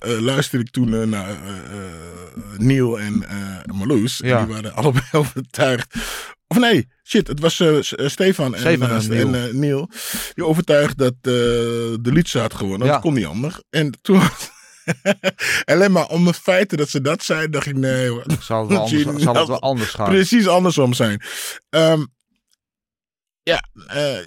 luisterde 0.00 0.64
ik 0.64 0.70
toen 0.70 1.08
naar 1.08 1.36
Neil 2.56 3.00
en 3.00 3.24
Marloes. 3.74 4.20
Ja. 4.24 4.38
En 4.38 4.44
die 4.44 4.54
waren 4.54 4.74
allebei 4.74 5.04
overtuigd. 5.22 5.94
Of 6.46 6.58
nee, 6.58 6.88
shit, 7.04 7.26
het 7.28 7.40
was 7.40 7.62
Stefan 8.06 8.54
en, 8.54 8.60
Stefan 8.60 8.90
en 8.90 9.08
Neil. 9.08 9.34
en, 9.34 9.58
Neil. 9.58 9.90
Die 10.34 10.44
overtuigd 10.44 10.98
dat 10.98 11.14
de 11.22 11.98
Lietse 12.02 12.38
had 12.38 12.54
gewonnen. 12.54 12.86
Ja. 12.86 12.92
Dat 12.92 13.02
kon 13.02 13.14
niet 13.14 13.26
anders. 13.26 13.60
En 13.70 13.98
toen... 14.02 14.20
Alleen 15.64 15.92
maar 15.92 16.06
om 16.06 16.26
het 16.26 16.36
feit 16.36 16.76
dat 16.76 16.88
ze 16.88 17.00
dat 17.00 17.22
zei, 17.22 17.48
dacht 17.48 17.66
ik 17.66 17.76
nee 17.76 18.08
hoor. 18.08 18.24
Zal 18.40 18.60
het 18.60 18.68
wel 18.68 18.80
anders, 18.80 19.22
zal 19.22 19.34
het 19.34 19.48
wel 19.48 19.60
anders 19.60 19.90
gaan? 19.90 20.08
Precies 20.08 20.46
andersom 20.46 20.92
zijn. 20.92 21.22
Ehm, 21.70 22.04
ja, 23.48 23.62
eh, 23.86 24.18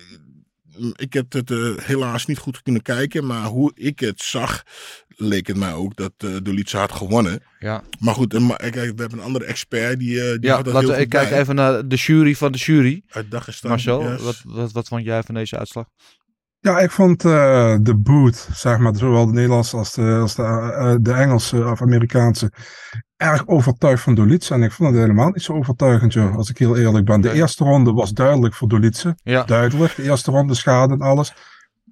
ik 0.96 1.14
heb 1.14 1.32
het 1.32 1.52
eh, 1.52 1.78
helaas 1.78 2.26
niet 2.26 2.38
goed 2.38 2.62
kunnen 2.62 2.82
kijken. 2.82 3.26
Maar 3.26 3.46
hoe 3.46 3.72
ik 3.76 4.00
het 4.00 4.22
zag, 4.22 4.64
leek 5.08 5.48
het 5.48 5.58
mij 5.58 5.74
ook 5.74 5.96
dat 5.96 6.14
uh, 6.26 6.38
Dolice 6.44 6.78
had 6.78 6.92
gewonnen. 6.92 7.44
Ja. 7.60 7.84
Maar 8.00 8.14
goed, 8.14 8.34
en, 8.34 8.46
maar, 8.46 8.58
kijk, 8.58 8.74
we 8.74 8.82
hebben 9.02 9.12
een 9.12 9.26
andere 9.26 9.46
expert 9.46 10.00
die, 10.00 10.22
eh, 10.22 10.32
die 10.32 10.46
Ja, 10.50 10.56
had 10.56 10.66
dat 10.66 10.74
laten 10.74 10.90
heel 10.90 10.98
we 10.98 11.02
goed 11.04 11.12
kijken 11.12 11.30
bij. 11.30 11.40
even 11.40 11.56
naar 11.56 11.88
de 11.88 11.96
jury 11.96 12.36
van 12.36 12.52
de 12.52 12.58
jury. 12.58 13.04
Uit 13.10 13.32
Dagestan. 13.32 13.70
Marcel, 13.70 14.04
yes. 14.12 14.22
wat, 14.22 14.42
wat, 14.46 14.72
wat 14.72 14.88
vond 14.88 15.04
jij 15.04 15.24
van 15.24 15.36
deze 15.36 15.58
uitslag? 15.58 15.86
Ja, 16.64 16.80
ik 16.80 16.92
vond 16.92 17.26
eh, 17.26 17.76
de 17.82 17.96
boot, 17.96 18.48
zeg 18.54 18.78
maar, 18.78 18.96
zowel 18.96 19.26
de 19.26 19.34
Nederlandse 19.34 19.78
als 19.78 19.94
de, 19.94 20.18
als 20.22 20.36
de, 20.36 20.44
eh, 20.44 20.96
de 21.02 21.14
Engelse 21.14 21.66
of 21.66 21.82
Amerikaanse, 21.82 22.52
erg 23.18 23.48
overtuigd 23.48 24.04
van 24.04 24.16
Dolice. 24.16 24.54
En 24.54 24.64
ik 24.64 24.72
vond 24.72 24.90
het 24.90 25.00
helemaal 25.00 25.30
niet 25.30 25.42
zo 25.42 25.54
overtuigend, 25.54 26.14
joh, 26.14 26.36
als 26.36 26.50
ik 26.50 26.58
heel 26.58 26.78
eerlijk 26.78 27.06
ben. 27.06 27.22
De 27.22 27.32
eerste 27.32 27.64
ronde 27.64 27.94
was 27.94 28.12
duidelijk 28.12 28.54
voor 28.54 28.68
Dolice. 28.68 29.18
Ja, 29.24 29.44
Duidelijk. 29.44 29.96
De 29.96 30.04
eerste 30.04 30.32
ronde 30.32 30.54
schade 30.54 30.94
en 30.94 31.02
alles. 31.02 31.34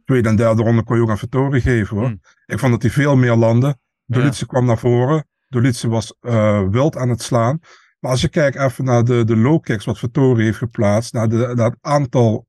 Tweede 0.05 0.29
en 0.29 0.35
derde 0.35 0.63
ronde 0.63 0.83
kon 0.83 0.95
je 0.95 1.01
ook 1.01 1.09
aan 1.09 1.17
Vittori 1.17 1.61
geven, 1.61 1.97
hoor. 1.97 2.05
Hmm. 2.05 2.21
Ik 2.45 2.59
vond 2.59 2.71
dat 2.71 2.81
hij 2.81 2.91
veel 2.91 3.15
meer 3.15 3.35
landde. 3.35 3.77
Dolice 4.05 4.45
kwam 4.45 4.65
naar 4.65 4.77
voren. 4.77 5.27
Dolice 5.47 5.87
was 5.87 6.15
eh, 6.19 6.61
wild 6.69 6.97
aan 6.97 7.09
het 7.09 7.21
slaan. 7.21 7.59
Maar 7.99 8.11
als 8.11 8.21
je 8.21 8.29
kijkt 8.29 8.57
even 8.57 8.85
naar 8.85 9.03
de, 9.03 9.23
de 9.23 9.35
low 9.37 9.61
kicks 9.61 9.85
wat 9.85 9.99
Vittori 9.99 10.43
heeft 10.43 10.57
geplaatst, 10.57 11.13
naar, 11.13 11.29
de, 11.29 11.51
naar 11.55 11.69
het 11.69 11.77
aantal 11.81 12.45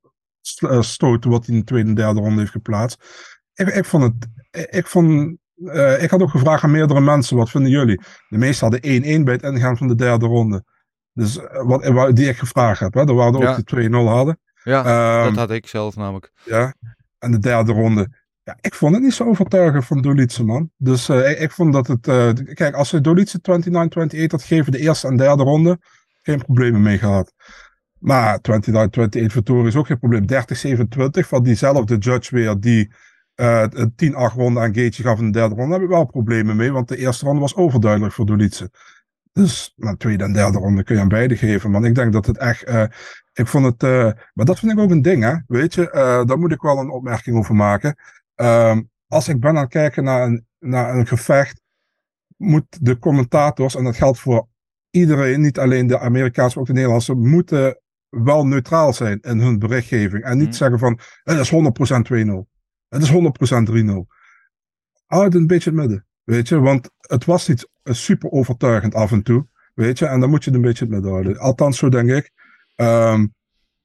stoten 0.79 1.29
wat 1.29 1.45
hij 1.45 1.53
in 1.55 1.59
de 1.59 1.65
tweede 1.65 1.89
en 1.89 1.95
derde 1.95 2.19
ronde 2.19 2.39
heeft 2.39 2.51
geplaatst. 2.51 3.03
Ik, 3.53 3.67
ik 3.67 3.85
vond 3.85 4.03
het, 4.03 4.27
ik, 4.75 4.87
vond, 4.87 5.37
eh, 5.65 6.03
ik 6.03 6.09
had 6.09 6.21
ook 6.21 6.29
gevraagd 6.29 6.63
aan 6.63 6.71
meerdere 6.71 7.01
mensen, 7.01 7.37
wat 7.37 7.49
vinden 7.49 7.71
jullie? 7.71 8.01
De 8.29 8.37
meesten 8.37 8.69
hadden 8.71 9.03
1-1 9.21 9.23
bij 9.23 9.33
het 9.33 9.43
ingaan 9.43 9.77
van 9.77 9.87
de 9.87 9.95
derde 9.95 10.25
ronde. 10.25 10.63
Dus 11.13 11.37
eh, 11.37 11.63
wat, 11.65 11.87
wat- 11.87 12.15
die 12.15 12.27
ik 12.29 12.37
gevraagd 12.37 12.79
heb, 12.79 12.93
hè. 12.93 12.99
er 13.07 13.13
waren 13.13 13.39
Ja. 13.39 13.49
ook 13.49 13.55
die 13.55 13.89
2-0 13.89 14.07
hadden. 14.07 14.39
ja 14.63 14.83
Ehm, 14.85 15.25
dat 15.27 15.35
had 15.35 15.51
ik 15.51 15.67
zelf 15.67 15.95
namelijk. 15.95 16.31
ja. 16.45 16.73
En 17.19 17.31
de 17.31 17.39
derde 17.39 17.71
ronde. 17.71 18.19
Ja, 18.43 18.57
ik 18.61 18.73
vond 18.75 18.93
het 18.93 19.03
niet 19.03 19.13
zo 19.13 19.23
overtuigend 19.25 19.85
van 19.85 20.01
Dolice, 20.01 20.43
man. 20.43 20.71
Dus 20.77 21.09
eh, 21.09 21.29
ik, 21.31 21.39
ik 21.39 21.51
vond 21.51 21.73
dat 21.73 21.87
het... 21.87 22.07
eh, 22.07 22.29
kijk, 22.53 22.75
als 22.75 22.89
ze 22.89 23.01
Dolice 23.01 23.39
29-28 23.39 24.31
had 24.31 24.41
gegeven, 24.43 24.71
de 24.71 24.79
eerste 24.79 25.07
en 25.07 25.17
derde 25.17 25.43
ronde, 25.43 25.79
geen 26.21 26.37
problemen 26.43 26.81
mee 26.81 26.97
gehad. 26.97 27.33
Maar 28.01 28.39
29-28 28.39 29.25
Vittori 29.25 29.67
is 29.67 29.75
ook 29.75 29.87
geen 29.87 29.99
probleem. 29.99 30.25
30-27 30.25 31.27
van 31.27 31.43
diezelfde 31.43 31.97
judge 31.97 32.35
weer, 32.35 32.59
die 32.59 32.91
een 33.35 33.93
10-8 33.95 34.13
ronde 34.35 34.59
aan 34.59 34.75
Gaethje 34.75 35.03
gaf 35.03 35.19
in 35.19 35.25
de 35.25 35.31
derde 35.31 35.55
ronde, 35.55 35.69
daar 35.69 35.79
heb 35.79 35.89
ik 35.89 35.95
wel 35.95 36.05
problemen 36.05 36.55
mee, 36.55 36.71
want 36.71 36.87
de 36.87 36.97
eerste 36.97 37.25
ronde 37.25 37.41
was 37.41 37.55
overduidelijk 37.55 38.13
voor 38.13 38.25
Dolice. 38.25 38.71
Dus, 39.33 39.73
maar 39.75 39.97
tweede 39.97 40.23
en 40.23 40.33
derde 40.33 40.57
ronde 40.57 40.83
kun 40.83 40.95
je 40.95 41.01
aan 41.01 41.07
beide 41.07 41.37
geven. 41.37 41.71
Maar 41.71 41.83
ik 41.83 41.95
denk 41.95 42.13
dat 42.13 42.25
het 42.25 42.37
echt. 42.37 42.63
eh, 42.63 42.83
ik 43.33 43.47
vond 43.47 43.65
het. 43.65 43.83
eh, 43.83 44.11
maar 44.33 44.45
dat 44.45 44.59
vind 44.59 44.71
ik 44.71 44.79
ook 44.79 44.91
een 44.91 45.01
ding, 45.01 45.23
hè? 45.23 45.35
Weet 45.47 45.73
je, 45.73 45.89
eh, 45.89 46.25
daar 46.25 46.39
moet 46.39 46.51
ik 46.51 46.61
wel 46.61 46.77
een 46.77 46.89
opmerking 46.89 47.37
over 47.37 47.55
maken. 47.55 47.95
Ehm, 48.35 48.81
als 49.07 49.27
ik 49.27 49.39
ben 49.39 49.49
aan 49.49 49.55
het 49.55 49.69
kijken 49.69 50.03
naar 50.03 50.21
een, 50.27 50.45
naar 50.59 50.95
een 50.95 51.07
gevecht, 51.07 51.61
moet 52.37 52.85
de 52.85 52.99
commentators, 52.99 53.75
en 53.75 53.83
dat 53.83 53.95
geldt 53.95 54.19
voor 54.19 54.47
iedereen, 54.89 55.41
niet 55.41 55.59
alleen 55.59 55.87
de 55.87 55.99
Amerikaanse, 55.99 56.53
maar 56.53 56.59
ook 56.59 56.67
de 56.67 56.73
Nederlandse, 56.73 57.13
moeten 57.13 57.80
wel 58.11 58.45
neutraal 58.47 58.93
zijn 58.93 59.19
in 59.19 59.39
hun 59.39 59.59
berichtgeving. 59.59 60.23
En 60.23 60.37
niet 60.37 60.47
Mhm. 60.47 60.55
zeggen 60.55 60.79
van, 60.79 60.99
het 61.23 61.37
is 61.37 61.49
100% 61.49 62.05
2-0. 62.05 62.47
Het 62.89 63.01
is 63.01 63.09
100% 63.09 63.65
3-0. 63.65 64.07
Houd 65.05 65.33
een 65.33 65.47
beetje 65.47 65.69
het 65.69 65.79
midden. 65.79 66.05
Weet 66.23 66.47
je, 66.47 66.59
want 66.59 66.89
het 66.99 67.25
was 67.25 67.47
niet 67.47 67.69
super 67.83 68.31
overtuigend 68.31 68.93
af 68.93 69.11
en 69.11 69.23
toe. 69.23 69.47
Weet 69.73 69.99
je, 69.99 70.05
en 70.05 70.19
dan 70.19 70.29
moet 70.29 70.43
je 70.43 70.49
het 70.49 70.59
een 70.59 70.65
beetje 70.65 70.83
het 70.83 70.93
midden 70.93 71.11
houden. 71.11 71.37
Althans, 71.37 71.77
zo 71.77 71.89
denk 71.89 72.09
ik. 72.09 72.31
Ehm, 72.75 73.27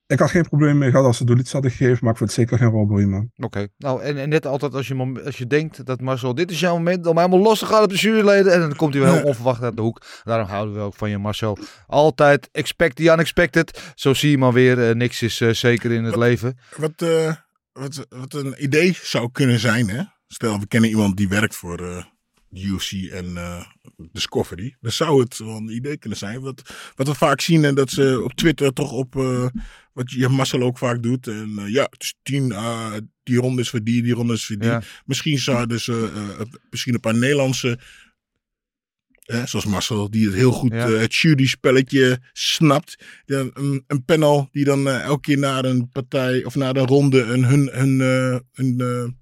ik 0.07 0.19
had 0.19 0.31
geen 0.31 0.49
probleem 0.49 0.79
mee 0.79 0.90
gehad 0.90 1.07
als 1.07 1.16
ze 1.16 1.25
Dolice 1.25 1.53
hadden 1.53 1.71
gegeven, 1.71 1.99
maar 2.01 2.12
ik 2.12 2.19
vind 2.19 2.31
het 2.31 2.38
zeker 2.38 2.59
geen 2.59 2.71
robbery, 2.71 3.05
man. 3.05 3.31
Oké. 3.37 3.69
Nou, 3.79 4.03
en, 4.03 4.19
en 4.19 4.29
net 4.29 4.47
altijd 4.47 4.75
als 4.75 4.88
je, 4.88 5.23
als 5.25 5.38
je 5.38 5.47
denkt 5.47 5.87
dat 5.87 6.01
Marcel, 6.01 6.35
dit 6.35 6.51
is 6.51 6.61
jouw 6.61 6.77
moment 6.77 7.07
om 7.07 7.16
helemaal 7.16 7.38
los 7.38 7.59
te 7.59 7.66
gaan 7.66 7.83
op 7.83 7.88
de 7.88 7.97
juryleden. 7.97 8.53
En 8.53 8.61
dan 8.61 8.77
komt 8.77 8.95
hij 8.95 9.03
wel 9.03 9.14
heel 9.14 9.25
onverwacht 9.25 9.62
uit 9.62 9.77
de 9.77 9.83
hoek. 9.83 10.03
Daarom 10.25 10.49
houden 10.49 10.75
we 10.75 10.81
ook 10.81 10.95
van 10.95 11.11
je, 11.11 11.19
Marcel. 11.19 11.59
Altijd 11.87 12.49
expect 12.53 12.97
the 12.97 13.03
unexpected. 13.03 13.92
Zo 13.95 14.14
zie 14.14 14.31
je 14.31 14.38
maar 14.38 14.53
weer, 14.53 14.88
eh, 14.88 14.95
niks 14.95 15.23
is 15.23 15.40
eh, 15.40 15.51
zeker 15.51 15.92
in 15.92 16.05
het 16.05 16.16
leven. 16.16 16.59
Wat, 16.77 17.03
eh, 17.03 17.33
wat, 17.73 18.07
wat 18.09 18.35
een 18.35 18.55
idee 18.59 18.99
zou 19.03 19.31
kunnen 19.33 19.59
zijn, 19.59 19.88
hè? 19.88 20.03
Stel, 20.29 20.59
we 20.61 20.66
kennen 20.66 20.90
iemand 20.90 21.16
die 21.16 21.29
werkt 21.29 21.55
voor 21.57 21.79
eh, 21.79 22.05
de 22.49 22.63
UFC 22.63 22.93
en 22.93 23.37
eh 23.37 23.67
Discovery. 24.13 24.77
Dan 24.81 24.93
zou 24.93 25.21
het 25.21 25.39
wel 25.39 25.57
een 25.57 25.75
idee 25.75 25.97
kunnen 25.97 26.19
zijn. 26.19 26.41
Wat, 26.41 26.63
wat 26.95 27.07
we 27.07 27.15
vaak 27.15 27.41
zien 27.41 27.65
en 27.65 27.75
dat 27.75 27.91
ze 27.91 28.21
op 28.25 28.33
Twitter 28.33 28.73
toch 28.73 28.93
op, 28.93 29.17
eh, 29.17 29.47
wat 29.93 30.11
je 30.11 30.29
Marcel 30.29 30.63
ook 30.63 30.79
vaak 30.79 31.03
doet. 31.03 31.27
En 31.27 31.55
eh, 31.59 31.73
ja, 31.73 31.83
het 31.91 32.03
is 32.03 32.15
tien, 32.23 32.53
ah, 32.53 32.97
die 33.23 33.39
ronde 33.39 33.61
is 33.61 33.71
voor 33.71 33.83
die, 33.83 34.03
die 34.03 34.15
ronde 34.15 34.33
is 34.33 34.47
voor 34.47 34.57
die. 34.57 34.69
Ja. 34.69 34.83
Misschien 35.05 35.39
zouden 35.39 35.81
ze 35.81 36.11
misschien 36.71 36.95
een 36.95 37.01
paar 37.01 37.17
Nederlandse 37.17 37.79
Hè, 39.27 39.47
zoals 39.47 39.64
Marcel, 39.64 40.11
die 40.11 40.27
het 40.27 40.35
heel 40.35 40.53
goed 40.53 40.73
Ja. 40.73 40.91
het 40.91 41.14
jury-spelletje 41.14 42.18
snapt. 42.33 43.05
Een, 43.25 43.85
een 43.87 44.05
panel 44.05 44.49
die 44.53 44.64
dan 44.64 44.89
elke 44.89 45.20
keer 45.20 45.39
naar 45.39 45.64
een 45.64 45.89
partij 45.89 46.45
of 46.45 46.55
naar 46.55 46.77
een 46.77 46.87
ronde 46.87 47.23
een, 47.23 47.45
hun, 47.45 47.68
hun, 47.73 48.01
hun, 48.53 49.16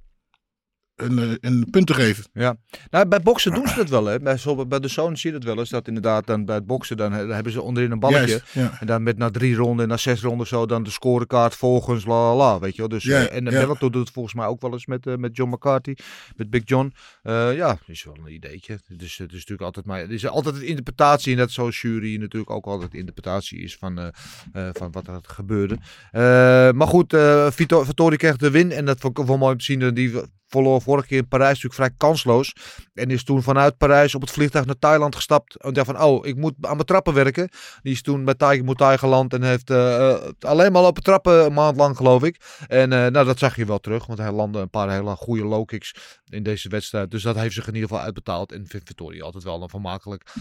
eh, 0.97 1.07
hun, 1.07 1.19
eh, 1.19 1.35
een 1.41 1.69
punten 1.71 1.95
geven. 1.95 2.25
Ja, 2.33 2.57
nou, 2.91 3.09
bij 3.09 3.21
boksen 3.21 3.53
doen 3.55 3.69
ze 3.69 3.75
dat 3.77 3.89
wel. 3.89 4.05
Hè. 4.05 4.19
Bij, 4.21 4.39
bij 4.69 4.79
de 4.81 4.89
zoon 4.89 5.17
zie 5.17 5.33
je 5.33 5.39
dat 5.39 5.47
wel 5.47 5.59
eens. 5.59 5.69
Dat 5.71 5.87
inderdaad 5.89 6.27
dan 6.27 6.45
bij 6.45 6.55
het 6.55 6.67
boksen, 6.67 6.97
dan, 6.97 7.11
dan 7.11 7.29
hebben 7.31 7.53
ze 7.53 7.63
onderin 7.63 7.91
een 7.91 7.99
balletje. 7.99 8.27
Juist, 8.29 8.53
ja. 8.53 8.77
En 8.81 8.87
dan 8.87 9.03
met 9.03 9.19
na 9.19 9.31
drie 9.31 9.55
ronden 9.55 9.85
en 9.85 9.91
na 9.91 9.97
zes 9.97 10.23
ronden 10.23 10.47
zo, 10.47 10.67
dan 10.67 10.83
de 10.83 10.91
scorekaart 10.91 11.55
volgens 11.55 12.05
la 12.05 12.15
la 12.15 12.35
la, 12.37 12.59
weet 12.59 12.73
je 12.75 12.79
wel. 12.79 12.89
Dus, 12.89 13.03
Ja, 13.05 13.27
eh, 13.27 13.37
en 13.37 13.45
de 13.45 13.51
ja. 13.51 13.61
Bellator 13.61 13.91
doet 13.91 14.05
het 14.05 14.11
volgens 14.15 14.35
mij 14.35 14.47
ook 14.47 14.61
wel 14.61 14.73
eens 14.73 14.87
met, 14.87 15.07
eh, 15.07 15.15
met 15.17 15.37
John 15.37 15.51
McCarthy, 15.53 15.95
met 16.37 16.51
Big 16.51 16.63
John. 16.65 16.93
Eh, 17.23 17.55
ja, 17.57 17.79
is 17.87 18.05
wel 18.05 18.17
een 18.25 18.33
ideetje. 18.33 18.79
Dus 18.89 19.17
het 19.17 19.29
is 19.29 19.35
natuurlijk 19.35 19.63
altijd 19.63 19.87
maar, 19.87 20.01
het 20.01 20.11
is 20.11 20.27
altijd 20.27 20.55
een 20.55 20.67
interpretatie 20.67 21.33
en 21.33 21.39
dat 21.39 21.51
zo'n 21.51 21.71
jury 21.71 22.17
natuurlijk 22.21 22.51
ook 22.51 22.67
altijd 22.67 22.95
interpretatie 22.95 23.59
is 23.59 23.77
van, 23.77 23.99
eh, 23.99 24.07
eh, 24.53 24.69
van 24.73 24.93
wat 24.93 25.07
er 25.07 25.21
gebeurde. 25.23 25.79
Eh, 26.11 26.21
maar 26.73 26.87
goed, 26.87 27.13
eh 27.13 27.51
Vito- 27.51 27.85
Vittori 27.85 28.17
kreeg 28.17 28.37
de 28.37 28.51
win 28.51 28.73
en 28.73 28.85
dat 28.85 29.01
vond 29.01 29.19
ik 29.19 29.27
wel 29.27 29.39
mooi 29.39 29.53
om 29.53 29.59
te 29.59 29.65
zien. 29.65 29.95
Die 29.95 30.13
verloor 30.55 30.83
vorige 30.83 31.07
keer 31.07 31.19
in 31.19 31.29
Parijs 31.29 31.63
natuurlijk 31.63 31.75
vrij 31.75 31.91
kansloos. 31.97 32.53
En 32.95 33.11
is 33.11 33.25
toen 33.25 33.43
vanuit 33.43 33.77
Parijs 33.77 34.15
op 34.15 34.21
het 34.21 34.31
vliegtuig 34.31 34.67
naar 34.67 34.79
Thailand 34.79 35.17
gestapt. 35.17 35.57
En 35.57 35.73
dacht 35.73 35.87
van, 35.87 36.03
oh, 36.03 36.27
ik 36.27 36.37
moet 36.37 36.55
aan 36.61 36.75
mijn 36.75 36.87
trappen 36.87 37.15
werken. 37.15 37.49
Die 37.83 37.93
is 37.93 38.03
toen 38.03 38.25
bij 38.25 38.35
Tiger 38.35 38.65
Muay 38.65 38.75
Thai 38.75 38.99
geland 38.99 39.33
en 39.33 39.43
heeft 39.43 39.71
eh, 39.71 40.11
eh, 40.11 40.23
alleen 40.41 40.73
maar 40.73 40.83
lopen 40.83 41.03
trappen 41.03 41.45
een 41.45 41.53
maand 41.53 41.77
lang, 41.77 41.97
geloof 41.97 42.23
ik. 42.23 42.41
En 42.67 42.93
eh, 42.93 42.99
nou, 43.11 43.27
dat 43.27 43.39
zag 43.39 43.57
je 43.57 43.65
wel 43.65 43.79
terug, 43.79 44.07
want 44.07 44.19
hij 44.19 44.33
landde 44.33 44.59
een 44.59 44.71
paar 44.71 44.91
hele 44.91 45.17
goede 45.17 45.45
low 45.45 45.67
kicks 45.67 45.95
in 46.29 46.43
deze 46.43 46.69
wedstrijd. 46.69 47.11
Dus 47.11 47.23
dat 47.23 47.37
heeft 47.37 47.55
zich 47.55 47.67
in 47.67 47.75
ieder 47.75 47.89
geval 47.89 48.05
uitbetaald. 48.05 48.53
En 48.53 48.67
vindt 48.67 48.87
Vittori 48.87 49.23
altijd 49.23 49.45
wel 49.45 49.63
een 49.63 49.69
vermakelijk 49.69 50.33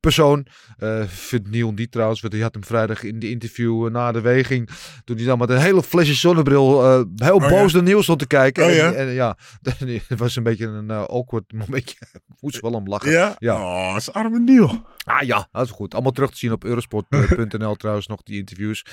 persoon. 0.00 0.46
Eh 0.78 1.02
vindt 1.06 1.50
Neil 1.50 1.72
niet 1.72 1.92
trouwens, 1.92 2.20
want 2.20 2.32
hij 2.32 2.42
had 2.42 2.54
hem 2.54 2.64
vrijdag 2.64 3.02
in 3.02 3.18
de 3.18 3.30
interview 3.30 3.86
eh, 3.86 3.92
na 3.92 4.12
de 4.12 4.20
weging. 4.20 4.68
Toen 5.04 5.16
hij 5.16 5.24
dan 5.24 5.38
met 5.38 5.50
een 5.50 5.58
hele 5.58 5.82
flesje 5.82 6.14
zonnebril 6.14 6.84
eh, 6.84 7.02
heel 7.16 7.34
Oh, 7.34 7.42
ja. 7.42 7.48
boos 7.48 7.72
naar 7.72 7.82
Niels 7.82 8.02
stond 8.02 8.18
te 8.18 8.26
kijken. 8.26 8.64
Oh, 8.64 8.70
en, 8.70 8.76
ja. 8.76 8.92
en 8.92 9.08
ja, 9.08 9.36
het 10.08 10.18
was 10.18 10.36
een 10.36 10.42
beetje 10.42 10.66
een 10.66 10.90
awkward 10.90 11.52
momentje. 11.52 11.96
Moest 12.40 12.60
wel 12.60 12.72
om 12.72 12.88
lachen. 12.88 13.10
Ja? 13.10 13.36
Ja. 13.38 13.54
Oh, 13.54 13.92
dat 13.92 14.00
is 14.00 14.12
arme 14.12 14.38
Neil. 14.38 14.86
Ah 15.04 15.22
ja, 15.22 15.48
dat 15.52 15.64
is 15.64 15.70
goed. 15.70 15.94
Allemaal 15.94 16.12
terug 16.12 16.30
te 16.30 16.36
zien 16.36 16.52
op 16.52 16.64
eurosport.nl 16.64 17.74
trouwens 17.76 18.06
nog, 18.06 18.22
die 18.22 18.38
interviews. 18.38 18.84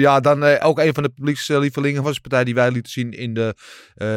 Ja, 0.00 0.20
dan 0.20 0.44
ook 0.44 0.78
een 0.78 0.94
van 0.94 1.02
de 1.02 1.08
publiekslievelingen 1.08 2.02
was 2.02 2.14
de 2.14 2.20
partij 2.20 2.44
die 2.44 2.54
wij 2.54 2.70
lieten 2.70 2.92
zien 2.92 3.12
in 3.12 3.34
de, 3.34 3.54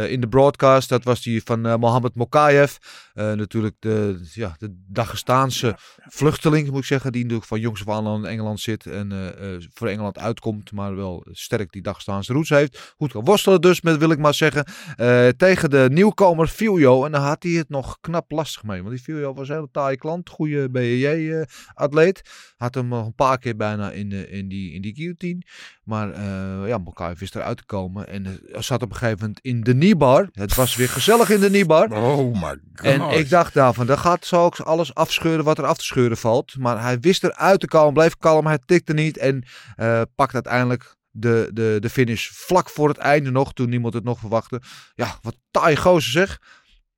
in 0.10 0.22
de 0.22 0.28
broadcast. 0.28 0.90
Dat 0.90 1.04
was 1.04 1.22
die 1.22 1.44
van 1.44 1.80
Mohammed 1.80 2.16
Mokayev. 2.16 2.76
Natuurlijk 3.14 3.76
de, 3.80 4.20
ja, 4.34 4.56
de 4.58 4.84
Dagestaanse 4.88 5.78
vluchteling, 6.08 6.70
moet 6.70 6.80
ik 6.80 6.86
zeggen. 6.86 7.12
Die 7.12 7.22
natuurlijk 7.22 7.48
van 7.48 7.60
jongs 7.60 7.88
af 7.88 7.96
aan 7.96 8.16
in 8.18 8.26
Engeland 8.26 8.60
zit. 8.60 8.86
En 8.86 9.12
eh, 9.12 9.56
eh, 9.56 9.62
voor 9.74 9.88
Engeland 9.88 10.20
uitkomt, 10.20 10.72
maar 10.72 10.96
wel 10.96 11.26
sterk 11.32 11.72
die 11.72 11.82
Dagestaanse 11.82 12.34
roots 12.34 12.50
heeft. 12.50 12.94
Goed 12.98 13.12
kan 13.12 13.26
worstelen 13.26 13.62
dus, 13.62 13.82
met, 13.82 13.98
wil 13.98 14.12
ik 14.12 14.18
maar 14.18 14.34
zeggen. 14.34 14.66
Eh, 14.96 15.28
tegen 15.28 15.70
de 15.70 15.88
nieuwkomer 15.92 16.48
Filio. 16.48 17.06
En 17.06 17.12
daar 17.12 17.22
had 17.22 17.44
hij 17.44 17.52
het 17.52 17.70
nog 17.70 17.98
knap 18.02 18.32
lastig 18.32 18.64
mee. 18.64 18.84
Want 18.84 18.96
die 18.96 19.04
Filio 19.04 19.34
was 19.34 19.50
een 19.50 19.56
hele 19.56 19.70
taaie 19.72 19.98
klant. 19.98 20.30
Goede 20.30 20.70
BJJ-atleet. 20.70 22.22
Had 22.58 22.76
hem 22.76 22.88
nog 22.88 23.06
een 23.06 23.16
paar 23.16 23.38
keer 23.40 23.56
bijna 23.56 23.92
in, 23.92 24.10
de, 24.10 24.30
in, 24.30 24.48
die, 24.48 24.74
in 24.74 24.82
die 24.82 24.96
guillotine. 24.96 25.42
Maar 25.84 26.12
eh 26.12 26.68
ja, 26.68 26.78
Mokayev 26.78 27.22
is 27.22 27.34
eruit 27.34 27.58
te 27.58 27.66
komen. 27.66 28.08
En 28.08 28.40
zat 28.52 28.82
op 28.82 28.90
een 28.90 28.96
gegeven 28.96 29.20
moment 29.20 29.40
in 29.42 29.62
de 29.62 29.74
kniebar. 29.84 30.30
Het 30.32 30.56
was 30.56 30.76
weer 30.76 30.90
gezellig 30.90 31.30
in 31.30 31.40
de 31.40 31.48
kniebar. 31.48 31.92
Oh 31.92 32.34
my 32.34 32.60
god. 32.74 32.86
En 32.86 33.02
ik 33.02 33.30
dacht 33.30 33.54
daarvan, 33.54 33.86
dan 33.86 33.98
gaat 33.98 34.26
zo 34.26 34.50
alles 34.50 34.94
afscheuren 34.94 35.44
wat 35.44 35.58
er 35.58 35.66
af 35.66 35.73
te 35.78 35.84
scheuren 35.84 36.18
valt. 36.18 36.58
Maar 36.58 36.82
hij 36.82 37.00
wist 37.00 37.24
eruit 37.24 37.60
te 37.60 37.68
komen, 37.68 37.94
bleef 37.94 38.18
kalm, 38.18 38.46
hij 38.46 38.60
tikte 38.66 38.94
niet. 38.94 39.18
En 39.18 39.44
eh 39.76 40.02
pakt 40.16 40.34
uiteindelijk 40.34 40.96
de, 41.10 41.50
de, 41.54 41.78
de 41.80 41.90
finish 41.90 42.30
vlak 42.30 42.70
voor 42.70 42.88
het 42.88 42.98
einde 42.98 43.32
nog, 43.32 43.54
toen 43.54 43.70
niemand 43.70 43.94
het 43.94 44.04
nog 44.04 44.20
verwachtte. 44.20 44.62
Ja, 44.96 45.18
wat 45.22 45.36
taai 45.52 45.76
gozer 45.76 46.12
zeg. 46.12 46.40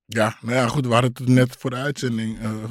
Ja, 0.06 0.38
nou 0.42 0.56
ja, 0.56 0.68
goed, 0.68 0.86
we 0.86 0.94
hadden 0.94 1.12
het 1.14 1.28
net 1.28 1.56
voor 1.60 1.70
de 1.70 1.76
uitzending, 1.76 2.40
eh, 2.40 2.64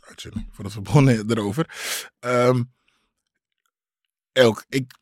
uitzending 0.00 0.48
voordat 0.52 0.74
we 0.74 0.80
begonnen 0.80 1.30
erover. 1.30 1.70
Ehm, 2.18 2.62
elk, 4.32 4.64
ik, 4.68 4.92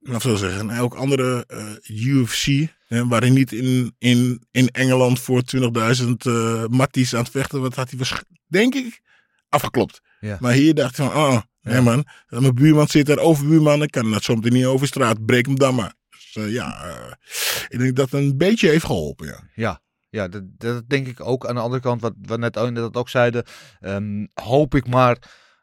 laat 0.00 0.22
zo 0.22 0.36
zeggen, 0.36 0.70
elk 0.70 0.94
andere 0.94 1.44
eh, 1.46 1.96
UFC, 2.06 2.66
hè, 2.86 3.06
waarin 3.08 3.32
niet 3.32 3.52
in, 3.52 3.94
in, 3.98 4.46
in 4.50 4.68
Engeland 4.68 5.20
voor 5.20 5.42
20.000 5.56 6.10
eh 6.16 6.64
matties 6.66 7.14
aan 7.14 7.22
het 7.22 7.30
vechten, 7.30 7.60
wat 7.60 7.74
had 7.74 7.88
hij 7.88 7.98
waarschijnlijk, 7.98 8.40
denk 8.46 8.74
ik, 8.74 9.00
afgeklopt. 9.48 10.00
Ja. 10.20 10.36
Maar 10.40 10.52
hier 10.52 10.74
dacht 10.74 10.90
ik 10.90 11.04
van, 11.04 11.06
oh, 11.16 11.40
Ja. 11.60 11.70
hè 11.70 11.80
man, 11.80 12.04
mijn 12.28 12.54
buurman 12.54 12.86
zit 12.88 13.06
daar, 13.06 13.18
overbuurman, 13.18 13.82
ik 13.82 13.90
kan 13.90 14.10
dat 14.10 14.28
meteen 14.28 14.52
niet 14.52 14.64
over 14.64 14.86
straat, 14.86 15.24
breek 15.26 15.46
hem 15.46 15.58
dan 15.58 15.74
maar. 15.74 15.94
Dus 16.10 16.44
eh, 16.44 16.52
ja, 16.52 16.84
eh, 16.84 17.12
ik 17.68 17.78
denk 17.78 17.96
dat 17.96 18.10
het 18.10 18.20
een 18.20 18.36
beetje 18.36 18.68
heeft 18.68 18.84
geholpen, 18.84 19.26
ja. 19.26 19.40
Ja, 19.54 19.80
ja 20.08 20.28
dat, 20.28 20.42
dat 20.58 20.88
denk 20.88 21.06
ik 21.06 21.20
ook. 21.20 21.46
Aan 21.46 21.54
de 21.54 21.60
andere 21.60 21.82
kant, 21.82 22.00
wat 22.00 22.14
we 22.22 22.36
net 22.38 22.58
ook, 22.58 22.70
net 22.70 22.96
ook 22.96 23.08
zeiden, 23.08 23.44
ehm, 23.80 24.26
hoop 24.34 24.74
ik 24.74 24.86
maar 24.86 25.16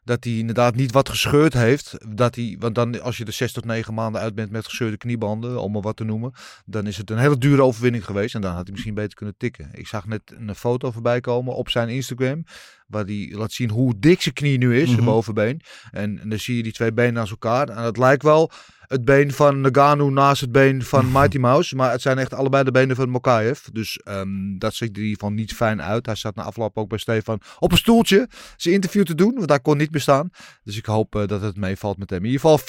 dat 0.08 0.24
hij 0.24 0.32
inderdaad 0.32 0.74
niet 0.74 0.92
wat 0.92 1.08
gescheurd 1.08 1.52
heeft. 1.52 1.94
Dat 2.16 2.34
hij, 2.34 2.56
want 2.58 2.74
dan, 2.74 3.02
als 3.02 3.16
je 3.16 3.24
er 3.24 3.32
zes 3.32 3.52
tot 3.52 3.64
negen 3.64 3.94
maanden 3.94 4.20
uit 4.20 4.34
bent 4.34 4.50
met 4.50 4.64
gescheurde 4.64 4.96
kniebanden, 4.96 5.60
om 5.60 5.72
maar 5.72 5.82
wat 5.82 5.96
te 5.96 6.04
noemen, 6.04 6.32
dan 6.66 6.86
is 6.86 6.96
het 6.96 7.10
een 7.10 7.18
hele 7.18 7.38
dure 7.38 7.62
overwinning 7.62 8.04
geweest. 8.04 8.34
En 8.34 8.40
dan 8.40 8.52
had 8.54 8.62
hij 8.62 8.72
misschien 8.72 8.94
beter 8.94 9.14
kunnen 9.14 9.34
tikken. 9.38 9.68
Ik 9.72 9.86
zag 9.86 10.06
net 10.06 10.22
een 10.38 10.54
foto 10.54 10.90
voorbij 10.90 11.20
komen 11.20 11.54
op 11.54 11.68
zijn 11.68 11.88
Instagram, 11.88 12.44
waar 12.86 13.04
hij 13.04 13.32
laat 13.36 13.52
zien 13.52 13.70
hoe 13.70 13.94
dik 13.98 14.22
zijn 14.22 14.34
knie 14.34 14.58
nu 14.58 14.76
is, 14.80 14.86
zijn 14.88 14.96
Mhm. 15.00 15.06
bovenbeen. 15.10 15.60
En, 15.90 16.20
en 16.20 16.28
dan 16.28 16.38
zie 16.38 16.56
je 16.56 16.62
die 16.62 16.72
twee 16.72 16.92
benen 16.92 17.14
naast 17.14 17.30
elkaar. 17.30 17.68
En 17.68 17.82
het 17.82 17.96
lijkt 17.96 18.22
wel 18.22 18.50
het 18.88 19.04
been 19.04 19.32
van 19.32 19.60
Nagano 19.60 20.10
naast 20.10 20.40
het 20.40 20.52
been 20.52 20.82
van 20.82 21.10
Mighty 21.12 21.38
Mouse. 21.38 21.76
Maar 21.76 21.90
het 21.90 22.02
zijn 22.02 22.18
echt 22.18 22.34
allebei 22.34 22.64
de 22.64 22.70
benen 22.70 22.96
van 22.96 23.08
Mokaev. 23.08 23.60
Dus 23.72 23.96
ehm, 23.96 24.58
dat 24.58 24.74
ziet 24.74 24.88
er 24.90 24.96
in 24.96 25.02
ieder 25.02 25.18
geval 25.18 25.30
niet 25.30 25.54
fijn 25.54 25.82
uit. 25.82 26.06
Hij 26.06 26.14
zat 26.14 26.34
na 26.34 26.42
afloop 26.42 26.76
ook 26.76 26.88
bij 26.88 26.98
Stefan 26.98 27.40
op 27.58 27.72
een 27.72 27.78
stoeltje 27.78 28.28
zijn 28.56 28.74
interview 28.74 29.04
te 29.04 29.14
doen. 29.14 29.34
Want 29.34 29.48
daar 29.48 29.60
kon 29.60 29.76
niet 29.76 29.90
bestaan. 29.90 30.30
Dus 30.62 30.76
ik 30.76 30.86
hoop 30.86 31.14
eh, 31.14 31.26
dat 31.26 31.40
het 31.40 31.56
meevalt 31.56 31.98
met 31.98 32.10
hem. 32.10 32.18
In 32.18 32.30
ieder 32.30 32.40
geval 32.40 32.58
4-0 32.58 32.64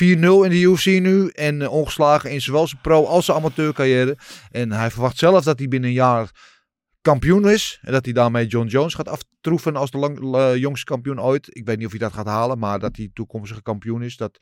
in 0.45 0.49
de 0.49 0.61
UFC 0.61 0.85
nu. 0.85 1.27
En 1.27 1.61
eh, 1.61 1.71
ongeslagen 1.71 2.31
in 2.31 2.41
zowel 2.41 2.67
zijn 2.67 2.81
pro 2.81 3.05
als 3.05 3.25
zijn 3.25 3.37
amateurcarrière. 3.37 4.17
En 4.51 4.71
hij 4.71 4.91
verwacht 4.91 5.17
zelf 5.17 5.43
dat 5.43 5.59
hij 5.59 5.67
binnen 5.67 5.89
een 5.89 5.95
jaar 5.95 6.31
kampioen 7.01 7.49
is. 7.49 7.79
En 7.81 7.91
dat 7.91 8.05
hij 8.05 8.13
daarmee 8.13 8.47
John 8.47 8.67
Jones 8.67 8.93
gaat 8.93 9.07
aftroeven 9.07 9.75
als 9.75 9.91
de 9.91 9.97
lang, 9.97 10.35
eh, 10.35 10.55
jongste 10.55 10.85
kampioen 10.85 11.21
ooit. 11.21 11.47
Ik 11.55 11.65
weet 11.65 11.77
niet 11.77 11.85
of 11.85 11.91
hij 11.91 11.99
dat 11.99 12.13
gaat 12.13 12.25
halen. 12.25 12.59
Maar 12.59 12.79
dat 12.79 12.95
hij 12.95 13.09
toekomstige 13.13 13.61
kampioen 13.61 14.01
is. 14.01 14.17
Dat 14.17 14.39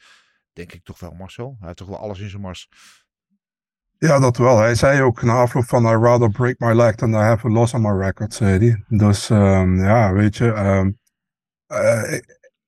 denk 0.57 0.73
ik 0.73 0.83
toch 0.83 0.99
wel 0.99 1.11
Marcel. 1.17 1.55
Hij 1.57 1.65
heeft 1.65 1.77
toch 1.77 1.87
wel 1.87 1.97
alles 1.99 2.19
in 2.19 2.29
zijn 2.29 2.41
mars. 2.41 2.69
Ja, 3.97 4.19
dat 4.19 4.37
wel. 4.37 4.57
Hij 4.59 4.75
zei 4.75 5.01
ook 5.01 5.21
na 5.21 5.33
afloop 5.33 5.63
van 5.65 5.85
I 5.85 5.95
rather 5.95 6.29
break 6.29 6.55
my 6.59 6.73
leg 6.73 6.95
than 6.95 7.11
I 7.11 7.15
have 7.15 7.47
a 7.47 7.49
loss 7.49 7.73
on 7.73 7.81
my 7.81 8.03
record, 8.03 8.33
zei 8.33 8.59
hij. 8.59 8.83
Dus 8.97 9.29
ehm, 9.29 9.79
ja, 9.83 10.13
weet 10.13 10.35
je. 10.37 10.51
ehm, 10.51 10.91
eh, 11.67 12.19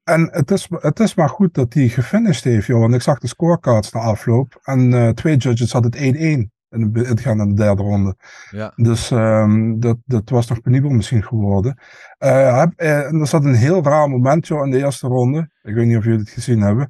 en 0.04 0.30
het 0.32 0.52
is, 0.52 0.68
het 0.70 1.00
is 1.00 1.16
maar 1.16 1.30
goed 1.30 1.54
dat 1.54 1.74
hij 1.74 1.88
gefinished 1.88 2.44
heeft, 2.44 2.66
joh. 2.68 2.80
Want 2.80 2.94
ik 2.94 3.02
zag 3.02 3.20
de 3.20 3.28
scorecards 3.28 3.92
na 3.92 4.00
afloop. 4.00 4.60
En 4.64 4.94
eh, 4.94 5.10
twee 5.10 5.38
judges 5.38 5.72
hadden 5.72 5.92
het 5.92 6.02
1-1 6.16 6.52
in 6.70 6.90
het 6.94 7.20
gaan 7.20 7.38
naar 7.38 7.48
de 7.48 7.54
derde 7.54 7.82
ronde. 7.82 8.16
Ja. 8.52 8.74
Dus 8.76 9.12
ehm, 9.12 9.80
dat, 9.80 9.98
dat 10.06 10.30
was 10.30 10.48
nog 10.48 10.62
penibel 10.62 10.90
misschien 10.90 11.24
geworden. 11.24 11.80
Eh, 12.18 12.58
heb- 12.60 12.74
en 12.80 13.20
er 13.20 13.28
zat 13.28 13.44
een 13.46 13.54
heel 13.56 13.84
raar 13.84 14.10
moment 14.10 14.48
joh, 14.48 14.66
in 14.66 14.72
de 14.72 14.78
eerste 14.78 15.08
ronde. 15.08 15.50
Ik 15.64 15.74
weet 15.74 15.86
niet 15.86 15.98
of 15.98 16.04
jullie 16.04 16.20
het 16.20 16.30
gezien 16.30 16.62
hebben. 16.62 16.90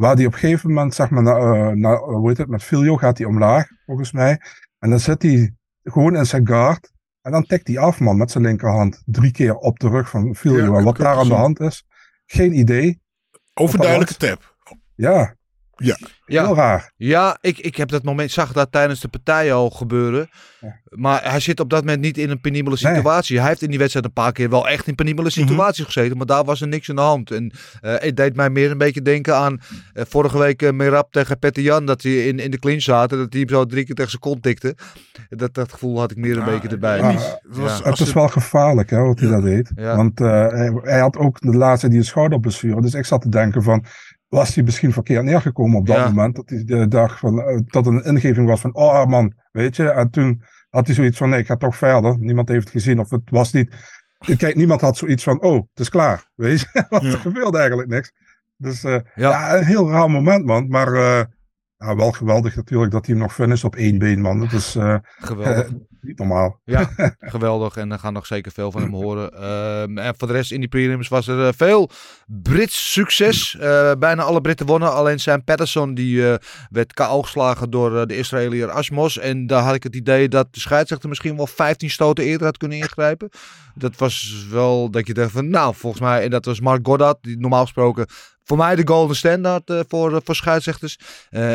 Waar 0.00 0.16
die 0.16 0.26
op 0.26 0.32
een 0.32 0.38
gegeven 0.38 0.68
moment, 0.68 0.94
zeg 0.94 1.10
maar, 1.10 1.22
na, 1.22 1.36
eh, 1.36 1.68
na, 1.68 1.92
eh, 1.92 2.02
hoe 2.02 2.28
heet 2.28 2.38
het, 2.38 2.48
met 2.48 2.62
Filio 2.62 2.96
gaat 2.96 3.18
hij 3.18 3.26
omlaag, 3.26 3.68
volgens 3.86 4.12
mij. 4.12 4.40
En 4.78 4.90
dan 4.90 5.00
zit 5.00 5.22
hij 5.22 5.54
gewoon 5.82 6.16
in 6.16 6.26
zijn 6.26 6.46
guard. 6.46 6.92
En 7.22 7.32
dan 7.32 7.46
tikt 7.46 7.66
hij 7.66 7.78
af, 7.78 8.00
man, 8.00 8.16
met 8.16 8.30
zijn 8.30 8.44
linkerhand. 8.44 9.02
Drie 9.06 9.30
keer 9.30 9.56
op 9.56 9.78
de 9.78 9.88
rug 9.88 10.10
van 10.10 10.34
Filio. 10.34 10.72
Ja, 10.72 10.78
en 10.78 10.84
wat 10.84 10.96
daar 10.96 11.16
aan 11.16 11.28
de 11.28 11.34
hand 11.34 11.60
is, 11.60 11.86
geen 12.26 12.58
idee. 12.58 13.00
Overduidelijke 13.54 14.14
tap. 14.14 14.56
Ja, 14.94 15.34
Ja. 15.82 15.96
Ja. 16.26 16.44
heel 16.44 16.54
raar. 16.56 16.92
Ja, 16.96 17.38
ik, 17.40 17.58
ik 17.58 17.76
heb 17.76 17.88
dat 17.88 18.02
moment, 18.02 18.30
zag 18.30 18.52
dat 18.52 18.72
tijdens 18.72 19.00
de 19.00 19.08
partij 19.08 19.52
al 19.52 19.70
gebeuren. 19.70 20.28
Ja. 20.60 20.80
Maar 20.88 21.30
hij 21.30 21.40
zit 21.40 21.60
op 21.60 21.70
dat 21.70 21.80
moment 21.84 22.00
niet 22.00 22.18
in 22.18 22.30
een 22.30 22.40
penibele 22.40 22.76
Nee. 22.80 22.94
situatie. 22.94 23.38
Hij 23.38 23.48
heeft 23.48 23.62
in 23.62 23.68
die 23.70 23.78
wedstrijd 23.78 24.06
een 24.06 24.12
paar 24.12 24.32
keer 24.32 24.50
wel 24.50 24.68
echt 24.68 24.86
in 24.86 24.94
penibele 24.94 25.30
situaties 25.30 25.84
gezeten. 25.84 26.16
Maar 26.16 26.26
daar 26.26 26.44
was 26.44 26.60
er 26.60 26.68
niks 26.68 26.90
aan 26.90 26.96
de 26.96 27.02
hand. 27.02 27.30
En 27.30 27.52
eh, 27.80 27.94
het 27.98 28.16
deed 28.16 28.36
mij 28.36 28.50
meer 28.50 28.70
een 28.70 28.78
beetje 28.78 29.02
denken 29.02 29.36
aan 29.36 29.60
eh, 29.92 30.04
vorige 30.08 30.38
week 30.38 30.72
Merab 30.72 31.12
tegen 31.12 31.38
Petter 31.38 31.62
Jan. 31.62 31.86
Dat 31.86 32.00
die 32.00 32.26
in, 32.26 32.38
in 32.38 32.50
de 32.50 32.58
clinch 32.58 32.82
zaten. 32.82 33.18
Dat 33.18 33.32
hij 33.32 33.40
hem 33.40 33.48
zo 33.50 33.64
drie 33.66 33.84
keer 33.84 33.94
tegen 33.94 34.10
zijn 34.10 34.22
kont 34.22 34.42
tikte. 34.42 34.76
Dat, 35.28 35.54
dat 35.54 35.72
gevoel 35.72 35.98
had 35.98 36.10
ik 36.10 36.16
meer 36.16 36.36
een 36.36 36.42
Ah, 36.42 36.46
beetje 36.48 36.68
erbij. 36.68 36.96
Het 37.00 37.14
was- 37.56 37.78
Ja. 37.78 37.90
Het 37.90 38.00
is 38.00 38.12
wel 38.12 38.28
gevaarlijk, 38.28 38.90
hè, 38.90 38.98
wat 39.02 39.18
hij 39.20 39.28
Ja. 39.28 39.34
dat 39.34 39.44
deed. 39.44 39.70
Ja. 39.76 39.96
Want 39.96 40.20
eh, 40.20 40.26
hij, 40.48 40.78
hij 40.82 41.00
had 41.00 41.16
ook 41.16 41.40
de 41.40 41.56
laatste 41.56 41.88
die 41.88 41.98
een 41.98 42.04
schouderblessure. 42.04 42.80
Dus 42.80 42.94
ik 42.94 43.04
zat 43.04 43.20
te 43.22 43.28
denken 43.28 43.62
van, 43.62 43.84
was 44.30 44.54
hij 44.54 44.64
misschien 44.64 44.92
verkeerd 44.92 45.24
neergekomen 45.24 45.78
op 45.78 45.86
dat 45.86 45.96
Ja. 45.96 46.08
moment? 46.08 46.36
Dat 46.36 46.48
hij 46.50 46.64
de 46.64 46.88
dag 46.88 47.18
van, 47.18 47.40
eh, 47.42 47.58
dat 47.66 47.86
een 47.86 48.04
ingeving 48.04 48.46
was 48.48 48.60
van, 48.60 48.74
oh 48.74 49.06
man, 49.06 49.34
weet 49.52 49.76
je. 49.76 49.90
En 49.90 50.10
toen 50.10 50.42
had 50.70 50.86
hij 50.86 50.94
zoiets 50.94 51.16
van, 51.18 51.28
nee, 51.28 51.38
ik 51.40 51.46
ga 51.46 51.56
toch 51.56 51.76
verder. 51.76 52.18
Niemand 52.18 52.48
heeft 52.48 52.64
het 52.64 52.72
gezien 52.72 53.00
of 53.00 53.10
het 53.10 53.30
was 53.30 53.52
niet 53.52 53.74
Kijk, 54.36 54.54
niemand 54.54 54.80
had 54.80 54.96
zoiets 54.96 55.22
van, 55.22 55.42
oh, 55.42 55.54
het 55.54 55.80
is 55.80 55.88
klaar. 55.88 56.30
Weet 56.34 56.60
je, 56.60 56.84
want 56.88 57.02
Ja. 57.02 57.10
er 57.10 57.18
gebeurde 57.18 57.58
eigenlijk 57.58 57.88
niks. 57.88 58.12
Dus 58.56 58.84
eh, 58.84 58.92
Ja. 58.92 59.30
ja. 59.30 59.56
een 59.56 59.64
heel 59.64 59.90
raar 59.90 60.10
moment, 60.10 60.44
man. 60.44 60.68
Maar 60.68 60.92
eh, 60.94 61.22
ja, 61.76 61.96
wel 61.96 62.12
geweldig 62.12 62.56
natuurlijk 62.56 62.92
dat 62.92 63.06
hij 63.06 63.14
hem 63.14 63.24
nog 63.24 63.34
finisht 63.34 63.64
op 63.64 63.76
één 63.76 63.98
been, 63.98 64.20
man. 64.20 64.38
Dat 64.40 64.52
is 64.52 64.76
Geweldig. 65.18 65.70
Niet 66.02 66.18
normaal. 66.18 66.60
Ja, 66.64 66.90
geweldig. 67.18 67.76
En 67.76 67.92
er 67.92 67.98
gaan 67.98 68.12
nog 68.12 68.26
zeker 68.26 68.52
veel 68.52 68.70
van 68.70 68.82
hem 68.82 68.94
horen. 68.94 69.32
Ehm, 69.32 69.98
en 69.98 70.14
voor 70.18 70.28
de 70.28 70.34
rest 70.34 70.52
in 70.52 70.60
die 70.60 70.68
prelims 70.68 71.08
was 71.08 71.26
er 71.28 71.46
eh, 71.46 71.52
veel 71.56 71.90
Brits 72.26 72.92
succes. 72.92 73.56
Eh, 73.56 73.92
bijna 73.98 74.22
alle 74.22 74.40
Britten 74.40 74.66
wonnen. 74.66 74.92
Alleen 74.92 75.20
Sam 75.20 75.44
Patterson 75.44 75.94
die 75.94 76.30
eh, 76.30 76.38
werd 76.70 76.92
KO 76.92 77.22
geslagen 77.22 77.70
door 77.70 78.06
de 78.06 78.16
Israëliër 78.16 78.70
Asmos. 78.70 79.18
En 79.18 79.46
daar 79.46 79.62
had 79.62 79.74
ik 79.74 79.82
het 79.82 79.96
idee 79.96 80.28
dat 80.28 80.54
de 80.54 80.60
scheidsrechter 80.60 81.08
misschien 81.08 81.36
wel 81.36 81.46
15 81.46 81.90
stoten 81.90 82.24
eerder 82.24 82.46
had 82.46 82.56
kunnen 82.56 82.78
ingrijpen. 82.78 83.28
Dat 83.74 83.96
was 83.96 84.46
wel 84.50 84.90
dat 84.90 85.06
je 85.06 85.14
dacht 85.14 85.32
van 85.32 85.48
nou 85.48 85.74
volgens 85.74 86.02
mij. 86.02 86.22
En 86.22 86.30
dat 86.30 86.44
was 86.44 86.60
Mark 86.60 86.86
Goddard. 86.86 87.18
Die 87.20 87.38
normaal 87.38 87.62
gesproken 87.62 88.06
voor 88.44 88.58
mij 88.58 88.76
de 88.76 88.86
golden 88.88 89.16
standaard 89.16 89.72
voor, 89.88 90.20
voor 90.24 90.34
scheidsrechters. 90.34 90.98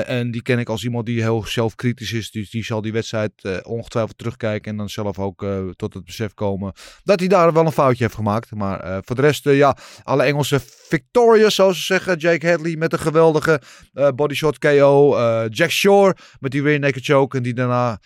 En 0.05 0.31
die 0.31 0.41
ken 0.41 0.59
ik 0.59 0.69
als 0.69 0.83
iemand 0.83 1.05
die 1.05 1.21
heel 1.21 1.45
zelfkritisch 1.45 2.13
is. 2.13 2.31
Dus 2.31 2.49
die 2.49 2.63
zal 2.63 2.81
die 2.81 2.91
wedstrijd 2.91 3.63
ongetwijfeld 3.63 4.17
terugkijken. 4.37 4.71
En 4.71 4.77
dan 4.77 4.89
zelf 4.89 5.19
ook 5.19 5.43
eh, 5.43 5.59
tot 5.75 5.93
het 5.93 6.05
besef 6.05 6.33
komen 6.33 6.73
dat 7.03 7.19
hij 7.19 7.27
daar 7.27 7.53
wel 7.53 7.65
een 7.65 7.71
foutje 7.71 8.03
heeft 8.03 8.15
gemaakt. 8.15 8.55
Maar 8.55 8.79
eh, 8.79 8.97
voor 9.01 9.15
de 9.15 9.21
rest, 9.21 9.47
eh, 9.47 9.57
ja, 9.57 9.77
alle 10.03 10.23
Engelse 10.23 10.59
victorious, 10.87 11.55
zoals 11.55 11.77
ze 11.77 11.83
zeggen. 11.83 12.17
Jake 12.17 12.49
Hadley 12.49 12.75
met 12.75 12.93
een 12.93 12.99
geweldige 12.99 13.61
bodyshot 14.15 14.57
KO. 14.57 15.17
Jack 15.49 15.69
Shore 15.69 16.15
met 16.39 16.51
die 16.51 16.61
rear 16.61 16.79
naked 16.79 17.03
choke. 17.05 17.37
En 17.37 17.43
die 17.43 17.53
daarna 17.53 17.99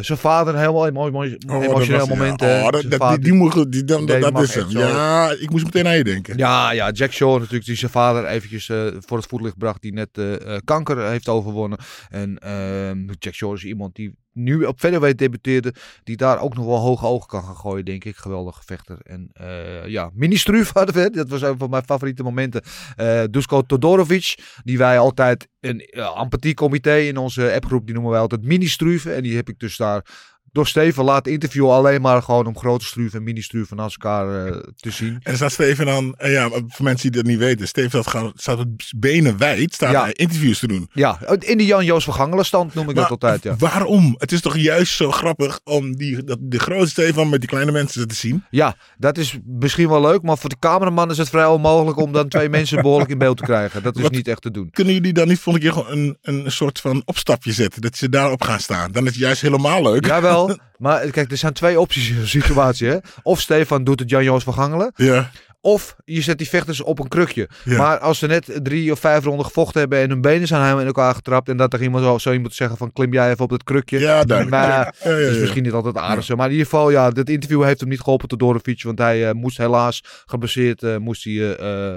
zijn 0.00 0.18
vader, 0.18 0.54
een 0.54 0.60
heel 0.60 0.90
mooi, 0.92 1.36
Oh, 1.46 1.64
emotioneel 1.64 2.00
ja. 2.00 2.14
moment. 2.14 2.42
Oh, 2.42 2.48
dat, 2.70 2.80
zijn 2.80 2.90
dat- 2.90 3.00
vader- 3.00 3.20
die, 3.20 3.68
die, 3.68 3.84
dan, 3.84 4.06
dat, 4.06 4.42
is 4.42 4.54
hem. 4.54 4.68
Ja, 4.68 5.30
ik 5.30 5.50
moest 5.50 5.64
meteen 5.64 5.86
aan 5.86 5.96
je 5.96 6.04
denken. 6.04 6.36
ja, 6.36 6.72
ja, 6.72 6.90
Jack 6.90 7.12
Shaw 7.12 7.32
natuurlijk, 7.38 7.64
die 7.64 7.76
zijn 7.76 7.90
vader 7.90 8.24
eventjes 8.26 8.66
voor 9.06 9.16
het 9.16 9.26
voetlicht 9.26 9.58
bracht, 9.58 9.82
die 9.82 9.92
net 9.92 10.20
kanker 10.64 11.08
heeft 11.08 11.28
overwonnen. 11.28 11.78
En 12.10 12.38
ehm, 12.38 12.98
Jack 13.18 13.34
Shaw 13.34 13.54
is 13.54 13.64
iemand 13.64 13.94
die 13.94 14.14
nu 14.34 14.64
op 14.64 14.78
featherweight 14.80 15.18
debuteerde, 15.18 15.74
die 16.04 16.16
daar 16.16 16.40
ook 16.40 16.54
nog 16.54 16.64
wel 16.64 16.78
hoge 16.78 17.06
ogen 17.06 17.28
kan 17.28 17.44
gaan 17.44 17.56
gooien, 17.56 17.84
denk 17.84 18.04
ik. 18.04 18.16
Geweldige 18.16 18.62
vechter. 18.64 18.98
En 19.02 19.30
eh, 19.32 19.86
ja, 19.86 20.10
mini-struuf 20.14 20.72
hadden 20.72 20.94
we, 20.94 21.10
dat 21.10 21.28
was 21.28 21.42
een 21.42 21.58
van 21.58 21.70
mijn 21.70 21.84
favoriete 21.84 22.22
momenten. 22.22 22.62
Eh 22.96 23.22
Dusko 23.30 23.62
Todorovic, 23.62 24.38
die 24.64 24.78
wij 24.78 24.98
altijd 24.98 25.48
een 25.60 25.88
uh, 25.90 26.20
empathiecomité 26.20 26.96
in 26.96 27.16
onze 27.16 27.52
appgroep, 27.54 27.84
die 27.84 27.94
noemen 27.94 28.12
wij 28.12 28.20
altijd 28.20 28.44
mini-struven. 28.44 29.14
En 29.14 29.22
die 29.22 29.36
heb 29.36 29.48
ik 29.48 29.58
dus 29.58 29.76
daar 29.76 30.06
door 30.54 30.66
Steven 30.66 31.04
laten 31.04 31.32
interviewen, 31.32 31.74
alleen 31.74 32.00
maar 32.00 32.22
gewoon 32.22 32.46
om 32.46 32.58
grote 32.58 32.84
struven 32.84 33.18
en 33.18 33.24
mini-struven 33.24 33.76
naast 33.76 33.96
elkaar 34.02 34.46
eh, 34.46 34.58
te 34.76 34.90
zien. 34.90 35.18
En 35.22 35.36
staat 35.36 35.52
Steven 35.52 35.86
dan, 35.86 36.14
eh, 36.18 36.32
ja, 36.32 36.48
voor 36.48 36.84
mensen 36.84 37.12
die 37.12 37.22
dat 37.22 37.30
niet 37.30 37.38
weten, 37.38 37.68
Steven 37.68 37.90
staat, 37.90 38.06
gewoon, 38.06 38.32
staat 38.36 38.58
met 38.58 38.92
benen 38.96 39.38
wijd, 39.38 39.74
staat 39.74 39.92
Ja. 39.92 40.06
interviews 40.12 40.58
te 40.58 40.66
doen. 40.66 40.88
Ja, 40.92 41.18
in 41.38 41.58
de 41.58 41.64
Jan-Joos 41.64 42.04
van 42.04 42.14
Gangelen 42.14 42.44
stand 42.44 42.74
noem 42.74 42.88
ik 42.88 42.94
dat 42.94 43.02
Maar 43.02 43.10
altijd, 43.10 43.42
ja. 43.42 43.56
Waarom? 43.58 44.14
Het 44.18 44.32
is 44.32 44.40
toch 44.40 44.56
juist 44.56 44.94
zo 44.96 45.10
grappig 45.10 45.60
om 45.64 45.96
die, 45.96 46.24
dat, 46.24 46.38
de 46.40 46.58
grote 46.58 46.88
Stefan 46.88 47.28
met 47.28 47.40
die 47.40 47.48
kleine 47.48 47.72
mensen 47.72 48.08
te 48.08 48.14
zien? 48.14 48.44
Ja, 48.50 48.76
dat 48.98 49.18
is 49.18 49.38
misschien 49.46 49.88
wel 49.88 50.00
leuk, 50.00 50.22
maar 50.22 50.38
voor 50.38 50.50
de 50.50 50.58
cameraman 50.58 51.10
is 51.10 51.18
het 51.18 51.28
vrij 51.28 51.46
onmogelijk 51.46 51.96
om 51.98 52.12
dan 52.12 52.28
twee 52.28 52.48
mensen 52.48 52.82
behoorlijk 52.82 53.10
in 53.10 53.18
beeld 53.18 53.36
te 53.36 53.42
krijgen. 53.42 53.82
Dat 53.82 53.96
is 53.96 54.02
Wat- 54.02 54.10
niet 54.12 54.28
echt 54.28 54.42
te 54.42 54.50
doen. 54.50 54.70
Kunnen 54.70 54.94
jullie 54.94 55.12
dan 55.12 55.28
niet 55.28 55.38
volgende 55.38 55.68
keer 55.68 55.82
gewoon 55.82 55.98
een, 55.98 56.18
een 56.44 56.52
soort 56.52 56.80
van 56.80 57.02
opstapje 57.04 57.52
zetten? 57.52 57.80
Dat 57.82 57.96
ze 57.96 58.08
daarop 58.08 58.42
gaan 58.42 58.60
staan. 58.60 58.92
Dan 58.92 59.02
is 59.04 59.10
het 59.10 59.18
juist 59.20 59.40
helemaal 59.40 59.82
leuk. 59.82 60.06
Jawel, 60.06 60.43
maar 60.78 61.06
kijk, 61.10 61.30
er 61.30 61.36
zijn 61.36 61.52
twee 61.52 61.80
opties 61.80 62.08
in 62.08 62.14
zo'n 62.16 62.26
situatie. 62.42 62.88
Hè? 62.88 62.96
Of 63.22 63.40
Stefan 63.40 63.84
doet 63.84 64.00
het 64.00 64.10
Jan-Joos 64.10 64.44
van 64.44 64.54
Gangelen, 64.54 64.92
Ja. 64.96 65.30
Of 65.64 65.96
je 66.04 66.20
zet 66.20 66.38
die 66.38 66.48
vechters 66.48 66.80
op 66.82 66.98
een 66.98 67.08
krukje. 67.08 67.48
Ja. 67.64 67.76
Maar 67.76 67.98
als 67.98 68.18
ze 68.18 68.26
net 68.26 68.60
drie 68.62 68.92
of 68.92 68.98
vijf 68.98 69.24
ronden 69.24 69.44
gevochten 69.46 69.80
hebben 69.80 69.98
en 69.98 70.08
hun 70.08 70.20
benen 70.20 70.46
zijn 70.46 70.60
helemaal 70.60 70.80
in 70.80 70.86
elkaar 70.86 71.14
getrapt 71.14 71.48
en 71.48 71.56
dat 71.56 71.72
er 71.72 71.82
iemand 71.82 72.04
zo, 72.04 72.18
zo 72.18 72.32
iemand 72.32 72.54
zeggen 72.54 72.76
van 72.76 72.92
klim 72.92 73.12
jij 73.12 73.30
even 73.30 73.44
op 73.44 73.50
dat 73.50 73.64
krukje. 73.64 73.98
Ja, 73.98 74.24
duidelijk. 74.24 74.50
Maar 74.50 74.68
Ja, 74.68 74.92
ja, 75.10 75.16
ja, 75.16 75.24
dat 75.24 75.34
is 75.34 75.40
misschien 75.40 75.62
niet 75.62 75.72
altijd 75.72 75.96
aardig 75.96 76.24
zo. 76.24 76.36
Maar 76.36 76.46
in 76.46 76.52
ieder 76.52 76.66
geval, 76.66 76.90
ja, 76.90 77.10
dit 77.10 77.28
interview 77.28 77.64
heeft 77.64 77.80
hem 77.80 77.88
niet 77.88 78.00
geholpen 78.00 78.28
tot 78.28 78.38
Dorovic. 78.38 78.82
Want 78.82 78.98
hij 78.98 79.28
eh, 79.28 79.34
moest 79.34 79.58
helaas, 79.58 80.02
geblesseerd, 80.26 80.82
eh, 80.82 80.96
moest 80.96 81.24
hij 81.24 81.32
eh, 81.56 81.90
eh, 81.90 81.96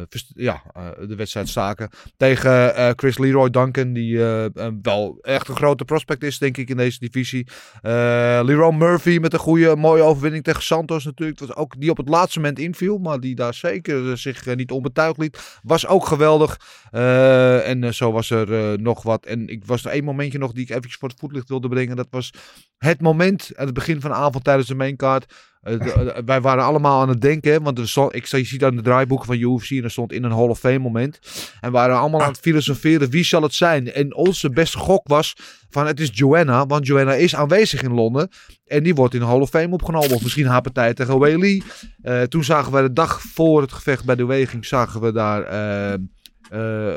eh, 0.00 0.06
ja, 0.34 0.62
eh, 0.74 0.82
de 1.08 1.14
wedstrijd 1.14 1.48
staken. 1.48 1.90
Tegen 2.16 2.76
eh, 2.76 2.90
Chris 2.96 3.18
Leroy 3.18 3.50
Duncan, 3.50 3.92
die 3.92 4.18
eh, 4.18 4.44
eh, 4.44 4.72
wel 4.82 5.18
echt 5.22 5.48
een 5.48 5.56
grote 5.56 5.84
prospect 5.84 6.22
is, 6.22 6.38
denk 6.38 6.56
ik, 6.56 6.68
in 6.68 6.76
deze 6.76 6.98
divisie. 6.98 7.46
Eh 7.82 8.40
Leroy 8.44 8.74
Murphy 8.74 9.18
met 9.20 9.32
een 9.32 9.38
goede, 9.38 9.76
mooie 9.76 10.02
overwinning 10.02 10.44
tegen 10.44 10.62
Santos 10.62 11.04
natuurlijk. 11.04 11.38
Het 11.38 11.48
was 11.48 11.56
ook 11.56 11.74
die 11.80 11.90
op 11.90 11.96
het 11.96 12.08
laatste 12.08 12.38
moment 12.38 12.58
inviel, 12.66 12.98
maar 12.98 13.20
die 13.20 13.34
daar 13.34 13.54
zeker 13.54 14.10
eh, 14.10 14.16
zich 14.16 14.46
eh, 14.46 14.56
niet 14.56 14.70
onbetuigd 14.70 15.18
liet. 15.18 15.58
Was 15.62 15.86
ook 15.86 16.06
geweldig. 16.06 16.60
Eh, 16.90 17.68
en 17.68 17.94
zo 17.94 18.12
was 18.12 18.30
er 18.30 18.80
nog 18.80 19.02
wat. 19.02 19.26
En 19.26 19.48
ik 19.48 19.64
was 19.64 19.84
er 19.84 19.90
één 19.90 20.04
momentje 20.04 20.38
nog 20.38 20.52
die 20.52 20.62
ik 20.62 20.70
eventjes 20.70 20.96
voor 20.96 21.08
het 21.08 21.18
voetlicht 21.18 21.48
wilde 21.48 21.68
brengen. 21.68 21.96
Dat 21.96 22.08
was 22.10 22.32
het 22.78 23.00
moment 23.00 23.50
aan 23.54 23.64
het 23.64 23.74
begin 23.74 24.00
van 24.00 24.10
de 24.10 24.16
avond 24.16 24.44
tijdens 24.44 24.68
de 24.68 24.74
maincard. 24.74 25.34
Eh, 25.66 25.74
eh, 25.74 26.16
wij 26.24 26.40
waren 26.40 26.64
allemaal 26.64 27.00
aan 27.00 27.08
het 27.08 27.20
denken, 27.20 27.62
want 27.62 27.78
er 27.78 27.88
stond, 27.88 28.14
ik 28.14 28.26
je 28.26 28.44
ziet 28.44 28.64
aan 28.64 28.76
de 28.76 28.82
draaiboeken 28.82 29.26
van 29.26 29.36
UFC 29.36 29.70
en 29.70 29.84
er 29.84 29.90
stond 29.90 30.12
in 30.12 30.24
een 30.24 30.32
Hall 30.32 30.48
of 30.48 30.58
Fame 30.58 30.78
moment. 30.78 31.18
En 31.60 31.70
we 31.70 31.76
waren 31.76 31.98
allemaal 31.98 32.22
aan 32.22 32.30
het 32.30 32.40
filosoferen, 32.40 33.10
wie 33.10 33.24
zal 33.24 33.42
het 33.42 33.54
zijn? 33.54 33.92
En 33.92 34.14
onze 34.14 34.50
beste 34.50 34.78
gok 34.78 35.08
was 35.08 35.36
van 35.70 35.86
het 35.86 36.00
is 36.00 36.10
Joanna, 36.12 36.66
want 36.66 36.86
Joanna 36.86 37.14
is 37.14 37.34
aanwezig 37.34 37.82
in 37.82 37.92
Londen. 37.92 38.28
En 38.66 38.82
die 38.82 38.94
wordt 38.94 39.14
in 39.14 39.20
de 39.20 39.26
Hall 39.26 39.40
of 39.40 39.50
Fame 39.50 39.72
opgenomen. 39.72 40.10
Of 40.10 40.22
misschien 40.22 40.46
haar 40.46 40.60
partij 40.60 40.94
tegen 40.94 41.18
Weili. 41.18 41.62
Eh 42.02 42.22
toen 42.22 42.44
zagen 42.44 42.72
we 42.72 42.82
de 42.82 42.92
dag 42.92 43.20
voor 43.20 43.60
het 43.60 43.72
gevecht 43.72 44.04
bij 44.04 44.14
de 44.14 44.26
weging, 44.26 44.66
zagen 44.66 45.00
we 45.00 45.12
daar, 45.12 45.42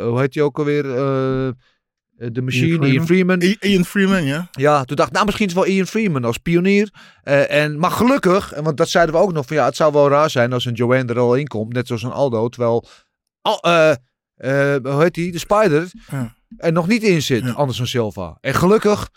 hoe 0.01 0.19
heet 0.19 0.33
die 0.33 0.43
ook 0.43 0.57
alweer? 0.57 0.85
Eh, 2.19 2.27
de 2.31 2.41
machine, 2.41 2.67
Freeman? 2.77 2.89
Ian 2.91 3.05
Freeman. 3.05 3.41
I- 3.41 3.57
Ian 3.59 3.85
Freeman, 3.85 4.23
ja. 4.23 4.47
Ja, 4.51 4.83
toen 4.83 4.95
dacht 4.95 5.07
ik, 5.09 5.13
nou 5.13 5.25
misschien 5.25 5.47
is 5.47 5.53
het 5.53 5.63
wel 5.63 5.73
Ian 5.73 5.85
Freeman 5.85 6.23
als 6.25 6.37
pionier. 6.37 6.89
Eh, 7.23 7.51
en, 7.63 7.79
maar 7.79 7.91
gelukkig, 7.91 8.51
en 8.53 8.63
want 8.63 8.77
dat 8.77 8.89
zeiden 8.89 9.15
we 9.15 9.21
ook 9.21 9.33
nog, 9.33 9.45
van 9.45 9.55
ja, 9.55 9.65
het 9.65 9.75
zou 9.75 9.93
wel 9.93 10.09
raar 10.09 10.29
zijn 10.29 10.53
als 10.53 10.65
een 10.65 10.73
Joanne 10.73 11.13
er 11.13 11.19
al 11.19 11.35
in 11.35 11.47
komt, 11.47 11.73
net 11.73 11.87
zoals 11.87 12.03
een 12.03 12.11
Aldo, 12.11 12.49
terwijl, 12.49 12.87
al, 13.41 13.59
eh, 13.61 13.89
eh, 14.35 14.83
hoe 14.93 15.01
heet 15.01 15.13
die, 15.13 15.31
de 15.31 15.37
Spider, 15.39 15.91
Ja. 16.11 16.35
er 16.57 16.71
nog 16.71 16.87
niet 16.87 17.03
in 17.03 17.21
zit, 17.21 17.43
Ja. 17.43 17.51
Anderson 17.51 17.85
Silva. 17.87 18.37
En 18.41 18.53
gelukkig, 18.53 19.09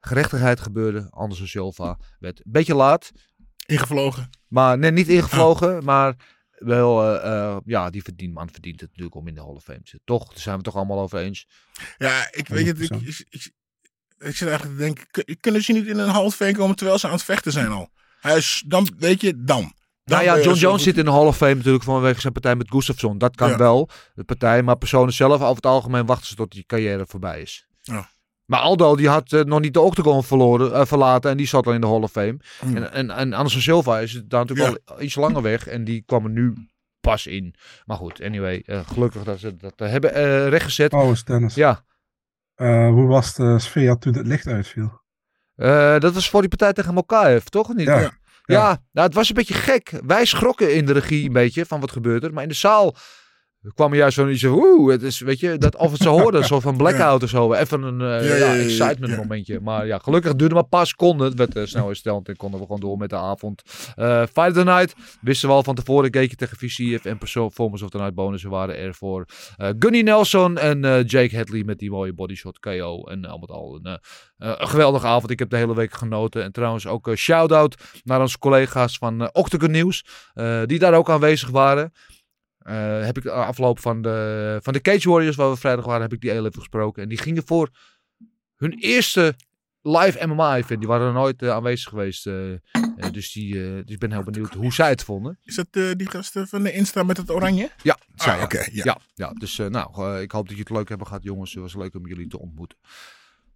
gerechtigheid 0.00 0.60
gebeurde, 0.60 1.06
Anderson 1.10 1.46
Silva 1.46 1.98
werd 2.18 2.38
een 2.38 2.52
beetje 2.52 2.74
laat, 2.74 3.10
Ingevlogen. 3.66 4.30
maar 4.48 4.78
net 4.78 4.94
niet 4.94 5.08
ingevlogen, 5.08 5.84
maar 5.84 6.14
wel, 6.64 7.02
eh, 7.20 7.32
eh, 7.32 7.56
ja, 7.64 7.90
die 7.90 8.02
verdient, 8.02 8.34
man 8.34 8.48
verdient 8.52 8.80
het 8.80 8.88
natuurlijk 8.88 9.16
om 9.16 9.28
in 9.28 9.34
de 9.34 9.40
Hall 9.40 9.54
of 9.54 9.62
Fame 9.64 9.78
te 9.82 9.88
zitten. 9.88 10.00
Toch, 10.04 10.28
daar 10.28 10.38
zijn 10.38 10.48
we 10.56 10.60
het 10.62 10.64
toch 10.64 10.76
allemaal 10.76 11.00
over 11.00 11.18
eens. 11.18 11.46
Ja, 11.98 12.28
ik 12.32 12.48
weet 12.48 12.66
het. 12.66 12.80
Ik, 12.80 12.90
100%. 12.92 12.96
ik, 13.08 13.26
ik, 13.30 13.52
ik 14.18 14.36
zit 14.36 14.48
eigenlijk 14.48 14.78
te 14.78 14.84
denken, 14.84 15.06
kun- 15.10 15.36
kunnen 15.40 15.62
ze 15.62 15.72
niet 15.72 15.86
in 15.86 15.98
een 15.98 16.08
half 16.08 16.34
Fame 16.34 16.54
komen 16.54 16.76
terwijl 16.76 16.98
ze 16.98 17.06
aan 17.06 17.12
het 17.12 17.22
vechten 17.22 17.52
zijn 17.52 17.68
al? 17.70 17.90
Hij 18.20 18.36
is, 18.36 18.62
dan 18.66 18.88
weet 18.98 19.20
je, 19.20 19.32
dan. 19.44 19.60
Dan 19.60 19.72
Nou 20.04 20.24
ja, 20.38 20.44
John 20.44 20.58
Jones 20.58 20.82
zit 20.82 20.98
in 20.98 21.04
de 21.04 21.10
Hall 21.10 21.26
of 21.26 21.36
Fame 21.36 21.54
natuurlijk 21.54 21.84
vanwege 21.84 22.20
zijn 22.20 22.32
partij 22.32 22.56
met 22.56 22.70
Gustafsson. 22.70 23.18
Dat 23.18 23.36
kan 23.36 23.48
Ja. 23.50 23.56
wel, 23.56 23.88
de 24.14 24.24
partij. 24.24 24.62
Maar 24.62 24.76
personen 24.78 25.12
zelf, 25.14 25.34
over 25.40 25.54
het 25.56 25.66
algemeen 25.66 26.06
wachten 26.06 26.26
ze 26.26 26.34
tot 26.34 26.52
die 26.52 26.64
carrière 26.66 27.04
voorbij 27.06 27.40
is. 27.40 27.66
Ja. 27.82 28.10
Maar 28.50 28.60
Aldo, 28.60 28.96
die 28.96 29.08
had 29.08 29.32
eh, 29.32 29.42
nog 29.42 29.60
niet 29.60 29.74
de 29.74 29.80
octagon 29.80 30.24
verloren, 30.24 30.74
eh, 30.74 30.86
verlaten 30.86 31.30
en 31.30 31.36
die 31.36 31.46
zat 31.46 31.66
al 31.66 31.72
in 31.72 31.80
de 31.80 31.86
Hall 31.86 32.02
of 32.02 32.10
Fame. 32.10 32.36
Hmm. 32.60 32.76
En, 32.76 32.92
en, 32.92 33.10
en 33.10 33.32
Anderson 33.32 33.60
Silva 33.60 33.98
is 33.98 34.22
daar 34.24 34.46
natuurlijk 34.46 34.80
al 34.84 35.02
iets 35.02 35.14
langer 35.14 35.42
weg 35.42 35.66
en 35.66 35.84
die 35.84 36.02
kwam 36.06 36.24
er 36.24 36.30
nu 36.30 36.54
pas 37.00 37.26
in. 37.26 37.54
Maar 37.84 37.96
goed, 37.96 38.22
anyway, 38.22 38.62
eh, 38.66 38.80
gelukkig 38.86 39.22
dat 39.22 39.38
ze 39.38 39.56
dat 39.56 39.72
hebben 39.76 40.48
rechtgezet. 40.48 40.90
Trouwens, 40.90 41.24
Dennis. 41.24 41.54
Ja, 41.54 41.84
hoe 42.90 43.06
was 43.06 43.34
de 43.34 43.58
sfeer 43.58 43.98
toen 43.98 44.14
het 44.14 44.26
licht 44.26 44.46
uitviel? 44.46 44.98
dat 45.98 46.14
was 46.14 46.30
voor 46.30 46.40
die 46.40 46.48
partij 46.48 46.72
tegen 46.72 46.94
Mokaev, 46.94 47.44
toch? 47.44 47.68
Of 47.68 47.74
Niet? 47.74 47.86
Ja. 47.86 48.18
Ja, 48.44 48.82
nou, 48.92 49.06
het 49.06 49.14
was 49.14 49.28
een 49.28 49.34
beetje 49.34 49.54
gek. 49.54 49.92
Wij 50.06 50.24
schrokken 50.24 50.74
in 50.74 50.86
de 50.86 50.92
regie 50.92 51.26
een 51.26 51.32
beetje 51.32 51.66
van 51.66 51.80
wat 51.80 51.92
gebeurt 51.92 52.24
er. 52.24 52.32
Maar 52.32 52.42
in 52.42 52.48
de 52.48 52.54
zaal 52.54 52.94
kwam 53.74 53.92
er 53.92 53.98
juist 53.98 54.16
zo'n 54.16 54.30
iets 54.30 54.44
oeh, 54.44 54.92
het 54.92 55.02
is, 55.02 55.20
weet 55.20 55.40
je, 55.40 55.58
dat 55.58 55.76
of 55.76 55.92
het 55.92 56.02
ze 56.02 56.08
hoorden, 56.08 56.44
zo 56.44 56.60
van 56.70 56.76
blackout 56.76 57.22
of 57.22 57.28
zo. 57.28 57.52
Even 57.52 57.82
een 57.82 58.00
eh, 58.00 58.38
Ja, 58.38 58.56
excitement 58.56 59.16
momentje. 59.16 59.60
Maar 59.60 59.86
ja, 59.86 59.98
gelukkig 59.98 60.34
duurde 60.34 60.54
maar 60.54 60.62
een 60.62 60.68
paar 60.68 60.86
seconden. 60.86 61.26
Het 61.26 61.36
werd 61.38 61.56
eh, 61.56 61.64
snel 61.64 61.86
hersteld 61.86 62.28
en 62.28 62.36
konden 62.36 62.60
we 62.60 62.66
gewoon 62.66 62.80
door 62.80 62.98
met 62.98 63.10
de 63.10 63.16
avond. 63.16 63.62
Eh 63.96 64.22
Fight 64.32 64.54
the 64.54 64.64
Night 64.64 64.94
wisten 65.20 65.48
we 65.48 65.54
al 65.54 65.62
van 65.62 65.74
tevoren. 65.74 66.10
Keek 66.10 66.30
je 66.30 66.36
tegen 66.36 66.56
VCF 66.56 67.04
en 67.04 67.18
Performance 67.18 67.84
of 67.84 67.90
the 67.90 67.96
Night 67.96 68.14
bonussen 68.14 68.50
waren 68.50 68.76
er 68.76 68.94
voor 68.94 69.24
Gunny 69.56 70.00
Nelson 70.00 70.58
en 70.58 70.80
Jake 71.06 71.36
Hadley 71.36 71.64
met 71.64 71.78
die 71.78 71.90
mooie 71.90 72.12
bodyshot 72.12 72.58
KO. 72.58 73.04
En 73.04 73.24
al 73.24 73.38
met 73.38 73.50
al 73.50 73.80
een, 73.82 73.98
een 74.38 74.68
geweldige 74.68 75.06
avond. 75.06 75.30
Ik 75.30 75.38
heb 75.38 75.50
de 75.50 75.56
hele 75.56 75.74
week 75.74 75.92
genoten. 75.92 76.42
En 76.42 76.52
trouwens 76.52 76.86
ook 76.86 77.06
een 77.06 77.16
shout-out 77.16 77.74
naar 78.04 78.20
onze 78.20 78.38
collega's 78.38 78.98
van 78.98 79.34
Octagon 79.34 79.70
Nieuws. 79.70 80.04
die 80.66 80.78
daar 80.78 80.94
ook 80.94 81.10
aanwezig 81.10 81.50
waren. 81.50 81.92
Eh, 82.60 83.04
heb 83.04 83.16
ik 83.16 83.22
de 83.22 83.30
afloop 83.30 83.78
van 83.78 84.02
de, 84.02 84.58
van 84.62 84.72
de 84.72 84.80
Cage 84.80 85.10
Warriors, 85.10 85.36
waar 85.36 85.50
we 85.50 85.56
vrijdag 85.56 85.84
waren, 85.84 86.02
heb 86.02 86.12
ik 86.12 86.20
die 86.20 86.30
heel 86.30 86.46
even 86.46 86.58
gesproken. 86.58 87.02
En 87.02 87.08
die 87.08 87.18
gingen 87.18 87.42
voor 87.46 87.68
hun 88.56 88.72
eerste 88.78 89.34
live 89.82 90.26
MMA-event. 90.26 90.78
Die 90.80 90.88
waren 90.88 91.06
er 91.06 91.12
nooit 91.12 91.42
eh, 91.42 91.50
aanwezig 91.50 91.88
geweest. 91.88 92.26
eh. 92.26 92.34
Dus, 93.12 93.32
die, 93.32 93.52
dus 93.54 93.82
ik 93.86 93.98
ben 93.98 94.12
heel 94.12 94.22
benieuwd 94.22 94.54
hoe 94.54 94.72
zij 94.72 94.88
het 94.88 95.02
vonden. 95.02 95.38
Is 95.44 95.54
dat 95.54 95.72
die 95.98 96.10
gasten 96.10 96.48
van 96.48 96.62
de 96.62 96.72
Insta 96.72 97.02
met 97.02 97.16
het 97.16 97.30
oranje? 97.30 97.70
Ja, 97.82 97.96
zij, 98.14 98.32
Ah, 98.32 98.38
ja. 98.38 98.44
oké, 98.44 98.58
ja. 98.58 98.84
ja. 98.84 98.98
Ja, 99.14 99.32
dus 99.32 99.56
nou, 99.56 100.18
ik 100.20 100.30
hoop 100.32 100.46
dat 100.48 100.56
je 100.56 100.62
het 100.62 100.70
leuk 100.72 100.88
hebben 100.88 101.06
gehad, 101.06 101.22
jongens. 101.22 101.52
Het 101.52 101.62
was 101.62 101.74
leuk 101.74 101.94
om 101.94 102.06
jullie 102.06 102.26
te 102.28 102.38
ontmoeten. 102.38 102.78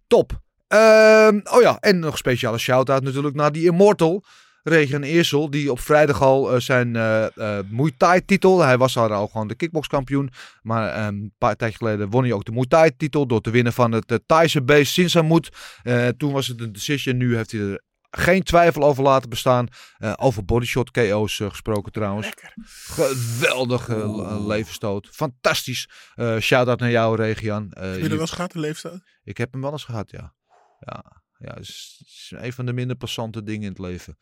Top. 0.07 0.41
Ehm, 0.67 1.39
oh 1.43 1.61
ja, 1.61 1.77
en 1.79 1.99
nog 1.99 2.11
een 2.11 2.17
speciale 2.17 2.57
shout-out 2.57 3.03
natuurlijk 3.03 3.35
naar 3.35 3.51
die 3.51 3.65
Immortal. 3.65 4.23
Regen 4.67 5.03
Eersel, 5.03 5.49
die 5.49 5.71
op 5.71 5.79
vrijdag 5.79 6.21
al 6.21 6.53
eh, 6.53 6.59
zijn 6.59 6.95
eh 6.95 7.25
eh 7.25 7.65
Muay 7.69 7.91
Thai 7.97 8.25
titel. 8.25 8.61
Hij 8.61 8.77
was 8.77 8.97
al, 8.97 9.13
al 9.13 9.27
gewoon 9.27 9.47
de 9.47 9.55
kickboxkampioen. 9.55 10.29
Maar 10.61 10.89
ehm, 10.89 11.07
een 11.07 11.33
paar 11.37 11.55
tijd 11.55 11.75
geleden 11.75 12.09
won 12.09 12.23
hij 12.23 12.33
ook 12.33 12.45
de 12.45 12.51
Muay 12.51 12.65
Thai 12.67 12.91
titel. 12.97 13.27
Door 13.27 13.41
te 13.41 13.49
winnen 13.49 13.73
van 13.73 13.91
het 13.91 14.11
uh, 14.11 14.17
Thaise 14.25 14.63
beest 14.63 14.93
Sinsamut. 14.93 15.49
Eh 15.83 16.07
toen 16.07 16.31
was 16.31 16.47
het 16.47 16.61
een 16.61 16.71
decision. 16.71 17.17
Nu 17.17 17.35
heeft 17.35 17.51
hij 17.51 17.61
er 17.61 17.81
geen 18.17 18.43
twijfel 18.43 18.83
over 18.83 19.03
laten 19.03 19.29
bestaan. 19.29 19.67
Eh, 19.97 20.13
over 20.15 20.45
bodyshot 20.45 20.91
KO's 20.91 21.35
gesproken 21.35 21.91
trouwens. 21.91 22.31
Geweldige 22.63 23.95
uh, 23.95 24.45
levensstoot. 24.45 25.07
Fantastisch. 25.11 25.89
Uh, 26.15 26.39
Shout-out 26.39 26.79
naar 26.79 26.91
jou, 26.91 27.15
Regian. 27.15 27.63
Uh, 27.63 27.83
Heb 27.83 27.95
je 27.95 28.03
er 28.03 28.09
wel 28.09 28.19
eens 28.19 28.31
gehad, 28.31 28.53
een 28.53 28.59
leeftijd? 28.59 29.01
Ik 29.23 29.37
heb 29.37 29.51
hem 29.51 29.61
wel 29.61 29.71
eens 29.71 29.83
gehad, 29.83 30.11
ja. 30.11 30.33
Ja, 30.79 31.21
ja 31.37 31.53
het 31.53 31.59
is, 31.59 32.03
is 32.05 32.33
een 32.35 32.53
van 32.53 32.65
de 32.65 32.73
minder 32.73 32.95
passante 32.95 33.43
dingen 33.43 33.63
in 33.63 33.69
het 33.69 33.79
leven. 33.79 34.17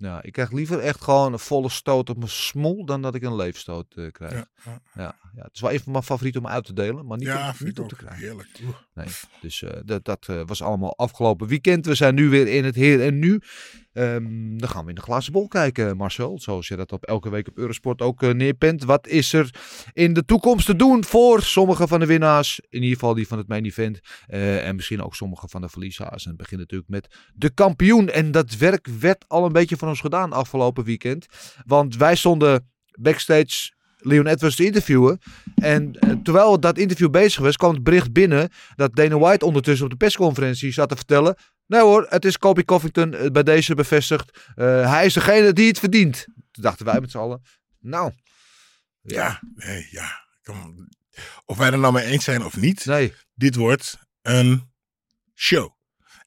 Ja, 0.00 0.22
ik 0.22 0.32
krijg 0.32 0.52
liever 0.52 0.78
echt 0.78 1.02
gewoon 1.02 1.32
een 1.32 1.38
volle 1.38 1.68
stoot 1.68 2.10
op 2.10 2.16
mijn 2.16 2.30
smoel 2.30 2.84
dan 2.84 3.02
dat 3.02 3.14
ik 3.14 3.22
een 3.22 3.36
leefstoot 3.36 3.94
uh, 3.96 4.10
krijg. 4.10 4.32
Ja, 4.32 4.46
ja. 4.64 4.82
Ja, 4.94 5.16
ja, 5.34 5.42
het 5.42 5.54
is 5.54 5.60
wel 5.60 5.72
een 5.72 5.80
van 5.80 5.92
mijn 5.92 6.04
favorieten 6.04 6.40
om 6.40 6.46
uit 6.50 6.64
te 6.64 6.72
delen, 6.72 7.06
maar 7.06 7.18
niet, 7.18 7.26
ja, 7.26 7.48
op, 7.48 7.60
niet 7.60 7.78
op 7.78 7.88
te 7.88 7.96
krijgen. 7.96 8.22
Heerlijk. 8.22 8.60
Nee, 8.94 9.06
dus 9.40 9.62
uh, 9.62 9.70
dat, 9.84 10.04
dat 10.04 10.26
uh, 10.30 10.42
was 10.46 10.62
allemaal 10.62 10.96
afgelopen 10.96 11.46
weekend. 11.46 11.86
We 11.86 11.94
zijn 11.94 12.14
nu 12.14 12.28
weer 12.28 12.46
in 12.46 12.64
het 12.64 12.74
heer 12.74 13.02
en 13.02 13.18
nu. 13.18 13.40
Um, 14.00 14.58
dan 14.58 14.68
gaan 14.68 14.82
we 14.82 14.88
in 14.88 14.94
de 14.94 15.00
glazen 15.00 15.32
bol 15.32 15.48
kijken, 15.48 15.96
Marcel. 15.96 16.38
Zoals 16.38 16.68
je 16.68 16.76
dat 16.76 16.92
op 16.92 17.04
elke 17.04 17.30
week 17.30 17.48
op 17.48 17.58
Eurosport 17.58 18.02
ook 18.02 18.22
uh, 18.22 18.30
neerpent. 18.30 18.84
Wat 18.84 19.06
is 19.06 19.32
er 19.32 19.50
in 19.92 20.12
de 20.12 20.24
toekomst 20.24 20.66
te 20.66 20.76
doen 20.76 21.04
voor 21.04 21.42
sommige 21.42 21.88
van 21.88 22.00
de 22.00 22.06
winnaars? 22.06 22.60
In 22.68 22.82
ieder 22.82 22.98
geval 22.98 23.14
die 23.14 23.26
van 23.26 23.38
het 23.38 23.48
main 23.48 23.64
event. 23.64 24.00
Uh, 24.28 24.66
en 24.66 24.76
misschien 24.76 25.02
ook 25.02 25.14
sommige 25.14 25.48
van 25.48 25.60
de 25.60 25.68
verliezers. 25.68 26.24
En 26.24 26.28
het 26.28 26.38
begint 26.38 26.60
natuurlijk 26.60 26.90
met 26.90 27.08
de 27.34 27.50
kampioen. 27.50 28.08
En 28.08 28.30
dat 28.30 28.56
werk 28.56 28.86
werd 29.00 29.24
al 29.28 29.44
een 29.44 29.52
beetje 29.52 29.76
van 29.76 29.88
ons 29.88 30.00
gedaan 30.00 30.32
afgelopen 30.32 30.84
weekend. 30.84 31.26
Want 31.66 31.96
wij 31.96 32.16
stonden 32.16 32.70
backstage 33.00 33.72
Leon 33.96 34.26
Edwards 34.26 34.56
te 34.56 34.64
interviewen. 34.64 35.18
En 35.54 35.96
uh, 36.00 36.10
terwijl 36.22 36.60
dat 36.60 36.78
interview 36.78 37.10
bezig 37.10 37.42
was, 37.42 37.56
kwam 37.56 37.74
het 37.74 37.82
bericht 37.82 38.12
binnen 38.12 38.48
dat 38.76 38.96
Dana 38.96 39.18
White 39.18 39.44
ondertussen 39.44 39.84
op 39.84 39.90
de 39.90 39.96
persconferentie 39.96 40.72
zat 40.72 40.88
te 40.88 40.96
vertellen. 40.96 41.36
Nee 41.70 41.80
hoor, 41.80 42.06
het 42.08 42.24
is 42.24 42.38
Kobe 42.38 42.64
Covington 42.64 43.14
uh, 43.14 43.26
bij 43.26 43.42
deze 43.42 43.74
bevestigd. 43.74 44.38
Uh, 44.56 44.90
hij 44.90 45.06
is 45.06 45.12
degene 45.12 45.52
die 45.52 45.68
het 45.68 45.78
verdient. 45.78 46.24
Toen 46.50 46.62
dachten 46.62 46.86
wij 46.86 47.00
met 47.00 47.10
z'n 47.10 47.18
allen, 47.18 47.42
nou. 47.80 48.12
Ja, 49.02 49.40
nee, 49.54 49.88
ja. 49.90 50.26
Kom, 50.42 50.88
of 51.44 51.56
wij 51.56 51.70
er 51.70 51.78
nou 51.78 51.92
mee 51.92 52.04
eens 52.04 52.24
zijn 52.24 52.44
of 52.44 52.56
niet. 52.56 52.84
Nee. 52.84 53.14
Dit 53.34 53.54
wordt 53.54 53.98
een 54.22 54.70
show. 55.34 55.70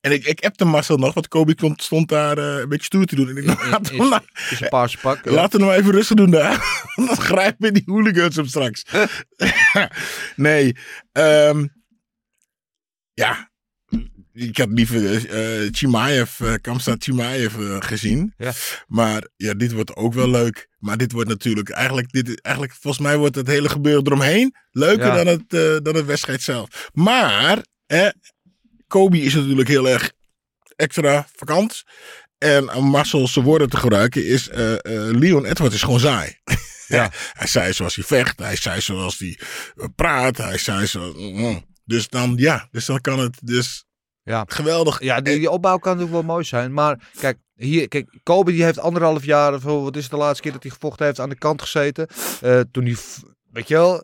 En 0.02 0.12
ik, 0.12 0.26
ik 0.26 0.46
appte 0.46 0.66
Marcel 0.66 0.98
nog, 0.98 1.14
want 1.14 1.28
Kobe 1.28 1.54
stond, 1.56 1.84
stond 1.84 2.10
daar 2.10 2.38
uh, 2.38 2.60
een 2.60 2.70
beetje 2.70 2.86
stoer 2.86 3.06
te 3.06 3.16
doen. 3.16 3.30
En 3.30 3.38
ik 3.38 3.46
dacht, 3.46 3.92
nou, 3.92 4.22
is 4.50 4.62
een 4.62 4.70
paarse 4.70 4.98
pak. 4.98 5.26
Laten 5.26 5.60
we 5.60 5.66
nou 5.66 5.78
even 5.78 5.92
rustig 5.92 6.18
doen 6.18 6.32
daar. 6.32 6.82
Dan 6.96 7.18
grijpen 7.18 7.74
die 7.74 7.84
hooligans 7.86 8.36
hem 8.36 8.46
straks. 8.46 8.86
nee. 10.36 10.76
Um, 11.12 11.74
ja. 13.14 13.52
Ik 14.34 14.58
had 14.58 14.70
liever 14.70 15.02
uh, 15.02 15.70
Chimaev, 15.72 16.40
uh, 16.40 16.54
Kamsa 16.62 16.96
Chimaev 17.00 17.56
uh, 17.56 17.78
gezien. 17.80 18.34
Ja. 18.38 18.52
Maar 18.88 19.28
ja, 19.36 19.54
dit 19.54 19.72
wordt 19.72 19.96
ook 19.96 20.14
wel 20.14 20.30
leuk. 20.30 20.68
Maar 20.78 20.98
dit 20.98 21.12
wordt 21.12 21.30
natuurlijk, 21.30 21.70
eigenlijk, 21.70 22.12
dit, 22.12 22.42
eigenlijk 22.42 22.76
volgens 22.80 23.04
mij 23.04 23.18
wordt 23.18 23.36
het 23.36 23.48
hele 23.48 23.70
gebeuren 23.70 24.06
eromheen 24.06 24.56
leuker 24.72 25.06
ja. 25.06 25.16
dan, 25.16 25.28
het, 25.28 25.54
uh, 25.54 25.78
dan 25.84 25.94
de 25.94 26.04
wedstrijd 26.04 26.42
zelf. 26.42 26.90
Maar, 26.94 27.66
eh, 27.86 28.10
Kobe 28.88 29.22
is 29.22 29.34
natuurlijk 29.34 29.68
heel 29.68 29.90
erg 29.90 30.12
extra 30.76 31.28
vakant. 31.36 31.84
En 32.38 32.74
om 32.74 32.86
Marcel 32.86 33.28
zijn 33.28 33.46
woorden 33.46 33.70
te 33.70 33.78
gebruiken 33.78 34.26
is, 34.26 34.50
Leon 35.12 35.46
Edwards 35.46 35.76
is 35.76 35.82
gewoon 35.82 36.00
saai. 36.00 36.38
Ja. 36.88 37.12
hij 37.40 37.48
zei 37.48 37.74
zoals 37.74 37.96
hij 37.96 38.04
vecht, 38.04 38.40
hij 38.40 38.56
zei 38.56 38.82
zoals 38.82 39.20
hij 39.20 39.40
praat, 39.96 40.38
hij 40.38 40.58
zei 40.58 40.86
zo. 40.86 41.14
Mm. 41.18 41.66
Dus 41.86 42.08
dan, 42.08 42.34
ja, 42.38 42.68
dus 42.72 42.86
dan 42.86 43.02
kan 43.02 43.20
het 43.20 43.38
dus 43.44 43.86
ja. 44.24 44.44
geweldig. 44.48 45.02
Ja, 45.02 45.22
die, 45.22 45.40
die 45.40 45.50
opbouw 45.50 45.78
kan 45.78 45.92
natuurlijk 45.92 46.26
wel 46.26 46.34
mooi 46.34 46.44
zijn. 46.44 46.74
Maar 46.74 47.10
kijk, 47.20 47.38
hier, 47.56 47.88
kijk, 47.88 48.20
Kobe 48.24 48.52
die 48.52 48.64
heeft 48.64 48.80
anderhalf 48.80 49.26
jaar, 49.26 49.54
of 49.54 49.64
wat 49.64 49.96
is 49.96 50.04
het 50.04 50.12
de 50.12 50.18
laatste 50.18 50.42
keer 50.42 50.52
dat 50.52 50.64
hij 50.64 50.72
gevochten 50.72 51.06
heeft, 51.06 51.20
aan 51.20 51.30
de 51.30 51.38
kant 51.38 51.62
gezeten. 51.62 52.08
Uh, 52.44 52.60
toen 52.72 52.86
hij, 52.86 52.96
weet 53.52 53.68
je 53.68 53.74
wel, 53.74 54.04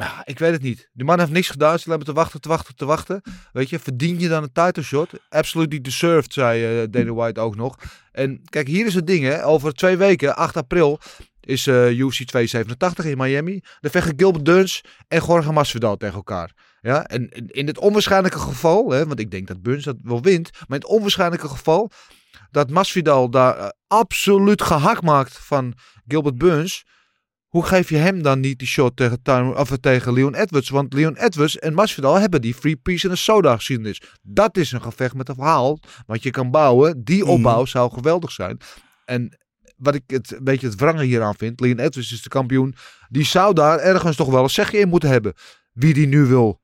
nou, 0.00 0.12
ik 0.24 0.38
weet 0.38 0.52
het 0.52 0.62
niet. 0.62 0.88
Die 0.92 1.04
man 1.04 1.18
heeft 1.18 1.30
niks 1.30 1.48
gedaan. 1.48 1.78
Ze 1.78 1.88
hebben 1.88 2.06
te 2.06 2.12
wachten, 2.12 2.40
te 2.40 2.48
wachten, 2.48 2.76
te 2.76 2.84
wachten. 2.84 3.22
Weet 3.52 3.70
je, 3.70 3.78
verdien 3.78 4.20
je 4.20 4.28
dan 4.28 4.42
een 4.42 4.52
title 4.52 4.82
shot? 4.82 5.10
Absolutely 5.28 5.80
deserved, 5.80 6.32
zei 6.32 6.82
uh, 6.82 6.86
Dana 6.90 7.12
White 7.12 7.40
ook 7.40 7.56
nog. 7.56 7.76
En 8.12 8.42
kijk, 8.44 8.66
hier 8.66 8.86
is 8.86 8.94
het 8.94 9.06
ding, 9.06 9.24
hè. 9.24 9.44
Over 9.44 9.72
twee 9.72 9.96
weken, 9.96 10.36
8 10.36 10.56
april, 10.56 11.00
is 11.40 11.66
uh, 11.66 11.98
UFC 11.98 12.24
287 12.24 13.04
in 13.04 13.16
Miami. 13.18 13.62
Dan 13.80 13.90
vechten 13.90 14.14
Gilbert 14.16 14.44
Duns 14.44 14.84
en 15.08 15.22
Jorge 15.26 15.52
Masvidal 15.52 15.96
tegen 15.96 16.14
elkaar. 16.14 16.52
Ja, 16.80 17.06
en 17.06 17.28
in 17.46 17.66
het 17.66 17.78
onwaarschijnlijke 17.78 18.38
geval, 18.38 18.90
hè, 18.90 19.06
want 19.06 19.20
ik 19.20 19.30
denk 19.30 19.46
dat 19.46 19.62
Burns 19.62 19.84
dat 19.84 19.96
wel 20.02 20.22
wint, 20.22 20.50
maar 20.52 20.78
in 20.78 20.84
het 20.84 20.86
onwaarschijnlijke 20.86 21.48
geval 21.48 21.90
dat 22.50 22.70
Masvidal 22.70 23.30
daar 23.30 23.58
uh, 23.58 23.68
absoluut 23.86 24.62
gehakt 24.62 25.02
maakt 25.02 25.38
van 25.38 25.74
Gilbert 26.06 26.38
Burns, 26.38 26.84
hoe 27.48 27.64
geef 27.64 27.88
je 27.88 27.96
hem 27.96 28.22
dan 28.22 28.40
niet 28.40 28.58
die 28.58 28.68
shot 28.68 28.96
tegen, 28.96 29.22
Time, 29.22 29.54
of 29.54 29.76
tegen 29.80 30.12
Leon 30.12 30.34
Edwards? 30.34 30.68
Want 30.68 30.92
Leon 30.92 31.16
Edwards 31.16 31.58
en 31.58 31.74
Masvidal 31.74 32.18
hebben 32.18 32.40
die 32.40 32.54
free 32.54 32.76
piece 32.76 33.06
en 33.06 33.10
een 33.10 33.18
soda 33.18 33.56
geschiedenis. 33.56 34.02
Dat 34.22 34.56
is 34.56 34.72
een 34.72 34.82
gevecht 34.82 35.14
met 35.14 35.28
een 35.28 35.34
verhaal 35.34 35.78
wat 36.06 36.22
je 36.22 36.30
kan 36.30 36.50
bouwen. 36.50 37.04
Die 37.04 37.26
opbouw 37.26 37.60
mm. 37.60 37.66
zou 37.66 37.92
geweldig 37.92 38.30
zijn. 38.30 38.60
En 39.04 39.38
wat 39.76 39.94
ik 39.94 40.02
het 40.06 40.32
een 40.32 40.44
beetje 40.44 40.66
het 40.66 40.80
wrange 40.80 41.04
hieraan 41.04 41.34
vind, 41.34 41.60
Leon 41.60 41.78
Edwards 41.78 42.12
is 42.12 42.22
de 42.22 42.28
kampioen, 42.28 42.74
die 43.08 43.24
zou 43.24 43.54
daar 43.54 43.78
ergens 43.78 44.16
toch 44.16 44.30
wel 44.30 44.42
een 44.42 44.50
zegje 44.50 44.78
in 44.78 44.88
moeten 44.88 45.08
hebben. 45.08 45.34
Wie 45.72 45.94
die 45.94 46.06
nu 46.06 46.24
wil 46.24 46.59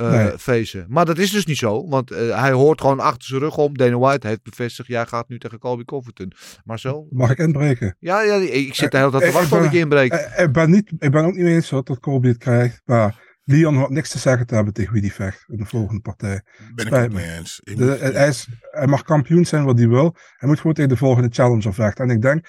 uh, 0.00 0.10
nee. 0.10 0.38
feesten. 0.38 0.86
Maar 0.88 1.04
dat 1.04 1.18
is 1.18 1.30
dus 1.30 1.46
niet 1.46 1.56
zo, 1.56 1.88
want 1.88 2.12
uh, 2.12 2.40
hij 2.40 2.52
hoort 2.52 2.80
gewoon 2.80 3.00
achter 3.00 3.28
zijn 3.28 3.40
rug 3.40 3.56
om. 3.56 3.76
Dana 3.76 3.98
White 3.98 4.26
heeft 4.26 4.42
bevestigd, 4.42 4.88
jij 4.88 5.06
gaat 5.06 5.28
nu 5.28 5.38
tegen 5.38 5.58
Colby 5.58 5.84
Covington. 5.84 6.32
Marcel? 6.64 7.06
Mag 7.10 7.30
ik 7.30 7.38
inbreken? 7.38 7.96
Ja, 7.98 8.22
ja 8.22 8.34
ik 8.34 8.74
zit 8.74 8.90
de 8.90 8.96
hele 8.96 9.10
tijd 9.10 9.22
te 9.22 9.30
wachten 9.30 9.58
tot 9.58 9.66
ik 9.66 9.72
inbreek. 9.72 10.12
Ik, 10.12 10.32
ik, 10.36 10.52
ben 10.52 10.70
niet, 10.70 10.92
ik 10.98 11.10
ben 11.10 11.24
ook 11.24 11.34
niet 11.34 11.46
eens 11.46 11.66
zo 11.66 11.82
dat 11.82 12.00
Colby 12.00 12.28
het 12.28 12.38
krijgt, 12.38 12.82
maar 12.84 13.26
Leon 13.44 13.76
had 13.76 13.90
niks 13.90 14.10
te 14.10 14.18
zeggen 14.18 14.46
te 14.46 14.54
hebben 14.54 14.72
tegen 14.72 14.92
wie 14.92 15.02
die 15.02 15.12
vecht 15.12 15.44
in 15.48 15.58
de 15.58 15.64
volgende 15.64 16.00
partij. 16.00 16.42
Ben 16.74 16.86
ik 16.86 16.92
het 16.92 17.12
mee 17.12 17.36
eens. 17.36 17.60
De, 17.64 18.10
hij, 18.14 18.28
is, 18.28 18.48
hij 18.60 18.86
mag 18.86 19.02
kampioen 19.02 19.44
zijn 19.44 19.64
wat 19.64 19.78
hij 19.78 19.88
wil. 19.88 20.16
Hij 20.36 20.48
moet 20.48 20.56
gewoon 20.56 20.72
tegen 20.72 20.90
de 20.90 20.96
volgende 20.96 21.28
challenger 21.32 21.74
vechten. 21.74 22.04
En 22.04 22.10
ik 22.10 22.22
denk, 22.22 22.46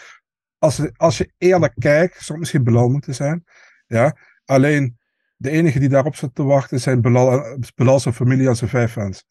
als, 0.58 0.82
als 0.96 1.18
je 1.18 1.34
eerlijk 1.38 1.74
kijkt, 1.78 2.14
zou 2.14 2.28
het 2.28 2.38
misschien 2.38 2.64
Belal 2.64 2.90
moeten 2.90 3.16
zijn. 3.16 3.44
Ja, 3.88 4.18
alleen 4.46 4.99
de 5.42 5.50
enige 5.50 5.80
die 5.80 5.90
daarop 5.90 6.16
zit 6.16 6.36
te 6.36 6.44
wachten 6.44 6.80
zijn 6.80 7.02
Belal, 7.76 8.00
zijn 8.00 8.14
familie 8.14 8.48
en 8.48 8.56
zijn 8.56 8.70
vijf 8.70 8.92
fans. 8.92 9.26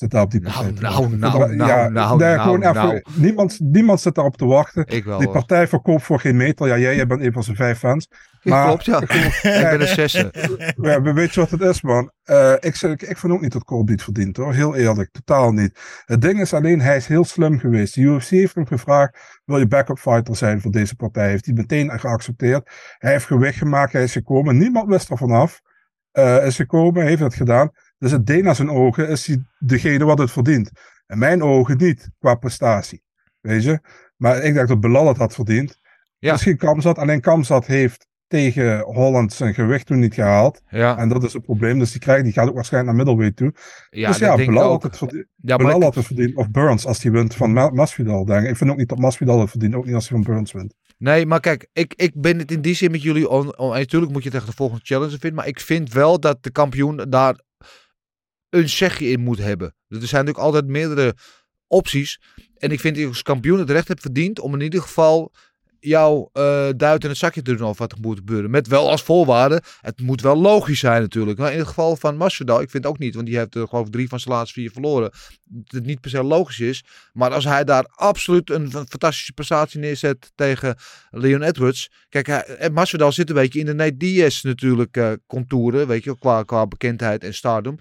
Zit 0.00 0.10
daar 0.10 0.22
op 0.22 0.30
die 0.30 0.40
partij. 0.40 0.62
Nou, 0.62 1.16
nou, 1.16 1.38
nou, 1.38 1.56
ja, 1.56 1.88
nou, 1.88 2.18
nou, 2.18 2.40
gewoon 2.40 2.60
nou, 2.60 2.76
even, 2.76 2.88
nou. 2.88 3.02
Niemand, 3.14 3.60
niemand 3.60 4.00
zit 4.00 4.14
daarop 4.14 4.36
te 4.36 4.44
wachten. 4.44 4.86
Ik 4.86 5.04
wel. 5.04 5.18
Die 5.18 5.26
hoor. 5.26 5.36
partij 5.36 5.68
verkoopt 5.68 6.02
voor 6.02 6.20
geen 6.20 6.36
meter. 6.36 6.66
Ja, 6.66 6.78
jij, 6.78 6.96
jij 6.96 7.06
bent 7.06 7.20
een 7.20 7.32
van 7.32 7.42
zijn 7.42 7.56
vijf 7.56 7.78
fans. 7.78 8.08
Maar, 8.42 8.66
Klopt, 8.66 8.84
ja. 8.84 9.00
ik 9.02 9.08
ben 9.42 9.80
een 9.80 9.86
zesde. 9.86 10.32
Ja, 10.82 11.02
weet 11.02 11.34
je 11.34 11.40
wat 11.40 11.50
het 11.50 11.60
is, 11.60 11.82
man? 11.82 12.12
Uh, 12.24 12.52
ik, 12.52 12.76
ik, 12.76 13.02
ik 13.02 13.18
vind 13.18 13.32
ook 13.32 13.40
niet 13.40 13.52
dat 13.52 13.64
Colby 13.64 13.92
het 13.92 14.02
verdient, 14.02 14.36
hoor. 14.36 14.54
Heel 14.54 14.76
eerlijk, 14.76 15.10
totaal 15.10 15.52
niet. 15.52 15.80
Het 16.04 16.22
ding 16.22 16.40
is 16.40 16.54
alleen, 16.54 16.80
hij 16.80 16.96
is 16.96 17.06
heel 17.06 17.24
slim 17.24 17.58
geweest. 17.58 17.94
De 17.94 18.00
UFC 18.00 18.28
heeft 18.28 18.54
hem 18.54 18.66
gevraagd, 18.66 19.40
wil 19.44 19.58
je 19.58 19.66
backup 19.66 19.98
fighter 19.98 20.36
zijn 20.36 20.60
voor 20.60 20.70
deze 20.70 20.96
partij? 20.96 21.28
Heeft 21.28 21.44
hij 21.44 21.54
meteen 21.54 21.98
geaccepteerd. 21.98 22.70
Hij 22.98 23.12
heeft 23.12 23.26
gewicht 23.26 23.58
gemaakt, 23.58 23.92
hij 23.92 24.02
is 24.02 24.12
gekomen. 24.12 24.56
Niemand 24.56 24.88
wist 24.88 25.10
er 25.10 25.16
vanaf. 25.16 25.60
Uh, 26.12 26.46
is 26.46 26.56
gekomen, 26.56 27.06
heeft 27.06 27.20
het 27.20 27.34
gedaan. 27.34 27.70
Dus 28.00 28.10
het 28.10 28.26
deed 28.26 28.42
naar 28.42 28.54
zijn 28.54 28.70
ogen, 28.70 29.08
is 29.08 29.26
hij 29.26 29.42
degene 29.58 30.04
wat 30.04 30.18
het 30.18 30.30
verdient. 30.30 30.70
In 31.06 31.18
mijn 31.18 31.42
ogen 31.42 31.76
niet, 31.76 32.08
qua 32.18 32.34
prestatie. 32.34 33.02
Weet 33.40 33.62
je? 33.64 33.80
Maar 34.16 34.42
ik 34.42 34.54
denk 34.54 34.68
dat 34.68 34.80
Belal 34.80 35.08
het 35.08 35.16
had 35.16 35.34
verdiend. 35.34 35.78
Ja. 36.18 36.32
Misschien 36.32 36.56
Kamzat, 36.56 36.98
alleen 36.98 37.20
Kamzat 37.20 37.66
heeft 37.66 38.08
tegen 38.26 38.80
Holland 38.80 39.32
zijn 39.32 39.54
gewicht 39.54 39.86
toen 39.86 39.98
niet 39.98 40.14
gehaald. 40.14 40.60
Ja. 40.68 40.98
En 40.98 41.08
dat 41.08 41.22
is 41.24 41.32
het 41.32 41.42
probleem. 41.42 41.78
Dus 41.78 41.90
die, 41.92 42.00
krijgt, 42.00 42.24
die 42.24 42.32
gaat 42.32 42.48
ook 42.48 42.54
waarschijnlijk 42.54 42.96
naar 42.96 43.04
middleweight 43.06 43.36
toe. 43.36 43.54
Ja, 43.90 44.08
dus 44.08 44.18
ja, 44.18 44.36
Belal 44.36 44.62
ook. 44.62 44.70
had 44.70 44.82
het 44.82 44.96
verdiend. 44.96 45.26
Ja, 45.36 45.56
Belal 45.56 45.82
had 45.82 45.94
het 45.94 46.06
verdiend. 46.06 46.36
Of 46.36 46.50
Burns 46.50 46.86
als 46.86 47.02
hij 47.02 47.12
wint 47.12 47.34
van 47.34 47.52
Ma 47.52 47.68
Masvidal. 47.70 48.24
Denk 48.24 48.42
ik. 48.44 48.50
ik 48.50 48.56
vind 48.56 48.70
ook 48.70 48.76
niet 48.76 48.88
dat 48.88 48.98
Masvidal 48.98 49.40
het 49.40 49.50
verdient. 49.50 49.74
Ook 49.74 49.84
niet 49.86 49.94
als 49.94 50.08
hij 50.08 50.22
van 50.22 50.32
Burns 50.32 50.52
wint. 50.52 50.74
Nee, 50.98 51.26
maar 51.26 51.40
kijk, 51.40 51.68
ik, 51.72 51.94
ik 51.96 52.20
ben 52.20 52.38
het 52.38 52.50
in 52.52 52.60
die 52.60 52.74
zin 52.74 52.90
met 52.90 53.02
jullie 53.02 53.28
on, 53.28 53.58
on- 53.58 53.72
Natuurlijk 53.72 54.12
moet 54.12 54.22
je 54.22 54.30
tegen 54.30 54.46
de 54.46 54.52
volgende 54.52 54.84
challenge 54.84 55.10
vinden. 55.18 55.34
Maar 55.34 55.46
ik 55.46 55.60
vind 55.60 55.92
wel 55.92 56.20
dat 56.20 56.42
de 56.42 56.50
kampioen 56.50 56.96
daar 57.08 57.40
een 58.50 58.68
zegje 58.68 59.10
in 59.10 59.20
moet 59.20 59.38
hebben. 59.38 59.74
Er 59.88 59.96
zijn 59.96 60.24
natuurlijk 60.24 60.38
altijd 60.38 60.66
meerdere 60.66 61.14
opties. 61.66 62.20
En 62.56 62.70
ik 62.70 62.80
vind 62.80 62.94
dat 62.94 63.02
je 63.02 63.08
als 63.08 63.22
kampioen 63.22 63.58
het 63.58 63.70
recht 63.70 63.88
hebt 63.88 64.00
verdiend 64.00 64.40
om 64.40 64.54
in 64.54 64.60
ieder 64.60 64.82
geval 64.82 65.32
jouw 65.80 66.30
eh 66.32 66.68
duit 66.76 67.02
in 67.02 67.08
het 67.08 67.18
zakje 67.18 67.42
te 67.42 67.54
doen 67.54 67.68
of 67.68 67.78
wat 67.78 67.92
er 67.92 67.98
moet 68.00 68.18
gebeuren. 68.18 68.50
Met 68.50 68.66
wel 68.66 68.90
als 68.90 69.02
voorwaarde, 69.02 69.62
het 69.80 70.00
moet 70.00 70.20
wel 70.20 70.36
logisch 70.36 70.78
zijn 70.78 71.00
natuurlijk. 71.00 71.38
Maar 71.38 71.52
in 71.52 71.58
het 71.58 71.66
geval 71.66 71.96
van 71.96 72.16
Masvidal, 72.16 72.60
ik 72.60 72.70
vind 72.70 72.84
het 72.84 72.92
ook 72.92 72.98
niet, 72.98 73.14
want 73.14 73.26
die 73.26 73.36
heeft 73.36 73.54
er 73.54 73.68
geloof 73.68 73.90
drie 73.90 74.08
van 74.08 74.20
zijn 74.20 74.34
laatste 74.34 74.60
vier 74.60 74.70
verloren. 74.70 75.10
Dat 75.44 75.74
het 75.74 75.86
niet 75.86 76.00
per 76.00 76.10
se 76.10 76.22
logisch 76.22 76.60
is. 76.60 76.84
Maar 77.12 77.30
als 77.30 77.44
hij 77.44 77.64
daar 77.64 77.86
absoluut 77.94 78.50
een 78.50 78.70
fantastische 78.70 79.32
prestatie 79.32 79.80
neerzet 79.80 80.32
tegen 80.34 80.76
Leon 81.10 81.42
Edwards. 81.42 81.90
Kijk, 82.08 82.26
hij, 82.26 82.44
eh, 82.44 82.70
Masvidal 82.70 83.12
zit 83.12 83.28
een 83.28 83.34
beetje 83.34 83.60
in 83.60 83.66
de 83.66 83.74
Nate 83.74 83.96
Diaz 83.96 84.42
natuurlijk 84.42 84.96
eh, 84.96 85.12
contouren, 85.26 85.86
weet 85.86 86.04
je, 86.04 86.18
qua, 86.18 86.42
qua 86.42 86.66
bekendheid 86.66 87.24
en 87.24 87.34
stardom. 87.34 87.78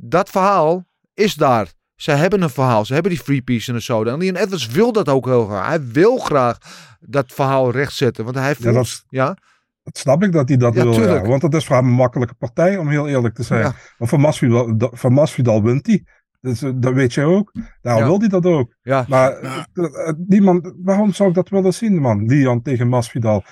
Dat 0.00 0.30
verhaal 0.30 0.84
is 1.14 1.34
daar. 1.34 1.72
Ze 1.94 2.10
hebben 2.10 2.42
een 2.42 2.50
verhaal. 2.50 2.84
Ze 2.84 2.92
hebben 2.94 3.12
die 3.12 3.20
free 3.20 3.42
piece 3.42 3.72
en 3.72 3.82
zo. 3.82 4.04
En 4.04 4.18
Leon 4.18 4.36
Edwards 4.36 4.66
wil 4.66 4.92
dat 4.92 5.08
ook 5.08 5.26
heel 5.26 5.46
graag. 5.46 5.66
Hij 5.66 5.86
wil 5.86 6.18
graag 6.18 6.58
dat 7.00 7.32
verhaal 7.32 7.70
rechtzetten. 7.70 8.24
Want 8.24 8.36
hij 8.36 8.54
voelt... 8.54 8.74
dat 8.74 8.84
is- 8.84 9.04
Ja, 9.08 9.36
Dat 9.82 9.98
snap 9.98 10.22
ik 10.22 10.32
dat 10.32 10.48
hij 10.48 10.56
dat 10.56 10.74
Ja, 10.74 10.82
wil. 10.82 10.92
Ja. 11.00 11.22
Want 11.22 11.40
dat 11.40 11.54
is 11.54 11.66
voor 11.66 11.76
hem 11.76 11.84
een 11.86 11.92
makkelijke 11.92 12.34
partij, 12.34 12.76
om 12.76 12.88
heel 12.88 13.08
eerlijk 13.08 13.34
te 13.34 13.42
zijn. 13.42 13.60
Ja. 13.60 13.74
Maar 13.98 14.08
van 14.08 14.20
Masvidal, 14.20 14.76
dat- 14.76 14.90
van 14.98 15.12
Masvidal 15.12 15.62
wint 15.62 15.86
hij. 15.86 16.04
Dus, 16.40 16.62
eh, 16.62 16.70
dat 16.74 16.92
weet 16.92 17.14
je 17.14 17.22
ook. 17.22 17.52
Daarom 17.80 18.02
Ja. 18.02 18.08
wil 18.08 18.18
hij 18.18 18.28
dat 18.28 18.44
ook. 18.46 18.74
ja. 18.82 19.04
Maar 19.08 19.42
Ja. 19.42 19.66
eh, 19.72 20.08
eh, 20.08 20.14
niemand, 20.26 20.72
waarom 20.82 21.12
zou 21.12 21.28
ik 21.28 21.34
dat 21.34 21.48
willen 21.48 21.74
zien, 21.74 22.00
man? 22.00 22.26
Lian 22.26 22.62
tegen 22.62 22.88
Masvidal. 22.88 23.44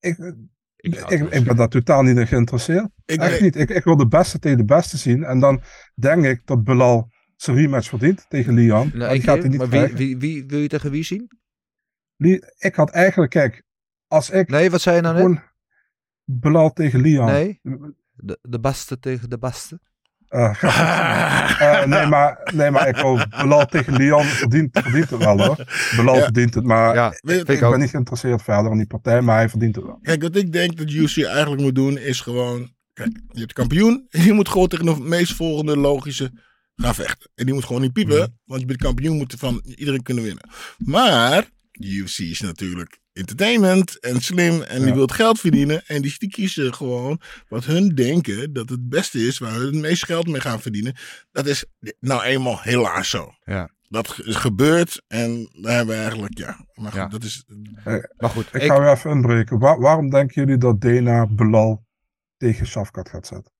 Ik, 0.00 0.34
ik, 0.82 0.94
ik, 0.94 1.30
ik 1.30 1.44
ben 1.44 1.56
daar 1.56 1.68
totaal 1.68 2.02
niet 2.02 2.16
in 2.16 2.26
geïnteresseerd. 2.26 2.88
Ik, 3.04 3.20
Echt 3.20 3.40
niet. 3.40 3.56
Ik, 3.56 3.70
ik 3.70 3.84
wil 3.84 3.96
de 3.96 4.08
beste 4.08 4.38
tegen 4.38 4.58
de 4.58 4.64
beste 4.64 4.96
zien. 4.96 5.24
En 5.24 5.40
dan 5.40 5.62
denk 5.94 6.24
ik 6.24 6.46
dat 6.46 6.64
Belal 6.64 7.10
zijn 7.36 7.56
rematch 7.56 7.88
verdient 7.88 8.26
tegen 8.28 8.54
Lian. 8.54 8.90
Nou, 8.94 9.12
die 9.12 9.22
gaat 9.22 9.38
hij 9.38 9.48
niet 9.48 9.58
maar 9.58 9.68
wie, 9.68 9.94
wie, 9.94 10.16
wie 10.16 10.44
wil 10.46 10.58
je 10.58 10.68
tegen 10.68 10.90
wie 10.90 11.04
zien? 11.04 11.30
Ik 12.58 12.74
had 12.74 12.90
eigenlijk, 12.90 13.30
kijk, 13.30 13.62
als 14.06 14.30
ik 14.30 14.48
Nee, 14.48 14.70
wat 14.70 14.80
zei 14.80 14.96
je 14.96 15.02
nou 15.02 15.28
net? 15.28 15.42
Belal 16.24 16.72
tegen 16.72 17.00
Lian. 17.00 17.26
Nee, 17.26 17.60
de, 18.12 18.38
de 18.42 18.60
beste 18.60 18.98
tegen 18.98 19.30
de 19.30 19.38
beste. 19.38 19.80
Eh, 20.32 20.62
eh, 20.62 21.84
nee, 21.92 22.06
maar, 22.06 22.50
nee, 22.54 22.70
maar 22.70 22.88
ik 22.88 22.96
wil 22.96 23.18
Belal 23.30 23.66
tegen 23.66 23.96
Lian 23.96 24.24
verdient, 24.24 24.78
verdient 24.82 25.10
het 25.10 25.24
wel 25.24 25.44
hoor. 25.44 25.56
Belal 25.96 26.16
Ja. 26.16 26.22
verdient 26.22 26.54
het, 26.54 26.64
maar 26.64 26.94
Ja, 26.94 27.08
weet 27.08 27.20
je- 27.38 27.44
vind 27.44 27.60
ik 27.62 27.70
ben 27.70 27.80
niet 27.80 27.90
geïnteresseerd 27.90 28.42
verder 28.42 28.70
in 28.70 28.76
die 28.76 28.86
partij, 28.86 29.20
maar 29.20 29.36
hij 29.36 29.48
verdient 29.48 29.76
het 29.76 29.84
wel. 29.84 29.98
Kijk, 30.02 30.22
wat 30.22 30.36
ik 30.36 30.52
denk 30.52 30.76
dat 30.76 30.90
UC 30.90 31.24
eigenlijk 31.24 31.62
moet 31.62 31.74
doen 31.74 31.98
is 31.98 32.20
gewoon... 32.20 32.70
Kijk, 32.92 33.20
je 33.30 33.40
hebt 33.40 33.52
kampioen. 33.52 34.06
En 34.10 34.22
die 34.22 34.32
moet 34.32 34.48
gewoon 34.48 34.68
tegen 34.68 34.84
de 34.84 34.96
meest 35.00 35.32
volgende 35.34 35.76
logische 35.76 36.30
gaan 36.76 36.94
vechten. 36.94 37.30
En 37.34 37.44
die 37.44 37.54
moet 37.54 37.64
gewoon 37.64 37.82
niet 37.82 37.92
piepen. 37.92 38.16
Mhm. 38.18 38.28
Want 38.44 38.60
je 38.60 38.66
bent 38.66 38.82
kampioen, 38.82 39.16
moet 39.16 39.34
van 39.38 39.62
iedereen 39.76 40.02
kunnen 40.02 40.24
winnen. 40.24 40.48
Maar 40.78 41.44
de 41.72 41.86
UFC 41.94 42.18
is 42.18 42.40
natuurlijk 42.40 42.98
entertainment 43.12 44.00
en 44.00 44.20
slim. 44.20 44.62
En 44.62 44.78
die 44.78 44.86
Ja. 44.88 44.92
wil 44.94 45.02
het 45.02 45.12
geld 45.12 45.40
verdienen. 45.40 45.82
En 45.86 46.02
die, 46.02 46.14
die 46.18 46.28
kiezen 46.30 46.74
gewoon 46.74 47.20
wat 47.48 47.64
hun 47.64 47.88
denken 47.88 48.52
dat 48.52 48.68
het 48.68 48.88
beste 48.88 49.18
is. 49.26 49.38
Waar 49.38 49.52
hun 49.52 49.66
het 49.72 49.74
meest 49.74 50.04
geld 50.04 50.26
mee 50.26 50.40
gaan 50.40 50.60
verdienen. 50.60 50.94
Dat 51.32 51.46
is 51.46 51.64
nou 52.00 52.22
eenmaal 52.22 52.60
helaas 52.60 53.10
zo. 53.10 53.30
Ja. 53.44 53.70
Dat 53.88 54.20
is 54.24 54.36
gebeurd. 54.36 55.02
En 55.08 55.48
daar 55.60 55.74
hebben 55.74 55.94
we 55.94 56.00
eigenlijk, 56.00 56.38
ja. 56.38 56.66
Maar 56.74 56.90
goed, 56.92 57.00
Ja. 57.00 57.06
dat 57.08 57.22
is... 57.22 57.44
Maar 58.16 58.30
goed, 58.30 58.46
Ik, 58.52 58.62
ik, 58.62 58.70
ga 58.70 58.80
weer 58.80 58.90
even 58.90 59.10
inbreken. 59.10 59.58
Waar- 59.58 59.80
waarom 59.80 60.10
denken 60.10 60.42
jullie 60.42 60.58
dat 60.58 60.80
Dana 60.80 61.26
Belal 61.26 61.84
tegen 62.36 62.66
Shafkat 62.66 63.08
gaat 63.08 63.26
zetten? 63.26 63.52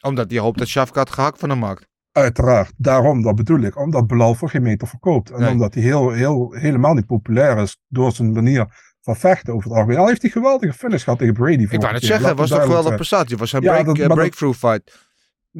omdat 0.00 0.28
die 0.28 0.40
hoopt 0.40 0.58
dat 0.58 0.68
Shafkat 0.68 1.10
gehakt 1.10 1.38
van 1.38 1.50
hem 1.50 1.58
maakt. 1.58 1.86
Uiteraard, 2.12 2.72
daarom, 2.76 3.22
dat 3.22 3.34
bedoel 3.34 3.60
ik. 3.60 3.78
Omdat 3.78 4.06
Belal 4.06 4.34
voor 4.34 4.50
geen 4.50 4.62
meter 4.62 4.88
verkoopt. 4.88 5.30
En 5.30 5.40
Nee. 5.40 5.50
omdat 5.50 5.74
hij 5.74 5.82
heel, 5.82 6.10
heel, 6.10 6.52
helemaal 6.52 6.94
niet 6.94 7.06
populair 7.06 7.58
is 7.58 7.78
door 7.88 8.12
zijn 8.12 8.32
manier 8.32 8.91
van 9.02 9.16
vechten 9.16 9.54
over 9.54 9.68
het 9.68 9.76
algemeen. 9.78 9.98
Al 9.98 10.06
heeft 10.06 10.22
hij 10.22 10.30
geweldige 10.30 10.72
finish 10.72 11.04
gehad 11.04 11.18
tegen 11.18 11.34
Brady. 11.34 11.62
Ik 11.62 11.80
wou 11.80 11.92
net 11.92 12.02
zeggen, 12.04 12.26
Laat 12.26 12.36
was 12.38 12.50
het 12.50 12.60
toch 12.62 12.68
wel 12.72 12.86
een 12.86 12.94
prestatie. 12.94 13.36
Was 13.36 13.50
zijn 13.50 13.62
Ja, 13.62 13.70
break, 13.72 13.86
dat- 13.86 13.98
eh, 13.98 14.06
dat- 14.08 14.16
breakthrough 14.16 14.58
fight. 14.58 15.06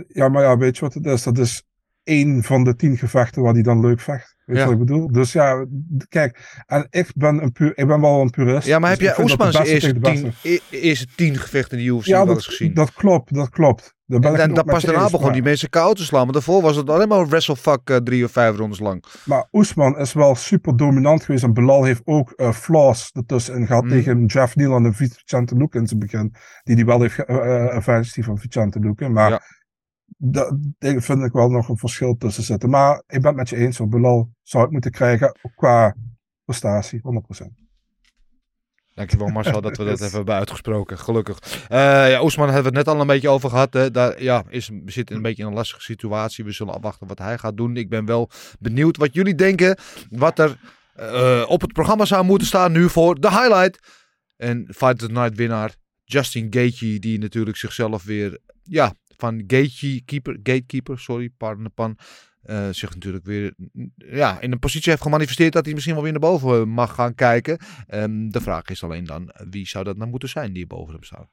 Ja, 0.08 0.28
maar 0.28 0.42
ja, 0.42 0.56
weet 0.56 0.74
je 0.76 0.80
wat 0.80 0.94
het 0.94 1.04
is? 1.06 1.22
Dat 1.22 1.38
is 1.38 1.62
één 2.04 2.42
van 2.42 2.64
de 2.64 2.76
tien 2.76 2.96
gevechten 2.96 3.42
waar 3.42 3.52
hij 3.52 3.62
dan 3.62 3.80
leuk 3.80 4.00
vecht. 4.00 4.36
Weet 4.46 4.56
Ja. 4.56 4.62
je 4.62 4.68
wat 4.70 4.80
ik 4.80 4.86
bedoel? 4.86 5.12
Dus 5.12 5.32
ja, 5.32 5.66
kijk. 6.08 6.62
En 6.66 6.86
ik 6.90 7.06
ben, 7.14 7.42
een 7.42 7.52
puur, 7.52 7.78
ik 7.78 7.86
ben 7.86 8.00
wel 8.00 8.20
een 8.20 8.30
purist. 8.30 8.66
Ja, 8.66 8.78
maar 8.78 8.90
dus 8.96 8.98
heb 8.98 9.16
jij 9.16 9.26
vind 9.26 9.28
dat 9.28 9.38
de 9.38 9.44
Oesman 9.44 9.52
zijn 9.52 9.80
beste 9.80 9.88
eerste 9.88 10.00
tegen 10.00 10.22
de 10.24 10.30
tien, 10.42 10.50
beste- 10.60 10.76
e- 10.76 10.80
eerste 10.80 11.06
tien 11.16 11.36
gevechten 11.38 11.78
in 11.78 11.84
de 11.84 11.90
UFC 11.90 12.06
Ja, 12.06 12.24
dat, 12.24 12.44
gezien? 12.44 12.74
dat 12.74 12.92
klopt, 12.92 13.34
dat 13.34 13.48
klopt. 13.50 13.91
En 14.20 14.50
ook 14.50 14.56
met 14.56 14.64
pas 14.64 14.82
daarna 14.84 15.10
begon 15.10 15.32
die 15.32 15.42
mensen 15.42 15.68
koud 15.70 15.96
te 15.96 16.04
slaan. 16.04 16.24
Maar 16.24 16.32
daarvoor 16.32 16.62
was 16.62 16.76
het 16.76 16.90
alleen 16.90 17.08
maar 17.08 17.28
wrestlefuck 17.28 17.90
eh, 17.90 17.96
drie 17.96 18.24
of 18.24 18.30
vijf 18.30 18.56
rondes 18.56 18.78
lang. 18.78 19.04
Maar 19.24 19.48
Oesman 19.52 19.98
is 19.98 20.12
wel 20.12 20.34
super 20.34 20.76
dominant 20.76 21.24
geweest. 21.24 21.44
En 21.44 21.52
Belal 21.52 21.84
heeft 21.84 22.02
ook 22.04 22.30
eh 22.30 22.52
flaws 22.52 23.10
ertussenin 23.12 23.66
gehad 23.66 23.82
Mm. 23.82 23.88
tegen 23.88 24.24
Jeff 24.24 24.56
Neal 24.56 24.76
en 24.76 24.94
Vicente 24.94 25.56
Luque 25.56 25.78
in 25.80 25.86
zijn 25.86 26.00
begin. 26.00 26.34
Die 26.62 26.74
hij 26.74 26.84
wel 26.84 27.00
heeft 27.00 27.14
ge- 27.14 27.24
eh, 27.24 28.12
die 28.14 28.24
van 28.24 28.38
Vicente 28.38 28.78
Luque. 28.78 29.08
Maar 29.08 29.30
Ja. 29.30 29.40
da- 30.16 30.56
daar 30.78 31.00
vind 31.00 31.24
ik 31.24 31.32
wel 31.32 31.48
nog 31.50 31.68
een 31.68 31.78
verschil 31.78 32.16
tussen 32.16 32.42
zitten. 32.42 32.70
Maar 32.70 33.02
ik 33.06 33.20
ben 33.20 33.26
het 33.26 33.36
met 33.36 33.48
je 33.48 33.56
eens. 33.56 33.80
Belal 33.88 34.30
zou 34.42 34.62
het 34.62 34.72
moeten 34.72 34.90
krijgen 34.90 35.36
qua 35.56 35.94
prestatie, 36.44 37.00
100%. 37.02 37.61
Dankjewel 38.94 39.28
Marcel 39.28 39.60
dat 39.60 39.76
we 39.76 39.84
dat 39.84 40.00
even 40.02 40.16
hebben 40.16 40.34
uitgesproken. 40.34 40.98
Gelukkig. 40.98 41.38
Eh 41.68 41.78
ja, 42.10 42.22
Oesman 42.22 42.50
hebben 42.50 42.72
we 42.72 42.78
het 42.78 42.86
net 42.86 42.94
al 42.94 43.00
een 43.00 43.06
beetje 43.06 43.28
over 43.28 43.50
gehad. 43.50 43.74
Hè. 43.74 43.90
Daar, 43.90 44.22
ja, 44.22 44.44
is, 44.48 44.68
we 44.68 44.90
zitten 44.90 45.16
een 45.16 45.22
beetje 45.22 45.42
in 45.42 45.48
een 45.48 45.54
lastige 45.54 45.82
situatie. 45.82 46.44
We 46.44 46.52
zullen 46.52 46.74
afwachten 46.74 47.06
wat 47.06 47.18
hij 47.18 47.38
gaat 47.38 47.56
doen. 47.56 47.76
Ik 47.76 47.88
ben 47.88 48.04
wel 48.04 48.30
benieuwd 48.58 48.96
wat 48.96 49.14
jullie 49.14 49.34
denken. 49.34 49.78
Wat 50.10 50.38
er 50.38 50.56
eh, 50.94 51.44
op 51.46 51.60
het 51.60 51.72
programma 51.72 52.04
zou 52.04 52.24
moeten 52.24 52.46
staan 52.46 52.72
nu 52.72 52.88
voor 52.88 53.20
de 53.20 53.30
highlight. 53.30 53.78
En 54.36 54.66
Fight 54.68 55.02
of 55.02 55.08
the 55.08 55.12
Night 55.12 55.36
winnaar 55.36 55.74
Justin 56.04 56.46
Gaethje. 56.50 56.98
Die 56.98 57.18
natuurlijk 57.18 57.56
zichzelf 57.56 58.04
weer 58.04 58.38
ja, 58.62 58.94
van 59.16 59.44
Gatekeeper, 59.46 60.38
gatekeeper 60.42 60.98
sorry, 60.98 61.30
pardon 61.36 61.64
de 61.64 61.70
pan. 61.70 61.96
Eh, 62.42 62.68
zich 62.70 62.94
natuurlijk 62.94 63.24
weer 63.24 63.54
mm, 63.56 63.92
ja, 63.96 64.40
in 64.40 64.52
een 64.52 64.58
positie 64.58 64.90
heeft 64.90 65.02
gemanifesteerd 65.02 65.52
dat 65.52 65.64
hij 65.64 65.74
misschien 65.74 65.94
wel 65.94 66.02
weer 66.02 66.12
naar 66.12 66.20
boven 66.20 66.60
eh, 66.60 66.66
mag 66.66 66.94
gaan 66.94 67.14
kijken. 67.14 67.58
Ehm, 67.86 68.28
de 68.28 68.40
vraag 68.40 68.68
is 68.68 68.82
alleen 68.84 69.04
dan, 69.04 69.32
wie 69.50 69.66
zou 69.68 69.84
dat 69.84 69.96
nou 69.96 70.10
moeten 70.10 70.28
zijn 70.28 70.52
die 70.52 70.66
boven 70.66 70.92
hem 70.94 71.02
staat? 71.02 71.30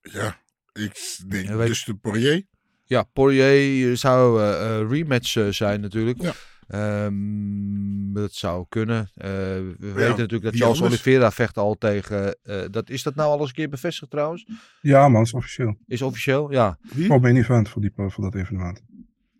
Ja, 0.00 0.36
ik 0.72 1.18
denk 1.28 1.46
Ja, 1.48 1.56
weet- 1.56 1.66
dus 1.68 1.84
de 1.84 1.94
Poirier. 1.94 2.42
Ja, 2.84 3.02
Poirier 3.02 3.96
zou 3.96 4.40
eh, 4.42 4.80
eh, 4.80 4.90
rematch 4.90 5.36
eh, 5.36 5.48
zijn 5.48 5.80
natuurlijk. 5.80 6.22
Ja. 6.22 6.32
Ehm, 6.68 8.12
dat 8.12 8.32
zou 8.32 8.66
kunnen. 8.68 9.10
Eh, 9.14 9.28
we 9.28 9.74
weten 9.78 10.08
natuurlijk 10.18 10.42
dat 10.42 10.54
Charles 10.56 10.80
anders? 10.80 10.92
Oliveira 11.02 11.30
vecht 11.30 11.58
al 11.58 11.74
tegen... 11.74 12.36
eh, 12.42 12.62
dat, 12.70 12.90
is 12.90 13.02
dat 13.02 13.14
nou 13.14 13.30
al 13.30 13.38
eens 13.40 13.48
een 13.48 13.54
keer 13.54 13.68
bevestigd 13.68 14.10
trouwens? 14.10 14.46
Ja, 14.80 15.08
man, 15.08 15.22
is 15.22 15.32
officieel. 15.32 15.76
Is 15.86 16.02
officieel? 16.02 16.52
Ja. 16.52 16.78
Wie? 16.92 17.06
Voor 17.06 17.20
main 17.20 17.36
event 17.36 17.68
voor, 17.68 17.82
die, 17.82 17.90
voor 17.94 18.24
dat 18.24 18.34
evenement. 18.34 18.82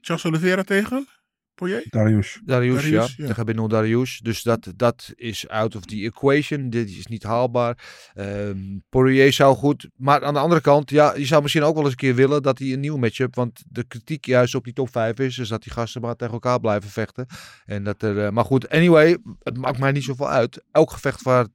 Charles 0.05 0.25
Oliveira 0.25 0.63
tegen 0.63 1.09
Poirier? 1.55 1.87
Darius. 1.91 2.41
Darius, 2.45 2.75
Darius, 2.75 3.17
ja. 3.17 3.17
ja. 3.17 3.27
Tegen 3.27 3.47
Benil 3.47 3.69
Darius. 3.69 4.21
Dus 4.23 4.43
dat, 4.43 4.73
dat 4.77 5.13
is 5.15 5.49
out 5.49 5.77
of 5.77 5.85
the 5.85 5.97
equation. 5.97 6.71
Dit 6.71 6.89
is 6.89 7.07
niet 7.07 7.23
haalbaar. 7.23 7.79
Ehm 8.15 8.79
Poirier 8.89 9.33
zou 9.33 9.57
goed. 9.57 9.89
Maar 9.97 10.25
aan 10.25 10.35
de 10.35 10.41
andere 10.41 10.61
kant, 10.61 10.91
ja, 10.91 11.15
je 11.15 11.25
zou 11.25 11.43
misschien 11.43 11.63
ook 11.63 11.75
wel 11.75 11.83
eens 11.83 11.93
een 11.93 11.99
keer 11.99 12.15
willen 12.15 12.43
dat 12.43 12.59
hij 12.59 12.73
een 12.73 12.81
nieuw 12.81 12.97
matchup. 12.97 13.35
Want 13.35 13.63
de 13.69 13.85
kritiek 13.85 14.27
juist 14.27 14.55
op 14.55 14.65
die 14.65 14.73
top 14.73 14.91
5 14.91 15.19
is, 15.19 15.39
is 15.39 15.49
dat 15.49 15.63
die 15.63 15.73
gasten 15.73 16.01
maar 16.01 16.17
tegen 16.17 16.35
elkaar 16.35 16.61
blijven 16.61 16.91
vechten. 16.91 17.27
En 17.65 17.85
dat 17.85 18.03
er, 18.03 18.25
eh, 18.25 18.31
maar 18.31 18.45
goed, 18.45 18.69
anyway, 18.69 19.19
het 19.43 19.57
maakt 19.57 19.79
mij 19.79 19.93
niet 19.93 20.05
zoveel 20.05 20.31
uit. 20.31 20.65
Elk 20.71 20.91
gevecht 20.91 21.23
waar 21.23 21.47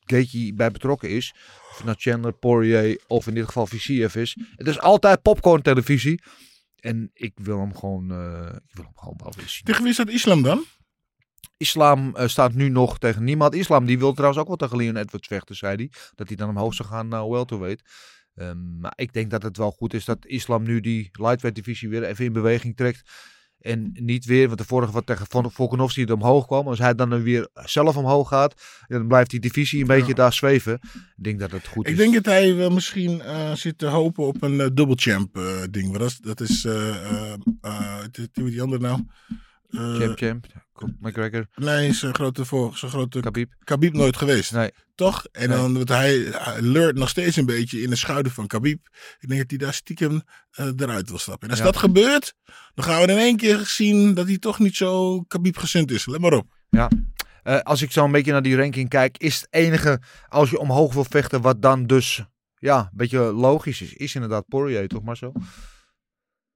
Gaethje 0.00 0.54
bij 0.54 0.70
betrokken 0.70 1.10
is, 1.10 1.34
of 1.70 1.76
het 1.76 1.84
nou 1.84 1.96
Chandler, 1.98 2.32
Poirier 2.32 3.00
of 3.06 3.26
in 3.26 3.34
dit 3.34 3.46
geval 3.46 3.66
VCF 3.66 4.16
is. 4.16 4.36
Het 4.56 4.66
is 4.66 4.80
altijd 4.80 5.22
popcorn 5.22 5.62
televisie. 5.62 6.20
En 6.86 7.10
ik 7.12 7.32
wil 7.34 7.58
hem 7.58 7.76
gewoon, 7.76 8.10
eh, 8.10 8.56
ik 8.68 8.74
wil 8.74 8.84
hem 8.84 8.96
gewoon 8.96 9.18
wel 9.22 9.32
weer 9.36 9.48
zien. 9.48 9.64
Tegen 9.64 9.84
wie 9.84 9.92
staat 9.92 10.08
Islam 10.08 10.42
dan? 10.42 10.64
Islam 11.56 12.16
eh, 12.16 12.28
staat 12.28 12.54
nu 12.54 12.68
nog 12.68 12.98
tegen 12.98 13.24
niemand. 13.24 13.54
Islam 13.54 13.86
die 13.86 13.98
wil 13.98 14.12
trouwens 14.12 14.40
ook 14.40 14.46
wel 14.46 14.56
tegen 14.56 14.76
Leon 14.76 14.96
Edwards 14.96 15.26
vechten, 15.26 15.56
zei 15.56 15.76
hij. 15.76 15.90
Dat 16.14 16.28
hij 16.28 16.36
dan 16.36 16.48
omhoog 16.48 16.74
zou 16.74 16.88
gaan 16.88 17.08
naar 17.08 17.30
welterweight. 17.30 17.82
Ehm 18.34 18.78
maar 18.80 18.92
ik 18.96 19.12
denk 19.12 19.30
dat 19.30 19.42
het 19.42 19.56
wel 19.56 19.70
goed 19.70 19.94
is 19.94 20.04
dat 20.04 20.26
Islam 20.26 20.62
nu 20.62 20.80
die 20.80 21.08
lightweight 21.12 21.54
divisie 21.54 21.88
weer 21.88 22.02
even 22.04 22.24
in 22.24 22.32
beweging 22.32 22.76
trekt. 22.76 23.10
En 23.66 23.90
niet 23.94 24.24
weer, 24.24 24.46
want 24.46 24.58
de 24.58 24.64
vorige 24.64 24.92
wat 24.92 25.06
tegen 25.06 25.26
Vol- 25.28 25.50
Volkanovski 25.50 26.00
het 26.00 26.10
omhoog 26.10 26.46
kwam. 26.46 26.66
Als 26.68 26.78
hij 26.78 26.94
dan 26.94 27.22
weer 27.22 27.48
zelf 27.54 27.96
omhoog 27.96 28.28
gaat, 28.28 28.54
dan 28.88 29.06
blijft 29.08 29.30
die 29.30 29.40
divisie 29.40 29.80
een 29.80 29.86
beetje 29.86 30.14
daar 30.14 30.32
zweven. 30.32 30.74
Ik 31.16 31.24
denk 31.24 31.38
dat 31.40 31.50
het 31.50 31.66
goed 31.66 31.86
Ik 31.86 31.92
is. 31.92 31.98
denk 31.98 32.14
dat 32.14 32.24
hij 32.24 32.54
wel 32.54 32.70
misschien 32.70 33.20
eh, 33.20 33.52
zit 33.52 33.78
te 33.78 33.86
hopen 33.86 34.26
op 34.26 34.42
een 34.42 34.60
eh, 34.60 34.66
double 34.72 34.96
champ 34.98 35.36
eh, 35.36 35.62
ding. 35.70 35.96
Dat 35.98 36.08
is, 36.10 36.18
dat 36.18 36.40
is 36.40 36.64
eh, 36.64 36.88
eh, 36.88 37.32
eh, 37.60 37.98
die- 38.10 38.28
die 38.32 38.44
die 38.50 38.62
andere 38.62 38.82
nou? 38.82 39.00
Eh, 39.70 39.94
Champ, 39.96 40.18
champ. 40.18 40.46
McGregor, 41.00 41.46
Nee, 41.54 41.92
zijn 41.92 42.14
grote, 42.14 42.44
voor, 42.44 42.76
zijn 42.76 42.90
grote 42.90 43.20
Khabib. 43.20 43.52
Khabib 43.64 43.92
nooit 43.92 44.16
geweest. 44.16 44.52
Nee. 44.52 44.70
Toch? 44.94 45.24
En 45.32 45.48
Nee. 45.48 45.58
dan, 45.58 45.74
want 45.74 45.88
hij, 45.88 46.16
hij 46.32 46.62
leurt 46.62 46.96
nog 46.96 47.08
steeds 47.08 47.36
een 47.36 47.46
beetje 47.46 47.80
in 47.82 47.90
de 47.90 47.96
schouder 47.96 48.32
van 48.32 48.46
Khabib. 48.46 48.86
Ik 49.18 49.28
denk 49.28 49.40
dat 49.40 49.50
hij 49.50 49.58
daar 49.58 49.74
stiekem 49.74 50.22
eh, 50.50 50.66
eruit 50.76 51.08
wil 51.08 51.18
stappen. 51.18 51.42
En 51.44 51.50
als 51.50 51.58
Ja. 51.58 51.64
dat 51.64 51.76
gebeurt, 51.76 52.34
dan 52.74 52.84
gaan 52.84 53.02
we 53.02 53.12
in 53.12 53.18
één 53.18 53.36
keer 53.36 53.58
zien 53.58 54.14
dat 54.14 54.26
hij 54.26 54.38
toch 54.38 54.58
niet 54.58 54.76
zo 54.76 55.20
Khabib 55.20 55.56
gezind 55.56 55.90
is. 55.90 56.06
Let 56.06 56.20
maar 56.20 56.32
op. 56.32 56.46
Eh, 57.42 57.58
als 57.60 57.82
ik 57.82 57.90
zo 57.92 58.04
een 58.04 58.12
beetje 58.12 58.32
naar 58.32 58.42
die 58.42 58.56
ranking 58.56 58.88
kijk, 58.88 59.18
is 59.18 59.34
het 59.40 59.46
enige 59.50 60.00
als 60.28 60.50
je 60.50 60.58
omhoog 60.58 60.94
wil 60.94 61.04
vechten, 61.08 61.40
wat 61.40 61.62
dan 61.62 61.86
dus 61.86 62.24
ja, 62.58 62.78
een 62.78 62.88
beetje 62.92 63.18
logisch 63.18 63.80
is, 63.80 63.92
is 63.92 64.14
inderdaad 64.14 64.48
Poirier, 64.48 64.88
toch 64.88 65.02
Marcel? 65.02 65.32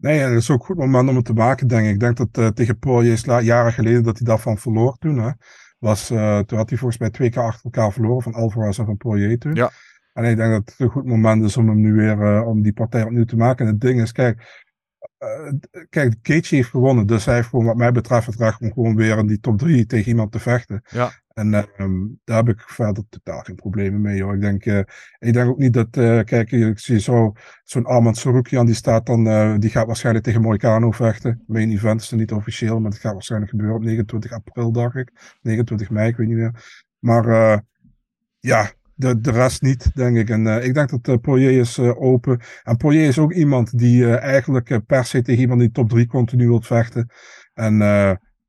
Nee, 0.00 0.18
het 0.18 0.32
is 0.32 0.50
ook 0.50 0.60
een 0.60 0.66
goed 0.66 0.76
moment 0.76 1.08
om 1.08 1.16
het 1.16 1.24
te 1.24 1.32
maken, 1.32 1.68
denk 1.68 1.86
ik. 1.86 1.92
Ik 1.92 2.00
denk 2.00 2.16
dat 2.16 2.28
eh, 2.32 2.46
tegen 2.46 2.78
Poirier 2.78 3.42
jaren 3.42 3.72
geleden 3.72 4.02
dat 4.02 4.18
hij 4.18 4.26
daarvan 4.26 4.58
verloor 4.58 4.96
toen. 4.98 5.18
Hè. 5.18 5.30
Was, 5.78 6.10
eh, 6.10 6.38
toen 6.38 6.58
had 6.58 6.68
hij 6.68 6.78
volgens 6.78 7.00
mij 7.00 7.10
twee 7.10 7.30
keer 7.30 7.42
achter 7.42 7.64
elkaar 7.64 7.92
verloren 7.92 8.22
van 8.22 8.34
Alvarez 8.34 8.78
en 8.78 8.84
van 8.84 8.96
Poirier 8.96 9.38
toen. 9.38 9.54
Ja. 9.54 9.70
En 10.12 10.24
ik 10.24 10.36
denk 10.36 10.52
dat 10.52 10.68
het 10.68 10.74
een 10.78 10.88
goed 10.88 11.04
moment 11.04 11.44
is 11.44 11.56
om 11.56 11.68
hem 11.68 11.80
nu 11.80 11.92
weer, 11.92 12.22
eh, 12.22 12.46
om 12.46 12.62
die 12.62 12.72
partij 12.72 13.02
opnieuw 13.02 13.24
te 13.24 13.36
maken. 13.36 13.66
En 13.66 13.72
het 13.72 13.80
ding 13.80 14.00
is, 14.00 14.12
kijk, 14.12 14.64
kijk, 15.88 16.14
Gaethje 16.22 16.56
heeft 16.56 16.68
gewonnen. 16.68 17.06
Dus 17.06 17.24
hij 17.24 17.34
heeft 17.34 17.48
gewoon 17.48 17.64
wat 17.64 17.76
mij 17.76 17.92
betreft 17.92 18.26
het 18.26 18.36
recht 18.36 18.60
om 18.60 18.72
gewoon 18.72 18.96
weer 18.96 19.18
in 19.18 19.26
die 19.26 19.40
top 19.40 19.58
3 19.58 19.86
tegen 19.86 20.08
iemand 20.08 20.32
te 20.32 20.38
vechten. 20.38 20.82
Ja. 20.88 21.10
En 21.32 21.54
ehm, 21.54 22.06
daar 22.24 22.36
heb 22.36 22.48
ik 22.48 22.60
verder 22.60 23.04
totaal 23.08 23.40
geen 23.40 23.54
problemen 23.54 24.00
mee. 24.00 24.22
Hoor. 24.22 24.34
Ik, 24.34 24.40
denk, 24.40 24.64
eh, 24.64 24.78
ik 25.18 25.32
denk 25.32 25.48
ook 25.48 25.58
niet 25.58 25.72
dat, 25.72 25.96
eh, 25.96 26.20
kijk, 26.24 26.50
ik 26.50 26.78
zie 26.78 27.00
zo, 27.00 27.32
zo'n 27.64 27.84
Armand 27.84 28.16
Sarukian, 28.16 28.66
die 28.66 28.74
staat 28.74 29.06
dan, 29.06 29.26
eh, 29.26 29.54
die 29.58 29.70
gaat 29.70 29.86
waarschijnlijk 29.86 30.24
tegen 30.24 30.40
Moicano 30.40 30.90
vechten. 30.90 31.44
Main 31.46 31.70
event 31.70 32.00
is 32.00 32.10
er 32.10 32.16
niet 32.16 32.32
officieel, 32.32 32.80
maar 32.80 32.90
het 32.90 33.00
gaat 33.00 33.12
waarschijnlijk 33.12 33.50
gebeuren 33.50 33.76
op 33.76 33.82
29 33.82 34.32
april, 34.32 34.72
dacht 34.72 34.96
ik. 34.96 35.36
29 35.42 35.90
mei, 35.90 36.08
ik 36.08 36.16
weet 36.16 36.28
niet 36.28 36.36
meer. 36.36 36.84
Maar 36.98 37.62
ja, 38.38 38.70
de, 39.00 39.20
de 39.20 39.30
rest 39.30 39.62
niet, 39.62 39.94
denk 39.94 40.16
ik. 40.16 40.30
En 40.30 40.64
ik 40.64 40.74
denk 40.74 40.90
dat 40.90 41.08
eh, 41.08 41.16
Poirier 41.16 41.58
is 41.58 41.78
open. 41.78 42.40
En 42.62 42.76
Poirier 42.76 43.08
is 43.08 43.18
ook 43.18 43.32
iemand 43.32 43.78
die 43.78 44.16
eigenlijk 44.16 44.80
per 44.86 45.04
se 45.04 45.22
tegen 45.22 45.40
iemand 45.40 45.60
die 45.60 45.70
top 45.70 45.88
3 45.88 46.06
continu 46.06 46.46
wilt 46.46 46.66
vechten. 46.66 47.10
En 47.54 47.78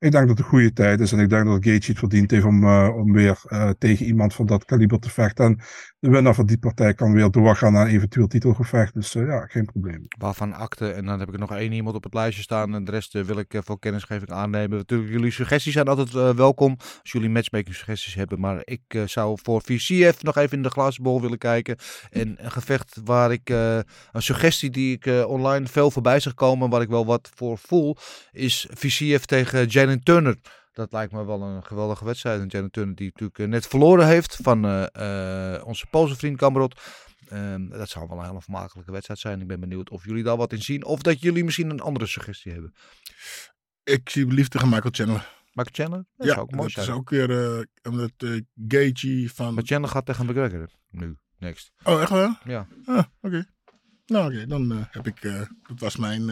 ik 0.02 0.10
denk 0.12 0.28
dat 0.28 0.36
het 0.36 0.38
een 0.38 0.52
goede 0.52 0.72
tijd 0.72 1.00
is. 1.00 1.12
En 1.12 1.18
ik 1.18 1.28
denk 1.28 1.44
dat 1.46 1.64
Gaethje 1.64 1.90
het 1.90 1.98
verdiend 1.98 2.30
heeft 2.30 2.44
om, 2.44 2.64
eh, 2.64 2.96
om 2.96 3.12
weer 3.12 3.40
eh, 3.46 3.70
tegen 3.78 4.06
iemand 4.06 4.34
van 4.34 4.46
dat 4.46 4.64
kaliber 4.64 4.98
te 4.98 5.10
vechten. 5.10 5.44
En 5.44 5.58
de 6.02 6.10
winnaar 6.10 6.34
van 6.34 6.46
die 6.46 6.58
partij 6.58 6.94
kan 6.94 7.12
weer 7.12 7.30
doorgaan 7.30 7.72
naar 7.72 7.86
eventueel 7.86 8.26
titelgevecht. 8.26 8.94
Dus 8.94 9.14
eh, 9.14 9.26
ja, 9.26 9.46
geen 9.46 9.64
probleem. 9.64 10.06
Waarvan 10.18 10.52
akte. 10.52 10.90
En 10.90 11.04
dan 11.04 11.18
heb 11.18 11.28
ik 11.28 11.38
nog 11.38 11.54
één 11.54 11.72
iemand 11.72 11.96
op 11.96 12.04
het 12.04 12.14
lijstje 12.14 12.42
staan. 12.42 12.74
En 12.74 12.84
de 12.84 12.90
rest 12.90 13.14
eh, 13.14 13.22
wil 13.22 13.38
ik 13.38 13.54
eh, 13.54 13.60
voor 13.64 13.78
kennisgeving 13.78 14.30
aannemen. 14.30 14.76
Natuurlijk, 14.78 15.10
jullie 15.10 15.30
suggesties 15.30 15.72
zijn 15.72 15.86
altijd 15.86 16.36
welkom. 16.36 16.76
Als 16.78 17.12
jullie 17.12 17.30
matchmaking 17.30 17.74
suggesties 17.74 18.14
hebben. 18.14 18.40
Maar 18.40 18.60
ik 18.64 18.82
zou 19.06 19.38
voor 19.42 19.62
VCF 19.62 20.22
nog 20.22 20.36
even 20.36 20.56
in 20.56 20.62
de 20.62 20.70
glazen 20.70 21.02
bol 21.02 21.20
willen 21.20 21.38
kijken. 21.38 21.76
En 22.10 22.44
een 22.44 22.50
gevecht 22.50 23.00
waar 23.04 23.32
ik... 23.32 23.48
een 23.48 24.22
suggestie 24.22 24.70
die 24.70 24.98
ik 25.00 25.26
online 25.26 25.66
veel 25.66 25.90
voorbij 25.90 26.20
zag 26.20 26.34
komen. 26.34 26.70
Waar 26.70 26.82
ik 26.82 26.88
wel 26.88 27.06
wat 27.06 27.30
voor 27.34 27.58
voel. 27.58 27.96
Is 28.32 28.66
VCF 28.70 29.24
tegen 29.24 29.66
Jalen 29.66 30.02
Turner. 30.02 30.36
Dat 30.72 30.92
lijkt 30.92 31.12
me 31.12 31.24
wel 31.24 31.42
een 31.42 31.64
geweldige 31.64 32.04
wedstrijd. 32.04 32.40
En 32.40 32.46
Jalen 32.46 32.70
Turner 32.70 32.94
die 32.94 33.06
natuurlijk 33.06 33.38
eh, 33.38 33.46
net 33.46 33.66
verloren 33.66 34.06
heeft. 34.06 34.38
Van 34.42 34.64
eh, 34.64 35.54
eh, 35.54 35.66
onze 35.66 35.86
Poolse 35.86 36.16
vriend 36.16 36.36
Kamrot. 36.36 36.80
Ehm, 37.28 37.68
dat 37.68 37.88
zou 37.88 38.08
wel 38.08 38.18
een 38.18 38.24
hele 38.24 38.40
vermakelijke 38.40 38.92
wedstrijd 38.92 39.20
zijn. 39.20 39.40
Ik 39.40 39.46
ben 39.46 39.60
benieuwd 39.60 39.90
of 39.90 40.04
jullie 40.04 40.22
daar 40.22 40.36
wat 40.36 40.52
in 40.52 40.62
zien. 40.62 40.84
Of 40.84 41.02
dat 41.02 41.20
jullie 41.20 41.44
misschien 41.44 41.70
een 41.70 41.80
andere 41.80 42.06
suggestie 42.06 42.52
hebben. 42.52 42.74
Ik 43.84 44.08
zie 44.08 44.26
liefde 44.26 44.48
tegen 44.48 44.68
Michael 44.68 44.92
Chandler. 44.92 45.40
Michael 45.52 45.74
Chandler? 45.74 46.04
Dat 46.16 46.26
ja, 46.26 46.32
zou 46.32 46.46
ook 46.46 46.50
mooi 46.50 46.62
dat 46.62 46.84
zijn. 46.84 46.86
is 46.86 46.92
ook 46.92 47.10
weer 47.10 47.58
eh 47.58 47.64
omdat 47.82 48.12
uh, 48.18 48.40
Gaethje 48.68 49.30
van... 49.30 49.54
Maar 49.54 49.64
Chandler 49.64 49.90
gaat 49.90 50.06
tegen 50.06 50.26
McGregor 50.26 50.68
nu, 50.90 51.16
next. 51.38 51.72
Oh, 51.82 52.00
echt 52.00 52.10
wel? 52.10 52.36
Ja. 52.44 52.66
Ah, 52.84 53.04
oké. 53.20 53.44
Nou, 54.06 54.34
oké, 54.34 54.46
dan 54.46 54.86
heb 54.90 55.06
ik... 55.06 55.22
dat 55.62 55.80
was 55.80 55.96
mijn, 55.96 56.30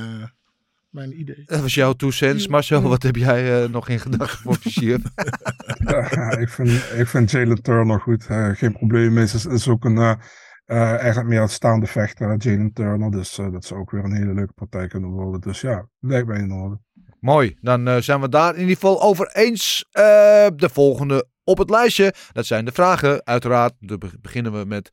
mijn 0.90 1.20
idee. 1.20 1.42
Dat 1.44 1.60
was 1.60 1.74
jouw 1.74 1.92
two 1.92 2.10
cents. 2.10 2.48
Marcel, 2.48 2.82
wat 2.82 3.02
heb 3.02 3.16
jij 3.16 3.62
eh, 3.62 3.70
nog 3.70 3.88
in 3.88 4.00
gedachten 4.00 4.38
voor? 4.38 4.58
Ja, 5.84 6.36
ik 6.36 6.48
vind, 6.48 6.70
ik 6.96 7.06
vind 7.06 7.30
Jalen 7.30 7.62
Turner 7.62 8.00
goed. 8.00 8.26
Eh, 8.26 8.48
geen 8.48 8.72
probleem. 8.72 9.18
Is, 9.18 9.34
is, 9.34 9.46
is 9.46 9.68
ook 9.68 9.84
een, 9.84 9.98
eh, 9.98 10.14
eh, 10.64 10.98
eigenlijk 10.98 11.28
meer 11.28 11.48
staande 11.48 11.86
vechter, 11.86 12.36
Jalen 12.36 12.72
Turner. 12.72 13.10
Dus 13.10 13.34
dat 13.34 13.64
zou 13.64 13.80
ook 13.80 13.90
weer 13.90 14.04
een 14.04 14.16
hele 14.16 14.34
leuke 14.34 14.52
partij 14.52 14.86
kunnen 14.86 15.10
worden. 15.10 15.40
Dus 15.40 15.60
ja, 15.60 15.88
lijkt 16.00 16.26
mij 16.26 16.38
in 16.38 16.52
orde. 16.52 16.78
Mooi, 17.20 17.56
dan 17.60 17.88
uh, 17.88 17.96
zijn 17.96 18.20
we 18.20 18.28
daar 18.28 18.54
in 18.54 18.60
ieder 18.60 18.74
geval 18.74 19.02
over 19.02 19.30
eens. 19.32 19.84
Uh, 19.92 20.02
de 20.56 20.68
volgende 20.72 21.28
op 21.44 21.58
het 21.58 21.70
lijstje, 21.70 22.14
dat 22.32 22.46
zijn 22.46 22.64
de 22.64 22.72
vragen. 22.72 23.26
Uiteraard 23.26 23.72
beginnen 24.20 24.52
we 24.52 24.64
met 24.64 24.90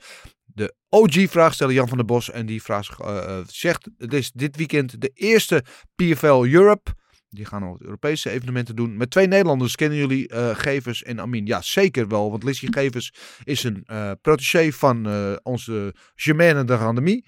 de 0.57 0.73
OG-vraagsteller 0.89 1.73
Jan 1.73 1.87
van 1.87 1.97
der 1.97 2.05
Bos. 2.05 2.31
En 2.31 2.45
die 2.45 2.63
vraag 2.63 2.99
uh, 3.01 3.37
zegt, 3.47 3.89
het 3.97 4.13
is 4.13 4.31
dit 4.31 4.55
weekend 4.55 5.01
de 5.01 5.11
eerste 5.13 5.63
PFL 5.95 6.45
Europe. 6.45 6.91
Die 7.29 7.45
gaan 7.45 7.63
al 7.63 7.77
Europese 7.79 8.29
evenementen 8.29 8.75
doen. 8.75 8.97
Met 8.97 9.11
twee 9.11 9.27
Nederlanders 9.27 9.75
kennen 9.75 9.97
jullie 9.97 10.33
uh, 10.33 10.55
Gevers 10.55 11.03
en 11.03 11.19
Amin. 11.19 11.45
Ja, 11.45 11.61
zeker 11.61 12.07
wel. 12.07 12.29
Want 12.31 12.43
Lissy 12.43 12.67
Gevers 12.69 13.13
is 13.43 13.63
een 13.63 13.83
uh, 13.91 14.11
protégé 14.21 14.71
van 14.71 15.07
onze 15.43 15.95
Germaine 16.15 16.63
de 16.63 16.75
Randemie. 16.75 17.25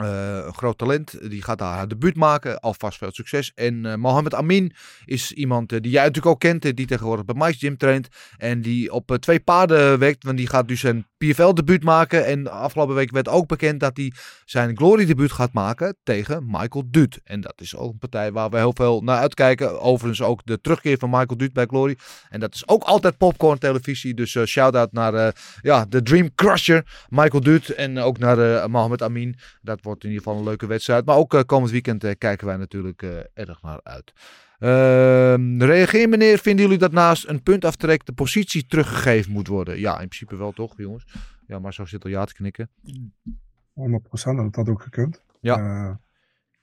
Uh, 0.00 0.36
een 0.46 0.54
groot 0.54 0.78
talent. 0.78 1.30
Die 1.30 1.42
gaat 1.42 1.58
daar 1.58 1.74
haar 1.74 1.88
debuut 1.88 2.16
maken. 2.16 2.60
Alvast 2.60 2.98
veel 2.98 3.12
succes. 3.12 3.52
En 3.54 3.84
uh, 3.84 3.94
Mohamed 3.94 4.34
Amin 4.34 4.72
is 5.04 5.32
iemand 5.32 5.68
die 5.68 5.90
jij 5.90 6.04
natuurlijk 6.04 6.26
ook 6.26 6.40
kent. 6.40 6.76
Die 6.76 6.86
tegenwoordig 6.86 7.24
bij 7.24 7.34
Mike's 7.38 7.58
Gym 7.58 7.76
traint. 7.76 8.08
En 8.36 8.60
die 8.60 8.92
op 8.92 9.16
twee 9.20 9.40
paarden 9.40 9.98
werkt. 9.98 10.24
Want 10.24 10.36
die 10.36 10.46
gaat 10.46 10.68
dus 10.68 10.80
zijn 10.80 11.06
PFL 11.18 11.52
debuut 11.52 11.84
maken. 11.84 12.26
En 12.26 12.50
afgelopen 12.50 12.94
week 12.94 13.10
werd 13.10 13.28
ook 13.28 13.46
bekend 13.46 13.80
dat 13.80 13.96
hij 13.96 14.12
zijn 14.44 14.76
Glory 14.76 15.06
debuut 15.06 15.32
gaat 15.32 15.52
maken 15.52 15.96
tegen 16.02 16.44
Michael 16.46 16.84
Duut. 16.90 17.20
En 17.24 17.40
dat 17.40 17.60
is 17.60 17.76
ook 17.76 17.92
een 17.92 17.98
partij 17.98 18.32
waar 18.32 18.50
we 18.50 18.56
heel 18.56 18.74
veel 18.74 19.00
naar 19.00 19.18
uitkijken. 19.18 19.80
Overigens 19.80 20.22
ook 20.22 20.40
de 20.44 20.60
terugkeer 20.60 20.98
van 20.98 21.10
Michael 21.10 21.36
Duut 21.36 21.52
bij 21.52 21.66
Glory. 21.66 21.96
En 22.28 22.40
dat 22.40 22.54
is 22.54 22.68
ook 22.68 22.82
altijd 22.82 23.18
popcorn 23.18 23.58
televisie. 23.58 24.14
Dus 24.14 24.38
shout-out 24.44 24.92
naar 24.92 25.34
ja, 25.62 25.84
de 25.88 26.02
Dream 26.02 26.34
Crusher 26.34 27.06
Michael 27.08 27.42
Duut. 27.42 27.68
En 27.68 27.98
ook 27.98 28.18
naar 28.18 28.70
Mohamed 28.70 29.02
Amin. 29.02 29.36
Dat 29.60 29.84
wordt 29.86 30.04
in 30.04 30.10
ieder 30.10 30.24
geval 30.24 30.38
een 30.38 30.46
leuke 30.48 30.66
wedstrijd. 30.66 31.04
Maar 31.04 31.16
ook 31.16 31.34
uh, 31.34 31.40
komend 31.40 31.70
weekend 31.70 32.04
uh, 32.04 32.10
kijken 32.18 32.46
wij 32.46 32.56
natuurlijk 32.56 33.02
uh, 33.02 33.10
erg 33.34 33.62
naar 33.62 33.80
uit. 33.82 34.12
Uh, 34.58 35.58
reageer 35.58 36.08
meneer, 36.08 36.38
vinden 36.38 36.64
jullie 36.64 36.78
dat 36.78 36.92
naast 36.92 37.28
een 37.28 37.42
puntaftrek 37.42 38.06
de 38.06 38.12
positie 38.12 38.66
teruggegeven 38.66 39.32
moet 39.32 39.48
worden? 39.48 39.78
Ja, 39.78 39.92
in 39.92 40.08
principe 40.08 40.36
wel 40.36 40.52
toch 40.52 40.74
jongens? 40.76 41.04
Ja, 41.46 41.58
maar 41.58 41.74
zo 41.74 41.84
zit 41.84 42.04
al 42.04 42.10
ja 42.10 42.24
te 42.24 42.34
knikken. 42.34 42.70
100% 42.70 44.36
dat 44.36 44.54
had 44.54 44.68
ook 44.68 44.82
gekund. 44.82 45.22
Ja. 45.40 46.00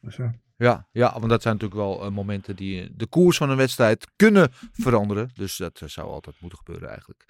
dus 0.01 0.15
ja. 0.15 0.33
Ja, 0.57 0.87
ja, 0.91 1.11
want 1.13 1.29
dat 1.29 1.41
zijn 1.41 1.53
natuurlijk 1.53 1.81
wel 1.81 2.05
uh, 2.05 2.11
momenten 2.11 2.55
die 2.55 2.95
de 2.95 3.05
koers 3.05 3.37
van 3.37 3.49
een 3.49 3.57
wedstrijd 3.57 4.07
kunnen 4.15 4.49
veranderen. 4.71 5.29
Dus 5.33 5.57
dat 5.57 5.81
uh, 5.83 5.89
zou 5.89 6.09
altijd 6.09 6.35
moeten 6.39 6.57
gebeuren 6.57 6.89
eigenlijk. 6.89 7.25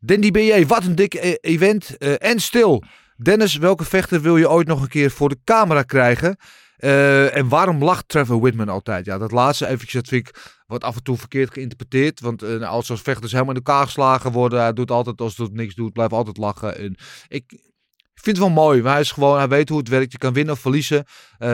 Dandy 0.00 0.30
BJ, 0.30 0.66
wat 0.66 0.84
een 0.84 0.94
dik 0.94 1.14
e 1.14 1.34
event. 1.40 1.96
Uh, 1.98 2.14
en 2.18 2.40
stil. 2.40 2.82
Dennis, 3.22 3.56
welke 3.56 3.84
vechter 3.84 4.20
wil 4.20 4.36
je 4.36 4.50
ooit 4.50 4.66
nog 4.66 4.82
een 4.82 4.88
keer 4.88 5.10
voor 5.10 5.28
de 5.28 5.38
camera 5.44 5.82
krijgen? 5.82 6.36
Uh, 6.78 7.36
en 7.36 7.48
waarom 7.48 7.84
lacht 7.84 8.08
Trevor 8.08 8.40
Whitman 8.40 8.68
altijd? 8.68 9.04
Ja, 9.04 9.18
dat 9.18 9.32
laatste 9.32 9.66
eventjes, 9.66 9.92
dat 9.92 10.08
vind 10.08 10.28
ik, 10.28 10.54
wordt 10.66 10.84
af 10.84 10.96
en 10.96 11.02
toe 11.02 11.16
verkeerd 11.16 11.52
geïnterpreteerd. 11.52 12.20
Want 12.20 12.42
uh, 12.42 12.68
als 12.68 12.90
als 12.90 13.00
vechters 13.00 13.32
helemaal 13.32 13.54
in 13.54 13.62
elkaar 13.64 13.84
geslagen 13.84 14.32
worden, 14.32 14.60
hij 14.60 14.72
doet 14.72 14.90
altijd 14.90 15.20
als 15.20 15.36
het 15.36 15.52
niks 15.52 15.74
doet, 15.74 15.92
blijft 15.92 16.12
altijd 16.12 16.36
lachen. 16.36 16.78
En 16.78 16.96
ik 17.28 17.60
vind 18.22 18.36
het 18.36 18.46
wel 18.46 18.54
mooi, 18.54 18.82
maar 18.82 18.92
hij 18.92 19.00
is 19.00 19.12
gewoon, 19.12 19.38
hij 19.38 19.48
weet 19.48 19.68
hoe 19.68 19.78
het 19.78 19.88
werkt. 19.88 20.12
Je 20.12 20.18
kan 20.18 20.32
winnen 20.32 20.54
of 20.54 20.60
verliezen, 20.60 21.04
uh, 21.38 21.48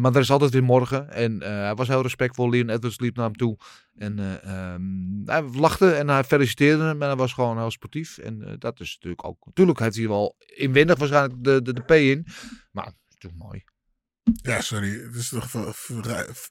maar 0.00 0.14
er 0.14 0.20
is 0.20 0.30
altijd 0.30 0.52
weer 0.52 0.64
morgen. 0.64 1.10
En 1.10 1.42
eh, 1.42 1.48
hij 1.48 1.74
was 1.74 1.88
heel 1.88 2.02
respectvol, 2.02 2.50
Leon 2.50 2.68
Edwards 2.68 3.00
liep 3.00 3.16
naar 3.16 3.24
hem 3.24 3.36
toe. 3.36 3.58
En 3.96 4.18
um, 4.18 5.22
hij 5.24 5.42
lachte 5.42 5.90
en 5.90 6.08
hij 6.08 6.24
feliciteerde 6.24 6.82
hem 6.82 7.02
en 7.02 7.08
hij 7.08 7.16
was 7.16 7.32
gewoon 7.32 7.58
heel 7.58 7.70
sportief. 7.70 8.18
En 8.18 8.40
uh, 8.40 8.52
dat 8.58 8.80
is 8.80 8.94
natuurlijk 8.94 9.24
ook, 9.24 9.46
natuurlijk 9.46 9.78
heeft 9.78 9.96
hij 9.96 10.08
wel 10.08 10.36
inwendig 10.56 10.98
waarschijnlijk 10.98 11.44
de, 11.44 11.62
de, 11.62 11.72
de 11.72 11.82
P 11.82 11.90
in. 11.90 12.26
Maar 12.72 12.84
het 12.84 12.94
is 13.08 13.16
toch 13.18 13.32
mooi. 13.36 13.64
Ja, 14.42 14.60
sorry. 14.60 14.90
Het 14.90 15.14
is 15.14 15.28
toch 15.28 15.74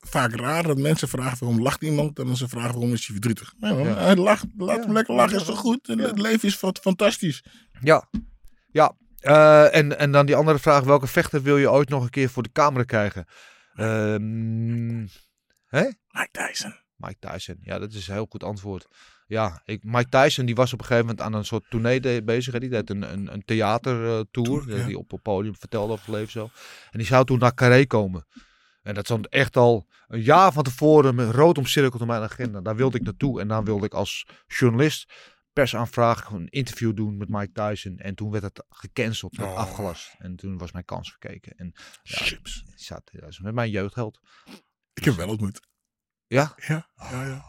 vaak 0.01 0.35
raar 0.35 0.63
dat 0.63 0.77
mensen 0.77 1.07
vragen 1.07 1.37
waarom 1.39 1.61
lacht 1.61 1.81
iemand 1.81 2.15
dan 2.15 2.37
ze 2.37 2.47
vragen 2.47 2.71
waarom 2.71 2.93
is 2.93 3.07
hij 3.07 3.15
verdrietig. 3.15 3.53
Nee, 3.57 3.73
man, 3.73 3.83
ja. 3.83 3.95
hij 3.95 4.15
lacht, 4.15 4.45
laat 4.57 4.75
ja. 4.75 4.83
hem 4.83 4.93
lekker 4.93 5.15
lachen, 5.15 5.39
is 5.39 5.45
toch 5.45 5.59
goed? 5.59 5.89
En 5.89 5.99
het 5.99 6.19
leven 6.19 6.47
is 6.47 6.55
fantastisch. 6.81 7.43
Ja, 7.81 8.09
ja. 8.71 8.95
Uh, 9.27 9.75
en, 9.75 9.97
en 9.99 10.11
dan 10.11 10.25
die 10.25 10.35
andere 10.35 10.59
vraag, 10.59 10.83
welke 10.83 11.07
vechter 11.07 11.41
wil 11.41 11.57
je 11.57 11.71
ooit 11.71 11.89
nog 11.89 12.03
een 12.03 12.09
keer 12.09 12.29
voor 12.29 12.43
de 12.43 12.51
camera 12.51 12.83
krijgen? 12.83 13.25
Um, 13.75 15.09
hè? 15.65 15.83
Mike 16.07 16.29
Tyson. 16.31 16.75
Mike 16.95 17.19
Tyson, 17.19 17.57
ja, 17.61 17.79
dat 17.79 17.93
is 17.93 18.07
een 18.07 18.13
heel 18.13 18.27
goed 18.29 18.43
antwoord. 18.43 18.87
Ja, 19.27 19.61
ik, 19.65 19.83
Mike 19.83 20.09
Tyson 20.09 20.45
die 20.45 20.55
was 20.55 20.73
op 20.73 20.79
een 20.79 20.85
gegeven 20.85 21.07
moment 21.07 21.25
aan 21.25 21.33
een 21.33 21.45
soort 21.45 21.69
tournee 21.69 22.23
bezig. 22.23 22.53
Hè. 22.53 22.59
Die 22.59 22.69
deed 22.69 22.89
een, 22.89 23.13
een, 23.13 23.33
een 23.33 23.45
theatertour. 23.45 24.67
Uh, 24.67 24.77
ja. 24.77 24.85
Die 24.85 24.97
op 24.97 25.11
het 25.11 25.21
podium 25.21 25.55
vertelde 25.55 25.93
over 25.93 26.05
het 26.05 26.15
leven 26.15 26.31
zo. 26.31 26.49
En 26.91 26.97
die 26.97 27.07
zou 27.07 27.25
toen 27.25 27.39
naar 27.39 27.53
Carré 27.53 27.85
komen. 27.85 28.25
En 28.81 28.93
dat 28.93 29.05
stond 29.05 29.29
echt 29.29 29.57
al 29.57 29.87
een 30.07 30.21
jaar 30.21 30.51
van 30.51 30.63
tevoren 30.63 31.15
met 31.15 31.29
rood 31.29 31.57
omcirkeld 31.57 32.01
op 32.01 32.07
mijn 32.07 32.21
agenda. 32.21 32.61
Daar 32.61 32.75
wilde 32.75 32.97
ik 32.97 33.03
naartoe. 33.03 33.39
En 33.39 33.47
dan 33.47 33.65
wilde 33.65 33.85
ik 33.85 33.93
als 33.93 34.27
journalist 34.47 35.13
persaanvraag, 35.61 36.29
een 36.29 36.47
interview 36.49 36.95
doen 36.95 37.17
met 37.17 37.29
Mike 37.29 37.51
Tyson. 37.51 37.97
En 37.97 38.15
toen 38.15 38.31
werd 38.31 38.43
het 38.43 38.65
gecanceld, 38.69 39.37
werd 39.37 39.49
Oh. 39.49 39.57
afgelast. 39.57 40.15
En 40.17 40.35
toen 40.35 40.57
was 40.57 40.71
mijn 40.71 40.85
kans 40.85 41.09
verkeken. 41.09 41.53
En 41.57 41.71
ja, 42.03 42.17
Chips. 42.17 42.63
zat, 42.75 43.11
met 43.41 43.53
mijn 43.53 43.69
jeugdheld. 43.69 44.19
Ik 44.93 45.03
heb 45.03 45.13
wel 45.15 45.27
ontmoet. 45.29 45.59
Ja? 46.27 46.53
Ja, 46.67 46.89
ja, 46.95 47.25
ja. 47.25 47.45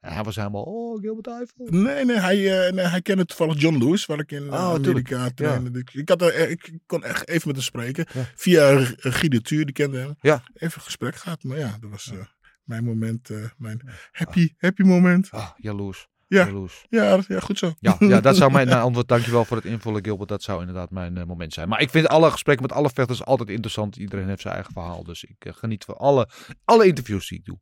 En 0.00 0.12
hij 0.12 0.22
was 0.22 0.36
helemaal, 0.36 0.62
oh, 0.62 1.00
Gilbert 1.00 1.26
Eiffel. 1.26 1.66
Nee, 1.70 2.04
nee, 2.04 2.16
hij, 2.16 2.66
eh, 2.66 2.72
nee, 2.72 2.84
hij 2.86 3.02
kende 3.02 3.24
toevallig 3.24 3.60
John 3.60 3.78
Lewis, 3.78 4.06
waar 4.06 4.18
ik 4.18 4.30
in 4.32 4.46
eh, 4.46 4.52
Oh, 4.52 4.74
tuurlijk. 4.74 5.12
Amerika 5.12 5.30
trainde. 5.34 5.78
Ik, 5.78 5.92
ik, 5.94 6.08
had 6.08 6.22
er, 6.22 6.34
eh, 6.34 6.50
ik 6.50 6.78
kon 6.86 7.04
echt 7.04 7.28
even 7.28 7.46
met 7.46 7.56
hem 7.56 7.64
spreken. 7.64 8.06
Ja. 8.12 8.24
Via 8.34 8.72
uh, 8.72 8.90
Guy 8.98 9.28
de 9.28 9.40
Tuur, 9.40 9.64
die 9.64 9.74
kende 9.74 9.98
hem. 9.98 10.14
Ja. 10.20 10.42
Even 10.54 10.80
gesprek 10.80 11.16
gehad. 11.16 11.42
Maar 11.42 11.58
ja, 11.58 11.76
dat 11.80 11.90
was 11.90 12.10
eh, 12.12 12.24
mijn 12.62 12.84
moment, 12.84 13.30
eh, 13.30 13.44
mijn 13.56 13.88
happy, 14.12 14.54
happy 14.56 14.82
moment. 14.82 15.30
Ah, 15.30 15.50
jaloers. 15.56 16.08
Ja. 16.34 16.44
Jaloers. 16.44 16.84
Ja, 16.88 17.20
ja, 17.28 17.40
goed 17.40 17.58
zo. 17.58 17.72
Ja, 17.80 17.96
ja, 17.98 18.20
dat 18.20 18.36
zou 18.36 18.52
mijn 18.52 18.66
nou, 18.74 18.82
antwoord. 18.82 19.08
Dankjewel 19.08 19.44
voor 19.44 19.56
het 19.56 19.66
invullen, 19.66 20.04
Gilbert. 20.04 20.28
Dat 20.28 20.42
zou 20.42 20.60
inderdaad 20.60 20.90
mijn 20.90 21.16
eh, 21.16 21.24
moment 21.24 21.52
zijn. 21.52 21.68
Maar 21.68 21.80
ik 21.80 21.90
vind 21.90 22.08
alle 22.08 22.30
gesprekken 22.30 22.66
met 22.66 22.76
alle 22.76 22.90
vechters 22.94 23.24
altijd 23.24 23.48
interessant. 23.48 23.96
Iedereen 23.96 24.28
heeft 24.28 24.40
zijn 24.40 24.54
eigen 24.54 24.72
verhaal. 24.72 25.04
Dus 25.04 25.24
ik 25.24 25.44
eh, 25.44 25.52
geniet 25.52 25.84
van 25.84 25.96
alle, 25.96 26.28
alle 26.64 26.86
interviews 26.86 27.28
die 27.28 27.38
ik 27.38 27.44
doe. 27.44 27.58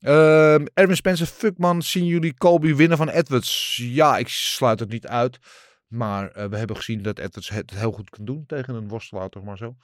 Ehm, 0.00 0.66
Erwin 0.74 0.96
Spencer, 0.96 1.26
fuck 1.26 1.58
man. 1.58 1.82
Zien 1.82 2.06
jullie 2.06 2.34
Colby 2.34 2.74
winnen 2.74 2.96
van 2.96 3.08
Edwards? 3.08 3.76
Ja, 3.82 4.16
ik 4.16 4.28
sluit 4.28 4.80
het 4.80 4.90
niet 4.90 5.06
uit. 5.06 5.38
Maar 5.86 6.30
eh, 6.30 6.46
we 6.46 6.56
hebben 6.56 6.76
gezien 6.76 7.02
dat 7.02 7.18
Edwards 7.18 7.48
het 7.48 7.70
heel 7.70 7.92
goed 7.92 8.10
kan 8.10 8.24
doen 8.24 8.46
tegen 8.46 8.74
een 8.74 8.88
worstelaar, 8.88 9.28
toch 9.28 9.44
maar 9.44 9.56
zo. 9.56 9.76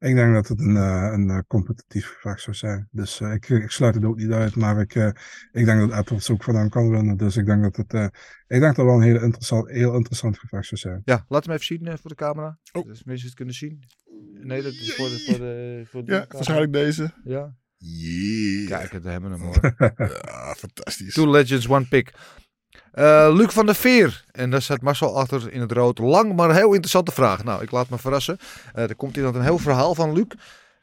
Ik 0.00 0.14
denk 0.14 0.34
dat 0.34 0.48
het 0.48 0.60
een, 0.60 0.76
eh, 0.76 1.08
een 1.12 1.30
eh, 1.30 1.38
competitief 1.46 2.06
gevecht 2.06 2.40
zou 2.42 2.56
zijn. 2.56 2.88
Dus 2.90 3.20
eh, 3.20 3.32
ik, 3.32 3.48
ik 3.48 3.70
sluit 3.70 3.94
het 3.94 4.04
ook 4.04 4.16
niet 4.16 4.30
uit. 4.30 4.56
Maar 4.56 4.80
ik, 4.80 4.94
eh, 4.94 5.06
ik 5.52 5.64
denk 5.64 5.80
dat 5.90 5.98
Edwards 5.98 6.30
ook 6.30 6.42
van 6.44 6.54
hem 6.54 6.68
kan 6.68 6.90
winnen. 6.90 7.16
Dus 7.16 7.36
ik 7.36 7.46
denk 7.46 7.62
dat 7.62 7.76
het, 7.76 7.94
eh, 7.94 8.04
ik 8.04 8.12
denk 8.46 8.62
dat 8.62 8.76
het 8.76 8.84
wel 8.86 8.94
een 8.94 9.02
heel 9.02 9.22
interessant, 9.22 9.68
heel 9.70 9.94
interessant 9.94 10.38
gevecht 10.38 10.66
zou 10.66 10.80
zijn. 10.80 11.02
Ja, 11.04 11.24
laat 11.28 11.44
hem 11.44 11.54
even 11.54 11.66
zien 11.66 11.98
voor 11.98 12.10
de 12.10 12.16
camera. 12.16 12.58
Oh. 12.72 12.84
Dus 12.86 13.04
mensen 13.04 13.26
het 13.26 13.36
kunnen 13.36 13.54
zien. 13.54 13.82
Nee, 14.40 14.62
dat 14.62 14.72
is 14.72 14.94
voor 14.94 15.08
de, 15.08 15.24
voor 15.28 15.38
de, 15.38 15.82
voor 15.90 16.04
de 16.04 16.12
Ja, 16.12 16.18
camera. 16.18 16.34
waarschijnlijk 16.34 16.72
deze. 16.72 17.12
Ja, 17.24 17.54
Yeah. 17.80 18.66
kijk, 18.68 18.92
het 18.92 19.04
hebben 19.04 19.30
we 19.30 19.36
hem 19.36 19.44
hoor. 19.46 19.74
Ja, 20.26 20.54
fantastisch. 20.54 21.14
Two 21.14 21.30
Legends, 21.30 21.68
One 21.68 21.86
Pick. 21.88 22.12
Eh, 22.92 23.34
Luc 23.34 23.52
van 23.52 23.66
der 23.66 23.74
Veer. 23.74 24.24
En 24.32 24.50
daar 24.50 24.62
staat 24.62 24.80
Marcel 24.80 25.16
achter 25.16 25.52
in 25.52 25.60
het 25.60 25.72
rood. 25.72 25.98
Lang, 25.98 26.36
maar 26.36 26.54
heel 26.54 26.72
interessante 26.72 27.12
vraag. 27.12 27.44
Nou, 27.44 27.62
ik 27.62 27.70
laat 27.70 27.88
me 27.88 27.98
verrassen. 27.98 28.38
Eh, 28.74 28.88
er 28.88 28.96
komt 28.96 29.14
dan 29.14 29.34
een 29.34 29.42
heel 29.42 29.58
verhaal 29.58 29.94
van 29.94 30.12
Luc. 30.12 30.26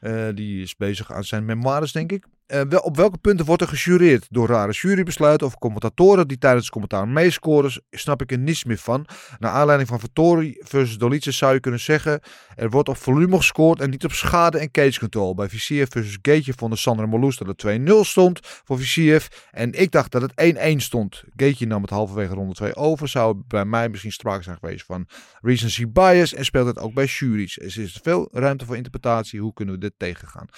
Eh, 0.00 0.26
die 0.34 0.62
is 0.62 0.76
bezig 0.76 1.12
aan 1.12 1.24
zijn 1.24 1.44
memoires, 1.44 1.92
denk 1.92 2.12
ik. 2.12 2.24
Eh, 2.46 2.60
op 2.80 2.96
welke 2.96 3.18
punten 3.18 3.46
wordt 3.46 3.62
er 3.62 3.68
gejureerd? 3.68 4.26
Door 4.30 4.48
rare 4.48 4.72
jurybesluiten 4.72 5.46
of 5.46 5.58
commentatoren 5.58 6.28
die 6.28 6.38
tijdens 6.38 6.62
het 6.62 6.72
commentaar 6.72 7.08
meescoren? 7.08 7.82
Snap 7.90 8.22
ik 8.22 8.32
er 8.32 8.38
niets 8.38 8.64
meer 8.64 8.78
van. 8.78 9.06
Naar 9.38 9.50
aanleiding 9.50 9.88
van 9.88 10.00
Vittori 10.00 10.56
versus 10.58 10.98
Dolice 10.98 11.32
zou 11.32 11.54
je 11.54 11.60
kunnen 11.60 11.80
zeggen... 11.80 12.20
er 12.54 12.70
wordt 12.70 12.88
op 12.88 12.96
volume 12.96 13.36
gescoord 13.36 13.80
en 13.80 13.90
niet 13.90 14.04
op 14.04 14.12
schade 14.12 14.58
en 14.58 14.70
cage 14.70 14.98
control. 14.98 15.34
Bij 15.34 15.48
Viciev 15.48 15.88
versus 15.90 16.18
Gaetje 16.22 16.52
vonden 16.56 16.78
Sander 16.78 17.04
en 17.04 17.20
dat 17.20 17.62
het 17.62 17.80
2-0 17.80 17.92
stond 18.00 18.40
voor 18.42 18.78
Viciev. 18.78 19.26
En 19.50 19.72
ik 19.72 19.90
dacht 19.90 20.12
dat 20.12 20.22
het 20.22 20.56
1-1 20.56 20.76
stond. 20.76 21.24
Gaetje 21.36 21.66
nam 21.66 21.82
het 21.82 21.90
halverwege 21.90 22.34
ronde 22.34 22.54
2 22.54 22.76
over. 22.76 23.08
Zou 23.08 23.42
bij 23.46 23.64
mij 23.64 23.88
misschien 23.88 24.12
sprake 24.12 24.42
zijn 24.42 24.58
geweest 24.60 24.84
van 24.84 25.06
recency 25.40 25.88
bias. 25.88 26.34
En 26.34 26.44
speelt 26.44 26.66
het 26.66 26.78
ook 26.78 26.94
bij 26.94 27.06
juries. 27.06 27.58
Er 27.58 27.78
is 27.78 27.98
veel 28.02 28.28
ruimte 28.32 28.64
voor 28.64 28.76
interpretatie. 28.76 29.40
Hoe 29.40 29.52
kunnen 29.52 29.74
we 29.74 29.80
dit 29.80 29.94
tegengaan? 29.96 30.48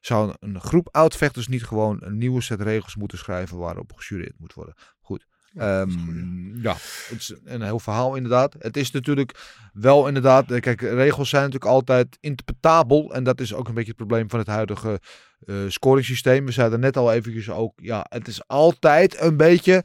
Zou 0.00 0.34
een 0.40 0.60
groep 0.60 0.88
oud-vechters 0.90 1.48
niet 1.48 1.64
gewoon 1.64 1.96
een 2.00 2.18
nieuwe 2.18 2.40
set 2.40 2.60
regels 2.60 2.96
moeten 2.96 3.18
schrijven 3.18 3.58
waarop 3.58 3.92
gejureerd 3.96 4.38
moet 4.38 4.54
worden? 4.54 4.74
Goed. 5.00 5.26
Ehm, 5.56 6.62
ja, 6.62 6.72
het 7.08 7.18
is 7.18 7.34
een 7.44 7.62
heel 7.62 7.78
verhaal 7.78 8.14
inderdaad. 8.14 8.54
Het 8.58 8.76
is 8.76 8.90
natuurlijk 8.90 9.58
wel 9.72 10.06
inderdaad, 10.06 10.50
eh, 10.50 10.60
kijk, 10.60 10.80
regels 10.80 11.28
zijn 11.28 11.42
natuurlijk 11.42 11.70
altijd 11.70 12.18
interpretabel. 12.20 13.14
En 13.14 13.24
dat 13.24 13.40
is 13.40 13.54
ook 13.54 13.68
een 13.68 13.74
beetje 13.74 13.88
het 13.88 13.96
probleem 13.96 14.30
van 14.30 14.38
het 14.38 14.48
huidige 14.48 15.00
eh 15.46 15.54
scoringssysteem. 15.68 16.46
We 16.46 16.52
zeiden 16.52 16.80
net 16.80 16.96
al 16.96 17.12
eventjes 17.12 17.50
ook, 17.50 17.72
ja, 17.76 18.06
het 18.08 18.28
is 18.28 18.46
altijd 18.46 19.20
een 19.20 19.36
beetje, 19.36 19.84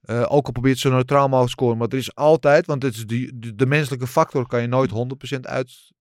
eh, 0.00 0.24
ook 0.28 0.46
al 0.46 0.52
probeert 0.52 0.78
zo 0.78 0.90
neutraal 0.90 1.28
mogelijk 1.28 1.52
scoren, 1.52 1.78
maar 1.78 1.88
er 1.88 1.98
is 1.98 2.14
altijd, 2.14 2.66
want 2.66 2.82
het 2.82 2.94
is 2.94 3.06
die, 3.06 3.38
de, 3.38 3.54
de 3.54 3.66
menselijke 3.66 4.06
factor 4.06 4.46
kan 4.46 4.60
je 4.60 4.66
nooit 4.66 4.90
100% 4.90 5.46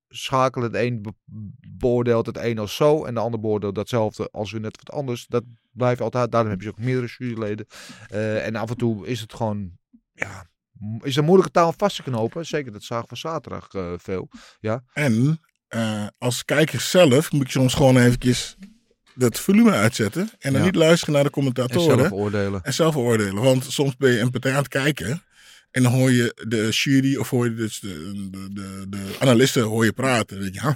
uitschakelen. 0.09 0.71
De 0.71 0.81
een 0.83 1.01
be- 1.01 1.13
beoordeelt 1.77 2.25
het 2.25 2.37
een 2.37 2.59
als 2.59 2.75
zo 2.75 3.05
en 3.05 3.13
de 3.13 3.19
ander 3.19 3.39
beoordeelt 3.39 3.75
datzelfde 3.75 4.29
als 4.31 4.51
weer 4.51 4.61
net 4.61 4.77
wat 4.83 4.95
anders. 4.95 5.25
Dat 5.27 5.43
blijft 5.71 6.01
altijd, 6.01 6.31
daarom 6.31 6.49
heb 6.51 6.61
je 6.61 6.69
ook 6.69 6.79
meerdere 6.79 7.13
juryleden. 7.17 7.67
Eh, 8.07 8.45
en 8.45 8.55
af 8.55 8.69
en 8.69 8.77
toe 8.77 9.07
is 9.07 9.19
het 9.19 9.33
gewoon, 9.33 9.71
ja, 10.13 10.49
is 11.01 11.15
een 11.15 11.25
moeilijke 11.25 11.51
taal 11.51 11.73
vast 11.77 11.95
te 11.95 12.03
knopen. 12.03 12.45
Zeker 12.45 12.71
dat 12.71 12.83
zagen 12.83 13.09
we 13.09 13.15
zaterdag 13.15 13.67
eh, 13.73 13.93
veel. 13.97 14.29
En 14.93 15.41
eh, 15.67 16.07
als 16.17 16.45
kijker 16.45 16.79
zelf 16.81 17.31
moet 17.31 17.45
je 17.51 17.59
soms 17.59 17.73
gewoon 17.73 17.97
eventjes 17.97 18.57
het 19.17 19.39
volume 19.39 19.71
uitzetten. 19.71 20.29
En 20.39 20.51
dan 20.51 20.61
Ja. 20.61 20.67
niet 20.67 20.75
luisteren 20.75 21.13
naar 21.13 21.23
de 21.23 21.29
En 21.29 21.35
commentatoren. 21.35 21.97
zelf 21.99 22.11
oordelen. 22.11 22.61
En 22.63 22.73
zelf 22.73 22.95
oordelen. 22.95 23.43
Want 23.43 23.63
soms 23.63 23.95
ben 23.97 24.11
je 24.11 24.19
een 24.19 24.31
partij 24.31 24.51
aan 24.51 24.57
het 24.57 24.67
kijken. 24.67 25.21
En 25.71 25.83
dan 25.83 25.91
hoor 25.91 26.11
je 26.11 26.43
de 26.47 26.69
jury 26.69 27.15
of 27.15 27.29
hoor 27.29 27.45
je 27.45 27.53
dus 27.53 27.79
de, 27.79 28.29
de, 28.31 28.53
de, 28.53 28.85
de 28.89 29.15
analisten 29.19 29.63
hoor 29.63 29.85
je 29.85 29.93
praten. 29.93 30.35
Dan 30.39 30.51
denk 30.51 30.55
je, 30.55 30.67
huh? 30.67 30.75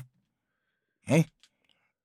Huh? 1.01 1.23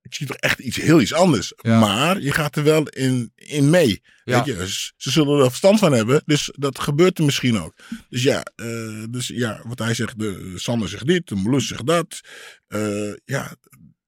ik 0.07 0.15
zie 0.15 0.27
toch 0.27 0.37
echt 0.37 0.59
iets 0.59 0.77
heel 0.77 1.01
iets 1.01 1.13
anders. 1.13 1.53
Ja. 1.57 1.81
Maar 1.81 2.21
je 2.21 2.33
gaat 2.33 2.57
er 2.57 2.65
wel 2.65 2.89
in, 2.89 3.33
in 3.35 3.71
mee. 3.71 4.03
Ja. 4.25 4.45
Weet 4.45 4.57
je? 4.57 4.69
Ze 4.97 5.11
zullen 5.11 5.39
er 5.39 5.49
verstand 5.49 5.79
van 5.79 5.93
hebben. 5.93 6.23
Dus 6.25 6.53
dat 6.59 6.79
gebeurt 6.79 7.19
er 7.19 7.25
misschien 7.25 7.59
ook. 7.59 7.75
Dus 8.09 8.23
ja, 8.23 8.43
eh, 8.55 9.05
dus 9.11 9.27
ja 9.27 9.63
wat 9.65 9.79
hij 9.79 9.95
zegt, 9.95 10.19
de, 10.19 10.53
Sander 10.55 10.89
zegt 10.89 11.07
dit, 11.07 11.29
de 11.29 11.37
Meloes 11.37 11.67
zegt 11.67 11.87
dat. 11.87 12.21
Eh, 12.67 13.13
ja, 13.25 13.57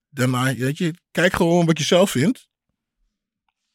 daarna, 0.09 0.55
weet 0.55 0.79
je, 0.79 0.95
kijk 1.11 1.33
gewoon 1.35 1.67
wat 1.67 1.79
je 1.79 1.85
zelf 1.85 2.11
vindt. 2.11 2.49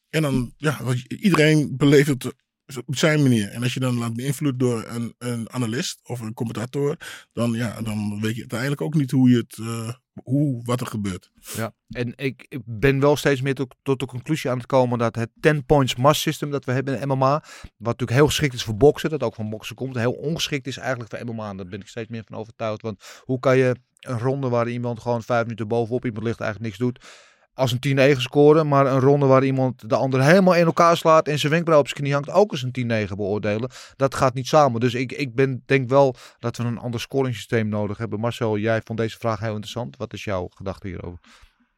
En 0.09 0.21
dan, 0.21 0.53
ja, 0.57 0.79
iedereen 1.07 1.77
beleeft 1.77 2.07
het 2.07 2.33
op 2.77 2.95
zijn 2.95 3.21
manier. 3.21 3.49
En 3.49 3.63
als 3.63 3.73
je 3.73 3.79
dan 3.79 3.97
laat 3.97 4.13
beïnvloeden 4.13 4.59
door 4.59 4.85
een, 4.87 5.15
een 5.17 5.51
analist 5.51 5.99
of 6.03 6.19
een 6.19 6.33
commentator, 6.33 6.97
dan, 7.33 7.51
ja, 7.51 7.81
dan 7.81 8.21
weet 8.21 8.33
je 8.33 8.39
uiteindelijk 8.39 8.81
ook 8.81 8.93
niet 8.93 9.11
hoe 9.11 9.29
je 9.29 9.37
het, 9.37 9.57
eh, 9.57 9.93
hoe, 10.23 10.63
wat 10.63 10.81
er 10.81 10.87
gebeurt. 10.87 11.31
Ja, 11.55 11.73
en 11.89 12.13
ik, 12.15 12.45
ik 12.49 12.61
ben 12.65 12.99
wel 12.99 13.15
steeds 13.15 13.41
meer 13.41 13.55
tot, 13.55 13.75
tot 13.81 13.99
de 13.99 14.05
conclusie 14.05 14.49
aan 14.49 14.57
het 14.57 14.65
komen 14.65 14.99
dat 14.99 15.15
het 15.15 15.29
10 15.39 15.65
points 15.65 15.95
mass 15.95 16.21
system 16.21 16.51
dat 16.51 16.65
we 16.65 16.71
hebben 16.71 16.99
in 16.99 17.07
MMA, 17.07 17.33
wat 17.33 17.43
natuurlijk 17.77 18.11
heel 18.11 18.27
geschikt 18.27 18.53
is 18.53 18.63
voor 18.63 18.77
boksen, 18.77 19.09
dat 19.09 19.23
ook 19.23 19.35
van 19.35 19.49
boksen 19.49 19.75
komt, 19.75 19.95
heel 19.95 20.11
ongeschikt 20.11 20.67
is 20.67 20.77
eigenlijk 20.77 21.09
voor 21.09 21.33
MMA. 21.33 21.53
Daar 21.53 21.67
ben 21.67 21.79
ik 21.79 21.87
steeds 21.87 22.09
meer 22.09 22.23
van 22.27 22.37
overtuigd. 22.37 22.81
Want 22.81 23.03
hoe 23.23 23.39
kan 23.39 23.57
je 23.57 23.75
een 23.99 24.19
ronde 24.19 24.49
waar 24.49 24.69
iemand 24.69 24.99
gewoon 24.99 25.23
vijf 25.23 25.43
minuten 25.43 25.67
bovenop 25.67 26.05
iemand 26.05 26.23
ligt 26.23 26.39
eigenlijk 26.39 26.69
niks 26.69 26.83
doet, 26.83 27.05
als 27.53 27.75
een 27.79 28.15
10-9 28.15 28.17
scoren, 28.17 28.67
maar 28.67 28.85
een 28.85 28.99
ronde 28.99 29.25
waar 29.25 29.43
iemand 29.43 29.89
de 29.89 29.95
ander 29.95 30.23
helemaal 30.23 30.55
in 30.55 30.65
elkaar 30.65 30.97
slaat 30.97 31.27
en 31.27 31.39
zijn 31.39 31.51
wenkbrauw 31.51 31.79
op 31.79 31.87
zijn 31.87 31.99
knie 31.99 32.13
hangt, 32.13 32.29
ook 32.31 32.51
eens 32.51 32.65
een 32.71 33.07
10-9 33.07 33.13
beoordelen. 33.15 33.69
Dat 33.95 34.15
gaat 34.15 34.33
niet 34.33 34.47
samen. 34.47 34.79
Dus 34.79 34.93
ik, 34.93 35.11
ik 35.11 35.35
ben, 35.35 35.63
denk 35.65 35.89
wel 35.89 36.15
dat 36.39 36.57
we 36.57 36.63
een 36.63 36.77
ander 36.77 36.99
scoringssysteem 36.99 37.67
nodig 37.67 37.97
hebben. 37.97 38.19
Marcel, 38.19 38.57
jij 38.57 38.81
vond 38.83 38.99
deze 38.99 39.17
vraag 39.17 39.39
heel 39.39 39.49
interessant. 39.49 39.97
Wat 39.97 40.13
is 40.13 40.23
jouw 40.23 40.47
gedachte 40.55 40.87
hierover? 40.87 41.19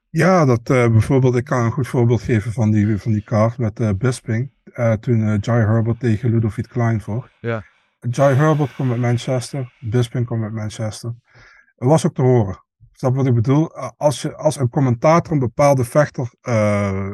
Ja, 0.09 0.45
dat 0.45 0.69
eh, 0.69 0.91
bijvoorbeeld, 0.91 1.36
ik 1.36 1.43
kan 1.43 1.65
een 1.65 1.71
goed 1.71 1.88
voorbeeld 1.88 2.21
geven 2.21 2.51
van 2.51 2.71
die, 2.71 2.97
van 2.97 3.11
die 3.11 3.23
kaart 3.23 3.57
met 3.57 3.80
eh 3.80 3.89
Bisping. 3.97 4.51
Eh, 4.63 4.93
toen 4.93 5.38
Jai 5.41 5.65
Herbert 5.65 5.99
tegen 5.99 6.30
Ludovic 6.30 6.67
Klein 6.67 7.01
vocht. 7.01 7.32
Ja. 7.41 7.63
Jai 8.09 8.36
Herbert 8.36 8.76
komt 8.76 8.89
met 8.89 8.97
Manchester, 8.97 9.73
Bisping 9.80 10.26
komt 10.26 10.41
met 10.41 10.53
Manchester. 10.53 11.15
Het 11.76 11.88
was 11.89 12.05
ook 12.05 12.15
te 12.15 12.21
horen. 12.21 12.64
Snap 12.97 13.15
wat 13.15 13.25
ik 13.25 13.33
bedoel? 13.33 13.75
Als, 13.97 14.21
je, 14.21 14.35
als 14.35 14.59
een 14.59 14.69
commentator 14.69 15.33
een 15.33 15.39
bepaalde 15.39 15.83
vechter 15.83 16.33
eh, 16.41 17.11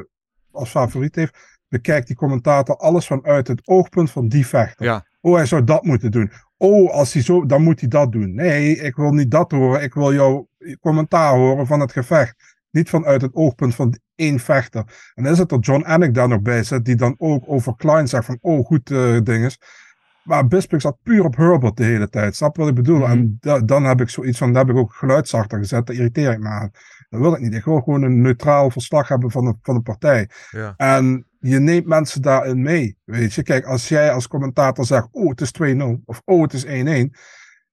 als 0.51 0.69
favoriet 0.69 1.15
heeft, 1.15 1.37
bekijkt 1.67 2.07
die 2.07 2.15
commentator 2.15 2.77
alles 2.77 3.07
vanuit 3.07 3.47
het 3.47 3.61
oogpunt 3.67 4.11
van 4.11 4.27
die 4.27 4.47
vechter. 4.47 4.85
Ja. 4.85 5.05
Oh, 5.21 5.35
hij 5.35 5.45
zou 5.45 5.63
dat 5.63 5.83
moeten 5.83 6.11
doen. 6.11 6.31
Oh, 6.57 6.91
als 6.91 7.13
hij 7.13 7.21
zo, 7.21 7.45
dan 7.45 7.63
moet 7.63 7.79
hij 7.79 7.89
dat 7.89 8.11
doen. 8.11 8.35
Nee, 8.35 8.77
ik 8.77 8.95
wil 8.95 9.11
niet 9.11 9.31
dat 9.31 9.51
horen. 9.51 9.81
Ik 9.81 9.93
wil 9.93 10.13
jouw 10.13 10.47
commentaar 10.79 11.33
horen 11.35 11.67
van 11.67 11.79
het 11.79 11.91
gevecht. 11.91 12.59
Niet 12.71 12.89
vanuit 12.89 13.21
het 13.21 13.33
oogpunt 13.33 13.75
van 13.75 13.97
één 14.15 14.39
vechter. 14.39 15.11
En 15.13 15.23
dan 15.23 15.31
is 15.31 15.37
het 15.37 15.51
er 15.51 15.59
John 15.59 15.83
Anik 15.83 16.13
daar 16.13 16.27
nog 16.27 16.41
bij 16.41 16.63
zit, 16.63 16.85
die 16.85 16.95
dan 16.95 17.15
ook 17.17 17.43
over 17.47 17.75
Klein 17.75 18.07
zegt 18.07 18.25
van, 18.25 18.37
oh, 18.41 18.65
goed 18.65 18.87
dinges. 19.25 19.59
Maar 20.23 20.47
Bisping 20.47 20.81
zat 20.81 20.97
puur 21.03 21.23
op 21.23 21.35
Herbert 21.35 21.77
de 21.77 21.83
hele 21.83 22.09
tijd. 22.09 22.35
Snap 22.35 22.55
wat 22.57 22.67
ik 22.67 22.75
bedoel? 22.75 22.97
Mhm. 22.99 23.11
En 23.11 23.37
da- 23.39 23.59
dan 23.59 23.83
heb 23.83 24.01
ik 24.01 24.09
zoiets 24.09 24.37
van, 24.37 24.53
dan 24.53 24.67
heb 24.67 24.75
ik 24.75 24.81
ook 24.81 24.93
geluidszachter 24.93 25.57
gezet. 25.57 25.85
Daar 25.85 25.95
irriteer 25.95 26.31
ik 26.31 26.39
me 26.39 26.47
aan. 26.47 26.71
Dat 27.09 27.19
wil 27.19 27.33
ik 27.33 27.39
niet. 27.39 27.53
Ik 27.53 27.63
wil 27.63 27.81
gewoon 27.81 28.01
een 28.01 28.21
neutraal 28.21 28.69
verslag 28.71 29.07
hebben 29.07 29.31
van 29.31 29.45
de, 29.45 29.55
van 29.61 29.75
de 29.75 29.81
partij. 29.81 30.29
Ja. 30.51 30.73
En 30.77 31.25
je 31.39 31.59
neemt 31.59 31.85
mensen 31.85 32.21
daarin 32.21 32.61
mee. 32.61 32.97
Weet 33.03 33.33
je, 33.33 33.43
kijk, 33.43 33.65
als 33.65 33.87
jij 33.87 34.11
als 34.11 34.27
commentator 34.27 34.85
zegt, 34.85 35.07
oh, 35.11 35.29
het 35.29 35.41
is 35.41 35.51
2-0 35.51 36.01
of 36.05 36.21
oh, 36.25 36.41
het 36.41 36.53
is 36.53 36.65
1-1. 36.65 37.15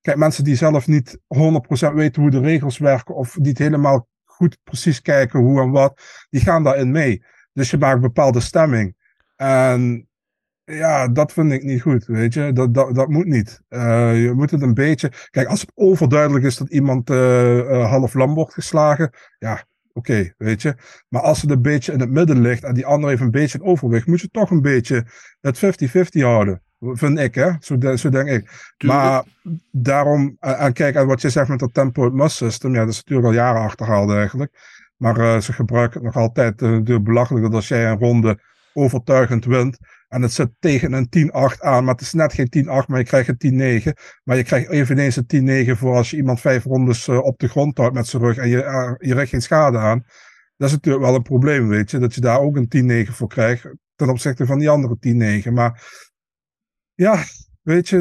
Kijk, 0.01 0.17
mensen 0.17 0.45
die 0.45 0.57
zelf 0.57 0.87
niet 0.87 1.19
100% 1.27 1.95
weten 1.95 2.23
hoe 2.23 2.31
de 2.31 2.41
regels 2.41 2.79
werken 2.79 3.15
of 3.15 3.39
niet 3.39 3.59
helemaal 3.59 4.09
goed 4.25 4.59
precies 4.65 5.03
kijken 5.03 5.41
hoe 5.41 5.61
en 5.61 5.71
wat. 5.71 6.03
Die 6.31 6.41
gaan 6.41 6.63
daarin 6.63 6.91
mee. 6.91 7.25
Dus 7.53 7.71
je 7.71 7.79
maakt 7.79 7.95
een 7.95 8.01
bepaalde 8.01 8.41
stemming. 8.41 8.97
En 9.37 10.08
ja, 10.69 11.09
dat 11.09 11.33
vind 11.33 11.53
ik 11.53 11.63
niet 11.63 11.83
goed, 11.83 12.07
weet 12.07 12.35
je. 12.35 12.53
Dat, 12.53 12.75
dat, 12.75 12.95
dat 12.95 13.09
moet 13.09 13.27
niet. 13.27 13.61
Eh, 13.69 14.23
je 14.23 14.33
moet 14.33 14.51
het 14.51 14.63
een 14.63 14.75
beetje... 14.75 15.13
Kijk, 15.31 15.49
als 15.49 15.61
het 15.61 15.73
overduidelijk 15.75 16.45
is 16.45 16.57
dat 16.57 16.69
iemand 16.71 17.11
eh, 17.11 17.59
eh, 17.59 17.91
half 17.91 18.15
lam 18.15 18.35
wordt 18.35 18.53
geslagen, 18.55 19.11
ja, 19.39 19.65
oké, 19.93 20.33
weet 20.37 20.63
je. 20.63 20.75
Maar 21.09 21.23
als 21.23 21.43
het 21.43 21.51
een 21.51 21.63
beetje 21.63 21.93
in 21.93 22.01
het 22.01 22.11
midden 22.11 22.41
ligt 22.41 22.65
en 22.65 22.75
die 22.75 22.87
ander 22.87 23.09
heeft 23.09 23.23
een 23.23 23.31
beetje 23.31 23.59
een 23.59 23.65
overwicht, 23.65 24.07
moet 24.07 24.21
je 24.21 24.29
toch 24.31 24.51
een 24.51 24.63
beetje 24.63 25.07
het 25.41 25.59
50-50 25.59 26.21
houden. 26.21 26.63
Vind 26.81 27.19
ik, 27.19 27.35
hè? 27.35 27.51
Zo, 27.61 27.79
de- 27.79 27.99
zo 27.99 28.09
denk 28.09 28.29
ik. 28.29 28.73
Maar 28.85 29.23
daarom, 29.71 30.37
en 30.41 30.73
kijk, 30.73 30.95
en 30.95 31.07
wat 31.07 31.21
je 31.21 31.31
zegt 31.31 31.49
met 31.49 31.59
dat 31.59 31.75
tempo 31.75 32.11
must 32.11 32.37
system, 32.37 32.75
ja, 32.75 32.81
dat 32.81 32.89
is 32.89 32.97
natuurlijk 32.97 33.29
al 33.29 33.35
jaren 33.35 33.61
achterhaald 33.63 34.11
eigenlijk. 34.11 34.53
Maar 34.97 35.43
ze 35.43 35.53
gebruiken 35.53 35.95
het 36.05 36.15
nog 36.15 36.23
altijd. 36.23 36.63
eh, 36.63 36.71
natuurlijk 36.71 37.05
belachelijk 37.07 37.45
dat 37.45 37.55
als 37.55 37.69
jij 37.69 37.91
een 37.91 37.99
ronde 37.99 38.39
overtuigend 38.79 39.45
wint. 39.45 39.79
En 40.09 40.23
het 40.23 40.33
zit 40.33 40.51
tegen 40.59 40.93
een 40.93 41.09
10-8 41.57 41.61
aan. 41.61 41.85
Maar 41.85 41.95
het 41.95 42.03
is 42.03 42.13
net 42.13 42.33
geen 42.33 42.67
10-8, 42.85 42.87
maar 42.87 42.99
je 42.99 43.05
krijgt 43.05 43.29
een 43.29 43.83
10-9. 43.85 43.93
Maar 44.25 44.37
je 44.37 44.45
krijgt 44.45 44.71
eveneens 44.71 45.17
een 45.17 45.67
10-9 45.69 45.79
voor 45.79 45.95
als 45.95 46.11
je 46.11 46.17
iemand 46.17 46.41
vijf 46.41 46.65
rondes 46.65 47.09
eh, 47.09 47.19
op 47.19 47.39
de 47.39 47.49
grond 47.49 47.79
houdt 47.79 47.95
met 47.95 48.07
zijn 48.07 48.23
rug. 48.23 48.37
En 48.37 48.49
je, 48.49 48.63
eh, 48.63 48.93
je 48.99 49.15
richt 49.15 49.31
geen 49.31 49.43
schade 49.43 49.79
aan. 49.79 50.03
Dat 50.57 50.69
is 50.69 50.75
natuurlijk 50.75 51.05
wel 51.05 51.15
een 51.15 51.23
probleem, 51.23 51.69
weet 51.69 51.91
je. 51.91 51.99
Dat 51.99 52.15
je 52.15 52.21
daar 52.21 52.41
ook 52.41 52.57
een 52.57 52.69
10-9 52.69 53.13
voor 53.13 53.29
krijgt. 53.29 53.69
Ten 53.95 54.09
opzichte 54.09 54.47
van 54.47 54.59
die 54.59 54.71
andere 54.71 54.97
10-9. 55.01 55.53
Maar 55.53 55.85
ja, 56.95 57.25
weet 57.63 57.89
je. 57.89 57.99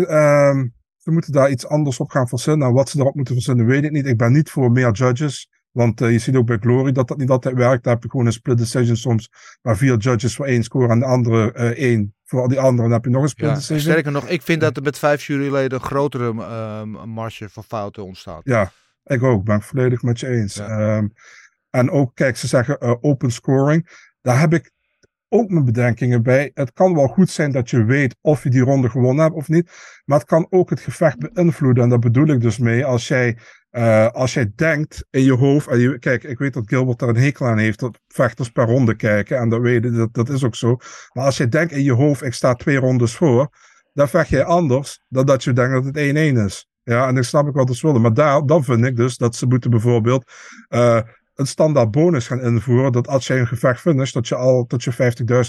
ze 0.97 1.11
moeten 1.11 1.31
daar 1.31 1.49
iets 1.49 1.67
anders 1.67 1.99
op 1.99 2.09
gaan 2.09 2.27
verzinnen. 2.27 2.67
En 2.67 2.73
wat 2.73 2.89
ze 2.89 2.99
erop 2.99 3.15
moeten 3.15 3.33
verzinnen, 3.33 3.65
weet 3.65 3.83
ik 3.83 3.91
niet. 3.91 4.05
Ik 4.05 4.17
ben 4.17 4.31
niet 4.31 4.49
voor 4.49 4.71
meer 4.71 4.91
judges. 4.91 5.49
Want 5.77 6.01
eh, 6.01 6.11
je 6.11 6.19
ziet 6.19 6.35
ook 6.35 6.45
bij 6.45 6.57
Glory 6.57 6.91
dat 6.91 7.07
dat 7.07 7.17
niet 7.17 7.29
altijd 7.29 7.55
werkt. 7.55 7.83
Daar 7.83 7.93
heb 7.93 8.03
je 8.03 8.09
gewoon 8.09 8.25
een 8.25 8.31
split 8.31 8.57
decision 8.57 8.95
soms. 8.95 9.29
Waar 9.61 9.77
vier 9.77 9.97
judges 9.97 10.35
voor 10.35 10.45
één 10.45 10.63
scoren 10.63 10.89
en 10.89 10.99
de 10.99 11.05
andere 11.05 11.51
eh, 11.51 11.69
één 11.69 12.15
voor 12.23 12.41
al 12.41 12.47
die 12.47 12.59
anderen. 12.59 12.83
Dan 12.83 12.91
heb 12.91 13.03
je 13.03 13.09
nog 13.09 13.21
een 13.21 13.29
split 13.29 13.49
Ja, 13.49 13.55
decision. 13.55 13.79
sterker 13.79 14.11
nog, 14.11 14.27
ik 14.27 14.41
vind 14.41 14.61
dat 14.61 14.77
er 14.77 14.83
met 14.83 14.99
vijf 14.99 15.25
juryleden 15.25 15.79
een 15.79 15.85
grotere 15.85 16.41
ehm, 16.43 16.89
marge 16.89 17.49
van 17.49 17.63
fouten 17.63 18.03
ontstaat. 18.03 18.41
Ja, 18.43 18.71
ik 19.03 19.23
ook. 19.23 19.43
Ben 19.43 19.55
ik 19.55 19.63
volledig 19.63 20.01
met 20.01 20.19
je 20.19 20.27
eens. 20.27 20.57
Ehm, 20.59 21.07
en 21.69 21.91
ook, 21.91 22.15
kijk, 22.15 22.37
ze 22.37 22.47
zeggen 22.47 22.77
eh, 22.79 22.93
open 23.01 23.31
scoring. 23.31 24.09
Daar 24.21 24.39
heb 24.39 24.53
ik 24.53 24.71
ook 25.29 25.49
mijn 25.49 25.65
bedenkingen 25.65 26.23
bij. 26.23 26.51
Het 26.53 26.73
kan 26.73 26.95
wel 26.95 27.07
goed 27.07 27.29
zijn 27.29 27.51
dat 27.51 27.69
je 27.69 27.83
weet 27.83 28.15
of 28.21 28.43
je 28.43 28.49
die 28.49 28.61
ronde 28.61 28.89
gewonnen 28.89 29.23
hebt 29.23 29.35
of 29.35 29.47
niet. 29.47 29.71
Maar 30.05 30.17
het 30.19 30.27
kan 30.27 30.47
ook 30.49 30.69
het 30.69 30.79
gevecht 30.79 31.33
beïnvloeden. 31.33 31.83
En 31.83 31.89
daar 31.89 31.99
bedoel 31.99 32.27
ik 32.27 32.41
dus 32.41 32.57
mee. 32.57 32.85
Als 32.85 33.07
jij, 33.07 33.37
eh, 33.77 34.07
als 34.07 34.33
jij 34.33 34.51
denkt 34.55 35.05
in 35.09 35.23
je 35.23 35.33
hoofd. 35.33 35.67
Kijk, 35.99 36.23
ik 36.23 36.37
weet 36.37 36.53
dat 36.53 36.67
Gilbert 36.67 36.99
daar 36.99 37.09
een 37.09 37.15
hekel 37.17 37.45
aan 37.45 37.57
heeft. 37.57 37.79
Dat 37.79 37.99
vechters 38.07 38.49
per 38.49 38.65
ronde 38.65 38.95
kijken. 38.95 39.37
En 39.37 39.49
dat, 39.49 39.61
weet, 39.61 39.83
je, 39.83 39.91
dat, 39.91 40.13
dat 40.13 40.29
is 40.29 40.43
ook 40.43 40.55
zo. 40.55 40.77
Maar 41.13 41.25
als 41.25 41.37
je 41.37 41.47
denkt 41.47 41.71
in 41.71 41.83
je 41.83 41.93
hoofd. 41.93 42.21
Ik 42.21 42.33
sta 42.33 42.53
twee 42.53 42.77
rondes 42.77 43.15
voor. 43.15 43.49
Dan 43.93 44.09
vecht 44.09 44.29
jij 44.29 44.43
anders 44.43 45.01
dan 45.07 45.25
dat 45.25 45.43
je 45.43 45.53
denkt 45.53 45.73
dat 45.73 45.85
het 45.85 46.15
1-1 46.15 46.45
is. 46.45 46.67
Ja, 46.83 47.07
en 47.07 47.15
dan 47.15 47.23
snap 47.23 47.47
ik 47.47 47.53
wat 47.53 47.75
ze 47.75 47.87
willen. 47.87 48.01
Maar 48.01 48.13
daar, 48.13 48.45
dan 48.45 48.63
vind 48.63 48.85
ik 48.85 48.95
dus 48.95 49.17
dat 49.17 49.35
ze 49.35 49.45
moeten 49.45 49.69
bijvoorbeeld 49.69 50.31
eh, 50.67 50.99
een 51.37 51.47
standaard 51.47 51.91
bonus 51.91 52.27
gaan 52.27 52.41
invoeren. 52.41 52.91
Dat 52.91 53.07
als 53.07 53.27
jij 53.27 53.39
een 53.39 53.47
gevecht 53.47 53.81
finisht, 53.81 54.13
dat 54.13 54.27
je 54.27 54.35
al 54.35 54.65
tot 54.65 54.83
je 54.83 54.91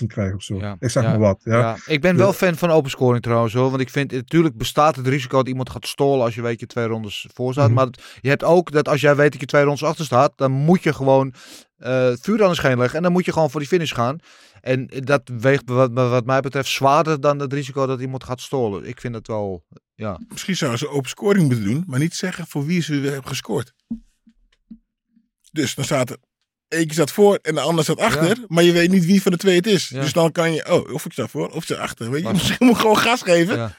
50.000 0.01 0.07
krijgt 0.07 0.34
of 0.34 0.43
zo. 0.43 0.55
ik 0.78 0.91
zeg 0.91 1.03
ja, 1.03 1.09
maar 1.09 1.18
wat. 1.18 1.41
Ja. 1.45 1.59
ja. 1.59 1.76
Ik 1.86 2.01
ben 2.01 2.16
wel 2.16 2.32
fan 2.32 2.55
van 2.57 2.70
open 2.70 2.91
scoring 2.91 3.22
trouwens 3.22 3.55
hoor. 3.55 3.68
Want 3.70 3.80
ik 3.80 3.91
vind, 3.91 4.12
natuurlijk 4.12 4.57
bestaat 4.57 4.97
het 4.97 5.07
risico 5.07 5.36
dat 5.36 5.49
iemand 5.49 5.70
gaat 5.70 5.86
stolen 5.86 6.24
als 6.24 6.34
je 6.34 6.43
weet 6.43 6.61
je 6.61 6.66
twee 6.66 6.86
rondes 6.86 7.26
voor 7.34 7.53
staat. 7.53 7.66
Mhm. 7.66 7.74
Maar 7.74 7.86
het- 7.86 8.03
je 8.20 8.28
hebt 8.28 8.45
ook 8.45 8.70
dat 8.72 8.89
als 8.89 9.01
jij 9.01 9.16
weet 9.16 9.30
dat 9.32 9.41
je 9.41 9.47
twee 9.47 9.62
rondes 9.64 9.84
achter 9.84 10.05
staat, 10.05 10.32
dan 10.36 10.51
moet 10.53 10.82
je 10.82 10.93
gewoon 10.93 11.32
eh 11.78 12.11
vuur 12.20 12.43
aan 12.43 12.49
de 12.51 12.55
schijn 12.57 12.78
leggen. 12.78 12.97
En 12.97 13.03
dan 13.03 13.12
moet 13.12 13.24
je 13.24 13.32
gewoon 13.32 13.51
voor 13.51 13.61
die 13.61 13.68
finish 13.68 13.95
gaan. 13.95 14.18
En 14.61 14.86
dat 14.86 15.22
weegt 15.39 15.62
wat, 15.68 15.91
wat 15.93 16.24
mij 16.26 16.41
betreft 16.41 16.68
zwaarder 16.68 17.20
dan 17.20 17.39
het 17.39 17.53
risico 17.53 17.86
dat 17.86 18.01
iemand 18.01 18.24
gaat 18.24 18.41
stolen. 18.41 18.89
Ik 18.89 19.01
vind 19.01 19.14
het 19.14 19.26
wel, 19.26 19.64
ja. 19.95 20.20
Misschien 20.28 20.57
zouden 20.57 20.78
ze 20.78 20.89
open 20.89 21.09
scoring 21.11 21.47
moeten 21.47 21.64
doen, 21.64 21.84
maar 21.86 21.99
niet 21.99 22.14
zeggen 22.14 22.47
voor 22.47 22.64
wie 22.66 22.82
ze 22.82 22.95
hebben 22.95 23.26
gescoord. 23.26 23.72
Dus 25.59 25.74
dan 25.74 25.84
staat 25.84 26.11
er 26.11 26.16
eentje 26.68 26.92
staat 26.92 27.12
voor 27.12 27.38
en 27.42 27.54
de 27.54 27.61
ander 27.61 27.84
staat 27.84 28.00
achter, 28.00 28.44
maar 28.46 28.64
je 28.64 28.72
weet 28.72 28.90
niet 28.90 29.04
wie 29.04 29.22
van 29.22 29.32
de 29.32 29.38
twee 29.38 29.56
het 29.56 29.66
is. 29.66 29.88
Ja. 29.88 30.00
Dus 30.00 30.12
dan 30.12 30.32
kan 30.32 30.52
je, 30.52 30.72
oh, 30.72 30.92
of 30.92 31.04
ik 31.04 31.12
sta 31.12 31.26
voor, 31.26 31.48
of 31.48 31.56
ik 31.56 31.62
sta 31.62 31.74
achter. 31.74 32.11
Weet 32.11 32.22
je, 32.22 32.32
misschien 32.32 32.66
moet 32.66 32.78
gewoon 32.78 32.96
gas 32.96 33.22
geven. 33.22 33.56
Ja. 33.56 33.72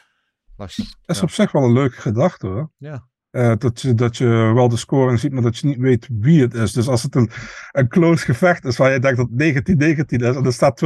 Dat 0.56 0.78
is 1.06 1.22
op 1.22 1.32
zich 1.32 1.52
wel 1.52 1.64
een 1.64 1.74
leuke 1.74 2.02
gedachte 2.02 2.48
hoor. 2.48 2.72
Ja. 2.78 3.08
Eh, 3.30 3.54
dat, 3.58 3.82
je, 3.82 3.94
dat 3.94 4.18
je 4.18 4.52
wel 4.56 4.70
de 4.70 4.78
scoring 4.78 5.20
ziet, 5.20 5.32
maar 5.32 5.42
dat 5.42 5.58
je 5.58 5.68
niet 5.68 5.78
weet 5.78 6.08
wie 6.12 6.42
het 6.42 6.54
is. 6.54 6.72
Dus 6.72 6.88
als 6.88 7.04
het 7.04 7.16
een, 7.16 7.32
een 7.72 7.88
close 7.88 8.26
gevecht 8.26 8.66
is 8.66 8.78
waar 8.78 8.92
je 8.92 9.00
denkt 9.00 9.18
dat 9.18 9.30
19-19 9.30 10.06
is 10.06 10.36
en 10.36 10.46
er 10.46 10.54
staat 10.54 10.84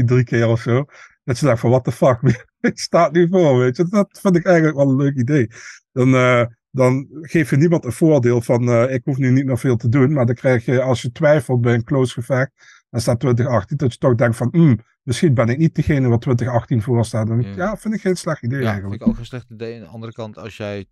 20-18 0.00 0.04
drie 0.04 0.24
keer 0.24 0.48
of 0.48 0.60
zo. 0.60 0.84
Dat 1.24 1.38
je 1.38 1.46
denkt 1.46 1.60
van 1.60 1.70
what 1.70 1.84
the 1.84 1.92
fuck, 1.92 2.20
wie 2.22 2.70
staat 2.74 3.12
nu 3.12 3.28
voor, 3.30 3.58
weet 3.58 3.76
je. 3.76 3.88
Dat 3.88 4.18
vind 4.22 4.36
ik 4.36 4.46
eigenlijk 4.46 4.76
wel 4.76 4.88
een 4.88 4.96
leuk 4.96 5.16
idee. 5.16 5.50
Dan, 5.92 6.14
eh, 6.14 6.44
dan 6.72 7.08
geef 7.10 7.50
je 7.50 7.56
niemand 7.56 7.84
een 7.84 7.92
voordeel 7.92 8.40
van 8.40 8.68
eh, 8.68 8.94
ik 8.94 9.04
hoef 9.04 9.16
nu 9.16 9.30
niet 9.30 9.44
meer 9.44 9.58
veel 9.58 9.76
te 9.76 9.88
doen. 9.88 10.12
Maar 10.12 10.26
dan 10.26 10.34
krijg 10.34 10.64
je 10.64 10.82
als 10.82 11.02
je 11.02 11.12
twijfelt 11.12 11.60
bij 11.60 11.74
een 11.74 11.84
close 11.84 12.12
gevecht, 12.12 12.50
dan 12.90 13.00
staat 13.00 13.20
2018, 13.20 13.76
dat 13.76 13.92
je 13.92 13.98
toch 13.98 14.14
denkt 14.14 14.36
van 14.36 14.48
hmm, 14.52 14.78
misschien 15.02 15.34
ben 15.34 15.48
ik 15.48 15.58
niet 15.58 15.74
degene 15.74 16.08
wat 16.08 16.20
2018 16.20 16.82
voor 16.82 17.04
staat. 17.04 17.26
Dan, 17.26 17.42
ja. 17.42 17.76
vind 17.76 17.94
ik 17.94 18.00
geen 18.00 18.16
slecht 18.16 18.42
idee 18.42 18.58
Ja, 18.58 18.64
vind 18.64 18.72
eigenlijk. 18.72 19.02
ik 19.02 19.08
ook 19.08 19.18
een 19.18 19.26
slecht 19.26 19.50
idee. 19.50 19.74
Aan 19.74 19.80
de 19.80 19.86
andere 19.86 20.12
kant, 20.12 20.38
als 20.38 20.56
jij 20.56 20.86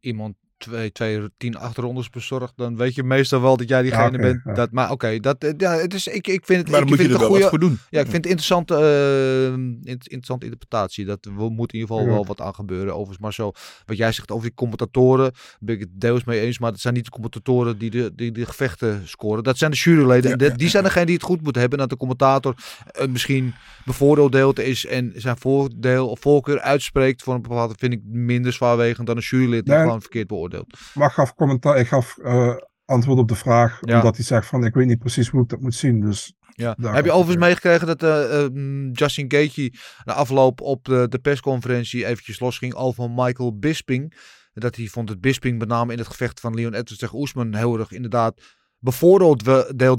iemand 0.00 0.36
twee, 0.58 0.92
twee 0.92 1.20
tien 1.36 1.56
achterrondes 1.56 2.10
bezorgt, 2.10 2.52
dan 2.56 2.76
weet 2.76 2.94
je 2.94 3.02
meestal 3.02 3.40
wel 3.40 3.56
dat 3.56 3.68
jij 3.68 3.82
diegene 3.82 4.10
Ja, 4.16 4.22
bent. 4.22 4.40
ja. 4.44 4.52
Dat, 4.54 4.70
maar 4.72 4.90
oké, 4.90 5.20
dat, 5.20 5.44
eh, 5.44 5.52
ja, 5.56 5.72
het 5.72 5.94
is, 5.94 6.06
ik, 6.06 6.26
ik 6.26 6.44
vind 6.44 6.58
het. 6.60 6.70
Maar 6.70 6.80
dan 6.80 6.82
ik 6.82 6.88
moet 6.88 6.98
je 6.98 7.04
vind 7.04 7.08
er 7.14 7.20
het 7.20 7.20
wel 7.20 7.28
wat 7.28 7.36
goeie- 7.36 7.48
voor 7.48 7.58
doen. 7.58 7.78
Ja, 7.90 8.00
ik 8.00 8.06
vind 8.10 8.16
het 8.24 8.26
interessante, 8.26 8.74
eh, 8.74 9.44
in- 9.52 9.80
interessante 9.86 10.44
interpretatie. 10.44 11.04
Dat 11.04 11.24
er 11.24 11.32
moet 11.32 11.72
in 11.72 11.78
ieder 11.80 11.94
geval 11.96 12.04
Ja. 12.10 12.12
wel 12.14 12.26
wat 12.26 12.40
aan 12.40 12.54
gebeuren. 12.54 12.92
Overigens, 12.92 13.18
maar 13.18 13.32
zo, 13.32 13.52
wat 13.86 13.96
jij 13.96 14.12
zegt 14.12 14.30
over 14.30 14.44
die 14.46 14.54
commentatoren, 14.54 15.32
ben 15.60 15.74
ik 15.74 15.80
het 15.80 15.88
deels 15.92 16.24
mee 16.24 16.40
eens. 16.40 16.58
Maar 16.58 16.70
het 16.72 16.80
zijn 16.80 16.94
niet 16.94 17.04
de 17.04 17.10
commentatoren 17.10 17.78
die 17.78 17.90
de, 17.90 18.12
die 18.14 18.32
de 18.32 18.46
gevechten 18.46 19.02
scoren. 19.08 19.42
Dat 19.44 19.58
zijn 19.58 19.70
de 19.70 19.76
juryleden. 19.76 20.32
En 20.32 20.38
de- 20.38 20.56
die 20.56 20.68
zijn 20.68 20.84
degene 20.84 21.04
die 21.06 21.14
het 21.14 21.22
goed 21.24 21.42
moeten 21.42 21.60
hebben. 21.60 21.78
Dat 21.78 21.90
de 21.90 21.96
commentator 21.96 22.54
eh, 22.92 23.06
misschien 23.08 23.54
bevoordeeld 23.84 24.58
is 24.58 24.86
en 24.86 25.12
zijn 25.16 25.36
voordeel 25.38 26.08
of 26.08 26.20
voorkeur 26.20 26.60
uitspreekt 26.60 27.22
voor 27.22 27.34
een 27.34 27.42
bepaalde, 27.42 27.74
vind 27.78 27.92
ik 27.92 28.00
minder 28.04 28.52
zwaarwegend 28.52 29.06
dan 29.06 29.16
een 29.16 29.22
jurylid 29.22 29.64
die 29.66 29.74
gewoon 29.74 30.00
verkeerd 30.00 30.26
beoordeelt. 30.26 30.46
Maar 30.94 31.10
gaf 31.10 31.34
commentaar, 31.34 31.78
ik 31.78 31.88
gaf 31.88 32.18
eh, 32.18 32.54
antwoord 32.84 33.18
op 33.18 33.28
de 33.28 33.34
vraag, 33.34 33.78
Ja. 33.80 33.96
omdat 33.96 34.16
hij 34.16 34.24
zegt 34.24 34.46
van 34.46 34.64
ik 34.64 34.74
weet 34.74 34.86
niet 34.86 34.98
precies 34.98 35.28
hoe 35.28 35.42
ik 35.42 35.48
dat 35.48 35.60
moet 35.60 35.74
zien. 35.74 36.00
Dus 36.00 36.32
Ja. 36.54 36.76
Heb 36.80 37.04
je 37.04 37.12
overigens 37.12 37.44
meegekregen 37.44 37.86
dat 37.86 38.02
eh, 38.02 38.44
eh, 38.44 38.50
mm, 38.52 38.90
Justin 38.92 39.30
Gaethje 39.32 39.72
na 40.04 40.12
afloop 40.12 40.60
op 40.60 40.84
de, 40.84 41.06
de 41.08 41.18
persconferentie 41.18 42.06
eventjes 42.06 42.40
losging 42.40 42.74
over 42.74 43.10
Michael 43.10 43.58
Bisping. 43.58 44.14
Dat 44.52 44.76
hij 44.76 44.86
vond 44.86 45.08
dat 45.08 45.20
Bisping 45.20 45.58
met 45.58 45.68
name 45.68 45.92
in 45.92 45.98
het 45.98 46.06
gevecht 46.06 46.40
van 46.40 46.54
Leon 46.54 46.74
Edwards 46.74 46.96
tegen 46.96 47.18
Oesman 47.18 47.54
heel 47.54 47.78
erg 47.78 47.92
inderdaad 47.92 48.40
bevoordeeld 48.80 49.42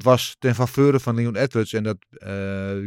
was 0.04 0.36
ten 0.40 0.56
faveur 0.56 1.00
van 1.00 1.16
Leon 1.16 1.36
Edwards. 1.36 1.74
En 1.74 1.84
dat 1.84 1.98
eh 2.10 2.30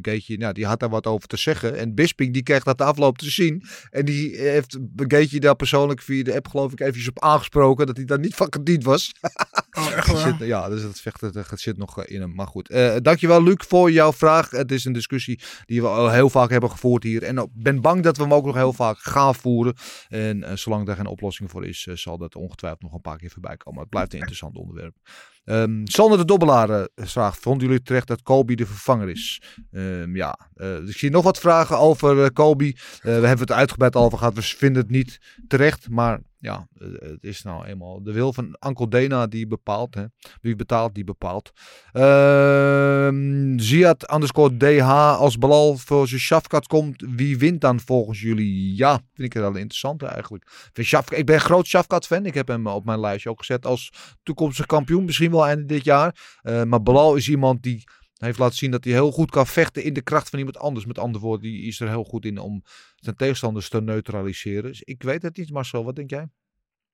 Gaethje, 0.01 0.37
nou, 0.37 0.53
die 0.53 0.67
had 0.67 0.81
daar 0.81 0.89
wat 0.89 1.07
over 1.07 1.29
te 1.29 1.37
zeggen. 1.37 1.77
En 1.77 1.95
Bisping 1.95 2.33
die 2.33 2.43
kreeg 2.43 2.63
dat 2.63 2.79
de 2.79 2.85
afloop 2.85 3.19
te 3.19 3.31
zien. 3.31 3.63
En 3.91 4.05
die 4.05 4.37
heeft 4.37 4.79
Gaethje 4.97 5.41
daar 5.41 5.57
persoonlijk 5.57 6.03
via 6.03 6.23
de 6.23 6.35
app 6.35 6.49
geloof 6.49 6.73
ik 6.73 6.81
eventjes 6.81 7.09
op 7.09 7.23
aangesproken 7.23 7.87
dat 7.87 7.97
hij 7.97 8.05
daar 8.05 8.19
niet 8.19 8.35
van 8.35 8.47
gediend 8.51 8.85
was. 8.85 9.13
Oh, 9.79 9.93
echt 9.93 10.13
waar? 10.13 10.37
Zit, 10.39 10.49
ja, 10.49 10.69
dus 10.69 10.83
dat 10.83 11.01
vechten 11.01 11.33
dat 11.33 11.61
zit 11.61 11.77
nog 11.77 12.03
eh, 12.03 12.15
in 12.15 12.21
hem. 12.21 12.35
Maar 12.35 12.47
goed, 12.47 12.69
Eh 12.69 12.97
dankjewel 13.03 13.43
Luc 13.43 13.65
voor 13.69 13.91
jouw 13.91 14.13
vraag. 14.13 14.51
Het 14.51 14.73
is 14.73 14.85
een 14.85 14.93
discussie 14.93 15.41
die 15.65 15.81
we 15.81 15.89
al 15.89 16.11
heel 16.11 16.31
vaak 16.31 16.51
hebben 16.51 16.71
gevoerd 16.71 17.03
hier. 17.03 17.23
En 17.23 17.39
ik 17.39 17.49
ben 17.53 17.81
bang 17.81 18.03
dat 18.03 18.17
we 18.17 18.23
hem 18.23 18.35
ook 18.35 18.45
nog 18.45 18.55
heel 18.55 18.73
vaak 18.73 18.99
gaan 18.99 19.35
voeren. 19.35 19.75
En 20.09 20.59
zolang 20.59 20.87
daar 20.87 20.97
geen 20.97 21.07
oplossing 21.07 21.51
voor 21.51 21.67
is, 21.67 21.83
zal 21.83 22.19
dat 22.19 22.37
ongetwijfeld 22.37 22.83
nog 22.83 22.93
een 22.93 23.01
paar 23.01 23.19
keer 23.19 23.31
voorbij 23.31 23.57
komen. 23.57 23.81
Het 23.81 23.91
blijft 23.91 24.13
een 24.13 24.19
interessant 24.19 24.57
onderwerp. 24.57 24.97
Ehm 25.45 25.81
Sander 25.85 26.19
de 26.19 26.25
Dobbelaar 26.25 26.71
eh, 26.71 26.85
vraagt, 26.95 27.41
vonden 27.41 27.67
jullie 27.67 27.83
terecht 27.83 28.07
dat 28.07 28.23
Kobe 28.23 28.55
de 28.55 28.67
vervanger 28.67 29.09
is? 29.09 29.43
Ehm, 29.73 30.17
ja, 30.17 30.39
Eh, 30.55 30.77
ik 30.89 30.97
zie 30.97 31.11
nog 31.11 31.25
wat 31.25 31.39
vragen 31.39 31.79
over 31.79 32.33
Kobe. 32.33 32.65
Eh, 32.65 32.75
we 33.01 33.11
hebben 33.11 33.39
het 33.39 33.53
uitgebreid 33.53 33.97
over 33.97 34.19
gehad. 34.19 34.35
We 34.35 34.43
vinden 34.43 34.83
het 34.83 34.91
niet 34.91 35.19
terecht, 35.49 35.89
maar 35.89 36.21
ja, 36.43 36.69
eh, 36.79 36.89
het 37.01 37.25
is 37.25 37.43
nou 37.43 37.65
eenmaal 37.65 38.03
de 38.03 38.13
wil 38.13 38.33
van 38.33 38.57
Uncle 38.67 38.89
Dana 38.89 39.27
die 39.27 39.47
bepaalt. 39.47 39.95
Hè. 39.95 40.05
Wie 40.41 40.57
betaalt, 40.57 40.95
die 40.95 41.05
bepaalt. 41.05 41.53
Ehm 41.93 43.59
Ziad 43.59 44.13
underscore 44.13 44.57
DH 44.57 44.91
als 45.19 45.39
Balal 45.39 45.77
voor 45.77 46.09
zijn 46.09 46.21
Shafkat 46.21 46.67
komt. 46.67 47.05
Wie 47.09 47.39
wint 47.39 47.61
dan 47.61 47.81
volgens 47.81 48.21
jullie? 48.21 48.77
Ja, 48.77 49.01
vind 49.15 49.35
ik 49.35 49.41
wel 49.41 49.57
interessant 49.57 50.03
eigenlijk. 50.03 50.71
Ik 51.09 51.27
ben 51.27 51.41
groot 51.41 51.67
Shafkat 51.67 52.07
fan. 52.07 52.27
Ik 52.27 52.35
heb 52.35 52.49
hem 52.49 52.67
op 52.67 52.85
mijn 52.85 53.01
lijstje 53.01 53.31
ook 53.31 53.39
gezet 53.39 53.67
als 53.67 53.93
toekomstig 54.23 54.67
kampioen. 54.67 55.05
Misschien 55.05 55.31
wel 55.31 55.47
einde 55.47 55.65
dit 55.65 55.85
jaar. 55.85 56.39
Eh, 56.43 56.63
maar 56.63 56.83
Balal 56.83 57.15
is 57.15 57.29
iemand 57.29 57.63
die 57.63 57.85
heeft 58.29 58.39
laten 58.39 58.57
zien 58.57 58.71
dat 58.71 58.85
hij 58.85 58.93
heel 58.93 59.13
goed 59.13 59.31
kan 59.31 59.47
vechten 59.47 59.85
in 59.85 59.93
de 59.93 60.03
kracht 60.03 60.29
van 60.29 60.39
iemand 60.39 60.59
anders. 60.59 60.87
Met 60.87 60.99
andere 60.99 61.25
woorden, 61.25 61.51
die 61.51 61.67
is 61.67 61.81
er 61.81 61.89
heel 61.89 62.05
goed 62.05 62.25
in 62.25 62.39
om 62.39 62.63
zijn 62.97 63.17
tegenstanders 63.17 63.69
te 63.69 63.81
neutraliseren. 63.83 64.63
Dus 64.63 64.83
ik 64.83 65.03
weet 65.03 65.23
het 65.23 65.37
niet, 65.37 65.51
Marcel. 65.51 65.85
Wat 65.85 65.97
denk 65.97 66.11
jij? 66.11 66.29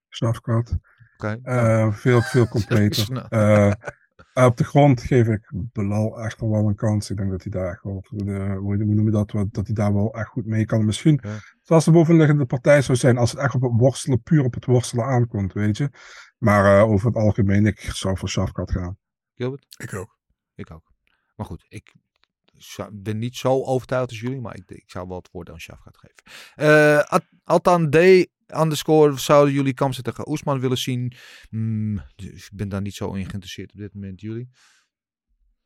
Snapkat. 0.08 0.76
Oké. 1.16 1.38
Eh, 1.42 1.92
veel, 1.92 2.20
veel 2.20 2.48
completer. 2.56 3.26
Eh, 3.28 3.72
op 4.46 4.56
de 4.56 4.64
grond 4.64 5.02
geef 5.02 5.26
ik 5.26 5.50
Belal 5.54 6.20
echt 6.20 6.40
wel 6.40 6.68
een 6.68 6.74
kans. 6.74 7.10
Ik 7.10 7.16
denk 7.16 7.30
dat 7.30 7.42
hij 7.42 7.50
daar 7.50 7.70
echt 7.72 7.82
wel, 7.82 8.04
eh, 8.26 8.56
hoe 8.56 8.76
noem 8.76 9.04
je 9.04 9.10
dat, 9.10 9.30
dat 9.50 9.66
hij 9.66 9.74
daar 9.74 9.94
wel 9.94 10.14
echt 10.14 10.28
goed 10.28 10.46
mee 10.46 10.64
kan. 10.64 10.84
Misschien, 10.84 11.20
Ja. 11.22 11.38
zoals 11.62 11.84
de 11.84 11.90
bovenliggende 11.90 12.46
partij 12.46 12.82
zou 12.82 12.98
zijn, 12.98 13.18
als 13.18 13.30
het 13.30 13.40
echt 13.40 13.54
op 13.54 13.62
het 13.62 13.72
worstelen, 13.76 14.22
puur 14.22 14.44
op 14.44 14.54
het 14.54 14.64
worstelen 14.64 15.04
aankomt, 15.04 15.52
weet 15.52 15.76
je. 15.76 15.90
Maar 16.38 16.78
eh, 16.78 16.90
over 16.90 17.06
het 17.06 17.16
algemeen, 17.16 17.66
ik 17.66 17.80
zou 17.80 18.18
voor 18.18 18.28
Shafkat 18.28 18.70
gaan. 18.70 18.96
Gilbert? 19.34 19.66
Ik 19.76 19.94
ook. 19.94 20.18
Ik 20.54 20.70
ook. 20.70 20.87
Maar 21.38 21.46
goed, 21.46 21.64
ik 21.68 21.94
ben 22.92 23.18
niet 23.18 23.36
zo 23.36 23.62
overtuigd 23.62 24.08
als 24.08 24.20
jullie, 24.20 24.40
maar 24.40 24.56
ik, 24.56 24.70
ik 24.70 24.90
zou 24.90 25.08
wel 25.08 25.16
het 25.16 25.30
woord 25.32 25.50
aan 25.50 25.60
Shaf 25.60 25.78
gaat 25.78 25.98
geven. 25.98 27.08
At- 27.08 27.28
Altan 27.44 27.90
D. 27.90 27.96
Underscore, 28.56 29.18
zouden 29.18 29.54
jullie 29.54 29.74
Kamsa 29.74 30.02
tegen 30.02 30.28
Oesman 30.28 30.60
willen 30.60 30.78
zien? 30.78 31.12
Hmm, 31.48 32.02
dus 32.16 32.44
ik 32.44 32.50
ben 32.52 32.68
daar 32.68 32.80
niet 32.80 32.94
zo 32.94 33.12
in 33.12 33.24
geïnteresseerd 33.26 33.72
op 33.72 33.78
dit 33.78 33.94
moment, 33.94 34.20
jullie. 34.20 34.48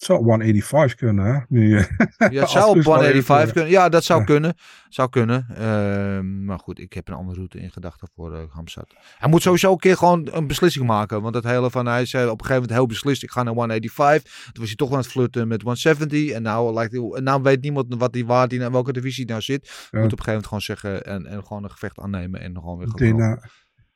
Het 0.03 0.11
zou 0.11 0.23
185 0.25 0.95
kunnen, 0.99 1.25
hè? 1.35 1.41
Nu, 1.49 1.77
eh, 1.79 1.85
Ja, 2.31 2.41
het 2.41 2.51
zou 2.57 2.69
op 2.71 2.77
Oesman 2.77 2.95
185 2.95 3.41
even- 3.43 3.53
kunnen. 3.53 3.71
Ja, 3.71 3.89
dat 3.89 4.05
zou 4.05 4.19
Ja. 4.21 4.25
kunnen. 4.27 4.55
Zou 4.89 5.09
kunnen. 5.09 5.47
Ehm, 5.57 6.45
maar 6.45 6.59
goed, 6.59 6.79
ik 6.79 6.93
heb 6.93 7.09
een 7.09 7.15
andere 7.15 7.37
route 7.37 7.59
in 7.61 7.71
gedachten 7.71 8.09
voor 8.15 8.33
uh, 8.33 8.39
Hamzat. 8.49 8.95
Hij 9.19 9.29
moet 9.29 9.43
sowieso 9.43 9.73
een 9.73 9.79
keer 9.79 9.97
gewoon 9.97 10.29
een 10.33 10.47
beslissing 10.47 10.87
maken. 10.87 11.23
Want 11.23 11.35
dat 11.35 11.45
hele 11.45 11.71
van, 11.71 11.87
hij 11.87 12.05
zei 12.07 12.25
op 12.25 12.31
een 12.31 12.47
gegeven 12.47 12.55
moment 12.63 12.79
heel 12.79 12.87
beslist, 12.87 13.23
ik 13.23 13.31
ga 13.31 13.43
naar 13.43 13.55
185. 13.55 14.33
Toen 14.45 14.53
was 14.55 14.67
hij 14.67 14.77
toch 14.77 14.91
aan 14.93 14.97
het 14.99 15.07
flirten 15.07 15.49
met 15.49 15.63
170. 15.63 16.31
En 16.31 16.43
nou, 16.43 16.73
lijkt, 16.75 16.95
en 16.95 17.23
nou 17.25 17.43
weet 17.43 17.63
niemand 17.63 17.95
wat 17.99 18.13
die 18.13 18.27
waar 18.27 18.49
die 18.49 18.61
in 18.61 18.73
welke 18.73 18.93
divisie 18.93 19.27
nou 19.27 19.41
zit. 19.41 19.89
Ja. 19.91 20.01
Moet 20.01 20.13
op 20.13 20.19
een 20.19 20.25
gegeven 20.25 20.25
moment 20.27 20.47
gewoon 20.47 20.61
zeggen 20.63 21.05
en, 21.05 21.27
en 21.27 21.47
gewoon 21.47 21.65
een 21.65 21.71
gevecht 21.71 21.99
aannemen 21.99 22.41
en 22.41 22.55
gewoon 22.55 22.79
weer. 22.79 22.89
Dana, 22.95 23.43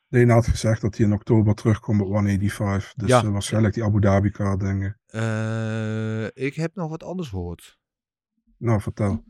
Dana 0.09 0.33
had 0.33 0.47
gezegd 0.47 0.81
dat 0.81 0.97
hij 0.97 1.05
in 1.05 1.13
oktober 1.13 1.53
terugkomt 1.53 2.01
op 2.01 2.07
185. 2.07 2.93
Dus 2.95 3.09
Ja. 3.09 3.21
eh, 3.23 3.29
waarschijnlijk 3.29 3.73
die 3.73 3.83
Abu 3.83 3.99
Dhabi 4.01 4.29
kaart 4.31 4.59
dingen. 4.59 4.96
Eh, 5.07 6.25
ik 6.25 6.55
heb 6.55 6.75
nog 6.75 6.89
wat 6.89 7.03
anders 7.03 7.29
gehoord. 7.29 7.77
Nou, 8.57 8.81
vertel. 8.81 9.23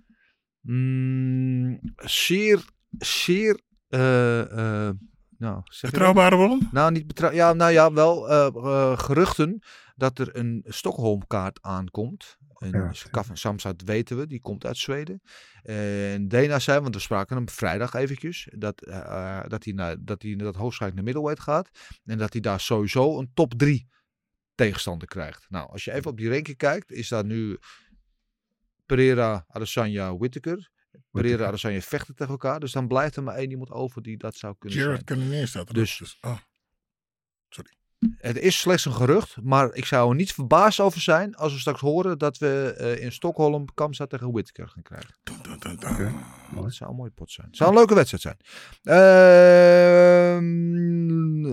Mm, 0.61 1.79
zeer, 1.95 2.65
zeer, 2.97 3.61
eh, 3.87 4.87
eh, 4.87 4.93
nou, 5.37 5.61
zeg? 5.63 5.91
Betrouwbare 5.91 6.35
bron? 6.35 6.67
Nou, 6.71 6.91
niet 6.91 7.07
betrouw... 7.07 7.31
Ja, 7.31 7.53
nou 7.53 7.71
ja, 7.71 7.93
wel 7.93 8.21
geruchten 8.97 9.59
dat 9.95 10.19
er 10.19 10.35
een 10.35 10.63
Stockholm-kaart 10.67 11.61
aankomt. 11.61 12.37
En 12.57 12.69
Ja, 12.71 12.91
Kaf- 13.11 13.29
Samsat 13.33 13.81
weten 13.81 14.17
we, 14.17 14.27
die 14.27 14.39
komt 14.41 14.65
uit 14.65 14.77
Zweden. 14.77 15.21
En 15.63 16.27
Dena 16.27 16.59
zei, 16.59 16.79
want 16.79 16.95
we 16.95 17.01
spraken 17.01 17.35
hem 17.35 17.49
vrijdag 17.49 17.93
eventjes, 17.93 18.47
dat, 18.57 18.77
dat, 19.47 19.63
hij 19.63 19.73
naar, 19.73 19.95
dat 19.99 20.21
hij 20.21 20.35
dat 20.35 20.55
hoogstwaarschijnlijk 20.55 20.95
naar 20.95 21.03
middleweight 21.03 21.43
gaat. 21.43 21.69
En 22.05 22.17
dat 22.17 22.31
hij 22.33 22.41
daar 22.41 22.59
sowieso 22.59 23.19
een 23.19 23.31
top 23.33 23.53
3 23.53 23.87
tegenstander 24.57 25.07
krijgt. 25.07 25.45
Nou, 25.49 25.69
als 25.69 25.83
je 25.83 25.91
even 25.93 26.11
op 26.11 26.17
die 26.17 26.29
ranking 26.29 26.57
kijkt, 26.57 26.91
is 26.91 27.07
daar 27.07 27.25
nu 27.25 27.57
Pereira, 28.85 29.45
Adesanya, 29.47 30.17
Whittaker. 30.17 30.69
Pereira, 31.11 31.45
Adesanya 31.47 31.81
vechten 31.81 32.15
tegen 32.15 32.31
elkaar. 32.31 32.59
Dus 32.59 32.71
dan 32.71 32.87
blijft 32.87 33.15
er 33.15 33.23
maar 33.23 33.35
één 33.35 33.49
iemand 33.49 33.71
over 33.71 34.01
die 34.01 34.17
dat 34.17 34.35
zou 34.35 34.55
kunnen 34.59 34.77
zijn. 34.79 34.89
Jared 34.89 35.05
Cannonier 35.05 35.47
staat 35.47 35.67
er 35.67 35.73
Dus- 35.73 35.97
dus. 35.97 36.17
Oh. 36.21 36.37
Sorry. 37.49 37.71
Het 38.17 38.37
is 38.37 38.59
slechts 38.59 38.85
een 38.85 38.93
gerucht, 38.93 39.41
maar 39.41 39.73
ik 39.73 39.85
zou 39.85 40.09
er 40.09 40.15
niet 40.15 40.33
verbaasd 40.33 40.79
over 40.79 41.01
zijn 41.01 41.35
als 41.35 41.53
we 41.53 41.59
straks 41.59 41.79
horen 41.79 42.17
dat 42.17 42.37
we 42.37 42.73
eh, 42.77 43.03
in 43.03 43.11
Stockholm 43.11 43.73
Kamsa 43.73 44.05
tegen 44.05 44.31
Whittaker 44.31 44.69
gaan 44.69 44.83
krijgen. 44.83 45.15
Dun, 45.23 45.41
dun, 45.41 45.59
dun, 45.59 45.77
dun. 45.77 46.15
Oké. 46.51 46.61
Dat 46.61 46.73
zou 46.73 46.89
een 46.89 46.95
mooie 46.95 47.11
pot 47.11 47.31
zijn. 47.31 47.47
Het 47.47 47.57
zou 47.57 47.69
een 47.69 47.75
leuke 47.75 47.95
wedstrijd 47.95 48.23
zijn. 48.23 48.37
Ehm 48.83 50.67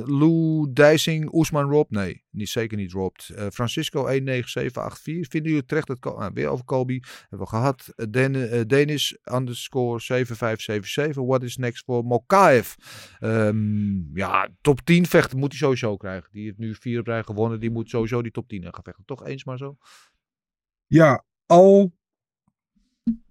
Lou 0.03 0.73
Dijsing, 0.73 1.33
Oesman 1.33 1.71
Rob. 1.71 1.91
Nee, 1.91 2.23
niet, 2.31 2.49
zeker 2.49 2.77
niet 2.77 2.93
Rob. 2.93 3.17
Eh, 3.17 3.47
Francisco 3.53 4.03
19784. 4.03 5.29
Vinden 5.31 5.51
jullie 5.51 5.67
terecht 5.67 5.87
dat 5.87 6.07
ah, 6.07 6.33
weer 6.35 6.49
over 6.49 6.65
Kobe 6.65 7.03
hebben 7.21 7.39
we 7.39 7.47
gehad. 7.47 7.93
Eh, 7.97 8.07
Den, 8.11 8.51
eh, 8.51 8.61
Denis 8.67 9.19
underscore 9.33 10.01
7577. 10.01 11.25
What 11.25 11.43
is 11.43 11.57
next 11.57 11.85
for 11.85 12.05
Mokaev? 12.05 12.75
Ehm, 13.19 14.17
ja, 14.17 14.49
top 14.61 14.81
10 14.85 15.07
vechten 15.07 15.39
moet 15.39 15.51
hij 15.51 15.59
sowieso 15.59 15.97
krijgen. 15.97 16.29
Die 16.33 16.45
heeft 16.45 16.59
nu 16.59 16.75
vier 16.75 17.01
op 17.01 17.07
rij 17.07 17.23
gewonnen. 17.23 17.61
Die 17.61 17.71
moet 17.71 17.91
sowieso 17.91 18.23
die 18.23 18.33
top 18.33 18.49
10 18.49 18.63
gaan 18.63 18.83
vechten. 18.83 19.05
Toch 19.05 19.27
eens 19.27 19.45
maar 19.45 19.59
zo? 19.59 19.77
Ja, 20.87 21.25
al 21.47 21.93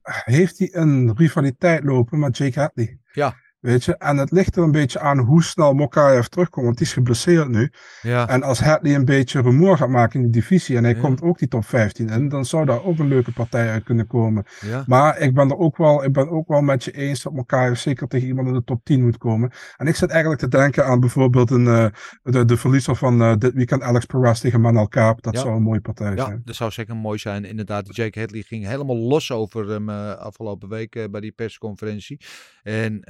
heeft 0.03 0.57
hij 0.59 0.69
een 0.71 1.13
rivaliteit 1.15 1.84
lopen 1.84 2.19
met 2.19 2.38
Jake 2.38 2.59
Hadley. 2.59 2.99
Ja. 3.11 3.35
Weet 3.64 3.84
je, 3.85 3.98
en 3.98 4.18
het 4.18 4.31
ligt 4.31 4.56
er 4.56 4.64
een 4.64 4.72
beetje 4.72 4.99
aan 4.99 5.18
hoe 5.19 5.44
snel 5.44 5.73
Mokaev 5.73 6.26
terugkomt, 6.26 6.65
want 6.65 6.77
die 6.77 6.85
is 6.88 6.94
geblesseerd 6.94 7.48
nu. 7.49 7.72
Ja. 8.02 8.27
En 8.30 8.44
als 8.44 8.60
Hadley 8.60 8.95
een 8.95 9.06
beetje 9.06 9.41
rumoer 9.41 9.77
gaat 9.77 9.90
maken 9.90 10.19
in 10.19 10.26
de 10.26 10.31
divisie 10.31 10.77
en 10.77 10.84
hij 10.84 10.94
Ja. 10.94 10.99
komt 11.02 11.22
ook 11.22 11.38
die 11.40 11.48
top 11.48 11.65
15 11.65 12.10
in, 12.10 12.30
dan 12.30 12.45
zou 12.45 12.65
daar 12.65 12.84
ook 12.84 12.99
een 12.99 13.07
leuke 13.07 13.31
partij 13.31 13.69
uit 13.69 13.84
kunnen 13.84 14.07
komen. 14.07 14.45
ja. 14.65 14.84
Maar 14.88 15.19
ik 15.19 15.34
ben 15.34 15.49
er 15.49 15.57
ook 15.57 15.77
wel, 15.77 16.03
ik 16.03 16.11
ben 16.14 16.30
ook 16.30 16.48
wel 16.48 16.61
met 16.61 16.84
je 16.84 16.91
eens 16.91 17.22
dat 17.23 17.34
Mokaev 17.34 17.77
zeker 17.77 18.07
tegen 18.07 18.27
iemand 18.27 18.48
in 18.48 18.53
de 18.53 18.64
top 18.64 18.84
10 18.84 19.03
moet 19.03 19.18
komen. 19.18 19.52
En 19.77 19.88
ik 19.88 19.95
zit 19.95 20.10
eigenlijk 20.10 20.41
te 20.41 20.48
denken 20.48 20.85
aan 20.85 20.99
bijvoorbeeld 20.99 21.52
een, 21.52 21.68
eh, 21.68 21.85
de, 22.23 22.45
de 22.45 22.57
verliezer 22.57 22.95
van 22.95 23.22
eh, 23.22 23.34
dit 23.38 23.53
weekend, 23.53 23.81
Alex 23.81 24.06
Perez 24.06 24.40
tegen 24.40 24.61
Manal 24.61 24.88
Kaap. 24.88 25.22
Dat 25.22 25.34
Ja. 25.34 25.40
zou 25.40 25.56
een 25.56 25.61
mooie 25.64 25.81
partij 25.81 26.15
Ja, 26.15 26.26
zijn. 26.26 26.41
dat 26.45 26.56
zou 26.56 26.72
zeker 26.72 26.95
mooi 26.95 27.18
zijn. 27.19 27.45
Inderdaad, 27.45 27.95
Jake 27.95 28.19
Hadley 28.19 28.41
ging 28.41 28.65
helemaal 28.68 28.98
los 28.98 29.31
over 29.31 29.69
hem 29.69 29.90
eh, 29.90 30.11
afgelopen 30.14 30.69
week 30.69 31.07
bij 31.11 31.22
die 31.22 31.31
persconferentie. 31.31 32.22
En 32.64 33.02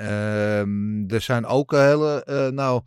ehm, 0.44 1.14
er 1.14 1.22
zijn 1.22 1.46
ook 1.46 1.72
hele, 1.72 2.24
eh, 2.24 2.48
nou, 2.48 2.82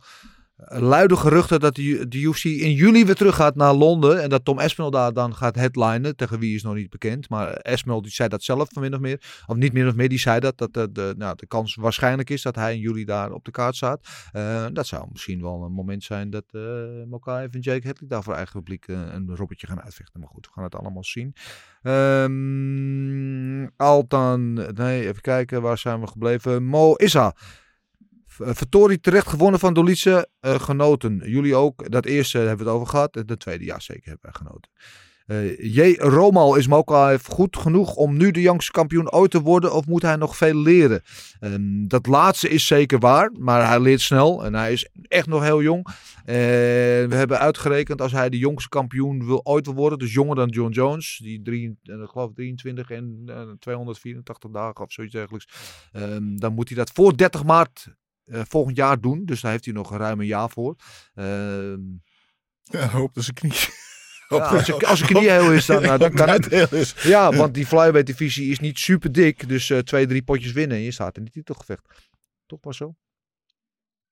luide 0.65 1.15
geruchten 1.15 1.59
dat 1.59 1.75
de, 1.75 2.07
UFC 2.11 2.43
in 2.43 2.73
juli 2.73 3.05
weer 3.05 3.15
terug 3.15 3.35
gaat 3.35 3.55
naar 3.55 3.73
Londen. 3.73 4.21
En 4.21 4.29
dat 4.29 4.45
Tom 4.45 4.59
Espinel 4.59 4.91
daar 4.91 5.13
dan 5.13 5.35
gaat 5.35 5.55
headlinen. 5.55 6.15
Tegen 6.15 6.39
wie 6.39 6.55
is 6.55 6.63
nog 6.63 6.73
niet 6.73 6.89
bekend. 6.89 7.29
Maar 7.29 7.53
Espinel 7.53 8.01
die 8.01 8.11
zei 8.11 8.29
dat 8.29 8.43
zelf 8.43 8.69
van 8.71 8.81
min 8.81 8.93
of 8.93 8.99
meer. 8.99 9.43
Of 9.45 9.55
niet 9.55 9.73
min 9.73 9.87
of 9.87 9.95
meer, 9.95 10.09
die 10.09 10.19
zei 10.19 10.39
dat. 10.39 10.57
Dat 10.57 10.73
de, 10.73 10.91
de, 10.91 11.13
nou, 11.17 11.35
de 11.35 11.45
kans 11.45 11.75
waarschijnlijk 11.75 12.29
is 12.29 12.41
dat 12.41 12.55
hij 12.55 12.73
in 12.73 12.79
juli 12.79 13.05
daar 13.05 13.31
op 13.31 13.45
de 13.45 13.51
kaart 13.51 13.75
staat. 13.75 14.07
Eh, 14.31 14.65
dat 14.73 14.87
zou 14.87 15.07
misschien 15.11 15.41
wel 15.41 15.63
een 15.63 15.71
moment 15.71 16.03
zijn 16.03 16.29
dat 16.29 16.45
uh, 16.51 16.61
Mokaev 17.09 17.53
en 17.53 17.59
Jake 17.59 17.87
Hadley 17.87 18.09
daar 18.09 18.23
voor 18.23 18.33
eigen 18.33 18.53
publiek 18.53 18.87
uh, 18.87 18.99
een 19.11 19.35
robbertje 19.35 19.67
gaan 19.67 19.81
uitvechten. 19.81 20.19
Maar 20.19 20.29
goed, 20.29 20.45
we 20.45 20.51
gaan 20.53 20.63
het 20.63 20.75
allemaal 20.75 21.03
zien. 21.03 21.35
Um, 21.83 23.71
Altan, 23.75 24.53
nee, 24.73 25.07
even 25.07 25.21
kijken, 25.21 25.61
waar 25.61 25.77
zijn 25.77 25.99
we 25.99 26.07
gebleven? 26.07 26.63
Mo 26.63 26.93
Issa. 26.93 27.33
Vertori 28.39 28.99
terecht 28.99 29.27
gewonnen 29.27 29.59
van 29.59 29.73
Dolice, 29.73 30.27
uh, 30.41 30.59
genoten. 30.59 31.21
Jullie 31.25 31.55
ook. 31.55 31.91
Dat 31.91 32.05
eerste 32.05 32.37
hebben 32.37 32.57
we 32.57 32.63
het 32.63 32.73
over 32.73 32.87
gehad. 32.87 33.13
De 33.25 33.37
tweede, 33.37 33.65
ja 33.65 33.79
zeker, 33.79 34.09
hebben 34.09 34.31
wij 34.31 34.41
genoten. 34.41 34.71
Uh, 35.27 35.75
J. 35.75 35.95
Romal 35.99 36.55
is 36.55 36.67
Mokaev 36.67 37.25
goed 37.25 37.57
genoeg 37.57 37.95
om 37.95 38.17
nu 38.17 38.31
de 38.31 38.41
jongste 38.41 38.71
kampioen 38.71 39.11
ooit 39.11 39.31
te 39.31 39.41
worden 39.41 39.73
of 39.73 39.85
moet 39.85 40.01
hij 40.01 40.15
nog 40.15 40.37
veel 40.37 40.55
leren? 40.55 41.01
Um, 41.41 41.87
dat 41.87 42.05
laatste 42.05 42.49
is 42.49 42.67
zeker 42.67 42.99
waar, 42.99 43.31
maar 43.39 43.67
hij 43.67 43.79
leert 43.79 44.01
snel 44.01 44.45
en 44.45 44.53
hij 44.53 44.71
is 44.71 44.89
echt 45.07 45.27
nog 45.27 45.43
heel 45.43 45.61
jong. 45.61 45.87
We 46.25 47.07
hebben 47.09 47.39
uitgerekend 47.39 48.01
als 48.01 48.11
hij 48.11 48.29
de 48.29 48.37
jongste 48.37 48.69
kampioen 48.69 49.25
wil 49.25 49.39
ooit 49.43 49.65
wil 49.65 49.75
worden, 49.75 49.99
dus 49.99 50.13
jonger 50.13 50.35
dan 50.35 50.49
John 50.49 50.71
Jones, 50.71 51.19
die 51.23 51.41
drie, 51.41 51.77
uh, 51.83 52.07
geloof 52.07 52.33
23 52.33 52.89
en 52.89 53.57
284 53.59 54.51
dagen 54.51 54.83
of 54.83 54.91
zoiets 54.91 55.13
dergelijks, 55.13 55.47
um, 55.93 56.39
dan 56.39 56.53
moet 56.53 56.67
hij 56.67 56.77
dat 56.77 56.91
voor 56.93 57.17
30 57.17 57.43
maart 57.43 57.95
uh, 58.27 58.41
volgend 58.47 58.77
jaar 58.77 58.99
doen. 58.99 59.25
Dus 59.25 59.41
daar 59.41 59.51
heeft 59.51 59.65
hij 59.65 59.73
nog 59.73 59.97
ruim 59.97 60.19
een 60.19 60.25
jaar 60.25 60.49
voor. 60.49 60.75
Uh, 61.15 61.73
ja, 62.63 62.87
hoop 62.89 63.13
dat 63.13 63.23
zijn 63.23 63.35
knie. 63.35 63.53
Ja, 64.27 64.37
als, 64.37 64.65
je, 64.65 64.87
als 64.87 64.99
je 64.99 65.05
knie 65.05 65.29
heel 65.29 65.53
is, 65.53 65.65
dan, 65.65 65.83
uh, 65.83 65.99
dan 65.99 66.13
kan 66.13 66.29
het. 66.29 66.93
Ja, 67.03 67.33
want 67.33 67.53
die 67.53 67.65
flyweight 67.65 68.05
divisie 68.05 68.51
is 68.51 68.59
niet 68.59 68.79
super 68.79 69.11
dik. 69.11 69.47
Dus 69.47 69.69
uh, 69.69 69.77
twee, 69.77 70.07
drie 70.07 70.23
potjes 70.23 70.51
winnen 70.51 70.77
en 70.77 70.83
je 70.83 70.91
staat 70.91 71.17
in 71.17 71.23
die 71.23 71.33
titelgevecht. 71.33 72.09
Toch 72.45 72.59
maar 72.61 72.73
zo? 72.73 72.95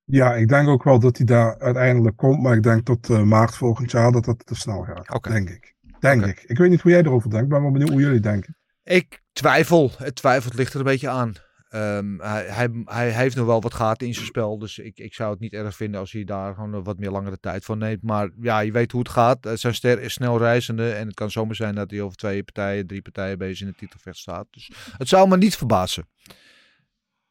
Ja, 0.03 0.35
ik 0.35 0.47
denk 0.47 0.67
ook 0.67 0.83
wel 0.83 0.99
dat 0.99 1.17
hij 1.17 1.25
daar 1.25 1.59
uiteindelijk 1.59 2.17
komt. 2.17 2.41
Maar 2.41 2.55
ik 2.55 2.63
denk 2.63 2.85
tot 2.85 3.09
uh, 3.09 3.21
maart 3.21 3.55
volgend 3.55 3.91
jaar 3.91 4.11
dat 4.11 4.25
dat 4.25 4.45
te 4.45 4.55
snel 4.55 4.83
gaat. 4.83 5.11
Okay. 5.11 5.33
Denk 5.33 5.49
ik. 5.49 5.75
Denk 5.99 6.21
okay. 6.21 6.29
ik. 6.29 6.43
Ik 6.43 6.57
weet 6.57 6.69
niet 6.69 6.81
hoe 6.81 6.91
jij 6.91 7.01
erover 7.01 7.29
denkt. 7.29 7.45
Ik 7.45 7.51
ben 7.51 7.61
wel 7.61 7.71
benieuwd 7.71 7.89
hoe 7.89 8.01
jullie 8.01 8.19
denken. 8.19 8.57
Ik 8.83 9.23
twijfel. 9.33 9.91
Het 9.97 10.15
twijfelt 10.15 10.53
ligt 10.53 10.73
er 10.73 10.79
een 10.79 10.85
beetje 10.85 11.09
aan. 11.09 11.33
Um, 11.73 12.19
hij, 12.21 12.45
hij, 12.45 12.69
hij, 12.85 13.11
heeft 13.11 13.35
nog 13.35 13.45
wel 13.45 13.61
wat 13.61 13.73
gaten 13.73 14.07
in 14.07 14.13
zijn 14.13 14.25
spel. 14.25 14.57
Dus 14.57 14.77
ik, 14.77 14.99
ik 14.99 15.13
zou 15.13 15.31
het 15.31 15.39
niet 15.39 15.53
erg 15.53 15.75
vinden 15.75 15.99
als 15.99 16.11
hij 16.11 16.23
daar 16.23 16.53
gewoon 16.53 16.83
wat 16.83 16.99
meer 16.99 17.11
langere 17.11 17.39
tijd 17.39 17.65
van 17.65 17.77
neemt. 17.77 18.01
Maar 18.01 18.29
ja, 18.41 18.59
je 18.59 18.71
weet 18.71 18.91
hoe 18.91 19.01
het 19.01 19.09
gaat. 19.09 19.49
Zijn 19.53 19.75
ster 19.75 20.01
is 20.01 20.13
snel 20.13 20.37
reizende. 20.37 20.91
En 20.91 21.07
het 21.07 21.15
kan 21.15 21.31
zomaar 21.31 21.55
zijn 21.55 21.75
dat 21.75 21.91
hij 21.91 22.01
over 22.01 22.17
twee 22.17 22.43
partijen, 22.43 22.87
drie 22.87 23.01
partijen 23.01 23.37
bezig 23.37 23.61
in 23.61 23.67
het 23.67 23.77
titelvecht 23.77 24.17
staat. 24.17 24.47
Dus 24.51 24.71
het 24.97 25.07
zou 25.07 25.27
me 25.27 25.37
niet 25.37 25.55
verbazen. 25.55 26.07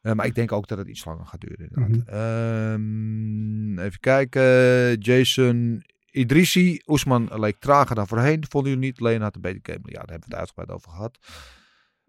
Uh, 0.01 0.13
maar 0.13 0.25
ik 0.25 0.35
denk 0.35 0.51
ook 0.51 0.67
dat 0.67 0.77
het 0.77 0.87
iets 0.87 1.05
langer 1.05 1.25
gaat 1.25 1.41
duren. 1.41 1.69
Mhm. 1.71 1.87
Mm 1.87 2.03
-hmm. 2.05 3.77
um, 3.77 3.79
even 3.79 3.99
kijken. 3.99 4.99
Jason 4.99 5.83
Idrissi. 6.11 6.81
Oesman 6.87 7.29
leek 7.33 7.59
trager 7.59 7.95
dan 7.95 8.07
voorheen. 8.07 8.45
Vonden 8.49 8.71
jullie 8.71 8.85
niet? 8.85 8.99
Leen 8.99 9.21
had 9.21 9.35
een 9.35 9.41
beter 9.41 9.59
game. 9.63 9.79
Ja, 9.83 9.99
daar 9.99 10.09
hebben 10.09 10.29
we 10.29 10.35
het 10.35 10.39
uitgebreid 10.39 10.69
over 10.69 10.91
gehad. 10.91 11.17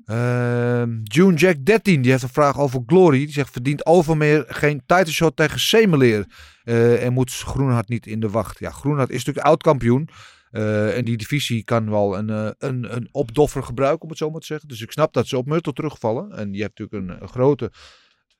Uh, 0.04 0.82
June 1.02 1.36
Jack 1.36 1.64
13, 1.64 2.02
die 2.02 2.10
heeft 2.10 2.22
een 2.22 2.28
vraag 2.28 2.58
over 2.58 2.82
Glory. 2.86 3.18
Die 3.18 3.32
zegt, 3.32 3.52
verdient 3.52 3.86
Overmeer 3.86 4.44
geen 4.48 4.82
title 4.86 5.12
shot 5.12 5.36
tegen 5.36 5.60
Semeleer? 5.60 6.26
Uh, 6.64 7.04
en 7.04 7.12
moet 7.12 7.32
Groenhart 7.32 7.88
niet 7.88 8.06
in 8.06 8.20
de 8.20 8.30
wacht? 8.30 8.58
Ja, 8.58 8.70
Groenhart 8.70 9.10
is 9.10 9.16
natuurlijk 9.16 9.46
oud-kampioen. 9.46 10.08
Eh, 10.56 10.96
en 10.96 11.04
die 11.04 11.16
divisie 11.16 11.64
kan 11.64 11.90
wel 11.90 12.18
een, 12.18 12.30
eh, 12.30 12.50
een, 12.58 12.96
een 12.96 13.08
opdoffer 13.12 13.62
gebruiken, 13.62 14.02
om 14.02 14.08
het 14.08 14.18
zo 14.18 14.30
maar 14.30 14.40
te 14.40 14.46
zeggen. 14.46 14.68
Dus 14.68 14.80
ik 14.82 14.92
snap 14.92 15.12
dat 15.12 15.26
ze 15.26 15.36
op 15.36 15.46
Myrtle 15.46 15.72
terugvallen. 15.72 16.32
En 16.32 16.50
die 16.50 16.60
heeft 16.62 16.78
natuurlijk 16.78 17.10
een, 17.10 17.22
een 17.22 17.28
grote 17.28 17.72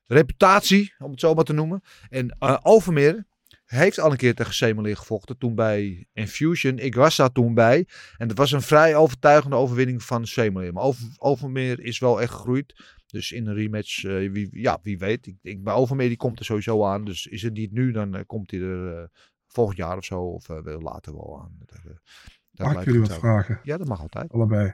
reputatie, 0.07 0.93
om 0.97 1.11
het 1.11 1.19
zo 1.19 1.33
maar 1.33 1.43
te 1.43 1.53
noemen. 1.53 1.81
En 2.09 2.35
eh, 2.39 2.57
Overmeer 2.61 3.25
heeft 3.67 3.99
al 3.99 4.11
een 4.11 4.17
keer 4.17 4.35
tegen 4.35 4.53
Semelier 4.53 4.97
gevochten. 4.97 5.37
Toen 5.37 5.55
bij 5.55 6.07
Infusion. 6.13 6.77
Ik 6.79 6.95
was 6.95 7.15
daar 7.15 7.31
toen 7.31 7.53
bij. 7.53 7.87
En 8.17 8.27
het 8.27 8.37
was 8.37 8.51
een 8.51 8.61
vrij 8.61 8.95
overtuigende 8.95 9.55
overwinning 9.55 10.03
van 10.03 10.27
Semelier. 10.27 10.73
Maar 10.73 10.83
Over, 10.83 11.07
Overmeer 11.17 11.79
is 11.79 11.99
wel 11.99 12.21
echt 12.21 12.31
gegroeid. 12.31 12.95
Dus 13.05 13.31
in 13.31 13.47
een 13.47 13.53
rematch, 13.53 14.03
eh, 14.03 14.31
wie, 14.31 14.49
ja, 14.51 14.79
wie 14.81 14.97
weet. 14.97 15.27
Ik, 15.27 15.37
ik, 15.41 15.63
bij 15.63 15.73
Overmeer 15.73 16.07
die 16.07 16.17
komt 16.17 16.39
er 16.39 16.45
sowieso 16.45 16.85
aan. 16.85 17.05
Dus 17.05 17.25
is 17.25 17.41
het 17.41 17.53
niet 17.53 17.71
nu, 17.71 17.91
dan 17.91 18.15
eh, 18.15 18.21
komt 18.25 18.51
hij 18.51 18.59
er 18.59 18.97
eh, 18.97 19.07
volgend 19.47 19.77
jaar 19.77 19.97
of 19.97 20.05
zo. 20.05 20.21
Of 20.21 20.47
later 20.63 21.13
wel 21.13 21.39
aan. 21.41 21.55
Dat, 21.65 21.79
dat 22.51 22.67
Mag 22.67 22.79
ik 22.79 22.85
jullie 22.85 23.01
wat 23.01 23.13
vragen? 23.13 23.59
Ja, 23.63 23.77
dat 23.77 23.87
mag 23.87 24.01
altijd. 24.01 24.31
Allebei. 24.31 24.73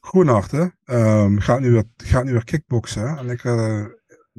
Groenhart, 0.00 0.50
hè? 0.50 0.66
Ehm, 0.84 1.38
gaat, 1.38 1.60
nu 1.60 1.70
weer, 1.70 1.84
gaat 1.96 2.24
nu 2.24 2.32
weer 2.32 2.44
kickboksen. 2.44 3.02
hè? 3.08 3.16
En 3.16 3.30
ik, 3.30 3.44
eh, 3.44 3.84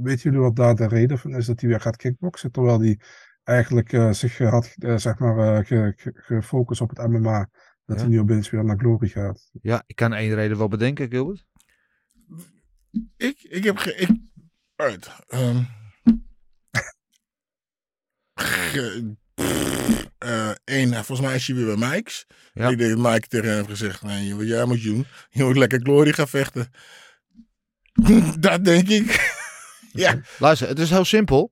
weet 0.04 0.22
jullie 0.22 0.40
wat 0.40 0.56
daar 0.56 0.76
de 0.76 0.88
reden 0.88 1.20
van 1.20 1.36
is 1.36 1.46
dat 1.46 1.60
hij 1.60 1.70
weer 1.70 1.82
gaat 1.82 1.96
kickboksen? 1.96 2.52
Terwijl 2.52 2.80
hij 2.80 3.00
eigenlijk 3.44 3.94
eh, 3.94 4.12
zich 4.12 4.40
eh, 4.40 4.50
had 4.50 4.76
eh, 4.78 4.98
zeg 4.98 5.18
maar, 5.20 5.38
eh, 5.58 5.66
ge- 5.66 5.94
ge- 5.96 6.14
gefocust 6.16 6.82
op 6.82 6.90
het 6.90 7.08
MMA. 7.08 7.50
Dat 7.86 7.98
Ja. 7.98 8.04
hij 8.04 8.12
nu 8.14 8.20
opeens 8.20 8.50
weer 8.50 8.64
naar 8.66 8.78
Glory 8.78 9.08
gaat. 9.08 9.50
Ja, 9.62 9.84
ik 9.86 9.96
kan 9.96 10.14
één 10.14 10.34
reden 10.36 10.58
wel 10.58 10.68
bedenken, 10.68 11.10
Gilbert. 11.10 11.46
Ik, 13.18 13.42
ik 13.42 13.64
heb 13.64 13.78
ge... 13.78 13.96
Ik, 13.96 14.10
uit. 14.76 15.10
ehm, 15.28 15.64
ge- 18.36 19.16
pff, 19.34 20.08
eh, 20.18 20.52
één, 20.64 20.94
volgens 20.94 21.22
mij 21.28 21.36
is 21.36 21.48
hij 21.48 21.56
weer 21.56 21.78
bij 21.78 21.90
Mike's. 21.90 22.28
Ja. 22.54 22.70
Ik 22.70 22.78
denk 22.78 22.98
dat 22.98 23.12
Mike 23.14 23.28
tegen 23.28 23.48
hem 23.48 23.56
heeft 23.56 23.70
gezegd, 23.70 24.02
nee, 24.04 24.36
wat 24.36 24.48
jij 24.48 24.66
moet 24.66 24.84
doen, 24.84 25.06
je 25.30 25.44
moet 25.44 25.58
lekker 25.58 25.80
Glory 25.82 26.12
gaan 26.14 26.28
vechten. 26.28 26.72
dat 28.40 28.66
denk 28.66 28.88
ik. 28.90 29.38
Ja, 29.92 30.22
Luister, 30.40 30.68
het 30.68 30.80
is 30.80 30.90
heel 30.90 31.06
simpel. 31.06 31.52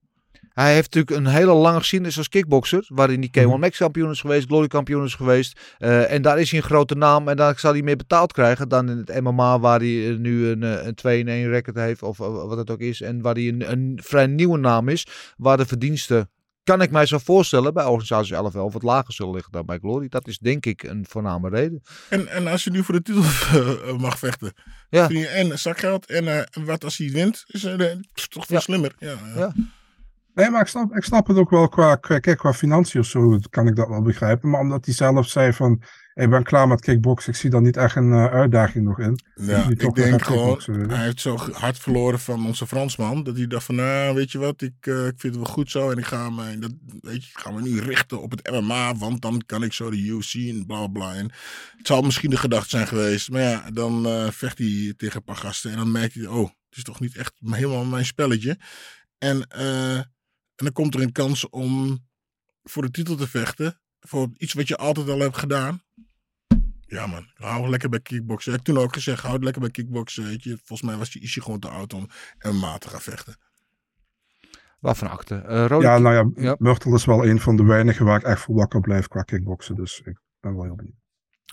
Hij 0.53 0.73
heeft 0.73 0.93
natuurlijk 0.93 1.25
een 1.25 1.33
hele 1.33 1.53
lange 1.53 1.79
geschiedenis 1.79 2.17
als 2.17 2.29
kickbokser. 2.29 2.85
Waarin 2.87 3.19
hij 3.19 3.43
K1 3.43 3.47
Mhm. 3.47 3.59
Max 3.59 3.77
kampioen 3.77 4.09
is 4.11 4.21
geweest, 4.21 4.47
Glory 4.47 4.67
kampioen 4.67 5.03
is 5.03 5.13
geweest. 5.15 5.59
Eh, 5.77 6.11
en 6.11 6.21
daar 6.21 6.39
is 6.39 6.51
hij 6.51 6.59
een 6.59 6.65
grote 6.65 6.95
naam. 6.95 7.27
En 7.27 7.35
daar 7.35 7.59
zal 7.59 7.71
hij 7.71 7.81
meer 7.81 7.95
betaald 7.95 8.33
krijgen 8.33 8.69
dan 8.69 8.89
in 8.89 8.97
het 8.97 9.21
MMA. 9.21 9.59
Waar 9.59 9.79
hij 9.79 10.09
eh, 10.09 10.17
nu 10.17 10.47
een, 10.47 10.63
eh, 10.63 10.85
een 10.85 10.95
2-in-1 10.95 11.49
record 11.49 11.75
heeft. 11.75 12.03
Of 12.03 12.19
eh, 12.19 12.27
wat 12.27 12.57
het 12.57 12.69
ook 12.69 12.79
is. 12.79 13.01
En 13.01 13.21
waar 13.21 13.33
hij 13.33 13.47
een, 13.47 13.71
een 13.71 13.99
vrij 14.03 14.27
nieuwe 14.27 14.57
naam 14.57 14.89
is. 14.89 15.07
Waar 15.37 15.57
de 15.57 15.65
verdiensten, 15.65 16.29
kan 16.67 16.81
ik 16.81 16.91
mij 16.91 17.05
zo 17.05 17.17
voorstellen, 17.17 17.73
bij 17.73 17.85
organisatie 17.85 18.35
11 18.35 18.53
wel 18.53 18.71
wat 18.71 18.83
lager 18.83 19.13
zullen 19.13 19.33
liggen 19.33 19.51
dan 19.51 19.65
bij 19.65 19.77
Glory. 19.77 20.07
Dat 20.07 20.27
is 20.27 20.37
denk 20.37 20.65
ik 20.65 20.83
een 20.83 21.05
voorname 21.09 21.49
reden. 21.49 21.81
en, 22.09 22.27
en 22.27 22.47
als 22.47 22.63
je 22.63 22.69
nu 22.71 22.83
voor 22.83 22.93
de 22.93 23.01
titel 23.01 23.23
eh, 23.23 23.97
mag 23.97 24.19
vechten, 24.19 24.53
Ja. 24.89 25.05
je 25.09 25.27
en 25.27 25.59
zakgeld 25.59 26.05
en 26.05 26.27
eh, 26.37 26.63
wat 26.65 26.83
als 26.83 26.97
hij 26.97 27.09
wint, 27.11 27.43
is 27.47 27.63
eh, 27.63 27.91
toch 28.29 28.45
veel 28.45 28.55
Ja. 28.55 28.59
slimmer. 28.61 28.93
Ja, 28.97 29.07
ja. 29.11 29.39
Ja. 29.39 29.53
Nee, 30.33 30.49
maar 30.49 30.61
ik 30.61 30.67
snap, 30.67 30.95
ik 30.95 31.03
snap 31.03 31.27
het 31.27 31.37
ook 31.37 31.49
wel 31.49 31.69
qua, 31.69 31.95
qua, 31.95 32.19
kijk, 32.19 32.37
qua 32.37 32.53
financiën 32.53 32.99
of 33.01 33.07
zo 33.07 33.39
kan 33.49 33.67
ik 33.67 33.75
dat 33.75 33.87
wel 33.87 34.01
begrijpen. 34.01 34.49
Maar 34.49 34.61
omdat 34.61 34.85
hij 34.85 34.93
zelf 34.93 35.27
zei 35.27 35.53
van, 35.53 35.81
ik 36.17 36.29
ben 36.29 36.43
klaar 36.43 36.67
met 36.67 36.81
kickboksen, 36.81 37.31
ik 37.31 37.37
zie 37.39 37.49
daar 37.49 37.61
niet 37.61 37.77
echt 37.77 37.95
een 37.95 38.11
eh, 38.11 38.25
uitdaging 38.25 38.85
nog 38.85 38.99
in. 38.99 39.19
Ja, 39.35 39.69
ik 39.69 39.95
denk 39.95 40.21
gewoon, 40.25 40.61
hij 40.87 41.03
heeft 41.03 41.21
zo 41.21 41.37
hard 41.37 41.79
verloren 41.79 42.19
van 42.19 42.45
onze 42.45 42.67
Fransman, 42.67 43.23
dat 43.23 43.37
hij 43.37 43.47
dacht 43.47 43.65
van, 43.65 43.75
nou, 43.75 44.15
weet 44.15 44.31
je 44.31 44.37
wat, 44.37 44.61
ik, 44.61 44.73
eh, 44.79 45.05
ik 45.05 45.19
vind 45.19 45.35
het 45.35 45.35
wel 45.35 45.53
goed 45.53 45.71
zo 45.71 45.91
en 45.91 45.97
ik 45.97 46.05
ga 46.05 46.29
me, 46.29 46.59
dat, 46.59 46.71
weet 47.01 47.23
je, 47.23 47.29
ik 47.29 47.39
ga 47.39 47.51
me 47.51 47.61
nu 47.61 47.79
richten 47.79 48.21
op 48.21 48.31
het 48.31 48.51
MMA, 48.51 48.95
want 48.95 49.21
dan 49.21 49.41
kan 49.45 49.63
ik 49.63 49.73
zo 49.73 49.89
de 49.89 49.97
UFC 49.97 50.33
en 50.33 50.65
bla 50.65 50.77
bla 50.77 50.87
bla. 50.87 51.13
En 51.13 51.31
het 51.77 51.87
zal 51.87 52.01
misschien 52.01 52.29
de 52.29 52.37
gedachte 52.37 52.69
zijn 52.69 52.87
geweest, 52.87 53.31
maar 53.31 53.41
ja, 53.41 53.71
dan 53.71 54.05
eh, 54.05 54.29
vecht 54.29 54.57
hij 54.57 54.93
tegen 54.97 55.17
een 55.17 55.23
paar 55.23 55.35
gasten 55.35 55.71
en 55.71 55.77
dan 55.77 55.91
merkt 55.91 56.13
hij, 56.13 56.27
oh, 56.27 56.49
het 56.69 56.77
is 56.77 56.83
toch 56.83 56.99
niet 56.99 57.17
echt 57.17 57.33
helemaal 57.45 57.85
mijn 57.85 58.05
spelletje. 58.05 58.57
En, 59.17 59.47
en 59.47 60.13
dan 60.55 60.71
komt 60.71 60.93
er 60.93 61.01
een 61.01 61.11
kans 61.11 61.49
om 61.49 62.05
voor 62.63 62.81
de 62.81 62.91
titel 62.91 63.15
te 63.15 63.27
vechten, 63.27 63.81
voor 63.99 64.29
iets 64.37 64.53
wat 64.53 64.67
je 64.67 64.77
altijd 64.77 65.09
al 65.09 65.19
hebt 65.19 65.37
gedaan. 65.37 65.85
Ja 66.87 67.07
man, 67.07 67.27
hou 67.33 67.69
lekker 67.69 67.89
bij 67.89 67.99
kickboksen. 67.99 68.51
Ik 68.51 68.57
heb 68.57 68.75
toen 68.75 68.83
ook 68.83 68.93
gezegd, 68.93 69.23
houd 69.23 69.43
lekker 69.43 69.61
bij 69.61 69.71
kickboksen. 69.71 70.23
Weet 70.23 70.43
je. 70.43 70.57
Volgens 70.57 70.89
mij 70.89 70.97
was 70.97 71.11
die 71.11 71.21
Ishii 71.21 71.43
gewoon 71.43 71.59
te 71.59 71.69
oud 71.69 71.93
om 71.93 72.07
MMA 72.41 72.77
te 72.77 72.89
gaan 72.89 73.01
vechten. 73.01 73.35
Waarvan 74.79 75.09
akte. 75.09 75.35
Eh 75.35 75.65
Rode 75.65 75.85
Ja, 75.85 75.97
nou 75.97 76.15
ja, 76.15 76.43
Ja. 76.43 76.55
Myrtle 76.59 76.93
is 76.95 77.05
wel 77.05 77.25
een 77.25 77.39
van 77.39 77.55
de 77.55 77.63
weinigen 77.63 78.05
waar 78.05 78.19
ik 78.19 78.25
echt 78.25 78.41
voor 78.41 78.55
wakker 78.55 78.81
blijf 78.81 79.07
qua 79.07 79.21
kickboksen. 79.21 79.75
Dus 79.75 80.01
ik 80.05 80.19
ben 80.39 80.55
wel 80.55 80.63
heel 80.63 80.75
benieuwd. 80.75 80.95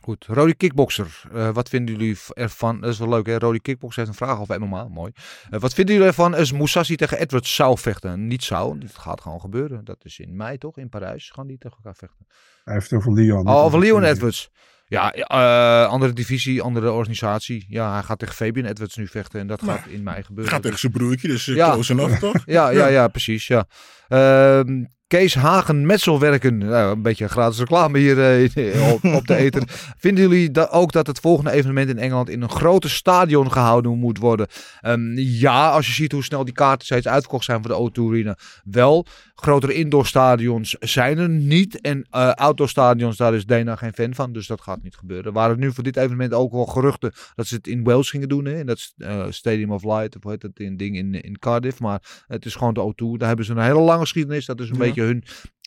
Goed, 0.03 0.27
Rode 0.27 0.55
Kickboxer. 0.55 1.23
Eh, 1.33 1.51
wat 1.51 1.69
vinden 1.69 1.97
jullie 1.97 2.19
ervan? 2.29 2.81
Dat 2.81 2.91
is 2.91 2.99
wel 2.99 3.09
leuk, 3.09 3.27
hè? 3.27 3.39
Rode 3.39 3.61
Kickboxer 3.61 4.05
heeft 4.07 4.21
een 4.21 4.27
vraag 4.27 4.41
over 4.41 4.61
MMA. 4.61 4.89
Mooi. 4.89 5.13
Eh, 5.51 5.61
wat 5.61 5.75
vinden 5.75 5.95
jullie 5.95 6.09
ervan 6.09 6.35
als 6.35 6.53
Moussassi 6.53 6.97
tegen 6.97 7.19
Edwards 7.19 7.55
zou 7.55 7.79
vechten? 7.79 8.27
Niet 8.27 8.45
zou, 8.45 8.79
dat 8.79 8.99
gaat 8.99 9.21
gewoon 9.21 9.41
gebeuren. 9.41 9.85
Dat 9.85 10.05
is 10.05 10.19
in 10.19 10.37
mei 10.37 10.59
toch? 10.59 10.79
In 10.79 10.89
Parijs 10.89 11.31
gaan 11.31 11.47
die 11.47 11.59
tegen 11.59 11.77
elkaar 11.77 11.95
vechten. 11.95 12.27
Hij 12.65 12.75
heeft 12.75 12.91
het 12.91 12.99
over 12.99 13.13
Leon. 13.13 13.49
Oh, 13.49 13.65
over 13.65 13.79
Leon. 13.79 14.05
Edwards. 14.05 14.51
Ja, 14.95 15.13
eh, 15.13 15.89
andere 15.91 16.13
divisie, 16.13 16.63
andere 16.63 16.91
organisatie. 16.93 17.67
Ja, 17.69 17.93
hij 17.93 18.03
gaat 18.03 18.19
tegen 18.19 18.35
Fabian 18.35 18.67
Edwards 18.67 18.97
nu 18.97 19.07
vechten 19.07 19.41
en 19.41 19.47
dat 19.47 19.63
Maar 19.63 19.79
gaat 19.79 19.87
in 19.87 20.03
mei 20.03 20.17
Het 20.17 20.27
gebeuren. 20.27 20.53
gaat 20.53 20.63
tegen 20.63 20.79
zijn 20.79 20.93
broertje, 20.93 21.29
dus 21.29 21.47
uh, 21.47 21.57
Ja. 21.57 21.73
close 21.73 21.93
enough 21.93 22.19
toch? 22.19 22.35
Ja, 22.47 22.69
ja, 22.71 22.87
ja, 22.87 23.09
precies. 23.09 23.47
Ja. 23.47 23.67
Ehm, 24.09 24.85
Kees 25.07 25.35
Hagen 25.35 25.87
Metselwerken. 25.87 26.59
Nou, 26.59 26.93
een 26.93 27.03
beetje 27.03 27.29
gratis 27.29 27.59
reclame 27.59 27.99
hier 27.99 28.43
eh, 28.57 28.93
op, 28.93 29.05
op 29.19 29.27
de 29.27 29.37
eten. 29.37 29.65
Vinden 29.99 30.23
jullie 30.29 30.51
da 30.51 30.69
ook 30.71 30.93
dat 30.93 31.07
het 31.07 31.21
volgende 31.21 31.51
evenement 31.51 31.89
in 31.89 31.99
Engeland 31.99 32.29
in 32.29 32.43
een 32.43 32.51
grote 32.51 32.89
stadion 32.89 33.53
gehouden 33.53 33.99
moet 33.99 34.19
worden? 34.19 34.47
Ehm, 34.81 35.13
ja, 35.19 35.71
als 35.71 35.87
je 35.87 35.93
ziet 35.93 36.13
hoe 36.13 36.25
snel 36.25 36.45
die 36.45 36.55
kaarten 36.55 36.87
steeds 36.87 37.09
uitverkocht 37.09 37.45
zijn 37.45 37.63
voor 37.63 37.71
de 37.71 37.91
O2 38.01 38.09
Arena. 38.11 38.37
Wel, 38.65 39.07
grotere 39.35 39.75
indoorstadions 39.75 40.77
zijn 40.81 41.19
er 41.19 41.29
niet. 41.29 41.81
En 41.81 42.07
eh 42.11 42.31
outdoorstadions, 42.33 43.17
daar 43.17 43.35
is 43.35 43.47
Dana 43.47 43.77
geen 43.77 43.93
fan 43.93 44.15
van. 44.15 44.33
Dus 44.33 44.47
dat 44.47 44.61
gaat 44.61 44.83
niet 44.83 44.97
gebeuren. 44.97 45.27
Er 45.27 45.33
waren 45.33 45.59
nu 45.59 45.73
voor 45.73 45.85
dit 45.85 45.97
evenement 45.97 46.33
ook 46.33 46.53
wel 46.53 46.67
geruchten 46.67 47.13
dat 47.35 47.47
ze 47.47 47.55
het 47.55 47.67
in 47.67 47.85
Wales 47.85 48.11
gingen 48.11 48.29
doen. 48.29 48.45
Hè? 48.45 48.59
In 48.59 48.67
dat 48.67 48.93
eh, 48.97 49.27
Stadium 49.31 49.73
of 49.73 49.83
Light, 49.85 50.17
of 50.17 50.23
hoe 50.23 50.31
heet 50.33 50.41
dat 50.41 50.59
in, 50.59 50.77
ding 50.77 50.97
in, 50.97 51.21
in 51.23 51.39
Cardiff. 51.39 51.81
Maar 51.81 52.25
het 52.27 52.45
is 52.45 52.55
gewoon 52.55 52.75
de 52.75 52.93
O2. 52.93 53.19
Daar 53.19 53.29
hebben 53.29 53.47
ze 53.47 53.53
een 53.53 53.59
hele 53.63 53.81
lange 53.81 54.01
geschiedenis. 54.01 54.47
Dat 54.47 54.61
is 54.61 54.69
een 54.69 54.75
Ja. 54.75 54.81
beetje 54.81 55.03
hun, 55.03 55.25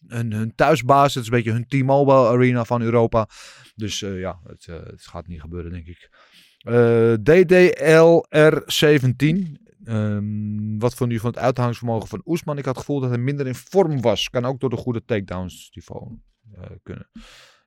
hun, 0.08 0.34
hun 0.34 0.56
thuisbaas. 0.56 1.14
Het 1.14 1.24
is 1.24 1.30
een 1.30 1.36
beetje 1.36 1.52
hun 1.52 1.68
T-Mobile 1.68 2.28
Arena 2.28 2.66
van 2.66 2.82
Europa. 2.82 3.28
Dus 3.76 4.02
eh, 4.02 4.20
ja, 4.20 4.40
het, 4.44 4.66
het 4.66 5.06
gaat 5.08 5.28
niet 5.28 5.42
gebeuren, 5.42 5.72
denk 5.72 5.88
ik. 5.88 6.10
Eh, 6.58 7.14
DDLR17. 7.14 9.67
Ehm, 9.88 10.78
wat 10.78 10.94
vond 10.94 11.12
u 11.12 11.20
van 11.20 11.30
het 11.30 11.40
uithoudingsvermogen 11.40 12.08
van 12.08 12.22
Oesman? 12.26 12.58
Ik 12.58 12.66
had 12.66 12.76
het 12.76 12.86
gevoel 12.86 13.02
dat 13.02 13.10
hij 13.10 13.20
minder 13.20 13.48
in 13.48 13.56
vorm 13.56 14.02
was. 14.02 14.30
Kan 14.30 14.46
ook 14.46 14.60
door 14.60 14.70
de 14.70 14.76
goede 14.78 15.06
takedowns 15.06 15.70
die 15.72 15.84
voor 15.84 16.20
eh, 16.56 16.64
kunnen. 16.84 17.10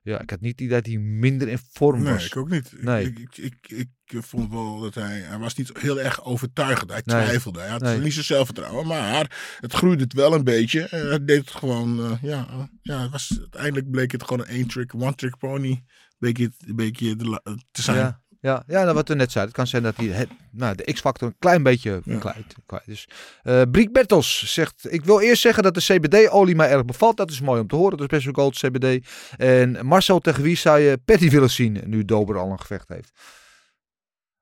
Ja, 0.03 0.19
ik 0.21 0.29
had 0.29 0.39
niet 0.41 0.51
het 0.51 0.61
idee 0.61 0.75
dat 0.81 0.85
hij 0.85 0.97
minder 0.97 1.47
in 1.47 1.59
vorm 1.71 2.01
Nee, 2.03 2.13
was. 2.13 2.25
ik 2.25 2.35
ook 2.37 2.49
niet. 2.49 2.73
Nee. 2.83 3.05
Ik, 3.05 3.37
ik, 3.37 3.55
ik, 3.67 3.87
ik 4.05 4.23
vond 4.23 4.51
wel 4.51 4.79
dat 4.79 4.95
hij, 4.95 5.19
hij 5.19 5.37
was 5.37 5.55
niet 5.55 5.77
heel 5.79 5.99
erg 6.01 6.23
overtuigend. 6.25 6.89
Hij 6.91 7.01
Nee. 7.05 7.23
twijfelde. 7.25 7.59
Hij 7.59 7.69
had 7.69 7.81
Nee. 7.81 7.99
niet 7.99 8.13
zo 8.13 8.21
zelfvertrouwen. 8.21 8.87
Maar 8.87 9.57
het 9.59 9.73
groeide 9.73 10.03
het 10.03 10.13
wel 10.13 10.33
een 10.33 10.43
beetje. 10.43 10.81
Eh, 10.81 11.01
hij 11.01 11.25
deed 11.25 11.37
het 11.39 11.51
gewoon, 11.51 11.99
eh, 11.99 12.17
ja, 12.21 12.47
eh, 12.49 12.63
ja 12.81 13.01
het 13.01 13.11
was, 13.11 13.37
uiteindelijk 13.39 13.91
bleek 13.91 14.11
het 14.11 14.23
gewoon 14.23 14.39
een 14.39 14.53
één-trick, 14.53 14.93
one-trick 14.95 15.37
pony. 15.37 15.83
Bleek 16.17 16.37
het 16.37 16.55
een 16.67 16.75
beetje 16.75 17.15
te 17.71 17.81
zijn. 17.81 17.97
Ja, 17.97 18.21
ja, 18.41 18.63
ja 18.67 18.81
nou, 18.83 18.93
wat 18.95 19.07
we 19.07 19.13
net 19.15 19.31
zeiden. 19.31 19.53
Het 19.53 19.61
kan 19.63 19.67
zijn 19.71 19.83
dat 19.83 19.95
hij 19.97 20.05
het, 20.05 20.29
nou, 20.51 20.75
de 20.75 20.93
X-factor 20.93 21.27
een 21.27 21.35
klein 21.39 21.63
beetje 21.63 22.01
Ja. 22.03 22.17
kwijt, 22.17 22.55
kwijt 22.65 22.87
is. 22.87 23.07
Eh 23.41 23.61
Briek 23.71 23.91
Bertels 23.93 24.53
zegt... 24.53 24.87
Ik 24.93 25.05
wil 25.05 25.19
eerst 25.19 25.41
zeggen 25.41 25.63
dat 25.63 25.73
de 25.73 25.81
CBD-olie 25.81 26.55
mij 26.55 26.69
erg 26.69 26.85
bevalt. 26.85 27.17
Dat 27.17 27.29
is 27.29 27.41
mooi 27.41 27.61
om 27.61 27.67
te 27.67 27.75
horen. 27.75 27.97
Dat 27.97 28.11
is 28.11 28.17
best 28.23 28.25
wel 28.25 28.33
gold 28.33 28.55
CBD. 28.57 29.07
En 29.37 29.85
Marcel, 29.85 30.19
tegen 30.19 30.43
wie 30.43 30.57
zou 30.57 30.79
je 30.79 30.97
Patty 31.05 31.29
willen 31.29 31.49
zien... 31.49 31.81
nu 31.85 32.05
Dober 32.05 32.37
al 32.37 32.51
een 32.51 32.59
gevecht 32.59 32.87
heeft? 32.89 33.11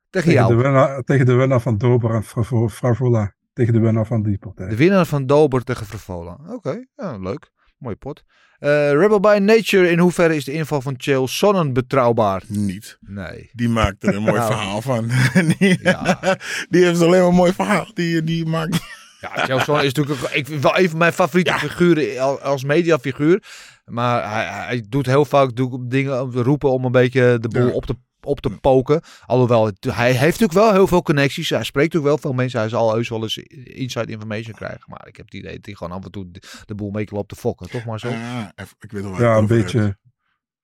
Tegen 0.09 0.29
Tegen 0.29 0.47
de, 0.47 0.53
jou. 0.53 0.63
winnaar, 0.63 1.01
tegen 1.03 1.25
de 1.25 1.33
winnaar 1.33 1.61
van 1.61 1.77
Dober 1.77 2.11
en 2.13 2.23
Fravo- 2.23 2.69
Fravola. 2.69 3.33
Tegen 3.53 3.73
de 3.73 3.79
winnaar 3.79 4.05
van 4.05 4.23
die 4.23 4.37
partij. 4.37 4.67
De 4.67 4.75
winnaar 4.75 5.05
van 5.05 5.25
Dober 5.25 5.63
tegen 5.63 5.85
Fravola. 5.85 6.37
Oké, 6.47 6.85
ja, 6.95 7.17
leuk. 7.17 7.51
Mooie 7.79 7.95
pot. 7.95 8.23
Eh, 8.59 8.91
Rebel 8.91 9.19
by 9.19 9.37
Nature. 9.41 9.89
In 9.89 9.99
hoeverre 9.99 10.35
is 10.35 10.43
de 10.45 10.51
inval 10.51 10.81
van 10.81 10.93
Chael 10.97 11.27
Sonnen 11.27 11.73
betrouwbaar? 11.73 12.43
Niet. 12.47 12.97
Nee. 13.01 13.49
Die 13.53 13.69
maakt 13.69 14.03
er 14.03 14.15
een 14.15 14.21
mooi 14.21 14.33
Nou. 14.39 14.51
verhaal 14.53 14.81
van. 14.81 15.09
die, 15.59 15.79
Ja. 15.83 16.19
die 16.69 16.83
heeft 16.85 17.01
alleen 17.01 17.19
maar 17.19 17.29
een 17.29 17.35
mooi 17.35 17.53
verhaal. 17.53 17.87
Die, 17.93 18.23
die 18.23 18.45
maakt... 18.45 18.79
Ja, 19.21 19.29
Chael 19.45 19.59
Sonnen 19.59 19.85
is 19.85 19.93
natuurlijk 19.93 20.33
ik, 20.33 20.47
wel 20.47 20.77
een 20.79 20.89
van 20.89 20.97
mijn 20.97 21.13
favoriete 21.13 21.53
figuren 21.53 22.19
al- 22.19 22.41
als 22.41 22.63
mediafiguur. 22.63 23.43
Maar 23.85 24.31
hij, 24.33 24.45
hij 24.65 24.85
doet 24.89 25.05
heel 25.05 25.25
vaak 25.25 25.55
doe- 25.55 25.87
dingen 25.87 26.17
roepen 26.31 26.71
om 26.71 26.85
een 26.85 26.91
beetje 26.91 27.37
de 27.39 27.47
boel 27.47 27.67
Ja. 27.67 27.73
op 27.73 27.85
te, 27.85 27.95
op 28.21 28.39
te 28.39 28.49
poken. 28.49 29.01
Alhoewel, 29.25 29.65
het- 29.65 29.83
hij 29.93 30.11
heeft 30.11 30.39
natuurlijk 30.39 30.59
wel 30.65 30.73
heel 30.73 30.87
veel 30.87 31.01
connecties. 31.01 31.49
Hij 31.49 31.63
spreekt 31.63 31.93
natuurlijk 31.93 32.21
wel 32.21 32.31
veel 32.31 32.39
mensen. 32.41 32.59
Hij 32.59 32.69
zal 32.69 32.93
heus 32.93 33.09
wel 33.09 33.21
eens 33.21 33.37
inside 33.63 34.11
information 34.11 34.53
krijgen. 34.55 34.83
Maar 34.85 35.07
ik 35.07 35.15
heb 35.17 35.25
het 35.25 35.33
idee 35.35 35.55
dat 35.55 35.65
hij 35.65 35.75
gewoon 35.75 35.97
af 35.97 36.03
en 36.05 36.11
toe 36.11 36.31
de, 36.31 36.41
de 36.65 36.75
boel 36.75 36.91
beetje 36.91 37.15
loopt 37.15 37.29
te 37.29 37.35
fokken. 37.35 37.69
Toch 37.69 37.85
maar 37.85 37.99
zo? 37.99 38.07
Ah, 38.07 38.45
even- 38.55 38.75
ik 38.79 38.91
weet 38.91 39.03
wel 39.03 39.21
Ja, 39.21 39.35
een 39.37 39.47
beetje. 39.47 39.79
hebt. 39.79 39.97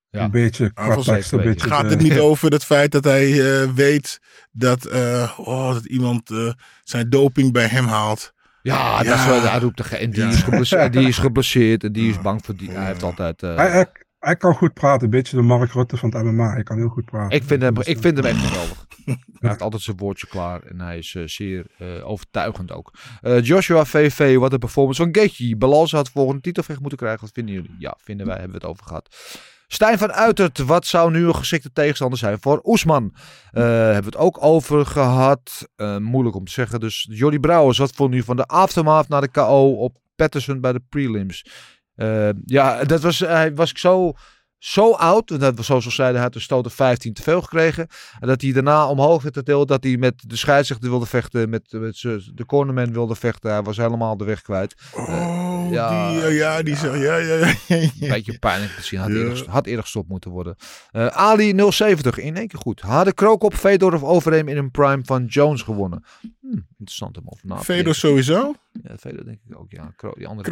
Ja. 0.10 0.24
Een 0.24 0.32
beetje 0.32 0.72
volgens 0.76 1.06
tekst, 1.06 1.32
een 1.32 1.42
beetje. 1.42 1.68
Gaat 1.68 1.90
het 1.90 2.02
niet 2.02 2.20
over 2.20 2.52
het 2.52 2.64
feit 2.66 2.92
dat 2.92 3.04
hij 3.04 3.62
eh, 3.62 3.70
weet 3.74 4.20
dat, 4.52 4.86
eh, 4.86 5.34
oh, 5.40 5.74
dat 5.74 5.86
iemand 5.86 6.30
eh, 6.32 6.52
zijn 6.84 7.10
doping 7.10 7.52
bij 7.54 7.68
hem 7.68 7.86
haalt? 7.86 8.34
Ja, 8.62 9.04
dat 9.04 9.18
is 9.18 9.26
wel, 9.26 9.42
hij 9.42 9.60
roept 9.60 9.78
de 9.78 9.98
en 9.98 10.10
die, 10.12 10.24
Ja. 10.24 10.30
is 10.30 10.42
geblesseerd, 10.44 10.94
die 10.94 11.08
is 11.08 11.18
geblesseerd 11.18 11.84
en 11.84 11.92
die 11.92 12.10
is 12.10 12.22
bang 12.28 12.46
voor 12.46 12.56
die. 12.56 12.70
Hij 12.72 12.86
heeft 12.86 13.04
altijd. 13.04 13.44
eh, 13.44 13.56
Hij, 13.56 13.92
hij, 14.26 14.36
kan 14.36 14.54
goed 14.54 14.74
praten, 14.74 15.04
een 15.04 15.10
beetje 15.10 15.36
de 15.36 15.42
Mark 15.42 15.72
Rutte 15.72 15.98
van 15.98 16.10
het 16.10 16.24
MMA. 16.24 16.54
Hij 16.54 16.64
kan 16.64 16.78
heel 16.78 16.88
goed 16.88 17.06
praten. 17.06 17.38
ik, 17.38 17.44
vind 17.44 17.62
hem, 17.62 17.74
Dus, 17.74 17.88
ik 17.88 17.96
eh, 17.96 18.02
vind 18.02 18.18
hem 18.18 18.26
echt 18.26 18.40
geweldig. 18.40 18.86
Hij 19.40 19.50
heeft 19.50 19.62
altijd 19.62 19.82
zijn 19.82 19.98
woordje 19.98 20.28
klaar 20.28 20.64
en 20.64 20.80
hij 20.80 20.98
is 20.98 21.16
eh, 21.16 21.24
zeer 21.26 21.66
eh, 21.78 22.10
overtuigend 22.10 22.72
ook. 22.72 22.94
Eh, 23.22 23.42
Joshua 23.42 23.86
VV, 23.86 24.38
wat 24.38 24.54
een 24.54 24.60
performance 24.60 25.04
van 25.04 25.16
Gaethje. 25.16 25.56
Balans 25.56 25.92
had 25.92 26.10
volgende 26.10 26.42
titelvecht 26.42 26.80
moeten 26.80 26.98
krijgen. 26.98 27.22
Wat 27.22 27.32
vinden 27.34 27.54
jullie? 27.54 27.76
Ja, 27.80 27.98
vinden 27.98 28.26
wij, 28.26 28.36
hebben 28.36 28.60
we 28.60 28.66
het 28.66 28.72
over 28.72 28.86
gehad. 28.86 29.16
Stijn 29.68 29.98
van 29.98 30.12
Uitert, 30.14 30.58
wat 30.58 30.86
zou 30.86 31.12
nu 31.12 31.26
een 31.26 31.36
geschikte 31.36 31.72
tegenstander 31.74 32.20
zijn 32.20 32.38
voor 32.40 32.62
Oesman? 32.64 33.14
Eh, 33.52 33.64
hebben 33.64 34.00
we 34.00 34.06
het 34.06 34.18
ook 34.18 34.44
over 34.44 34.86
gehad. 34.86 35.68
Eh, 35.76 35.98
moeilijk 35.98 36.36
om 36.36 36.46
te 36.46 36.52
zeggen. 36.52 36.80
Dus 36.80 37.08
Jordi 37.10 37.40
Brouwers, 37.40 37.78
wat 37.78 37.96
vond 37.96 38.14
u 38.14 38.24
van 38.24 38.36
de 38.36 38.46
aftermath 38.46 39.08
naar 39.08 39.22
de 39.22 39.32
KO 39.32 39.72
op 39.72 39.98
Patterson 40.16 40.62
bij 40.62 40.72
de 40.72 40.82
prelims? 40.90 41.46
Eh, 41.96 42.30
ja, 42.46 42.84
dat 42.84 43.02
was, 43.02 43.20
hij 43.20 43.56
was 43.56 43.70
ik 43.70 43.78
zo, 43.78 44.14
zo 44.58 44.92
oud. 44.92 45.40
Dat 45.40 45.56
was 45.56 45.66
zoals 45.66 45.86
we 45.86 45.92
zeiden, 45.92 46.16
hij 46.16 46.26
had 46.26 46.36
een 46.36 46.42
stoot 46.42 46.66
of 46.66 46.74
15 46.74 47.14
te 47.14 47.22
veel 47.22 47.42
gekregen. 47.42 47.88
En 48.20 48.28
dat 48.28 48.42
hij 48.42 48.52
daarna 48.52 48.88
omhoog 48.88 49.24
werd 49.24 49.38
gedeeld. 49.38 49.68
Dat 49.68 49.84
hij 49.84 49.98
met 49.98 50.24
de 50.28 50.36
scheidsrechter 50.36 50.90
wilde 50.90 51.06
vechten. 51.06 51.50
Met, 51.50 51.72
met 51.72 52.02
de 52.34 52.46
cornerman 52.46 52.94
wilde 52.94 53.16
vechten. 53.16 53.52
Hij 53.52 53.62
was 53.62 53.78
helemaal 53.78 54.18
de 54.18 54.26
weg 54.26 54.42
kwijt. 54.42 54.76
Oh, 54.94 55.68
ja. 55.72 56.10
die, 56.10 56.22
eh, 56.22 56.36
ja, 56.36 56.64
die 56.64 56.76
zo, 56.76 56.96
ja, 56.96 57.16
ja, 57.16 57.36
ja. 57.36 57.56
Een 57.68 57.92
beetje 58.00 58.40
pijnlijk 58.40 58.72
te 58.72 58.84
zien. 58.84 59.00
Had, 59.00 59.10
eerder, 59.10 59.46
had 59.50 59.66
eerder 59.66 59.84
gestopt 59.84 60.10
moeten 60.10 60.32
worden. 60.32 60.56
Eh, 60.92 61.08
Ali 61.08 61.72
070 61.72 62.18
in 62.18 62.36
één 62.36 62.48
keer 62.48 62.60
goed. 62.60 62.82
Hadden 62.82 63.14
Krookop, 63.14 63.54
Fedor 63.54 63.94
of 63.94 64.04
Overeem 64.04 64.48
in 64.48 64.58
een 64.58 64.72
prime 64.72 65.02
van 65.04 65.26
Jones 65.26 65.62
gewonnen. 65.62 66.04
Hm, 66.42 66.60
interessant 66.78 67.18
om 67.18 67.24
over 67.26 67.48
na 67.48 67.58
Fedor 67.58 67.96
sowieso. 67.96 68.54
Ja, 68.84 68.98
Fedor 68.98 69.26
denk 69.26 69.40
ik 69.48 69.60
ook. 69.60 69.72
Ja, 69.72 69.94
Kro 69.96 70.12
die 70.18 70.28
andere. 70.28 70.50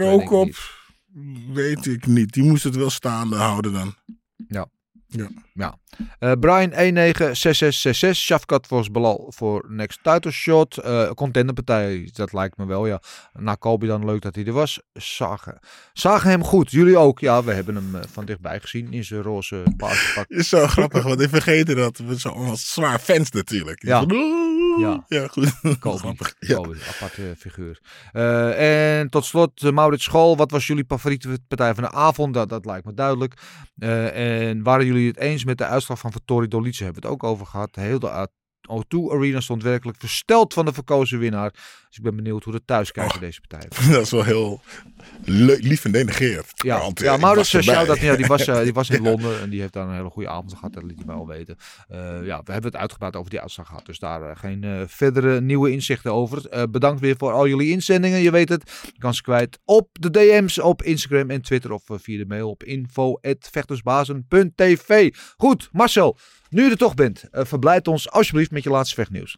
Weet 1.53 1.85
ik 1.85 2.05
niet. 2.05 2.33
Die 2.33 2.43
moest 2.43 2.63
het 2.63 2.75
wel 2.75 2.89
staande 2.89 3.35
houden 3.35 3.73
dan. 3.73 3.95
Eh, 6.19 6.31
Brian 6.39 6.69
196666. 6.69 8.15
Shafkat 8.15 8.67
volgens 8.67 8.91
Balal 8.91 9.31
voor 9.35 9.65
next 9.67 9.99
title 10.03 10.31
shot. 10.31 10.77
Eh 10.77 11.09
contenderpartij, 11.11 12.09
dat 12.13 12.33
lijkt 12.33 12.57
me 12.57 12.65
wel, 12.65 12.87
ja. 12.87 13.01
Na 13.33 13.55
Kobe 13.55 13.85
dan 13.85 14.05
leuk 14.05 14.21
dat 14.21 14.35
hij 14.35 14.45
er 14.45 14.53
was. 14.53 14.81
Zagen. 14.93 15.59
Zagen 15.93 16.29
hem 16.29 16.43
goed. 16.43 16.71
Jullie 16.71 16.97
ook. 16.97 17.19
Ja, 17.19 17.43
we 17.43 17.53
hebben 17.53 17.75
hem 17.75 17.95
eh, 17.95 18.01
van 18.11 18.25
dichtbij 18.25 18.59
gezien 18.59 18.93
in 18.93 19.03
zijn 19.03 19.21
roze 19.21 19.63
paaspak. 19.77 20.25
Is 20.39 20.49
zo 20.49 20.67
grappig, 20.67 21.03
want 21.03 21.21
ik 21.21 21.29
vergeten 21.29 21.75
dat. 21.75 21.97
We 21.97 22.17
zijn 22.17 22.33
allemaal 22.33 22.57
zwaar 22.57 22.99
fans 22.99 23.31
natuurlijk. 23.31 23.83
Ja. 23.83 24.05
Ja. 24.79 25.05
ja, 25.07 25.27
goed. 25.27 25.59
Grappig. 25.79 26.35
Ja. 26.39 26.57
Aparte 26.57 27.33
figuur. 27.37 27.79
Eh, 28.11 28.99
en 28.99 29.09
tot 29.09 29.25
slot, 29.25 29.61
uh, 29.61 29.71
Maurits 29.71 30.03
School. 30.03 30.37
Wat 30.37 30.51
was 30.51 30.67
jullie 30.67 30.85
favoriete 30.87 31.39
partij 31.47 31.73
van 31.73 31.83
de 31.83 31.91
avond? 31.91 32.33
Dat, 32.33 32.49
dat 32.49 32.65
lijkt 32.65 32.85
me 32.85 32.93
duidelijk. 32.93 33.41
Eh, 33.77 34.47
en 34.49 34.63
waren 34.63 34.85
jullie 34.85 35.07
het 35.07 35.17
eens 35.17 35.45
met 35.45 35.57
de 35.57 35.65
uitslag 35.65 35.99
van 35.99 36.11
Vittorio 36.11 36.47
Dolice? 36.47 36.83
Hebben 36.83 37.01
we 37.01 37.07
het 37.07 37.17
ook 37.17 37.29
over 37.29 37.45
gehad. 37.45 37.75
Heel 37.75 37.99
de 37.99 38.09
O2 38.69 39.11
Arena 39.11 39.39
stond 39.39 39.63
werkelijk 39.63 39.99
versteld 39.99 40.53
van 40.53 40.65
de 40.65 40.73
verkozen 40.73 41.19
winnaar. 41.19 41.51
Dus 41.87 41.97
ik 41.97 42.03
ben 42.03 42.15
benieuwd 42.15 42.43
hoe 42.43 42.53
de 42.53 42.65
thuiskijker 42.65 43.19
deze 43.19 43.41
partij. 43.47 43.69
Dat 43.93 44.01
is 44.01 44.11
wel 44.11 44.23
heel 44.23 44.61
lief 45.25 45.85
en 45.85 45.91
denegeerd. 45.91 46.51
Ja, 46.55 46.79
Want, 46.79 46.99
eh, 46.99 47.05
ja 47.05 47.13
ik 47.13 47.19
Maurits 47.19 47.51
was 47.51 47.61
erbij. 47.61 47.75
shout 47.75 47.87
dat, 47.87 47.99
ja, 47.99 48.15
die, 48.15 48.25
was, 48.25 48.47
eh, 48.47 48.61
die 48.61 48.73
was 48.73 48.89
in 48.89 49.01
Londen 49.09 49.41
en 49.41 49.49
die 49.49 49.59
heeft 49.59 49.73
daar 49.73 49.87
een 49.87 49.95
hele 49.95 50.09
goede 50.09 50.29
avond 50.29 50.53
gehad. 50.53 50.73
Dat 50.73 50.83
liet 50.83 50.95
hij 50.95 51.05
mij 51.05 51.15
al 51.15 51.27
weten. 51.27 51.57
Eh, 51.87 52.25
ja, 52.25 52.41
we 52.43 52.51
hebben 52.51 52.71
het 52.71 52.79
uitgebreid 52.79 53.15
over 53.15 53.29
die 53.29 53.41
uitslag 53.41 53.67
gehad. 53.67 53.85
Dus 53.85 53.99
daar 53.99 54.37
geen 54.37 54.85
verdere 54.87 55.41
nieuwe 55.41 55.71
inzichten 55.71 56.13
over. 56.13 56.69
Bedankt 56.69 57.01
weer 57.01 57.15
voor 57.17 57.31
al 57.31 57.47
jullie 57.47 57.71
inzendingen. 57.71 58.19
Je 58.19 58.31
weet 58.31 58.49
het, 58.49 58.71
je 58.93 58.99
kan 58.99 59.13
ze 59.13 59.21
kwijt 59.21 59.59
op 59.65 59.89
de 59.91 60.09
DM's 60.09 60.57
op 60.57 60.81
Instagram 60.81 61.29
en 61.29 61.41
Twitter 61.41 61.71
of 61.71 61.83
via 61.87 62.17
de 62.17 62.25
mail 62.25 62.49
op 62.49 62.63
info.vechtersbazen.tv. 62.63 65.13
Goed, 65.37 65.69
Marcel, 65.71 66.17
nu 66.53 66.63
je 66.63 66.71
er 66.71 66.77
toch 66.77 66.93
bent, 66.93 67.23
eh, 67.31 67.45
verblijd 67.45 67.87
ons 67.87 68.11
alsjeblieft 68.11 68.51
met 68.51 68.63
je 68.63 68.69
laatste 68.69 68.95
vechtnieuws. 68.95 69.37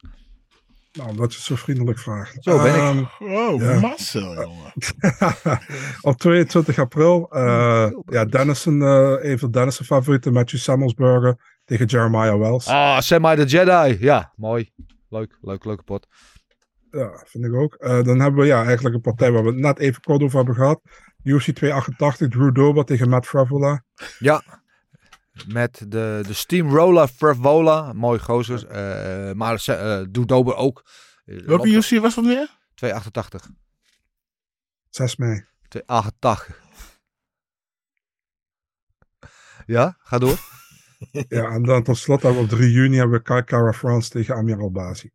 Nou, 0.93 1.09
omdat 1.09 1.31
je 1.31 1.37
het 1.37 1.47
zo 1.47 1.55
vriendelijk 1.55 1.99
vraagt. 1.99 2.37
Zo 2.39 2.61
ben 2.61 2.97
ik. 2.97 3.07
Oh, 3.19 3.61
Ja. 3.61 3.79
Marcel, 3.79 4.33
jongen. 4.33 4.73
op 6.01 6.17
22 6.17 6.79
april, 6.79 7.29
eh 7.31 7.91
ja, 8.05 8.25
Dennison, 8.25 8.81
eh 8.81 9.31
een 9.31 9.39
van 9.39 9.51
Dennis' 9.51 9.81
favorieten, 9.85 10.33
Matthew 10.33 10.59
Samuelsburger 10.59 11.59
tegen 11.65 11.85
Jeremiah 11.85 12.37
Wells. 12.39 12.67
Ah, 12.67 12.99
Semi 12.99 13.35
the 13.35 13.45
Jedi. 13.45 13.97
Ja, 13.99 14.33
mooi. 14.35 14.71
Leuk, 15.09 15.37
leuk, 15.41 15.65
leuke 15.65 15.83
pot. 15.83 16.07
Ja, 16.91 17.23
vind 17.25 17.45
ik 17.45 17.53
ook. 17.53 17.73
Eh, 17.73 18.03
dan 18.03 18.19
hebben 18.19 18.39
we 18.41 18.45
ja, 18.47 18.63
eigenlijk 18.63 18.95
een 18.95 19.01
partij 19.01 19.31
waar 19.31 19.43
we 19.43 19.49
het 19.49 19.57
net 19.57 19.79
even 19.79 20.01
kort 20.01 20.21
over 20.23 20.37
hebben 20.37 20.55
gehad. 20.55 20.81
UFC 21.23 21.51
288, 21.51 22.27
Drew 22.29 22.55
Dober 22.55 22.85
tegen 22.85 23.09
Matt 23.09 23.25
Fravola. 23.27 23.83
Ja. 24.19 24.43
Met 25.47 25.77
de, 25.87 26.23
de 26.27 26.33
Steamroller 26.33 27.07
Fravola. 27.07 27.93
Mooi 27.93 28.19
gozer. 28.19 28.67
Eh, 28.67 29.33
maar 29.33 29.59
ze- 29.59 29.73
eh 29.73 30.05
doet 30.09 30.27
Dober 30.27 30.55
ook. 30.55 30.83
Eh, 31.25 31.37
Welke 31.45 31.67
UFC 31.67 31.89
was 31.99 32.15
dat 32.15 32.25
weer? 32.25 32.49
288. 32.73 33.49
6 34.89 35.15
mei. 35.15 35.45
288. 35.67 36.63
Ja, 39.65 39.97
ga 39.99 40.17
door. 40.17 40.37
Ja, 41.29 41.49
en 41.49 41.63
dan 41.63 41.83
tot 41.83 41.97
slot 41.97 42.21
hebben 42.21 42.39
we 42.39 42.51
op 42.51 42.57
3 42.57 42.71
juni 42.71 42.97
hebben 42.97 43.17
we 43.17 43.23
Kai 43.23 43.43
Kara 43.43 43.73
France 43.73 44.09
tegen 44.09 44.35
Amir 44.35 44.59
Albazi. 44.59 45.11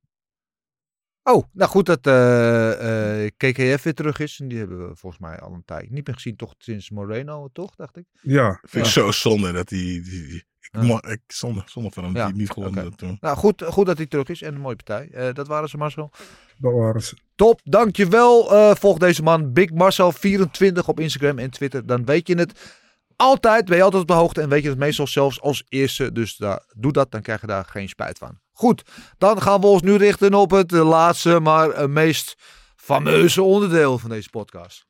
Oh, 1.23 1.45
nou 1.53 1.71
goed 1.71 1.87
dat 1.87 2.07
eh, 2.07 3.25
eh, 3.25 3.31
KKF 3.37 3.83
weer 3.83 3.95
terug 3.95 4.19
is. 4.19 4.39
En 4.41 4.49
die 4.49 4.59
hebben 4.59 4.89
we 4.89 4.97
volgens 4.97 5.23
mij 5.23 5.39
al 5.41 5.53
een 5.53 5.65
tijd 5.65 5.91
niet 5.91 6.07
meer 6.07 6.15
gezien. 6.17 6.37
Toch 6.37 6.55
sinds 6.59 6.91
Moreno, 6.91 7.49
toch? 7.53 7.75
Dacht 7.75 7.97
ik. 7.97 8.05
Ja, 8.23 8.59
Vind 8.63 8.87
ik 8.87 8.93
zo 8.93 9.11
zonde 9.11 9.53
dat 9.53 9.69
die... 9.69 10.03
die, 10.03 10.27
die- 10.27 10.49
ik, 10.61 10.69
Ja. 10.81 10.87
mo- 10.87 11.01
ik 11.09 11.21
zonde, 11.27 11.63
zonde 11.67 11.91
van 11.91 12.05
hem 12.05 12.17
Ja, 12.17 12.27
die 12.27 12.37
niet 12.37 12.51
gewonnen 12.51 12.97
toen. 12.97 13.17
Nou 13.21 13.37
goed, 13.37 13.63
goed 13.65 13.87
dat 13.87 13.97
hij 13.97 14.07
terug 14.07 14.29
is. 14.29 14.43
En 14.43 14.55
een 14.55 14.61
mooie 14.61 14.77
partij. 14.77 15.09
Eh, 15.11 15.35
dat 15.35 15.47
waren 15.47 15.69
ze, 15.69 15.77
Marcel. 15.77 16.11
dat 16.59 16.73
waren 16.73 17.03
ze. 17.03 17.17
Top, 17.35 17.61
dankjewel. 17.65 18.53
Eh 18.55 18.75
volg 18.75 18.99
deze 18.99 19.23
man, 19.23 19.53
Big 19.53 19.71
Marcel24 19.71 20.85
op 20.87 21.01
Instagram 21.01 21.39
en 21.39 21.51
Twitter. 21.51 21.87
Dan 21.87 22.05
weet 22.05 22.29
je 22.29 22.35
het 22.35 22.79
altijd, 23.17 23.65
ben 23.65 23.77
je 23.77 23.83
altijd 23.83 24.03
op 24.03 24.09
de 24.09 24.15
hoogte 24.15 24.41
en 24.41 24.49
weet 24.49 24.63
je 24.63 24.69
het 24.69 24.79
meestal 24.79 25.07
zelfs 25.07 25.41
als 25.41 25.65
eerste. 25.69 26.13
Dus 26.13 26.37
daar, 26.37 26.65
doe 26.77 26.93
dat, 26.93 27.11
dan 27.11 27.23
krijg 27.23 27.41
je 27.41 27.47
daar 27.47 27.65
geen 27.65 27.89
spijt 27.89 28.19
van. 28.19 28.39
Goed, 28.61 28.83
dan 29.19 29.43
gaan 29.43 29.61
we 29.61 29.67
ons 29.67 29.83
nu 29.83 29.97
richten 29.97 30.35
op 30.35 30.51
het 30.51 30.73
eh, 30.73 30.89
laatste, 30.89 31.41
maar 31.41 31.71
eh, 31.71 31.87
meest 31.89 32.35
fameuze 32.77 33.43
onderdeel 33.43 33.99
van 33.99 34.11
deze 34.11 34.31
podcast. 34.31 34.87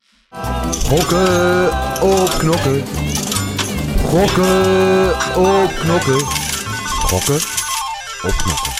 Gokken 0.85 1.65
op 2.01 2.29
knokken. 2.39 2.85
Gokken 3.97 5.09
op 5.35 5.71
knokken. 5.79 6.19
Gokken 7.09 7.41
op 8.23 8.35
knokken. 8.37 8.71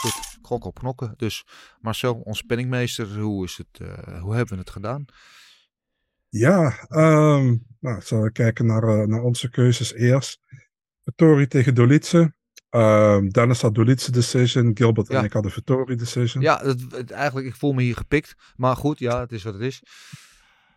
Goed, 0.00 0.38
gokken 0.42 0.68
op 0.68 0.78
knokken. 0.78 1.14
Dus 1.16 1.44
Marcel, 1.80 2.14
ons 2.14 2.42
penningmeester, 2.42 3.18
hoe, 3.18 3.44
is 3.44 3.56
het, 3.56 3.80
eh, 3.88 4.22
hoe 4.22 4.34
hebben 4.34 4.54
we 4.54 4.60
het 4.60 4.70
gedaan? 4.70 5.04
Ja, 6.28 6.86
ehm 6.88 7.56
nou, 7.80 8.00
zullen 8.02 8.24
we 8.24 8.32
kijken 8.32 8.66
naar, 8.66 9.08
naar 9.08 9.22
onze 9.22 9.50
keuzes 9.50 9.92
eerst. 9.92 10.40
Vittori 11.04 11.46
tegen 11.46 11.74
Dolice. 11.74 12.34
Ehm, 12.70 13.28
Dennis 13.28 13.62
had 13.62 13.74
Dolice 13.74 14.12
decision. 14.12 14.70
Gilbert 14.74 15.08
Ja. 15.08 15.18
en 15.18 15.24
ik 15.24 15.32
hadden 15.32 15.52
Vittori 15.52 15.96
decision. 15.96 16.42
Ja, 16.42 16.60
het, 16.62 16.84
het- 16.92 17.10
eigenlijk, 17.10 17.46
ik 17.46 17.54
voel 17.54 17.72
me 17.72 17.82
hier 17.82 17.96
gepikt. 17.96 18.34
Maar 18.56 18.76
goed, 18.76 18.98
ja, 18.98 19.20
het 19.20 19.32
is 19.32 19.42
wat 19.42 19.52
het 19.54 19.62
is. 19.62 19.82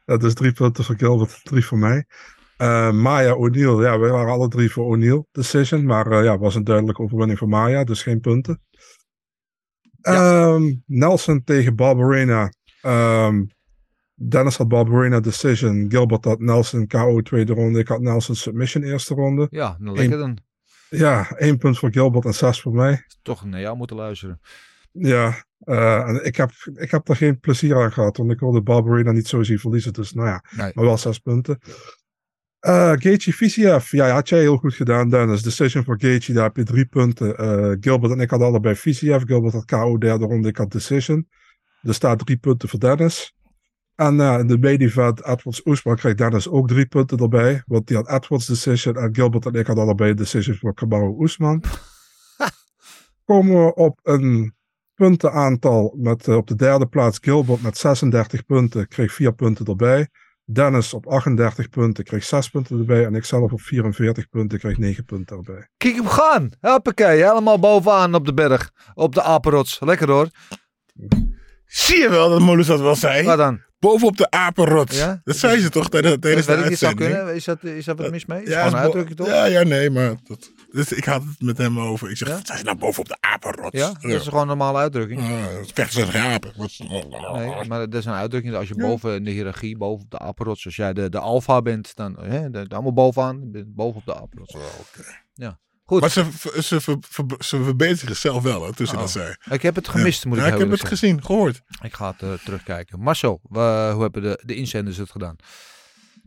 Dat 0.05 0.23
is 0.23 0.33
drie 0.33 0.51
punten 0.51 0.83
voor 0.83 0.95
Gilbert, 0.97 1.39
drie 1.43 1.65
voor 1.65 1.77
mij. 1.77 2.05
Eh, 2.57 2.91
Maya 2.91 3.33
O'Neill, 3.33 3.81
ja, 3.83 3.99
we 3.99 4.07
waren 4.07 4.31
alle 4.33 4.47
drie 4.47 4.71
voor 4.71 4.85
O'Neill 4.85 5.25
decision. 5.31 5.85
Maar 5.85 6.11
eh, 6.11 6.23
ja, 6.23 6.31
het 6.31 6.39
was 6.41 6.55
een 6.55 6.63
duidelijke 6.63 7.01
overwinning 7.01 7.39
voor 7.39 7.49
Maya, 7.49 7.83
dus 7.83 8.03
geen 8.03 8.19
punten. 8.19 8.61
Ehm, 10.01 10.73
Nelson 10.85 11.43
tegen 11.43 11.75
Barbarena. 11.75 12.53
Ehm, 12.81 13.43
Dennis 14.15 14.57
had 14.57 14.67
Barbarena 14.67 15.19
decision. 15.19 15.85
Gilbert 15.89 16.25
had 16.25 16.39
Nelson 16.39 16.87
KO 16.87 17.21
tweede 17.21 17.53
ronde. 17.53 17.79
Ik 17.79 17.87
had 17.87 18.01
Nelson 18.01 18.35
submission 18.35 18.83
eerste 18.83 19.13
ronde. 19.13 19.47
Ja, 19.49 19.75
nou 19.79 19.97
lekker 19.97 20.17
dan. 20.17 20.37
Ja, 20.89 21.29
één 21.37 21.57
punt 21.57 21.77
voor 21.79 21.91
Gilbert 21.91 22.25
en 22.25 22.33
zes 22.33 22.61
voor 22.61 22.73
mij. 22.73 23.05
Toch 23.21 23.45
naar 23.45 23.59
jou 23.59 23.77
moeten 23.77 23.95
luisteren. 23.95 24.39
Ja, 24.91 25.43
eh, 25.59 26.07
en 26.07 26.25
ik 26.25 26.35
heb, 26.35 26.51
ik 26.73 26.91
heb 26.91 27.09
er 27.09 27.15
geen 27.15 27.39
plezier 27.39 27.75
aan 27.75 27.91
gehad, 27.91 28.17
want 28.17 28.31
ik 28.31 28.39
wilde 28.39 28.61
Barbarena 28.61 29.11
niet 29.11 29.27
zo 29.27 29.43
zien 29.43 29.59
verliezen. 29.59 29.93
Dus 29.93 30.13
nou 30.13 30.27
ja, 30.27 30.43
Nee. 30.55 30.71
maar 30.73 30.85
wel 30.85 30.97
zes 30.97 31.19
punten. 31.19 31.59
Eh 32.59 32.91
Gaethje 32.95 33.33
Visiev, 33.33 33.91
ja, 33.91 34.09
had 34.09 34.29
jij 34.29 34.39
heel 34.39 34.57
goed 34.57 34.73
gedaan, 34.73 35.09
Dennis. 35.09 35.41
Decision 35.41 35.83
voor 35.83 35.99
Gaethje, 36.01 36.33
daar 36.33 36.43
heb 36.43 36.55
je 36.55 36.63
drie 36.63 36.85
punten. 36.85 37.37
Eh, 37.37 37.75
Gilbert 37.79 38.13
en 38.13 38.19
ik 38.19 38.29
hadden 38.29 38.47
allebei 38.47 38.75
Visiev. 38.75 39.23
Gilbert 39.25 39.53
had 39.53 39.65
KO 39.65 39.97
derde 39.97 40.25
ronde, 40.25 40.47
ik 40.47 40.57
had 40.57 40.71
Decision. 40.71 41.27
Er 41.81 41.93
staat 41.93 42.19
drie 42.19 42.37
punten 42.37 42.69
voor 42.69 42.79
Dennis. 42.79 43.33
En 43.99 44.19
in 44.19 44.47
de 44.47 44.57
main 44.57 44.81
event, 44.81 45.25
Edwards 45.25 45.65
Oesman 45.65 45.95
krijgt 45.95 46.17
Dennis 46.17 46.49
ook 46.49 46.67
drie 46.67 46.85
punten 46.85 47.17
erbij. 47.17 47.63
Want 47.65 47.87
die 47.87 47.97
had 47.97 48.09
Edwards 48.09 48.45
decision 48.45 48.95
en 48.95 49.15
Gilbert 49.15 49.45
en 49.45 49.53
ik 49.53 49.67
hadden 49.67 49.85
allebei 49.85 50.09
een 50.09 50.15
decision 50.15 50.55
voor 50.55 50.73
Kamaru 50.73 51.15
Oesman. 51.17 51.63
Komen 53.25 53.65
we 53.65 53.75
op 53.75 53.99
een 54.03 54.55
puntenaantal 54.93 55.95
met 55.97 56.27
eh, 56.27 56.35
op 56.35 56.47
de 56.47 56.55
derde 56.55 56.87
plaats 56.87 57.17
Gilbert 57.21 57.61
met 57.61 57.77
36 57.77 58.45
punten, 58.45 58.87
kreeg 58.87 59.13
4 59.13 59.33
punten 59.33 59.65
erbij. 59.65 60.07
Dennis 60.43 60.93
op 60.93 61.07
38 61.07 61.69
punten, 61.69 62.03
kreeg 62.03 62.23
6 62.23 62.49
punten 62.49 62.79
erbij. 62.79 63.05
En 63.05 63.15
ik 63.15 63.25
zelf 63.25 63.51
op 63.51 63.61
44 63.61 64.29
punten, 64.29 64.59
kreeg 64.59 64.77
9 64.77 65.05
punten 65.05 65.37
erbij. 65.37 65.67
Kijk 65.77 65.95
hem 65.95 66.07
gaan. 66.07 66.49
Hoppakee, 66.59 67.23
helemaal 67.23 67.59
bovenaan 67.59 68.15
op 68.15 68.25
de 68.25 68.33
berg. 68.33 68.71
Op 68.93 69.13
de 69.13 69.21
apenrots. 69.21 69.79
Lekker 69.79 70.11
hoor. 70.11 70.29
Zie 71.65 71.97
je 71.97 72.09
wel 72.09 72.29
dat 72.29 72.39
Molus 72.39 72.67
dat 72.67 72.79
wel 72.79 72.95
zei? 72.95 73.25
Wat 73.25 73.37
dan? 73.37 73.67
Bovenop 73.79 74.17
de 74.17 74.31
apenrot. 74.31 74.95
Ja? 74.95 75.21
Dat 75.23 75.35
zei 75.35 75.59
ze 75.59 75.69
toch 75.69 75.89
tijdens, 75.89 76.15
tijdens 76.19 76.45
Dat 76.45 76.55
de 76.55 76.61
zou 76.61 76.69
uitzending? 76.69 77.15
kunnen. 77.15 77.35
Is 77.35 77.43
dat, 77.43 77.63
is 77.63 77.85
dat 77.85 77.97
wat 77.99 78.11
mis 78.11 78.25
mee? 78.25 78.43
Is 78.43 78.49
Ja, 78.49 78.57
gewoon 78.63 78.73
een 78.73 78.83
uitdrukking 78.83 79.17
toch? 79.17 79.27
Ja, 79.27 79.45
ja, 79.45 79.63
nee, 79.63 79.89
maar... 79.89 80.15
Dat, 80.23 80.51
dus 80.71 80.91
ik 80.91 81.03
had 81.05 81.23
het 81.23 81.41
met 81.41 81.57
hem 81.57 81.79
over. 81.79 82.09
Ik 82.09 82.17
zeg, 82.17 82.27
Ja? 82.27 82.39
zei 82.43 82.57
ze 82.57 82.63
nou 82.63 82.77
bovenop 82.77 83.07
de 83.07 83.17
apenrot? 83.19 83.71
Ja, 83.71 83.91
dat 84.01 84.11
is 84.11 84.23
gewoon 84.23 84.41
een 84.41 84.47
normale 84.47 84.77
uitdrukking. 84.77 85.21
Uh, 85.21 85.45
vechten 85.73 85.99
ze 85.99 86.05
tegen 86.05 86.21
apen. 86.21 86.51
Nee, 86.57 87.67
maar 87.67 87.79
dat 87.79 87.93
is 87.93 88.05
een 88.05 88.13
uitdrukking. 88.13 88.55
Als 88.55 88.67
je 88.67 88.75
boven 88.75 89.15
in 89.15 89.23
de 89.23 89.31
hiërarchie, 89.31 89.77
boven 89.77 90.03
op 90.05 90.11
de 90.11 90.19
apenrots, 90.19 90.65
als 90.65 90.75
jij 90.75 90.93
de, 90.93 91.09
de 91.09 91.19
alfa 91.19 91.61
bent, 91.61 91.95
dan 91.95 92.15
hè, 92.21 92.49
de, 92.49 92.65
allemaal 92.69 92.93
bovenaan, 92.93 93.39
je 93.39 93.47
bent 93.49 93.75
boven 93.75 93.99
op 93.99 94.05
de 94.05 94.15
apenrots. 94.15 94.55
Ja, 95.33 95.59
goed. 95.89 96.01
Maar 96.01 96.09
ze, 96.09 96.25
ze, 96.61 96.79
ze, 96.79 96.97
ze 97.39 97.63
verbeteren 97.63 98.07
zichzelf 98.07 98.43
wel, 98.43 98.65
hè, 98.65 98.85
ze 98.85 98.93
Oh. 98.93 98.99
dat 98.99 99.11
zei. 99.11 99.35
Ik 99.49 99.61
heb 99.61 99.75
het 99.75 99.87
gemist, 99.87 100.25
moet 100.25 100.37
ik 100.37 100.43
ja, 100.43 100.51
ik 100.51 100.59
heb 100.59 100.69
het 100.69 100.79
zeggen. 100.79 100.97
gezien, 100.97 101.23
gehoord. 101.23 101.61
Ik 101.81 101.93
ga 101.93 102.11
het 102.11 102.21
eh, 102.21 102.33
terugkijken. 102.45 102.99
Marcel, 102.99 103.39
hoe 103.49 104.01
hebben 104.01 104.21
de, 104.21 104.43
de 104.45 104.55
inzenders 104.55 104.97
het 104.97 105.11
gedaan? 105.11 105.35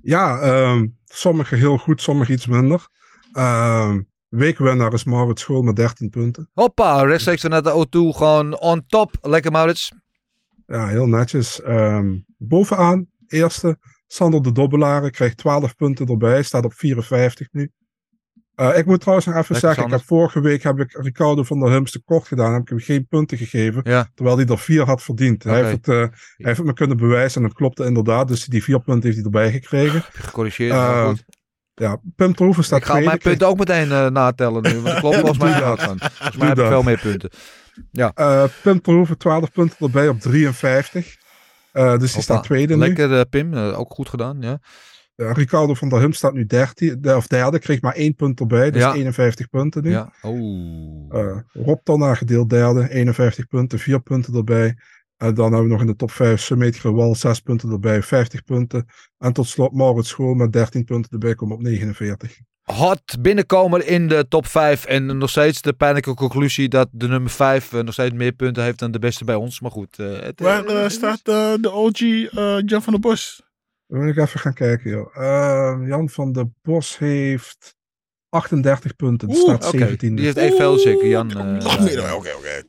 Ja, 0.02 0.40
ehm 0.40 0.86
sommige 1.04 1.54
heel 1.54 1.78
goed, 1.78 2.02
sommige 2.02 2.32
iets 2.32 2.46
minder. 2.46 2.88
Ehm 3.32 4.00
weekwinnaar 4.28 4.92
is 4.92 5.04
Maurits 5.04 5.42
School 5.42 5.62
met 5.62 5.76
13 5.76 6.10
punten. 6.10 6.50
Hoppa, 6.52 7.02
rechtstreeks 7.02 7.40
vanuit 7.40 7.64
de 7.64 7.86
O2, 7.86 8.16
gewoon 8.16 8.60
on 8.60 8.84
top. 8.86 9.16
Lekker 9.20 9.50
Maurits. 9.52 9.92
Ja, 10.66 10.86
heel 10.86 11.06
netjes. 11.06 11.62
Ehm, 11.62 12.18
bovenaan, 12.36 13.06
eerste, 13.26 13.78
Sander 14.06 14.42
de 14.42 14.52
Dobbelaren 14.52 15.10
krijgt 15.10 15.36
12 15.36 15.76
punten 15.76 16.06
erbij, 16.06 16.42
staat 16.42 16.64
op 16.64 16.74
54 16.74 17.48
nu. 17.52 17.70
Eh, 18.54 18.78
ik 18.78 18.86
moet 18.86 19.00
trouwens 19.00 19.26
nog 19.26 19.36
even 19.36 19.52
Lekker, 19.52 19.70
zeggen, 19.70 19.92
ik 19.92 19.98
heb 19.98 20.06
vorige 20.08 20.40
week 20.40 20.62
heb 20.62 20.80
ik 20.80 20.92
Ricardo 20.92 21.42
van 21.42 21.60
der 21.60 21.70
Hums 21.70 21.90
te 21.90 22.02
kort 22.04 22.26
gedaan, 22.26 22.52
heb 22.52 22.62
ik 22.62 22.68
hem 22.68 22.78
geen 22.78 23.06
punten 23.06 23.38
gegeven, 23.38 23.80
Ja. 23.84 24.08
terwijl 24.14 24.36
hij 24.36 24.46
er 24.46 24.58
vier 24.58 24.84
had 24.84 25.02
verdiend. 25.02 25.42
Hij, 25.44 25.56
Oké. 25.58 25.64
heeft 25.64 25.86
het, 25.86 25.88
eh, 25.94 26.00
hij 26.00 26.10
heeft 26.36 26.56
het 26.56 26.66
me 26.66 26.72
kunnen 26.72 26.96
bewijzen 26.96 27.40
en 27.42 27.48
het 27.48 27.56
klopte 27.56 27.84
inderdaad, 27.84 28.28
dus 28.28 28.44
die 28.44 28.62
vier 28.62 28.80
punten 28.80 29.02
heeft 29.02 29.14
hij 29.16 29.24
erbij 29.24 29.50
gekregen. 29.52 30.04
Je 30.12 30.22
gecorrigeerd? 30.22 30.72
Eh, 30.72 31.06
goed. 31.06 31.24
Ja, 31.74 32.00
Pim 32.16 32.34
Terhoeven 32.34 32.64
staat 32.64 32.78
Ik 32.78 32.84
ga 32.84 32.98
mijn 33.00 33.18
punten 33.18 33.46
ook 33.48 33.58
meteen 33.58 34.12
natellen 34.12 34.62
nu, 34.62 34.80
want 34.80 34.94
ik 34.94 35.00
klopt 35.00 35.16
volgens 35.26 35.38
mij 35.38 35.60
dat. 35.60 35.82
Volgens 35.82 36.36
mij 36.36 36.48
heb 36.48 36.56
ik 36.56 36.62
dat. 36.62 36.68
veel 36.68 36.82
meer 36.82 36.98
punten. 37.00 37.30
Eh, 38.14 38.44
Pim 38.62 38.80
Terhoeven 38.80 39.18
12 39.18 39.52
punten 39.52 39.76
erbij 39.78 40.08
op 40.08 40.20
53. 40.20 41.16
Eh, 41.72 41.98
dus 41.98 42.12
die 42.12 42.22
staat 42.22 42.44
tweede 42.44 42.74
nu. 42.74 42.80
Lekker 42.80 43.26
Pim, 43.26 43.54
ook 43.54 43.92
goed 43.92 44.08
gedaan. 44.08 44.36
Ja. 44.40 44.58
Eh, 45.16 45.30
Ricardo 45.32 45.74
van 45.74 45.88
der 45.88 46.00
Hum 46.00 46.12
staat 46.12 46.32
nu 46.32 46.46
13, 46.46 46.96
de, 47.00 47.16
of 47.16 47.26
derde, 47.26 47.58
kreeg 47.58 47.80
maar 47.80 47.94
één 47.94 48.14
punt 48.14 48.40
erbij, 48.40 48.70
dus 48.70 48.82
Ja. 48.82 48.94
51 48.94 49.48
punten 49.48 49.82
nu. 49.82 49.90
Ja. 49.90 50.12
Oh. 50.22 51.18
Eh, 51.18 51.36
Rob 51.52 51.78
Tonna 51.84 52.14
gedeeld 52.14 52.50
derde, 52.50 52.90
51 52.90 53.46
punten, 53.46 53.78
4 53.78 54.00
punten 54.00 54.34
erbij. 54.34 54.76
En 55.16 55.34
dan 55.34 55.44
hebben 55.44 55.62
we 55.62 55.72
nog 55.72 55.80
in 55.80 55.86
de 55.86 55.96
top 55.96 56.10
5 56.10 56.40
Summit 56.40 56.76
Gewal, 56.76 57.14
6 57.14 57.40
punten 57.40 57.70
erbij, 57.70 58.02
50 58.02 58.42
punten. 58.44 58.86
En 59.18 59.32
tot 59.32 59.46
slot 59.48 59.72
Maurits 59.72 60.08
School 60.08 60.34
met 60.34 60.52
13 60.52 60.84
punten 60.84 61.12
erbij, 61.12 61.34
komt 61.34 61.52
op 61.52 61.62
49. 61.62 62.38
Hot 62.62 63.16
binnenkomer 63.20 63.86
in 63.86 64.08
de 64.08 64.26
top 64.28 64.46
5. 64.46 64.84
En 64.84 65.18
nog 65.18 65.30
steeds 65.30 65.62
de 65.62 65.72
pijnlijke 65.72 66.14
conclusie 66.14 66.68
dat 66.68 66.88
de 66.92 67.08
nummer 67.08 67.30
5 67.30 67.72
nog 67.72 67.92
steeds 67.92 68.14
meer 68.14 68.32
punten 68.32 68.62
heeft 68.64 68.78
dan 68.78 68.90
de 68.90 68.98
beste 68.98 69.24
bij 69.24 69.34
ons. 69.34 69.60
Maar 69.60 69.70
goed. 69.70 69.98
eh, 69.98 70.06
het, 70.20 70.40
eh, 70.40 70.46
Waar 70.46 70.64
eh, 70.66 70.88
staat 70.88 71.20
eh, 71.24 71.52
de 71.60 71.70
OG 71.72 72.00
eh, 72.00 72.56
Jan 72.66 72.82
van 72.82 72.92
der 72.92 73.00
Bos? 73.00 73.42
Dan 73.92 74.00
wil 74.00 74.08
ik 74.10 74.16
even 74.16 74.40
gaan 74.40 74.54
kijken, 74.54 74.90
joh. 74.90 75.16
Eh, 75.16 75.88
Jan 75.88 76.08
van 76.08 76.32
der 76.32 76.46
Bos 76.62 76.98
heeft 76.98 77.74
38 78.28 78.96
punten, 78.96 79.28
Oeh, 79.28 79.38
staat 79.38 79.66
Oké, 79.66 79.78
17. 79.78 80.14
die 80.14 80.24
heeft 80.34 80.60
als 80.60 80.84
ik. 80.84 81.02
Jan. 81.02 81.30
eh, 81.30 82.14
oké, 82.14 82.30
oké. 82.36 82.62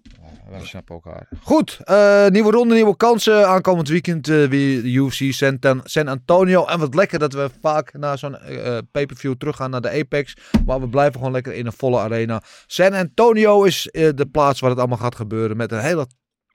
Wij 0.49 0.65
snappen 0.65 0.95
elkaar. 0.95 1.27
Goed, 1.41 1.79
eh, 1.83 2.27
nieuwe 2.27 2.51
ronde, 2.51 2.73
nieuwe 2.73 2.97
kansen. 2.97 3.47
Aankomend 3.47 3.87
weekend 3.87 4.27
eh, 4.27 4.35
weer 4.45 4.81
de 4.81 4.91
UFC 4.91 5.33
San, 5.33 5.59
San 5.83 6.07
Antonio. 6.07 6.65
En 6.65 6.79
wat 6.79 6.95
lekker 6.95 7.19
dat 7.19 7.33
we 7.33 7.49
vaak 7.61 7.93
na 7.93 8.15
zo'n 8.15 8.37
eh, 8.37 8.77
pay-per-view 8.91 9.33
teruggaan 9.37 9.69
naar 9.69 9.81
de 9.81 9.89
Apex. 9.99 10.37
Maar 10.65 10.79
we 10.79 10.87
blijven 10.89 11.13
gewoon 11.17 11.31
lekker 11.31 11.53
in 11.53 11.65
een 11.65 11.73
volle 11.73 11.99
arena. 11.99 12.41
San 12.67 12.93
Antonio 12.93 13.63
is 13.63 13.89
eh, 13.89 14.09
de 14.15 14.25
plaats 14.25 14.59
waar 14.59 14.69
het 14.69 14.79
allemaal 14.79 14.97
gaat 14.97 15.15
gebeuren. 15.15 15.57
Met 15.57 15.71
een 15.71 15.79
hele 15.79 16.07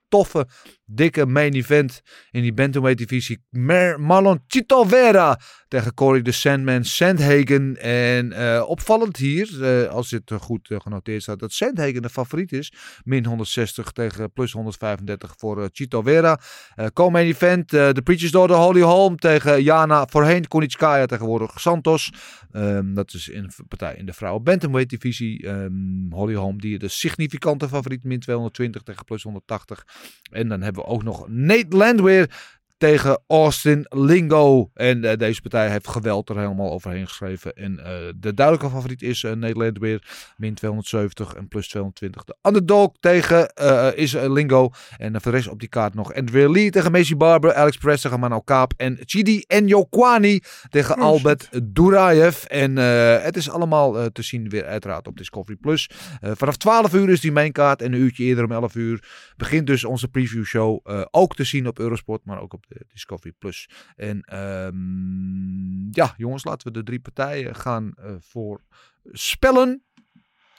toffe, 0.09 0.45
dikke 0.85 1.25
main 1.25 1.53
event 1.53 2.01
in 2.31 2.41
die 2.41 2.53
bantamweight 2.53 2.97
divisie. 2.97 3.37
Mer 3.49 3.99
Marlon 3.99 4.43
Chito 4.47 4.83
Vera 4.83 5.39
tegen 5.67 5.93
Corey 5.93 6.21
de 6.21 6.31
Sandman 6.31 6.83
Sandhagen. 6.83 7.77
En 7.77 8.31
eh, 8.31 8.63
opvallend 8.67 9.17
hier, 9.17 9.63
eh, 9.63 9.89
als 9.89 10.09
dit 10.09 10.31
eh, 10.31 10.39
goed 10.39 10.67
genoteerd 10.71 11.21
staat, 11.21 11.39
dat 11.39 11.53
Sandhagen 11.53 12.01
de 12.01 12.09
favoriet 12.09 12.51
is. 12.51 12.73
Min 13.03 13.25
160 13.25 13.91
tegen 13.91 14.31
plus 14.31 14.51
135 14.51 15.33
voor 15.37 15.69
Chito 15.71 16.01
Vera. 16.01 16.39
Co-main 16.93 17.27
event, 17.27 17.69
de 17.69 18.01
Preachers 18.03 18.31
Door 18.31 18.47
de 18.47 18.53
Holly 18.53 18.81
Holm 18.81 19.17
tegen 19.17 19.63
Jana, 19.63 20.07
voorheen 20.07 20.47
Konitskaya, 20.47 21.05
tegenwoordig 21.05 21.59
Santos. 21.59 22.11
Ehm, 22.51 22.93
dat 22.93 23.13
is 23.13 23.29
een 23.33 23.51
partij 23.67 23.95
in 23.95 24.05
de 24.05 24.13
vrouwen 24.13 24.43
bantamweight 24.43 24.89
divisie. 24.89 25.47
Ehm, 25.47 25.71
Holly 26.09 26.35
Holm, 26.35 26.61
die 26.61 26.79
de 26.79 26.87
significante 26.87 27.67
favoriet, 27.67 28.03
min 28.03 28.19
220 28.19 28.81
tegen 28.81 29.05
plus 29.05 29.23
180. 29.23 29.85
En 30.31 30.47
dan 30.47 30.61
hebben 30.61 30.83
we 30.83 30.89
ook 30.89 31.03
nog 31.03 31.27
Nate 31.27 31.75
Landweer 31.75 32.29
tegen 32.79 33.21
Austin 33.27 33.85
Lingo. 33.89 34.69
En 34.73 35.03
eh, 35.03 35.17
deze 35.17 35.41
partij 35.41 35.69
heeft 35.69 35.87
geweld 35.87 36.29
er 36.29 36.37
helemaal 36.37 36.71
overheen 36.71 37.07
geschreven. 37.07 37.53
En 37.53 37.85
eh, 37.85 37.93
de 38.15 38.33
duidelijke 38.33 38.75
favoriet 38.75 39.01
is 39.01 39.23
uh, 39.23 39.31
Nate 39.31 39.57
Landweer, 39.57 40.07
min 40.37 40.53
270 40.53 41.33
en 41.33 41.47
plus 41.47 41.67
220. 41.67 42.23
De 42.23 42.35
underdog 42.41 42.91
tegen 42.99 43.53
is 43.95 44.13
Lingo. 44.13 44.69
En 44.97 45.21
voor 45.21 45.31
de 45.31 45.37
rest 45.37 45.49
op 45.49 45.59
die 45.59 45.69
kaart 45.69 45.93
nog 45.93 46.13
Andrea 46.13 46.49
Lee 46.49 46.69
tegen 46.69 46.91
Macy 46.91 47.15
Barber, 47.15 47.53
Alex 47.53 47.77
Perez 47.77 48.01
tegen 48.01 48.19
Mano 48.19 48.41
Kaap 48.41 48.73
en 48.77 48.97
Chidi 49.05 49.43
Njokwani 49.47 50.39
tegen 50.69 50.95
Oh, 50.95 51.01
Albert 51.01 51.49
Duraev. 51.63 52.43
En 52.43 52.75
het 53.23 53.37
is 53.37 53.49
allemaal 53.49 54.11
te 54.11 54.21
zien 54.21 54.49
weer 54.49 54.65
uiteraard 54.65 55.07
op 55.07 55.17
Discovery+. 55.17 55.55
Plus. 55.55 55.89
Vanaf 56.21 56.57
12 56.57 56.93
uur 56.93 57.09
is 57.09 57.21
die 57.21 57.31
mainkaart 57.31 57.81
en 57.81 57.93
een 57.93 57.99
uurtje 57.99 58.23
eerder 58.23 58.43
om 58.43 58.51
11 58.51 58.75
uur 58.75 59.03
begint 59.37 59.67
dus 59.67 59.85
onze 59.85 60.07
preview 60.07 60.45
show 60.45 60.79
ook 61.11 61.35
te 61.35 61.43
zien 61.43 61.67
op 61.67 61.79
Eurosport, 61.79 62.25
maar 62.25 62.41
ook 62.41 62.53
op 62.53 62.65
Discovery 62.87 63.33
Plus. 63.37 63.69
En 63.95 64.35
um, 64.37 65.87
ja, 65.91 66.13
jongens, 66.17 66.43
laten 66.43 66.67
we 66.67 66.73
de 66.73 66.83
drie 66.83 66.99
partijen 66.99 67.55
gaan 67.55 67.93
uh, 67.99 68.11
voor 68.19 68.61
spellen. 69.11 69.83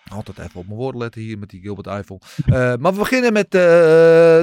Altijd 0.08 0.38
even 0.38 0.60
op 0.60 0.66
mijn 0.66 0.78
woorden 0.78 1.00
letten 1.00 1.20
hier 1.20 1.38
met 1.38 1.48
die 1.50 1.60
Gilbert 1.60 1.86
Eiffel. 1.86 2.20
Uh, 2.46 2.54
maar 2.54 2.92
we 2.92 2.98
beginnen 2.98 3.32
met, 3.32 3.54
uh, 3.54 3.60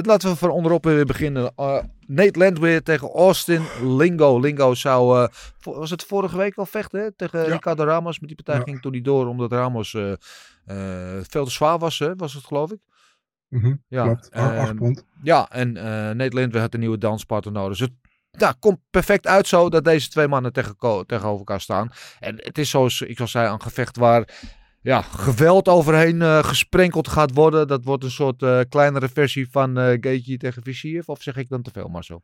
laten 0.02 0.30
we 0.30 0.36
van 0.36 0.50
onderop 0.50 0.84
weer 0.84 1.04
beginnen. 1.04 1.52
Uh, 1.56 1.78
Nate 2.06 2.38
Landweer 2.38 2.82
tegen 2.82 3.10
Austin 3.10 3.62
Lingo. 3.82 4.38
Lingo 4.40 4.74
zou, 4.74 5.28
was 5.60 5.90
het 5.90 6.04
vorige 6.04 6.36
week 6.36 6.56
al 6.56 6.66
vechten 6.66 7.00
hè? 7.00 7.12
tegen 7.12 7.44
ja. 7.44 7.52
Ricardo 7.52 7.84
Ramos. 7.84 8.18
Met 8.18 8.28
die 8.28 8.36
partij 8.36 8.56
ja. 8.56 8.62
ging 8.62 8.80
toen 8.80 8.92
niet 8.92 9.04
door 9.04 9.26
omdat 9.26 9.52
Ramos 9.52 9.90
veel 9.90 11.44
te 11.44 11.50
zwaar 11.50 11.78
was, 11.78 11.98
hè? 11.98 12.16
was 12.16 12.34
het 12.34 12.44
geloof 12.44 12.70
ik. 12.70 12.80
Mm 13.48 13.60
-hmm. 13.60 13.82
Ja, 13.88 14.04
Klopt. 14.04 14.36
Um, 14.36 14.96
ja, 15.22 15.50
en 15.50 15.76
uh, 15.76 15.82
Nate 15.82 16.36
Landweer 16.36 16.60
had 16.60 16.74
een 16.74 16.80
nieuwe 16.80 16.98
danspartner 16.98 17.54
nodig. 17.54 17.78
Dus 17.78 17.88
het 17.88 17.92
ja, 18.40 18.54
komt 18.58 18.78
perfect 18.90 19.26
uit 19.26 19.46
zo 19.46 19.68
dat 19.68 19.84
deze 19.84 20.08
twee 20.08 20.28
mannen 20.28 20.52
tegen, 20.52 20.76
tegenover 21.06 21.38
elkaar 21.38 21.60
staan. 21.60 21.90
En 22.20 22.34
het 22.36 22.58
is 22.58 22.70
zoals 22.70 23.00
ik 23.00 23.20
al 23.20 23.28
zei, 23.28 23.52
een 23.52 23.62
gevecht 23.62 23.96
waar 23.96 24.28
ja, 24.82 25.02
geweld 25.02 25.68
overheen 25.68 26.20
uh, 26.20 26.44
gesprenkeld 26.44 27.08
gaat 27.08 27.34
worden. 27.34 27.68
Dat 27.68 27.84
wordt 27.84 28.04
een 28.04 28.10
soort 28.10 28.42
uh, 28.42 28.60
kleinere 28.68 29.08
versie 29.08 29.50
van 29.50 29.78
uh, 29.78 29.84
Gaethje 29.84 30.36
tegen 30.36 30.62
Visiev. 30.62 31.08
Of 31.08 31.22
zeg 31.22 31.36
ik 31.36 31.48
dan 31.48 31.62
te 31.62 31.70
veel, 31.72 31.88
Marcel? 31.88 32.22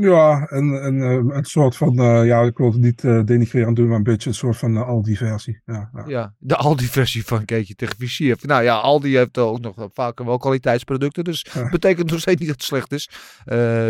Ja, 0.00 0.46
een, 0.50 0.86
een, 0.86 1.00
een 1.36 1.44
soort 1.44 1.76
van, 1.76 1.94
ja, 2.26 2.42
ik 2.42 2.58
wil 2.58 2.72
het 2.72 2.80
niet 2.80 3.00
denigrerend 3.26 3.76
doen, 3.76 3.88
maar 3.88 3.96
een 3.96 4.02
beetje 4.02 4.28
een 4.28 4.34
soort 4.34 4.56
van 4.56 4.76
Aldi-versie. 4.76 5.62
Ja, 5.64 5.90
ja. 5.94 6.04
ja, 6.06 6.34
de 6.38 6.56
Aldi-versie 6.56 7.24
van 7.24 7.42
Gaethje 7.46 7.74
tegen. 7.74 8.36
Nou 8.42 8.62
ja, 8.62 8.76
Aldi 8.76 9.16
heeft 9.16 9.38
ook 9.38 9.60
nog 9.60 9.88
vaak 9.92 10.22
wel 10.22 10.38
kwaliteitsproducten, 10.38 11.24
dus 11.24 11.46
ja. 11.52 11.68
betekent 11.68 12.10
nog 12.10 12.20
steeds 12.20 12.40
niet 12.40 12.48
dat 12.48 12.56
het 12.56 12.66
slecht 12.66 12.92
is. 12.92 13.10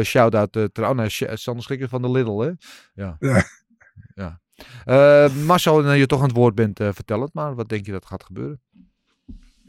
Shout-out 0.06 0.56
uh, 0.56 0.64
trouwens, 0.64 1.22
oh, 1.22 1.30
Sander 1.34 1.62
Schikker 1.62 1.88
van 1.88 2.02
de 2.02 2.10
Lidl, 2.10 2.40
hè? 2.40 2.50
Ja. 2.94 3.16
ja. 3.18 3.44
ja. 4.14 4.40
Uh, 4.86 5.34
Marcel, 5.46 5.92
je 5.92 6.06
toch 6.06 6.20
aan 6.20 6.26
het 6.26 6.36
woord 6.36 6.54
bent, 6.54 6.80
uh, 6.80 6.88
vertel 6.92 7.20
het 7.20 7.34
maar. 7.34 7.54
Wat 7.54 7.68
denk 7.68 7.86
je 7.86 7.92
dat 7.92 8.06
gaat 8.06 8.24
gebeuren? 8.24 8.60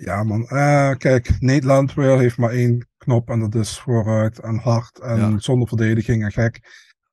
Ja, 0.03 0.23
man. 0.23 0.47
Eh, 0.47 0.91
kijk, 0.97 1.29
Nederland 1.39 1.93
weer 1.93 2.17
heeft 2.19 2.37
maar 2.37 2.49
één 2.51 2.87
knop 2.97 3.29
en 3.29 3.39
dat 3.39 3.55
is 3.55 3.79
vooruit 3.79 4.39
en 4.39 4.57
hard 4.57 4.99
en 4.99 5.17
Ja. 5.17 5.39
zonder 5.39 5.67
verdediging 5.67 6.23
en 6.23 6.31
gek. 6.31 6.59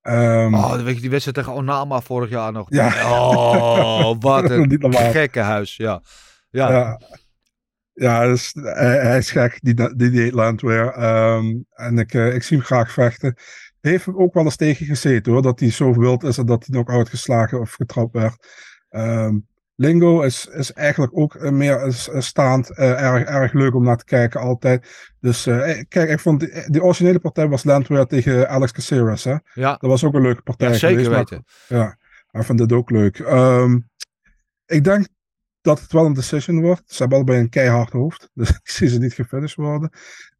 Ehm, 0.02 0.55
Oh, 0.55 0.82
weet 0.82 0.94
je 0.94 1.01
die 1.01 1.10
wedstrijd 1.10 1.36
tegen 1.36 1.52
Onama 1.52 2.01
vorig 2.01 2.31
jaar 2.31 2.52
nog? 2.52 2.66
Ja. 2.70 3.10
Oh, 3.10 4.15
wat 4.20 4.51
een 4.51 4.94
gekke 4.94 5.40
huis. 5.40 5.77
Ja. 5.77 6.02
Ja. 6.51 6.70
Ja, 6.70 7.01
ja 7.93 8.27
dus, 8.27 8.51
hij, 8.55 8.98
hij 8.98 9.19
is 9.19 9.31
gek, 9.31 9.59
die, 9.60 9.74
die 9.97 10.10
Nederland 10.10 10.60
weer. 10.60 10.93
Ehm, 10.93 11.56
en 11.70 11.98
ik, 11.98 12.15
eh, 12.15 12.35
ik 12.35 12.43
zie 12.43 12.56
hem 12.56 12.66
graag 12.66 12.93
vechten. 12.93 13.35
Heeft 13.81 14.05
hem 14.05 14.19
ook 14.19 14.35
wel 14.35 14.44
eens 14.44 14.56
tegen 14.56 14.86
gezeten 14.86 15.32
hoor, 15.32 15.43
dat 15.43 15.60
hij 15.60 15.70
zo 15.70 15.93
wild 15.94 16.23
is 16.23 16.39
en 16.39 16.47
dat 16.47 16.66
hij 16.66 16.78
nog 16.78 16.89
uitgeslagen 16.89 17.60
of 17.60 17.73
getrapt 17.73 18.12
werd. 18.12 18.47
Ehm, 18.89 19.36
Lingo 19.80 20.20
is, 20.22 20.46
is 20.46 20.72
eigenlijk 20.72 21.16
ook 21.18 21.34
eh, 21.34 21.50
meer 21.50 21.86
is, 21.86 22.09
is 22.09 22.26
staand 22.26 22.70
eh, 22.70 23.02
erg, 23.02 23.28
erg 23.28 23.52
leuk 23.52 23.74
om 23.74 23.84
naar 23.84 23.96
te 23.96 24.05
kijken 24.05 24.40
altijd. 24.40 25.12
Dus 25.20 25.46
eh, 25.46 25.82
kijk, 25.88 26.10
ik 26.10 26.20
vond 26.20 26.40
die, 26.40 26.70
die 26.70 26.82
originele 26.82 27.18
partij 27.18 27.48
was 27.48 27.64
Landweer 27.64 28.05
tegen 28.05 28.48
Alex 28.48 28.72
Caceres. 28.72 29.24
Hè? 29.24 29.36
Ja. 29.55 29.70
Dat 29.70 29.90
was 29.90 30.05
ook 30.05 30.14
een 30.14 30.22
leuke 30.22 30.42
partij 30.42 30.68
Ja, 30.68 30.74
zeker 30.74 31.05
geweest, 31.05 31.10
maar- 31.10 31.18
weten. 31.18 31.44
ja, 31.68 31.98
ik 32.40 32.46
vind 32.46 32.59
dit 32.59 32.72
ook 32.72 32.90
leuk. 32.90 33.18
Ehm, 33.18 33.78
ik 34.66 34.84
denk 34.84 35.06
dat 35.60 35.80
het 35.80 35.92
wel 35.92 36.06
een 36.06 36.12
decision 36.14 36.60
wordt. 36.60 36.82
Ze 36.86 36.96
hebben 36.98 37.16
allebei 37.16 37.40
een 37.40 37.48
keihard 37.48 37.92
hoofd. 37.92 38.30
Dus 38.34 38.48
ik 38.50 38.60
zie 38.70 38.88
ze 38.88 38.98
niet 38.98 39.12
gefinished 39.14 39.56
worden. 39.56 39.90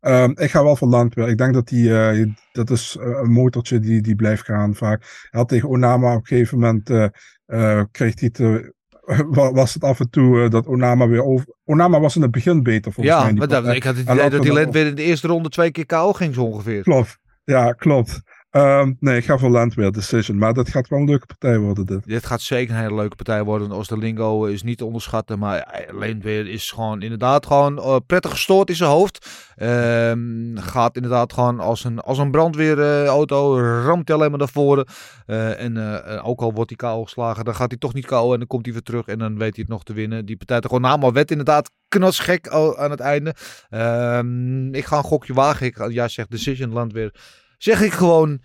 Ehm, 0.01 0.31
ik 0.35 0.51
ga 0.51 0.63
wel 0.63 0.77
voor 0.77 0.89
Landweer. 0.89 1.29
Ik 1.29 1.39
denk 1.39 1.55
dat 1.55 1.69
die, 1.69 1.99
eh, 2.09 2.27
dat 2.53 2.71
is 2.71 2.97
eh, 3.01 3.07
een 3.07 3.31
motortje 3.31 3.79
die, 3.81 4.01
die 4.01 4.15
blijft 4.15 4.45
gaan 4.45 4.75
vaak. 4.75 5.01
Hij 5.31 5.41
had 5.41 5.49
tegen 5.49 5.69
Onama 5.69 6.13
op 6.15 6.21
een 6.21 6.27
gegeven 6.27 6.59
moment, 6.59 6.91
eh, 6.91 7.09
eh, 7.47 7.85
kreeg 7.91 8.21
hij 8.21 8.31
te, 8.31 8.77
was 9.53 9.75
het 9.75 9.85
af 9.85 10.01
en 10.01 10.11
toe 10.11 10.43
eh, 10.43 10.51
dat 10.51 10.67
Onama 10.67 11.09
weer 11.09 11.25
over... 11.25 11.47
Onama 11.65 12.01
was 12.01 12.17
in 12.17 12.23
het 12.23 12.31
begin 12.31 12.63
beter 12.63 12.93
volgens 12.93 13.17
mij. 13.17 13.49
Ja, 13.63 13.73
ik 13.73 13.83
had 13.83 13.97
het 13.97 14.09
idee 14.09 14.31
dat 14.31 14.49
Lent 14.49 14.73
weer 14.73 14.87
in 14.87 14.95
de 14.95 15.03
eerste 15.03 15.29
ronde 15.29 15.49
twee 15.49 15.71
keer 15.71 15.87
KO 15.87 16.13
ging 16.13 16.35
zo 16.35 16.43
ongeveer. 16.43 16.83
Klopt. 16.83 17.19
Ja, 17.45 17.73
klopt. 17.73 18.21
Ehm, 18.59 18.93
nee, 19.01 19.17
ik 19.17 19.25
ga 19.25 19.39
voor 19.39 19.51
Landweer 19.51 19.93
decision. 19.93 20.39
Maar 20.39 20.55
dat 20.55 20.69
gaat 20.69 20.89
wel 20.89 20.99
een 20.99 21.05
leuke 21.05 21.27
partij 21.27 21.59
worden 21.59 21.87
dit. 21.87 22.07
Dit 22.07 22.27
gaat 22.27 22.41
zeker 22.41 22.75
een 22.75 22.81
hele 22.81 22.95
leuke 22.95 23.17
partij 23.17 23.45
worden. 23.45 23.73
Oosterlingo 23.73 24.45
is 24.45 24.63
niet 24.63 24.79
te 24.79 24.85
onderschatten. 24.85 25.39
Maar 25.39 25.87
alleen 25.91 26.21
weer 26.21 26.49
is 26.49 26.71
gewoon 26.71 27.03
inderdaad 27.03 27.47
gewoon 27.47 27.79
eh, 27.79 27.97
prettig 28.07 28.31
gestoord 28.31 28.69
in 28.69 28.77
zijn 28.77 28.91
hoofd. 28.91 29.27
Ehm, 29.57 30.57
gaat 30.57 30.97
inderdaad 30.97 31.33
gewoon 31.33 31.61
als 31.61 31.85
een, 31.85 32.01
als 32.01 32.19
een 32.19 32.31
brandweerauto. 32.31 33.61
ramt 33.61 34.11
alleen 34.11 34.31
maar 34.31 34.39
naar 34.39 34.49
voren. 34.49 34.87
Eh, 35.27 35.61
en 35.61 35.77
eh, 35.77 36.15
eh, 36.17 36.29
ook 36.29 36.41
al 36.41 36.53
wordt 36.53 36.71
hij 36.71 36.91
KO 36.91 37.05
geslagen. 37.05 37.45
Dan 37.45 37.55
gaat 37.55 37.71
hij 37.71 37.79
toch 37.79 37.95
niet 37.95 38.07
KO. 38.07 38.33
En 38.33 38.39
dan 38.39 38.47
komt 38.47 38.65
hij 38.65 38.75
weer 38.75 38.83
terug. 38.83 39.07
En 39.07 39.19
dan 39.19 39.39
weet 39.39 39.55
hij 39.55 39.65
het 39.67 39.69
nog 39.69 39.85
te 39.85 39.93
winnen. 39.93 40.27
Die 40.27 40.37
partij 40.37 40.61
toch 40.61 40.71
gewoon 40.71 40.91
naam 40.91 41.13
werd 41.13 41.31
inderdaad 41.31 41.71
knotsgek 41.89 42.47
al 42.47 42.79
aan 42.79 42.91
het 42.91 43.01
einde. 43.01 43.35
Ehm, 43.71 44.75
ik 44.75 44.85
ga 44.85 44.97
een 44.97 45.03
gokje 45.03 45.35
wagen. 45.35 45.67
Ik, 45.67 45.91
ja, 45.91 46.09
zegt 46.09 46.31
Decision 46.31 46.73
Landweer. 46.73 47.15
Zeg 47.59 47.81
ik 47.81 47.93
gewoon 47.93 48.41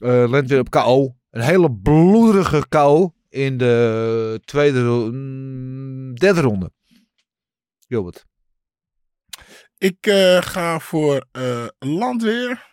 Landweer 0.00 0.58
op 0.58 0.70
KO. 0.70 1.16
Een 1.30 1.40
hele 1.40 1.72
bloederige 1.72 2.64
KO 2.68 3.14
in 3.28 3.58
de 3.58 4.40
tweede, 4.44 4.80
mm, 4.80 6.14
derde 6.14 6.40
ronde. 6.40 6.72
Gilbert. 7.88 8.26
Ik 9.78 10.06
eh, 10.06 10.42
ga 10.42 10.78
voor 10.78 11.26
eh, 11.32 11.66
Landweer. 11.78 12.66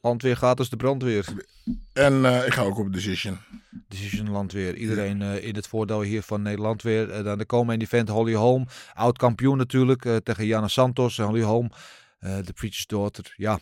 Landweer 0.00 0.36
gaat 0.36 0.58
als 0.58 0.68
de 0.70 0.76
brandweer. 0.76 1.26
En 1.92 2.24
ik 2.24 2.52
ga 2.52 2.62
ook 2.62 2.78
op 2.78 2.92
Decision. 2.92 3.38
Decision 3.88 4.30
Landweer. 4.30 4.74
Iedereen 4.74 5.22
in 5.22 5.54
het 5.54 5.66
voordeel 5.66 6.00
hier 6.00 6.22
van 6.22 6.42
Nederland 6.42 6.82
weer. 6.82 7.22
Dan 7.22 7.38
de 7.38 7.44
komen 7.44 7.80
event 7.80 8.08
Holly 8.08 8.34
Holm. 8.34 8.66
Oud 8.94 9.18
kampioen 9.18 9.56
natuurlijk. 9.56 10.02
tegen 10.22 10.46
Jana 10.46 10.68
Santos. 10.68 11.18
En 11.18 11.24
Holly 11.24 11.42
Holm. 11.42 11.70
Eh, 12.26 12.36
De 12.44 12.52
Preacher's 12.52 12.86
Daughter. 12.86 13.32
Ja. 13.36 13.58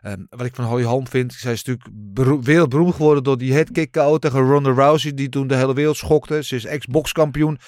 Ehm, 0.00 0.24
wat 0.28 0.46
ik 0.46 0.54
van 0.54 0.64
Holly 0.64 0.84
Holm 0.84 1.08
vind. 1.08 1.32
Zij 1.32 1.52
is 1.52 1.64
natuurlijk 1.64 1.88
beroe- 2.14 2.42
wereldberoemd 2.42 2.94
geworden 2.94 3.24
door 3.24 3.38
die 3.38 3.52
headkick 3.52 3.92
KO 3.92 4.18
tegen 4.18 4.40
Ronda 4.40 4.70
Rousey. 4.72 5.14
Die 5.14 5.28
toen 5.28 5.46
de 5.46 5.56
hele 5.56 5.74
wereld 5.74 5.96
schokte. 5.96 6.42
Ze 6.42 6.56
is 6.56 6.64
ex-box 6.64 7.12
kampioen. 7.12 7.58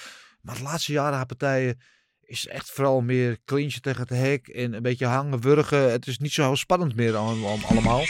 Maar 0.41 0.55
de 0.55 0.61
laatste 0.63 0.91
jaren 0.91 1.15
haar 1.15 1.25
partijen 1.25 1.81
is 2.21 2.47
echt 2.47 2.71
vooral 2.71 3.01
meer 3.01 3.37
clinchen 3.45 3.81
tegen 3.81 4.01
het 4.01 4.09
hek. 4.09 4.47
En 4.47 4.73
een 4.73 4.81
beetje 4.81 5.05
hangen, 5.05 5.41
wurgen. 5.41 5.91
Het 5.91 6.07
is 6.07 6.17
niet 6.17 6.31
zo 6.33 6.55
spannend 6.55 6.95
meer 6.95 7.15
allemaal. 7.15 7.57
allemaal. 7.69 8.03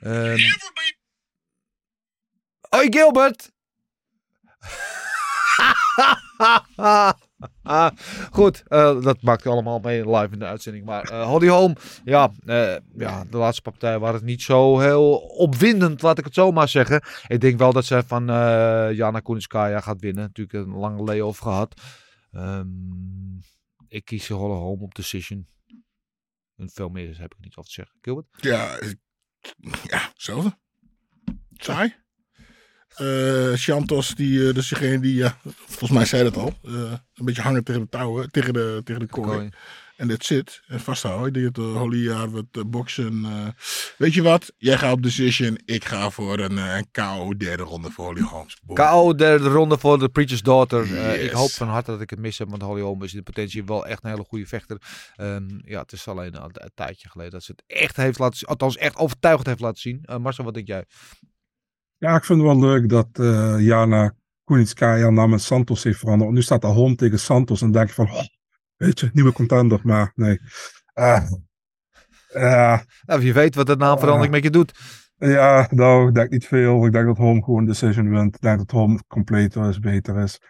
Ehm, 0.00 0.38
Hoi 2.68 2.86
Gilbert! 2.90 3.50
Goed, 8.30 8.62
eh, 8.66 9.02
dat 9.02 9.22
maakt 9.22 9.46
allemaal 9.46 9.78
mee 9.78 10.10
live 10.10 10.32
in 10.32 10.38
de 10.38 10.44
uitzending. 10.44 10.84
Maar 10.84 11.02
eh 11.02 11.26
Holly 11.26 11.48
Holm, 11.48 11.76
ja, 12.04 12.32
eh, 12.46 12.76
ja, 12.96 13.24
de 13.24 13.36
laatste 13.36 13.62
partij 13.62 13.98
waren 13.98 14.14
het 14.14 14.24
niet 14.24 14.42
zo 14.42 14.78
heel 14.78 15.16
opwindend, 15.16 16.02
laat 16.02 16.18
ik 16.18 16.24
het 16.24 16.34
zo 16.34 16.52
maar 16.52 16.68
zeggen. 16.68 17.02
Ik 17.26 17.40
denk 17.40 17.58
wel 17.58 17.72
dat 17.72 17.84
zij 17.84 18.02
van 18.02 18.26
Jana 18.94 19.20
Kunitskaya 19.20 19.80
gaat 19.80 20.00
winnen. 20.00 20.22
Natuurlijk 20.22 20.66
een 20.66 20.74
lange 20.74 21.02
layoff 21.02 21.38
gehad. 21.38 21.80
Ehm, 22.32 22.66
ik 23.88 24.04
kies 24.04 24.28
Holly 24.28 24.54
Holm 24.54 24.82
op 24.82 24.94
decision. 24.94 25.46
En 26.56 26.70
veel 26.70 26.88
meer 26.88 27.18
heb 27.18 27.34
ik 27.34 27.40
niet 27.40 27.56
over 27.56 27.70
te 27.70 27.74
zeggen. 27.74 27.98
Gilbert? 28.00 28.26
Ja, 28.40 28.78
ja 29.84 29.98
hetzelfde. 30.12 30.58
Saai. 31.52 32.01
Eh 32.96 33.52
Chantos, 33.54 34.14
die, 34.14 34.48
eh, 34.48 34.54
dus 34.54 34.68
degene 34.68 35.00
die, 35.00 35.14
ja, 35.14 35.36
volgens 35.66 35.90
mij 35.90 36.04
zei 36.04 36.22
dat 36.22 36.36
al, 36.36 36.54
eh, 36.64 36.72
een 37.14 37.24
beetje 37.24 37.42
hangen 37.42 37.64
tegen 37.64 37.80
de 37.80 37.88
touwen, 37.88 38.30
tegen 38.30 38.52
de, 38.52 38.80
tegen 38.84 39.00
de 39.00 39.06
kooi. 39.06 39.28
Kooi. 39.28 39.50
En 39.96 40.08
dat 40.08 40.24
zit. 40.24 40.62
En 40.66 40.80
vasthouden. 40.80 41.26
Ik 41.26 41.34
denk 41.34 41.44
dat 41.44 41.54
de 41.54 41.78
Holly 41.78 42.04
jaar 42.04 42.30
wat 42.30 42.70
boksen. 42.70 43.26
weet 43.98 44.14
je 44.14 44.22
wat? 44.22 44.52
Jij 44.58 44.78
gaat 44.78 44.92
op 44.92 45.02
decision. 45.02 45.58
Ik 45.64 45.84
ga 45.84 46.10
voor 46.10 46.38
een, 46.38 46.56
een 46.56 46.86
KO 46.90 47.36
derde 47.36 47.62
ronde 47.62 47.90
voor 47.90 48.04
Holly 48.04 48.20
Holmes. 48.20 48.58
Boom. 48.62 48.76
KO 48.76 49.14
derde 49.14 49.48
ronde 49.48 49.78
voor 49.78 49.98
de 49.98 50.08
Preacher's 50.08 50.42
Daughter. 50.42 51.14
Ik 51.20 51.30
hoop 51.30 51.50
van 51.50 51.68
harte 51.68 51.90
dat 51.90 52.00
ik 52.00 52.10
het 52.10 52.18
mis 52.18 52.38
heb, 52.38 52.48
want 52.50 52.62
Holly 52.62 52.80
Holm 52.80 53.02
is 53.02 53.12
in 53.12 53.18
de 53.18 53.24
potentie 53.24 53.64
wel 53.64 53.86
echt 53.86 54.04
een 54.04 54.10
hele 54.10 54.24
goede 54.24 54.46
vechter. 54.46 54.76
Ehm, 55.16 55.48
ja, 55.64 55.80
het 55.80 55.92
is 55.92 56.08
alleen 56.08 56.36
al 56.36 56.50
een, 56.52 56.70
tijdje 56.74 57.08
geleden 57.08 57.32
dat 57.32 57.42
ze 57.42 57.52
het 57.52 57.62
echt 57.66 57.96
heeft 57.96 58.18
laten 58.18 58.38
zien. 58.38 58.48
Althans, 58.48 58.76
echt 58.76 58.96
overtuigend 58.96 59.46
heeft 59.46 59.60
laten 59.60 59.80
zien. 59.80 60.04
Marcel, 60.20 60.44
wat 60.44 60.54
denk 60.54 60.66
jij? 60.66 60.84
Ja, 62.02 62.16
ik 62.16 62.24
vind 62.24 62.38
het 62.38 62.48
wel 62.48 62.60
leuk 62.60 62.88
dat 62.88 63.08
eh, 63.12 63.54
Jana 63.58 64.14
Kunitskaya 64.44 65.10
namens 65.10 65.46
Santos 65.46 65.82
heeft 65.82 65.98
veranderd. 65.98 66.30
Nu 66.30 66.42
staat 66.42 66.62
Holm 66.62 66.96
tegen 66.96 67.18
Santos 67.18 67.60
en 67.60 67.72
dan 67.72 67.76
denk 67.76 67.88
je 67.88 67.94
van, 67.94 68.10
oh, 68.10 68.24
weet 68.76 69.00
je, 69.00 69.10
nieuwe 69.12 69.32
contender. 69.32 69.80
Maar 69.82 70.12
nee. 70.14 70.40
Eh, 70.92 71.30
ja, 72.32 72.84
Nou, 73.04 73.24
je 73.24 73.32
weet 73.32 73.54
wat 73.54 73.66
de 73.66 73.76
naamverandering 73.76 74.32
met 74.32 74.42
je 74.42 74.50
doet. 74.50 74.72
ja, 75.16 75.68
nou, 75.70 76.08
ik 76.08 76.14
denk 76.14 76.30
niet 76.30 76.46
veel. 76.46 76.86
Ik 76.86 76.92
denk 76.92 77.06
dat 77.06 77.16
Holm 77.16 77.44
gewoon 77.44 77.64
decision 77.64 78.10
wint. 78.10 78.34
Ik 78.34 78.40
denk 78.40 78.58
dat 78.58 78.70
Holm 78.70 79.06
completer 79.06 79.68
is, 79.68 79.78
beter 79.78 80.18
is. 80.18 80.40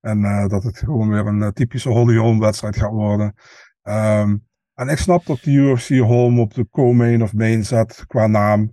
En 0.00 0.24
eh, 0.24 0.48
dat 0.48 0.62
het 0.62 0.78
gewoon 0.78 1.08
weer 1.08 1.26
een 1.26 1.42
eh, 1.42 1.48
typische 1.48 1.88
Holly 1.88 2.16
Holm 2.16 2.38
wedstrijd 2.38 2.76
gaat 2.76 2.90
worden. 2.90 3.34
Ehm, 3.82 4.36
en 4.74 4.88
ik 4.88 4.98
snap 4.98 5.26
dat 5.26 5.40
de 5.42 5.50
UFC 5.50 5.88
Holm 5.88 6.40
op 6.40 6.54
de 6.54 6.68
co-main 6.70 7.22
of 7.22 7.32
main 7.32 7.64
zet 7.64 8.04
qua 8.06 8.26
naam. 8.26 8.72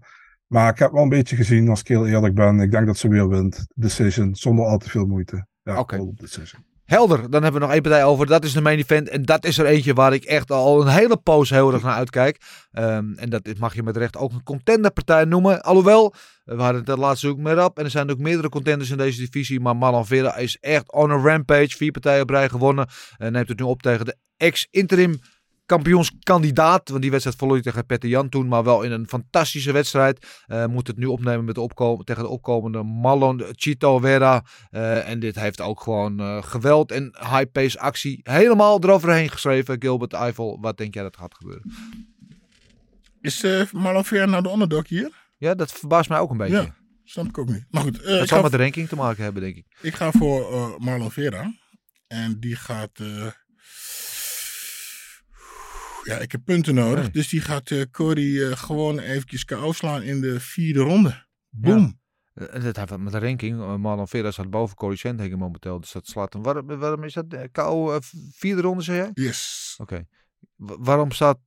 Maar 0.50 0.72
ik 0.72 0.80
heb 0.80 0.92
wel 0.92 1.04
een 1.04 1.10
beetje 1.10 1.36
gezien, 1.36 1.70
als 1.70 1.80
ik 1.80 1.88
heel 1.88 2.08
eerlijk 2.08 2.36
ben. 2.36 2.60
Ik 2.60 2.72
denk 2.72 2.86
dat 2.86 2.98
ze 2.98 3.08
weer 3.08 3.30
wint. 3.30 3.66
Decision, 3.76 4.36
zonder 4.36 4.66
al 4.66 4.78
te 4.78 4.90
veel 4.90 5.06
moeite. 5.06 5.48
Ja, 5.64 5.80
Oké. 5.80 6.12
Decision. 6.16 6.68
Helder, 6.86 7.30
dan 7.30 7.44
hebben 7.44 7.54
we 7.54 7.60
nog 7.60 7.72
één 7.72 7.82
partij 7.82 8.04
over. 8.04 8.26
Dat 8.26 8.44
is 8.44 8.54
de 8.54 8.62
main 8.62 8.78
event. 8.78 9.10
En 9.10 9.24
dat 9.24 9.46
is 9.46 9.58
er 9.58 9.66
eentje 9.66 9.94
waar 9.94 10.14
ik 10.14 10.24
echt 10.24 10.52
al 10.52 10.82
een 10.82 10.88
hele 10.88 11.18
poos 11.18 11.50
heel 11.50 11.74
erg 11.74 11.84
naar 11.84 11.96
uitkijk. 11.96 12.42
Ehm, 12.72 13.14
en 13.16 13.30
dat 13.30 13.58
mag 13.58 13.76
je 13.76 13.84
met 13.84 13.98
recht 13.98 14.18
ook 14.18 14.32
een 14.32 14.44
contenderpartij 14.44 15.26
noemen. 15.26 15.62
Alhoewel, 15.62 16.14
we 16.44 16.62
hadden 16.62 16.80
het 16.80 16.90
er 16.90 17.00
laatst 17.00 17.26
ook 17.26 17.38
meer 17.38 17.64
op. 17.64 17.78
En 17.78 17.84
er 17.84 17.90
zijn 17.90 18.12
ook 18.12 18.18
meerdere 18.18 18.50
contenders 18.50 18.90
in 18.90 18.98
deze 18.98 19.20
divisie. 19.20 19.60
Maar 19.60 19.76
Marlon 19.76 20.06
Vera 20.06 20.36
is 20.36 20.58
echt 20.60 20.92
on 20.92 21.12
a 21.12 21.16
rampage. 21.16 21.78
Vier 21.78 21.92
partijen 21.92 22.22
op 22.22 22.30
rij 22.30 22.50
gewonnen. 22.50 22.88
En 23.18 23.32
neemt 23.32 23.50
het 23.50 23.60
nu 23.60 23.66
op 23.66 23.82
tegen 23.82 24.06
de 24.06 24.16
ex-interim 24.38 25.20
kampioenskandidaat. 25.70 26.90
Want 26.90 27.02
die 27.02 27.12
wedstrijd 27.12 27.38
verloor 27.38 27.56
hij 27.56 27.64
tegen 27.64 27.86
Petter 27.86 28.10
Jan 28.10 28.30
toen. 28.30 28.48
Maar 28.48 28.64
wel 28.64 28.84
in 28.84 28.92
een 28.92 29.08
fantastische 29.08 29.72
wedstrijd. 29.72 30.44
Eh, 30.46 30.66
moet 30.66 30.88
het 30.88 30.98
nu 30.98 31.06
opnemen 31.06 31.46
met 31.46 31.56
de 31.56 32.02
tegen 32.04 32.24
de 32.24 32.30
opkomende 32.30 32.84
Marlon 32.84 33.44
Chito 33.52 34.00
Vera. 34.00 34.44
Eh, 34.70 35.10
en 35.10 35.20
dit 35.20 35.36
heeft 35.36 35.62
ook 35.62 35.82
gewoon 35.82 36.20
eh, 36.20 36.44
geweld 36.44 36.92
en 36.92 37.16
high-pace 37.20 37.80
actie 37.80 38.20
helemaal 38.24 38.84
eroverheen 38.84 39.30
geschreven. 39.30 39.82
Gilbert 39.82 40.14
Eiffel, 40.14 40.58
wat 40.62 40.78
denk 40.78 40.94
jij 40.94 41.04
dat 41.04 41.18
gaat 41.18 41.36
gebeuren? 41.36 41.72
Is 43.22 43.46
Marlon 43.72 44.06
Vera 44.06 44.26
nou 44.26 44.44
de 44.44 44.52
underdog 44.52 44.88
hier? 44.88 45.12
Ja, 45.38 45.56
dat 45.56 45.72
verbaast 45.72 46.10
mij 46.10 46.20
ook 46.20 46.32
een 46.32 46.38
beetje. 46.38 46.56
Ja, 46.56 46.76
snap 47.04 47.26
ik 47.26 47.38
ook 47.38 47.50
niet. 47.50 47.66
Maar 47.70 47.82
goed, 47.82 48.04
dat 48.04 48.28
zal 48.28 48.42
met 48.42 48.52
de 48.52 48.58
ranking 48.58 48.88
te 48.88 48.96
maken 48.96 49.24
hebben, 49.24 49.42
denk 49.42 49.56
ik. 49.56 49.66
ik 49.82 49.96
ga 49.96 50.12
voor 50.12 50.76
Marlon 50.78 51.12
Vera. 51.12 51.54
En 52.08 52.40
die 52.40 52.56
gaat... 52.56 53.00
eh, 56.10 56.16
ja, 56.16 56.22
ik 56.24 56.32
heb 56.32 56.42
punten 56.46 56.76
nodig. 56.76 57.02
Nee. 57.02 57.12
Dus 57.12 57.30
die 57.30 57.42
gaat 57.42 57.72
eh 57.72 57.82
Corey 57.92 58.50
eh, 58.50 58.58
gewoon 58.58 59.00
eventjes 59.00 59.46
KO 59.46 59.72
slaan 59.72 60.02
in 60.02 60.22
de 60.22 60.40
vierde 60.40 60.80
ronde. 60.80 61.26
Boom. 61.50 62.00
Eh, 62.34 62.54
En 62.56 62.62
dat 62.62 62.76
heeft 62.76 62.98
met 62.98 63.12
de 63.12 63.20
ranking. 63.20 63.58
Uh, 63.60 63.76
Marlon 63.76 64.08
Vera 64.08 64.32
staat 64.32 64.50
boven 64.50 64.76
Corey 64.76 64.96
Sandhagen 64.96 65.38
momenteel. 65.38 65.80
Dus 65.80 65.92
dat 65.92 66.08
slaat 66.08 66.34
hem. 66.34 66.44
Waarom, 66.44 66.68
waarom 66.68 67.04
is 67.04 67.14
dat? 67.14 67.26
eh, 67.34 67.44
KO 67.52 67.92
eh, 67.92 67.98
vierde 68.34 68.62
ronde, 68.62 68.84
zeg 68.84 68.96
jij? 68.96 69.10
Yes. 69.26 69.76
Oké. 69.78 70.06
Wa- 70.56 70.78
waarom 70.80 71.12
staat... 71.12 71.40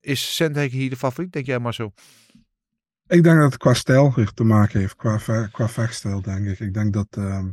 Is 0.00 0.34
Sandhagen 0.36 0.70
hier 0.78 0.90
de 0.90 0.96
favoriet, 0.96 1.32
denk 1.32 1.46
jij 1.46 1.58
Marcel? 1.58 1.94
Ik 3.06 3.22
denk 3.22 3.36
dat 3.38 3.44
het 3.52 3.56
qua 3.56 3.74
stijl 3.74 4.14
te 4.34 4.44
maken 4.44 4.80
heeft, 4.80 4.96
qua, 4.96 5.46
qua 5.52 5.68
vechtstijl, 5.68 6.22
denk 6.22 6.46
ik. 6.46 6.60
Ik 6.60 6.74
denk 6.74 6.92
dat, 6.92 7.06
ehm, 7.10 7.48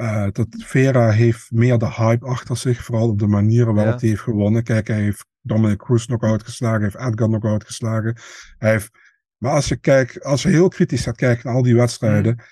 eh, 0.00 0.26
dat 0.32 0.46
Vera 0.50 1.10
heeft 1.10 1.50
meer 1.50 1.78
de 1.78 1.92
hype 1.92 2.26
achter 2.26 2.56
zich, 2.56 2.84
vooral 2.84 3.08
op 3.08 3.18
de 3.18 3.26
manieren 3.26 3.74
waarop 3.74 3.92
Ja. 3.94 4.00
hij 4.00 4.08
heeft 4.08 4.20
gewonnen. 4.20 4.62
Kijk, 4.62 4.88
hij 4.88 5.00
heeft 5.00 5.26
Dominic 5.40 5.78
Cruz 5.78 6.04
knock-out 6.06 6.42
geslagen, 6.44 6.80
hij 6.82 6.90
heeft 6.92 7.06
Edgar 7.12 7.28
knock-out 7.28 7.64
geslagen. 7.64 8.16
Hij 8.58 8.70
heeft, 8.70 8.90
maar 9.36 9.52
als 9.52 9.68
je 9.68 9.76
kijkt, 9.76 10.22
als 10.24 10.42
je 10.42 10.48
heel 10.48 10.68
kritisch 10.68 11.02
gaat 11.02 11.16
kijken 11.16 11.46
naar 11.46 11.54
al 11.54 11.62
die 11.62 11.74
wedstrijden, 11.76 12.32
Mm. 12.32 12.44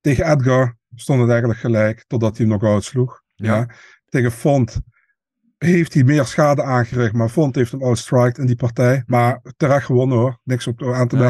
tegen 0.00 0.30
Edgar 0.30 0.76
stond 0.94 1.20
het 1.20 1.30
eigenlijk 1.30 1.60
gelijk, 1.60 2.04
totdat 2.06 2.36
hij 2.36 2.46
hem 2.46 2.58
knock-out 2.58 2.84
sloeg. 2.84 3.22
Ja. 3.34 3.54
Ja. 3.56 3.68
Tegen 4.08 4.32
Font 4.32 4.80
heeft 5.58 5.94
hij 5.94 6.04
meer 6.04 6.24
schade 6.24 6.62
aangericht, 6.62 7.12
maar 7.12 7.28
Font 7.28 7.54
heeft 7.54 7.72
hem 7.72 7.82
outstriked 7.82 8.38
in 8.38 8.46
die 8.46 8.56
partij. 8.56 9.02
Maar 9.06 9.40
terecht 9.56 9.86
gewonnen 9.86 10.18
hoor, 10.18 10.38
niks 10.42 10.66
op 10.66 10.82
aan 10.82 11.08
te 11.08 11.16
Nee. 11.16 11.24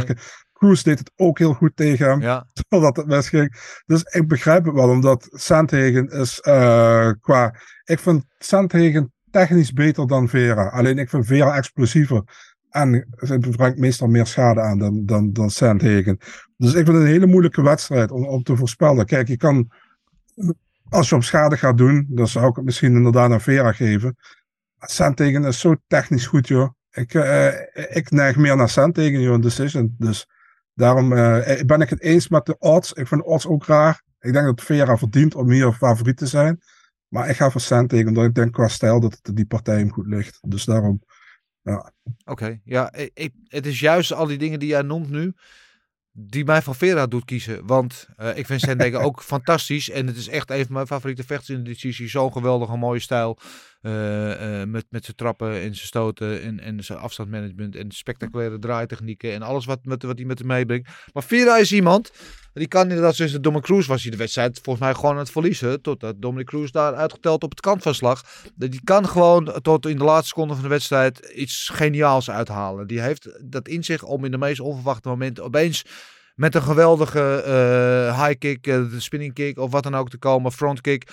Deed 0.72 0.98
het 0.98 1.12
ook 1.16 1.38
heel 1.38 1.54
goed 1.54 1.76
tegen 1.76 2.08
hem, 2.08 2.20
Ja. 2.20 2.46
totdat 2.68 2.96
het 2.96 3.06
misging. 3.06 3.82
Dus 3.86 4.02
ik 4.02 4.28
begrijp 4.28 4.64
het 4.64 4.74
wel, 4.74 4.88
omdat 4.88 5.28
Sandhagen 5.30 6.08
is 6.08 6.40
eh, 6.40 7.10
qua... 7.20 7.54
Ik 7.84 7.98
vind 7.98 8.24
Sandhagen 8.38 9.12
technisch 9.30 9.72
beter 9.72 10.06
dan 10.06 10.28
Vera. 10.28 10.68
Alleen 10.68 10.98
ik 10.98 11.08
vind 11.08 11.26
Vera 11.26 11.56
explosiever. 11.56 12.22
En 12.70 13.08
ze 13.16 13.38
brengt 13.38 13.78
meestal 13.78 14.08
meer 14.08 14.26
schade 14.26 14.60
aan 14.60 14.78
dan, 14.78 15.04
dan, 15.06 15.32
dan 15.32 15.50
Sandhagen. 15.50 16.18
Dus 16.56 16.68
ik 16.74 16.84
vind 16.84 16.88
het 16.88 16.96
een 16.96 17.06
hele 17.06 17.26
moeilijke 17.26 17.62
wedstrijd 17.62 18.10
om, 18.10 18.26
om 18.26 18.42
te 18.42 18.56
voorspellen. 18.56 19.06
Kijk, 19.06 19.28
je 19.28 19.36
kan... 19.36 19.70
Als 20.88 21.08
je 21.08 21.14
op 21.14 21.22
schade 21.22 21.56
gaat 21.56 21.78
doen, 21.78 22.06
dan 22.08 22.28
zou 22.28 22.48
ik 22.48 22.56
het 22.56 22.64
misschien 22.64 22.94
inderdaad 22.94 23.30
aan 23.30 23.40
Vera 23.40 23.72
geven. 23.72 24.16
Sandhagen 24.78 25.44
is 25.44 25.60
zo 25.60 25.74
technisch 25.86 26.26
goed, 26.26 26.48
joh. 26.48 26.68
Ik, 26.90 27.14
eh, 27.14 27.48
ik 27.96 28.10
neig 28.10 28.36
meer 28.36 28.56
naar 28.56 28.68
Sandhagen, 28.68 29.20
joh, 29.20 29.34
een 29.34 29.40
decision. 29.40 29.94
Dus 29.98 30.26
daarom 30.74 31.12
eh, 31.12 31.60
ben 31.64 31.80
ik 31.80 31.90
het 31.90 32.00
eens 32.00 32.28
met 32.28 32.46
de 32.46 32.58
odds. 32.58 32.92
Ik 32.92 33.06
vind 33.06 33.20
de 33.20 33.26
odds 33.26 33.46
ook 33.46 33.66
raar. 33.66 34.02
Ik 34.20 34.32
denk 34.32 34.46
dat 34.46 34.62
Vera 34.62 34.96
verdient 34.96 35.34
om 35.34 35.50
hier 35.50 35.72
favoriet 35.72 36.16
te 36.16 36.26
zijn. 36.26 36.60
Maar 37.08 37.28
ik 37.28 37.36
ga 37.36 37.50
voor 37.50 37.60
Sandhagen, 37.60 38.08
omdat 38.08 38.24
ik 38.24 38.34
denk 38.34 38.52
qua 38.52 38.68
stijl 38.68 39.00
dat 39.00 39.18
het 39.22 39.36
die 39.36 39.46
partij 39.46 39.78
hem 39.78 39.92
goed 39.92 40.06
ligt. 40.06 40.38
Dus 40.42 40.64
daarom, 40.64 41.02
ja. 41.62 41.92
Oké, 42.24 42.60
ja, 42.64 42.92
ik, 43.14 43.32
het 43.48 43.66
is 43.66 43.80
juist 43.80 44.12
al 44.12 44.26
die 44.26 44.38
dingen 44.38 44.58
die 44.58 44.68
jij 44.68 44.82
noemt 44.82 45.10
nu, 45.10 45.32
die 46.10 46.44
mij 46.44 46.62
van 46.62 46.74
Vera 46.74 47.06
doet 47.06 47.24
kiezen. 47.24 47.66
Want 47.66 48.08
eh, 48.16 48.36
ik 48.36 48.46
vind 48.46 48.60
Sandhagen 48.60 49.00
ook 49.08 49.22
fantastisch 49.22 49.90
en 49.90 50.06
het 50.06 50.16
is 50.16 50.28
echt 50.28 50.50
een 50.50 50.64
van 50.64 50.74
mijn 50.74 50.86
favoriete 50.86 51.24
vechters 51.24 51.50
in 51.50 51.64
de 51.64 51.70
decisie. 51.70 52.08
Zo'n 52.08 52.32
geweldige 52.32 52.76
mooie 52.76 53.00
stijl, 53.00 53.38
eh, 53.84 54.60
eh, 54.60 54.68
met, 54.68 54.84
met 54.90 55.04
zijn 55.04 55.16
trappen 55.16 55.48
en 55.48 55.74
zijn 55.74 55.86
stoten 55.86 56.42
en, 56.42 56.60
en 56.60 56.84
zijn 56.84 56.98
afstandsmanagement 56.98 57.76
en 57.76 57.90
spectaculaire 57.90 58.58
draaitechnieken 58.58 59.32
en 59.32 59.42
alles 59.42 59.64
wat, 59.64 59.84
met, 59.84 60.02
wat 60.02 60.16
hij 60.16 60.26
met 60.26 60.38
hem 60.38 60.46
meebrengt. 60.46 60.88
Maar 61.12 61.22
Vera 61.22 61.56
is 61.56 61.72
iemand, 61.72 62.12
die 62.52 62.68
kan 62.68 62.82
inderdaad, 62.82 63.14
zoals 63.14 63.32
de 63.32 63.40
Dominic 63.40 63.64
Cruz 63.64 63.86
was 63.86 64.02
hij 64.02 64.10
de 64.10 64.16
wedstrijd 64.16 64.60
volgens 64.62 64.84
mij 64.84 64.94
gewoon 64.94 65.10
aan 65.10 65.18
het 65.18 65.30
verliezen, 65.30 65.82
totdat 65.82 66.22
Dominic 66.22 66.46
Cruz 66.46 66.70
daar 66.70 66.94
uitgeteld 66.94 67.42
op 67.42 67.50
het 67.50 67.60
kantvan 67.60 67.94
slag. 67.94 68.24
Die 68.54 68.80
kan 68.84 69.08
gewoon 69.08 69.58
tot 69.62 69.86
in 69.86 69.98
de 69.98 70.04
laatste 70.04 70.28
seconde 70.28 70.54
van 70.54 70.62
de 70.62 70.68
wedstrijd 70.68 71.18
iets 71.34 71.70
geniaals 71.72 72.30
uithalen. 72.30 72.86
Die 72.86 73.00
heeft 73.00 73.38
dat 73.42 73.68
in 73.68 73.84
zich 73.84 74.02
om 74.02 74.24
in 74.24 74.30
de 74.30 74.38
meest 74.38 74.60
onverwachte 74.60 75.08
momenten 75.08 75.44
opeens 75.44 75.84
met 76.34 76.54
een 76.54 76.62
geweldige 76.62 77.42
eh, 77.42 78.24
high 78.24 78.38
kick, 78.38 78.66
eh, 78.66 78.90
de 78.90 79.00
spinning 79.00 79.34
kick 79.34 79.58
of 79.58 79.70
wat 79.70 79.82
dan 79.82 79.94
ook 79.94 80.10
te 80.10 80.18
komen, 80.18 80.52
front 80.52 80.80
kick 80.80 81.08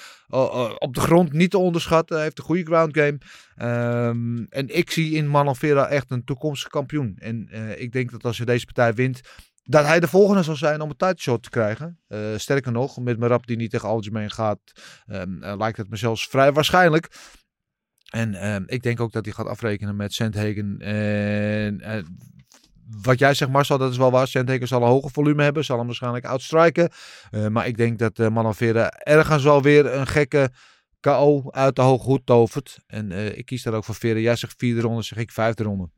op 0.77 0.93
de 0.93 0.99
grond 0.99 1.34
niet 1.34 1.52
te 1.52 1.57
onderschatten. 1.57 2.15
Hij 2.15 2.26
heeft 2.26 2.38
een 2.38 2.43
goede 2.43 2.65
ground 2.65 2.98
game. 2.98 3.18
Ehm, 3.56 4.43
en 4.49 4.77
ik 4.77 4.91
zie 4.91 5.15
in 5.15 5.27
Marlon 5.27 5.56
echt 5.89 6.11
een 6.11 6.23
toekomstige 6.23 6.72
kampioen. 6.72 7.15
En 7.19 7.48
eh, 7.49 7.81
ik 7.81 7.91
denk 7.91 8.11
dat 8.11 8.23
als 8.23 8.38
hij 8.38 8.45
deze 8.45 8.65
partij 8.65 8.93
wint, 8.93 9.22
dat 9.64 9.85
hij 9.85 9.99
de 9.99 10.07
volgende 10.07 10.43
zal 10.43 10.56
zijn 10.56 10.81
om 10.81 10.89
een 10.89 10.98
title 10.98 11.19
shot 11.19 11.43
te 11.43 11.49
krijgen. 11.49 11.99
Sterker 12.35 12.72
nog, 12.72 12.99
met 12.99 13.18
rap 13.19 13.48
die 13.48 13.57
niet 13.57 13.72
tegen 13.72 13.89
Aljamain 13.89 14.31
gaat, 14.31 14.60
ehm, 15.06 15.43
eh, 15.43 15.57
lijkt 15.57 15.77
het 15.77 15.89
me 15.89 15.95
zelfs 15.95 16.27
vrij 16.27 16.52
waarschijnlijk. 16.52 17.07
En 18.10 18.34
ehm, 18.34 18.64
ik 18.65 18.84
denk 18.84 18.99
ook 18.99 19.11
dat 19.11 19.26
hij 19.26 19.34
gaat 19.34 19.48
afrekenen 19.48 19.95
met 19.95 20.14
Sandhagen. 20.14 20.80
En 20.80 21.80
wat 23.01 23.19
jij 23.19 23.34
zegt 23.34 23.51
Marcel, 23.51 23.77
dat 23.77 23.91
is 23.91 23.97
wel 23.97 24.11
waar. 24.11 24.27
Sandhagen 24.27 24.68
zal 24.68 24.81
een 24.81 24.88
hoger 24.88 25.11
volume 25.11 25.43
hebben. 25.43 25.65
Zal 25.65 25.77
hem 25.77 25.85
waarschijnlijk 25.85 26.26
outstriken. 26.26 26.89
Eh, 27.30 27.47
maar 27.47 27.68
ik 27.68 27.77
denk 27.77 27.99
dat 27.99 28.19
uh, 28.19 28.30
Manon 28.30 28.53
Vera 28.53 28.89
ergens 28.89 29.43
wel 29.43 29.61
weer 29.61 29.93
een 29.93 30.07
gekke 30.07 30.49
KO 30.99 31.51
uit 31.51 31.76
de 31.76 31.81
hoge 31.81 32.05
hoed 32.05 32.26
tovert. 32.26 32.80
En 32.88 33.11
eh, 33.11 33.38
ik 33.38 33.45
kies 33.45 33.63
daar 33.63 33.73
ook 33.73 33.84
voor 33.84 33.95
Vera. 33.95 34.19
Jij 34.19 34.35
zegt 34.35 34.53
vierde 34.57 34.81
ronde, 34.81 35.01
zeg 35.01 35.18
ik 35.18 35.31
vijfde 35.31 35.63
ronde. 35.63 35.89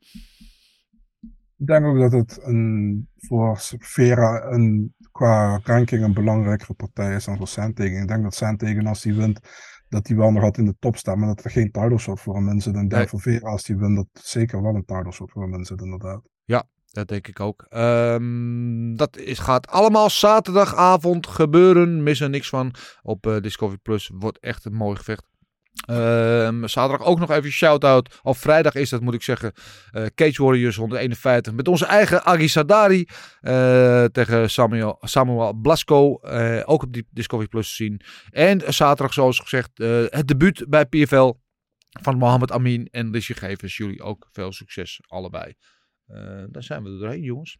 Ik 1.57 1.67
denk 1.67 1.85
ook 1.85 1.97
dat 1.99 2.11
het 2.11 2.39
een, 2.43 3.07
voor 3.17 3.57
Vera 3.79 4.43
een, 4.51 4.93
qua 5.11 5.59
ranking 5.63 6.03
een 6.03 6.13
belangrijkere 6.13 6.73
partij 6.73 7.15
is 7.15 7.25
dan 7.25 7.37
voor 7.37 7.47
Sandhagen. 7.47 8.01
Ik 8.01 8.07
denk 8.07 8.23
dat 8.23 8.35
Sandhagen 8.35 8.87
als 8.87 9.03
hij 9.03 9.13
wint, 9.13 9.39
dat 9.89 10.07
hij 10.07 10.17
wel 10.17 10.31
nog 10.31 10.43
altijd 10.43 10.65
in 10.67 10.71
de 10.71 10.77
top 10.79 10.97
staat, 10.97 11.17
maar 11.17 11.27
dat 11.27 11.43
er 11.43 11.51
geen 11.51 11.71
title 11.71 11.97
shot 11.97 12.21
voor 12.21 12.35
hem 12.35 12.49
in 12.49 12.61
zit. 12.61 12.73
En 12.75 12.83
ik 12.83 12.89
denk 12.89 13.01
Nee. 13.01 13.09
voor 13.09 13.21
Vera 13.21 13.49
als 13.49 13.67
hij 13.67 13.77
wint, 13.77 13.95
dat 13.95 14.07
zeker 14.13 14.61
wel 14.61 14.75
een 14.75 14.85
title 14.85 15.11
shot 15.11 15.31
voor 15.31 15.41
hem 15.41 15.53
in 15.53 15.65
zit 15.65 15.81
inderdaad. 15.81 16.21
Ja, 16.43 16.63
dat 16.93 17.07
denk 17.07 17.27
ik 17.27 17.39
ook. 17.39 17.65
Ehm, 17.69 18.95
dat 18.95 19.17
is, 19.17 19.39
gaat 19.39 19.67
allemaal 19.67 20.09
zaterdagavond 20.09 21.27
gebeuren. 21.27 22.03
Mis 22.03 22.19
er 22.19 22.29
niks 22.29 22.49
van. 22.49 22.73
Op 23.01 23.27
eh, 23.27 23.37
Discovery 23.39 23.77
Plus 23.77 24.09
wordt 24.13 24.39
echt 24.39 24.65
een 24.65 24.73
mooi 24.73 24.97
gevecht. 24.97 25.23
Ehm, 25.85 26.67
zaterdag 26.67 27.07
ook 27.07 27.19
nog 27.19 27.31
even 27.31 27.51
shout-out. 27.51 28.19
Of 28.23 28.37
vrijdag 28.37 28.73
is 28.75 28.89
dat, 28.89 29.01
moet 29.01 29.13
ik 29.13 29.21
zeggen. 29.21 29.51
eh, 29.91 30.05
Cage 30.15 30.43
Warriors 30.43 30.75
151. 30.75 31.53
Met 31.53 31.67
onze 31.67 31.85
eigen 31.85 32.23
Agi 32.25 32.47
Sadari. 32.47 33.05
eh, 33.41 34.03
tegen 34.05 34.49
Samuel, 34.49 35.53
Blasco. 35.61 36.19
ook 36.65 36.83
op 36.83 36.93
die 36.93 37.07
Discovery 37.11 37.47
Plus 37.47 37.69
te 37.69 37.75
zien. 37.75 38.01
En 38.29 38.73
zaterdag, 38.73 39.13
zoals 39.13 39.39
gezegd, 39.39 39.69
het 40.09 40.27
debuut 40.27 40.65
bij 40.69 40.85
PFL. 40.85 41.33
Van 42.01 42.17
Mohammed 42.17 42.51
Amin 42.51 42.87
en 42.91 43.09
Lissje 43.09 43.33
Gevers. 43.33 43.77
Jullie 43.77 44.01
ook 44.01 44.27
veel 44.31 44.51
succes, 44.51 44.99
allebei. 45.07 45.53
Uh, 46.07 46.43
daar 46.49 46.63
zijn 46.63 46.83
we 46.83 46.89
er 46.89 46.99
doorheen, 46.99 47.21
jongens. 47.21 47.57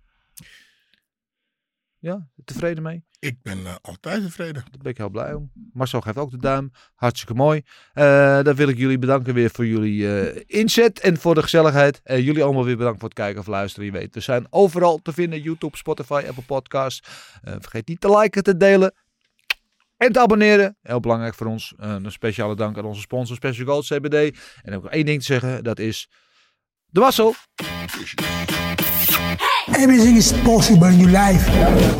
Ja, 2.03 2.28
tevreden 2.45 2.84
mee? 2.84 3.03
Ik 3.20 3.41
ben 3.41 3.57
uh, 3.60 3.76
altijd 3.82 4.24
tevreden. 4.24 4.53
Daar 4.53 4.82
ben 4.82 4.91
ik 4.91 4.98
heel 4.98 5.10
blij 5.10 5.34
om. 5.34 5.52
Marcel 5.74 6.02
geeft 6.02 6.18
ook 6.18 6.32
de 6.32 6.38
duim. 6.38 6.72
Hartstikke 6.95 7.34
mooi. 7.34 7.61
Uh, 7.94 8.41
dan 8.41 8.56
wil 8.56 8.68
ik 8.68 8.78
jullie 8.78 8.99
bedanken 8.99 9.34
weer 9.34 9.49
voor 9.49 9.65
jullie 9.65 10.02
uh, 10.02 10.41
inzet 10.45 10.99
en 10.99 11.18
voor 11.18 11.36
de 11.36 11.41
gezelligheid. 11.41 12.02
jullie 12.03 12.44
allemaal 12.44 12.65
weer 12.65 12.78
bedankt 12.78 12.99
voor 12.99 13.10
het 13.10 13.18
kijken 13.18 13.40
of 13.40 13.48
luisteren. 13.48 13.86
Je 13.86 13.91
weet, 13.91 14.14
we 14.14 14.20
zijn 14.20 14.48
overal 14.49 14.99
te 15.02 15.14
vinden. 15.14 15.41
YouTube, 15.41 15.78
Spotify, 15.78 16.24
Apple 16.28 16.44
Podcasts. 16.44 17.02
Vergeet 17.44 17.88
niet 17.88 18.02
te 18.02 18.18
liken, 18.18 18.44
te 18.44 18.57
delen. 18.57 18.94
En 19.98 20.11
te 20.11 20.20
abonneren. 20.20 20.78
Heel 20.82 20.99
belangrijk 20.99 21.34
voor 21.34 21.48
ons. 21.48 21.74
een 21.78 22.11
speciale 22.11 22.56
dank 22.56 22.78
aan 22.78 22.86
onze 22.86 23.02
sponsor 23.02 23.36
Special 23.36 23.65
Gold 23.65 23.86
CBD. 23.86 24.40
En 24.61 24.76
ook 24.76 24.86
één 24.86 25.06
ding 25.06 25.20
te 25.20 25.26
zeggen. 25.26 25.64
Dat 25.64 25.80
is... 25.80 26.10
De 26.94 27.02
Wassel. 27.02 27.36
Everything 29.76 30.15
is 30.15 30.32
possible 30.44 30.86
in 30.88 30.99
your 30.99 31.10
life 31.10 31.48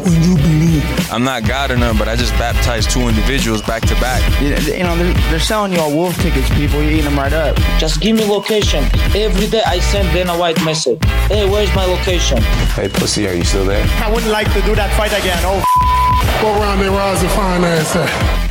when 0.06 0.22
you 0.22 0.36
believe. 0.36 0.84
I'm 1.12 1.24
not 1.24 1.48
God 1.48 1.72
or 1.72 1.78
none, 1.78 1.98
but 1.98 2.08
I 2.08 2.16
just 2.16 2.32
baptized 2.34 2.92
two 2.92 3.08
individuals 3.08 3.62
back 3.64 3.82
to 3.88 3.96
back. 3.96 4.22
You, 4.40 4.50
you 4.50 4.84
know, 4.84 4.96
they're, 4.96 5.14
they're 5.32 5.40
selling 5.40 5.74
you 5.74 5.80
all 5.80 5.92
wolf 5.92 6.16
tickets, 6.22 6.48
people. 6.52 6.82
You're 6.82 6.92
eating 6.92 7.06
them 7.06 7.18
right 7.18 7.34
up. 7.34 7.56
Just 7.80 8.02
give 8.02 8.16
me 8.16 8.26
location. 8.26 8.84
Every 9.16 9.48
day 9.48 9.64
I 9.66 9.80
send 9.80 10.14
Dana 10.14 10.38
White 10.38 10.64
message. 10.64 11.04
Hey, 11.28 11.50
where's 11.50 11.74
my 11.76 11.86
location? 11.86 12.38
Hey, 12.78 12.88
pussy, 12.88 13.28
are 13.28 13.34
you 13.34 13.44
still 13.44 13.66
there? 13.66 13.84
I 14.04 14.12
wouldn't 14.12 14.32
like 14.32 14.52
to 14.54 14.62
do 14.62 14.76
that 14.76 14.96
fight 14.96 15.12
again. 15.12 15.42
Oh, 15.42 15.64
Go 16.42 16.52
around 16.60 16.80
there, 16.80 16.92
Roz, 16.92 17.22
and 17.22 17.32
find 17.32 17.64
ass 17.66 17.96
at. 17.96 18.43